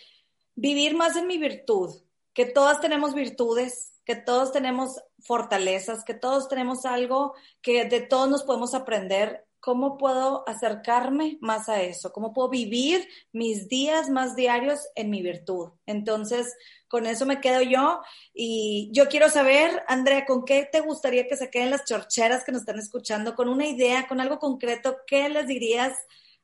vivir 0.55 0.97
más 0.97 1.17
en 1.17 1.27
mi 1.27 1.39
virtud, 1.39 1.95
que 2.33 2.47
todas 2.47 2.81
tenemos 2.81 3.15
virtudes, 3.15 3.93
que 4.05 4.17
todos 4.17 4.53
tenemos 4.53 5.01
fortalezas, 5.21 6.05
que 6.05 6.15
todos 6.15 6.49
tenemos 6.49 6.85
algo 6.85 7.35
que 7.63 7.85
de 7.87 8.01
todos 8.01 8.29
nos 8.29 8.43
podemos 8.43 8.75
aprender. 8.75 9.47
¿Cómo 9.61 9.97
puedo 9.97 10.47
acercarme 10.47 11.39
más 11.41 11.71
a 11.71 11.81
eso? 11.81 12.13
¿Cómo 12.13 12.35
puedo 12.35 12.51
vivir 12.51 13.09
mis 13.33 13.69
días 13.69 14.11
más 14.11 14.37
diarios 14.37 14.81
en 14.95 15.09
mi 15.09 15.23
virtud? 15.23 15.71
Entonces, 15.87 16.55
con 16.95 17.09
eso 17.09 17.27
me 17.27 17.41
quedo 17.41 17.61
yo. 17.61 18.03
Y 18.33 18.89
yo 18.93 19.09
quiero 19.09 19.29
saber, 19.29 19.83
Andrea, 19.89 20.25
¿con 20.25 20.45
qué 20.45 20.69
te 20.71 20.79
gustaría 20.79 21.27
que 21.27 21.37
se 21.37 21.51
queden 21.51 21.71
las 21.71 21.85
chorcheras 21.85 22.45
que 22.45 22.53
nos 22.53 22.61
están 22.61 22.79
escuchando? 22.79 23.35
Con 23.35 23.49
una 23.49 23.67
idea, 23.67 24.07
con 24.07 24.21
algo 24.21 24.39
concreto, 24.39 24.99
¿qué 25.05 25.29
les 25.29 25.49
dirías? 25.49 25.93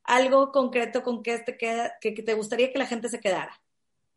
Algo 0.03 0.51
concreto 0.51 1.05
con 1.05 1.23
qué 1.23 1.39
te, 1.39 1.57
queda, 1.57 1.93
que, 2.01 2.11
te 2.11 2.35
gustaría 2.35 2.73
que 2.73 2.81
la 2.81 2.89
gente 2.89 3.09
se 3.09 3.21
quedara. 3.21 3.63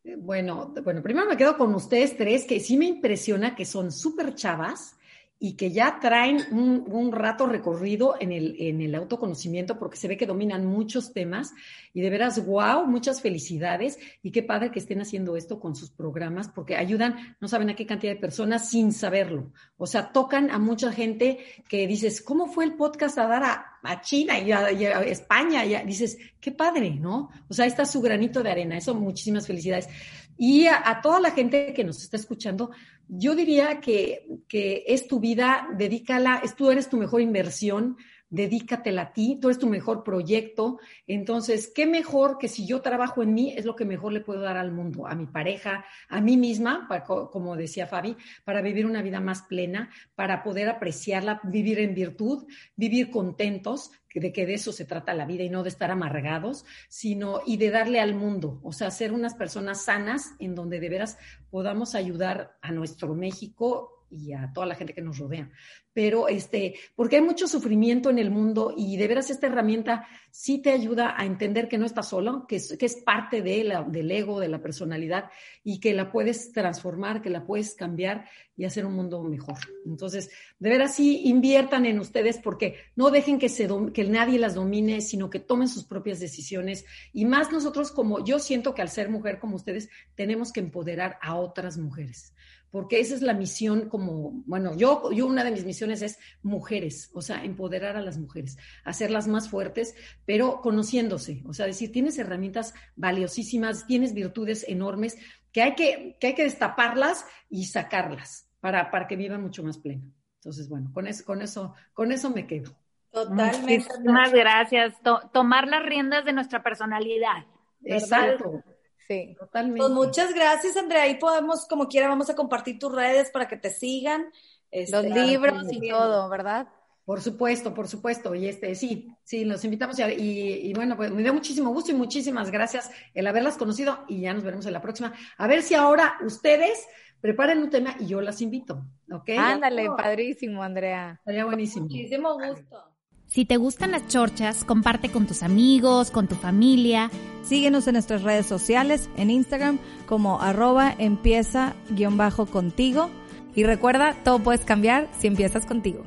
Bueno, 0.03 0.73
bueno, 0.83 1.03
primero 1.03 1.27
me 1.27 1.37
quedo 1.37 1.55
con 1.55 1.75
ustedes 1.75 2.17
tres, 2.17 2.45
que 2.45 2.59
sí 2.59 2.77
me 2.77 2.85
impresiona 2.85 3.55
que 3.55 3.65
son 3.65 3.91
súper 3.91 4.33
chavas 4.33 4.95
y 5.43 5.57
que 5.57 5.71
ya 5.71 5.99
traen 5.99 6.37
un, 6.51 7.11
rato 7.11 7.47
recorrido 7.47 8.15
en 8.17 8.31
el, 8.31 8.55
en 8.59 8.79
el 8.79 8.95
autoconocimiento 8.95 9.77
porque 9.77 9.97
se 9.97 10.07
ve 10.07 10.15
que 10.15 10.25
dominan 10.25 10.65
muchos 10.65 11.11
temas 11.11 11.51
y 11.93 11.99
de 11.99 12.09
veras, 12.09 12.45
wow, 12.45 12.85
muchas 12.85 13.21
felicidades 13.21 13.99
y 14.21 14.31
qué 14.31 14.41
padre 14.41 14.71
que 14.71 14.79
estén 14.79 15.01
haciendo 15.01 15.35
esto 15.35 15.59
con 15.59 15.75
sus 15.75 15.89
programas 15.89 16.47
porque 16.47 16.77
ayudan, 16.77 17.35
no 17.41 17.49
saben 17.49 17.69
a 17.69 17.75
qué 17.75 17.85
cantidad 17.85 18.13
de 18.13 18.21
personas 18.21 18.69
sin 18.69 18.93
saberlo. 18.93 19.51
O 19.75 19.85
sea, 19.85 20.13
tocan 20.13 20.49
a 20.49 20.59
mucha 20.59 20.93
gente 20.93 21.39
que 21.67 21.87
dices, 21.87 22.21
¿cómo 22.21 22.47
fue 22.47 22.63
el 22.63 22.75
podcast 22.75 23.17
a 23.17 23.27
dar 23.27 23.43
a, 23.43 23.99
China 23.99 24.39
y 24.39 24.53
a, 24.53 24.69
España? 24.69 25.65
Y 25.65 25.85
dices, 25.85 26.17
qué 26.39 26.53
padre, 26.53 26.91
¿no? 26.91 27.29
O 27.49 27.53
sea, 27.53 27.65
está 27.65 27.85
su 27.85 27.99
granito 27.99 28.43
de 28.43 28.51
arena. 28.51 28.77
Eso, 28.77 28.95
muchísimas 28.95 29.45
felicidades. 29.45 29.89
Y 30.37 30.65
a, 30.67 30.99
toda 31.01 31.19
la 31.19 31.31
gente 31.31 31.73
que 31.73 31.83
nos 31.83 32.01
está 32.01 32.17
escuchando, 32.17 32.71
yo 33.07 33.35
diría 33.35 33.79
que, 33.79 34.27
que 34.47 34.83
es 34.87 35.07
tu 35.07 35.19
vida, 35.19 35.67
dedícala, 35.77 36.41
tú 36.57 36.71
eres 36.71 36.89
tu 36.89 36.97
mejor 36.97 37.21
inversión, 37.21 37.97
dedícatela 38.33 39.03
a 39.03 39.13
ti, 39.13 39.37
tú 39.39 39.49
eres 39.49 39.59
tu 39.59 39.67
mejor 39.67 40.03
proyecto. 40.03 40.79
Entonces, 41.05 41.71
¿qué 41.73 41.85
mejor 41.85 42.39
que 42.39 42.47
si 42.47 42.65
yo 42.65 42.81
trabajo 42.81 43.21
en 43.21 43.35
mí 43.35 43.53
es 43.55 43.63
lo 43.63 43.75
que 43.75 43.85
mejor 43.85 44.11
le 44.11 44.21
puedo 44.21 44.41
dar 44.41 44.57
al 44.57 44.71
mundo, 44.71 45.05
a 45.05 45.13
mi 45.13 45.27
pareja, 45.27 45.85
a 46.09 46.19
mí 46.19 46.35
misma, 46.35 46.87
como 47.31 47.55
decía 47.55 47.85
Fabi, 47.85 48.17
para 48.43 48.63
vivir 48.63 48.87
una 48.87 49.03
vida 49.03 49.19
más 49.19 49.43
plena, 49.43 49.91
para 50.15 50.41
poder 50.41 50.67
apreciarla, 50.67 51.41
vivir 51.43 51.77
en 51.77 51.93
virtud, 51.93 52.47
vivir 52.75 53.11
contentos, 53.11 53.91
de 54.19 54.31
que 54.31 54.45
de 54.45 54.55
eso 54.55 54.71
se 54.71 54.85
trata 54.85 55.13
la 55.13 55.25
vida 55.25 55.43
y 55.43 55.49
no 55.49 55.63
de 55.63 55.69
estar 55.69 55.91
amargados, 55.91 56.65
sino 56.87 57.41
y 57.45 57.57
de 57.57 57.71
darle 57.71 57.99
al 57.99 58.15
mundo, 58.15 58.59
o 58.63 58.71
sea, 58.71 58.91
ser 58.91 59.11
unas 59.11 59.33
personas 59.33 59.83
sanas 59.83 60.33
en 60.39 60.55
donde 60.55 60.79
de 60.79 60.89
veras 60.89 61.17
podamos 61.49 61.95
ayudar 61.95 62.57
a 62.61 62.71
nuestro 62.71 63.15
México 63.15 64.02
y 64.13 64.33
a 64.33 64.51
toda 64.53 64.67
la 64.67 64.75
gente 64.75 64.93
que 64.93 65.01
nos 65.01 65.17
rodea. 65.17 65.49
Pero 65.93 66.27
este, 66.27 66.75
porque 66.95 67.17
hay 67.17 67.21
mucho 67.21 67.47
sufrimiento 67.47 68.09
en 68.09 68.19
el 68.19 68.31
mundo 68.31 68.73
y 68.75 68.97
de 68.97 69.07
veras 69.07 69.29
esta 69.29 69.47
herramienta 69.47 70.07
sí 70.31 70.59
te 70.59 70.71
ayuda 70.71 71.13
a 71.15 71.25
entender 71.25 71.67
que 71.67 71.77
no 71.77 71.85
estás 71.85 72.09
solo, 72.09 72.45
que 72.47 72.55
es, 72.55 72.75
que 72.77 72.85
es 72.85 72.95
parte 72.95 73.41
de 73.41 73.63
la, 73.63 73.83
del 73.83 74.09
ego, 74.09 74.39
de 74.39 74.47
la 74.47 74.61
personalidad 74.61 75.29
y 75.63 75.79
que 75.79 75.93
la 75.93 76.11
puedes 76.11 76.51
transformar, 76.51 77.21
que 77.21 77.29
la 77.29 77.45
puedes 77.45 77.75
cambiar 77.75 78.25
y 78.55 78.65
hacer 78.65 78.85
un 78.85 78.93
mundo 78.93 79.21
mejor. 79.23 79.57
Entonces, 79.85 80.31
de 80.59 80.69
veras 80.69 80.95
sí 80.95 81.21
inviertan 81.25 81.85
en 81.85 81.99
ustedes 81.99 82.37
porque 82.37 82.77
no 82.95 83.11
dejen 83.11 83.37
que, 83.37 83.49
se 83.49 83.67
que 83.93 84.03
nadie 84.05 84.39
las 84.39 84.55
domine, 84.55 85.01
sino 85.01 85.29
que 85.29 85.39
tomen 85.39 85.67
sus 85.67 85.85
propias 85.85 86.19
decisiones 86.19 86.85
y 87.13 87.25
más 87.25 87.51
nosotros 87.51 87.91
como 87.91 88.23
yo 88.25 88.39
siento 88.39 88.73
que 88.73 88.81
al 88.81 88.89
ser 88.89 89.09
mujer 89.09 89.39
como 89.39 89.55
ustedes 89.55 89.89
tenemos 90.15 90.51
que 90.51 90.59
empoderar 90.59 91.17
a 91.21 91.35
otras 91.35 91.77
mujeres 91.77 92.32
porque 92.73 92.99
esa 92.99 93.13
es 93.13 93.21
la 93.21 93.35
misión 93.35 93.87
como, 93.87 94.31
bueno, 94.47 94.75
yo, 94.75 95.11
yo 95.11 95.27
una 95.27 95.43
de 95.43 95.51
mis 95.51 95.63
misiones 95.63 96.01
es 96.01 96.17
mujeres, 96.41 97.11
o 97.13 97.21
sea, 97.21 97.43
empoderar 97.43 97.97
a 97.97 98.01
las 98.01 98.17
mujeres, 98.17 98.57
hacerlas 98.83 99.27
más 99.27 99.47
fuertes, 99.47 99.95
pero 100.25 100.59
conociéndose, 100.59 101.43
o 101.45 101.53
sea, 101.53 101.67
decir, 101.67 101.91
tienes 101.91 102.17
herramientas 102.17 102.73
valiosísimas, 102.95 103.85
tienes 103.85 104.15
virtudes 104.15 104.65
enormes 104.67 105.19
que 105.51 105.61
hay 105.61 105.75
que, 105.75 106.17
que, 106.19 106.25
hay 106.25 106.33
que 106.33 106.45
destaparlas 106.45 107.27
y 107.47 107.65
sacarlas 107.65 108.49
para, 108.59 108.89
para 108.89 109.05
que 109.05 109.17
vivan 109.17 109.43
mucho 109.43 109.61
más 109.61 109.77
pleno. 109.77 110.11
Entonces, 110.37 110.67
bueno, 110.67 110.89
con 110.91 111.05
eso, 111.05 111.23
con 111.25 111.43
eso, 111.43 111.75
con 111.93 112.11
eso 112.11 112.31
me 112.31 112.47
quedo. 112.47 112.75
Totalmente. 113.11 113.87
Muchísimas 113.87 114.33
gracias. 114.33 114.95
tomar 115.31 115.67
las 115.67 115.85
riendas 115.85 116.25
de 116.25 116.33
nuestra 116.33 116.63
personalidad. 116.63 117.45
Exacto. 117.83 118.63
Sí, 119.07 119.35
totalmente. 119.39 119.79
Pues 119.79 119.91
muchas 119.91 120.33
gracias, 120.33 120.77
Andrea. 120.77 121.03
Ahí 121.03 121.15
podemos, 121.15 121.65
como 121.67 121.87
quiera, 121.87 122.07
vamos 122.07 122.29
a 122.29 122.35
compartir 122.35 122.79
tus 122.79 122.93
redes 122.93 123.29
para 123.31 123.47
que 123.47 123.57
te 123.57 123.69
sigan. 123.69 124.31
Este, 124.71 124.91
los 124.91 125.05
libros 125.05 125.65
y 125.71 125.89
todo, 125.89 126.29
¿verdad? 126.29 126.67
Por 127.05 127.21
supuesto, 127.21 127.73
por 127.73 127.87
supuesto. 127.87 128.33
Y 128.33 128.47
este, 128.47 128.75
sí, 128.75 129.13
sí, 129.23 129.43
los 129.43 129.63
invitamos. 129.65 129.99
Y, 129.99 130.03
y, 130.03 130.73
bueno, 130.73 130.95
pues 130.95 131.11
me 131.11 131.21
dio 131.21 131.33
muchísimo 131.33 131.71
gusto 131.71 131.91
y 131.91 131.95
muchísimas 131.95 132.49
gracias 132.49 132.89
el 133.13 133.27
haberlas 133.27 133.57
conocido. 133.57 134.05
Y 134.07 134.21
ya 134.21 134.33
nos 134.33 134.43
veremos 134.43 134.65
en 134.65 134.73
la 134.73 134.81
próxima. 134.81 135.13
A 135.37 135.47
ver 135.47 135.61
si 135.63 135.75
ahora 135.75 136.17
ustedes 136.25 136.87
preparen 137.19 137.59
un 137.59 137.69
tema 137.69 137.95
y 137.99 138.07
yo 138.07 138.21
las 138.21 138.41
invito. 138.41 138.85
¿Ok? 139.11 139.31
Ándale, 139.37 139.89
padrísimo, 139.95 140.63
Andrea. 140.63 141.15
Estaría 141.19 141.45
buenísimo. 141.45 141.85
Muchísimo 141.85 142.33
gusto. 142.33 142.92
Si 143.33 143.45
te 143.45 143.57
gustan 143.57 143.89
las 143.89 144.07
chorchas, 144.07 144.63
comparte 144.63 145.09
con 145.09 145.25
tus 145.25 145.41
amigos, 145.41 146.11
con 146.11 146.27
tu 146.27 146.35
familia. 146.35 147.09
Síguenos 147.41 147.87
en 147.87 147.93
nuestras 147.93 148.21
redes 148.21 148.45
sociales, 148.45 149.09
en 149.17 149.31
Instagram 149.31 149.79
como 150.05 150.39
arroba 150.39 150.93
empieza-contigo. 150.99 153.09
Y 153.55 153.63
recuerda, 153.63 154.15
todo 154.23 154.37
puedes 154.37 154.63
cambiar 154.63 155.09
si 155.17 155.25
empiezas 155.25 155.65
contigo. 155.65 156.03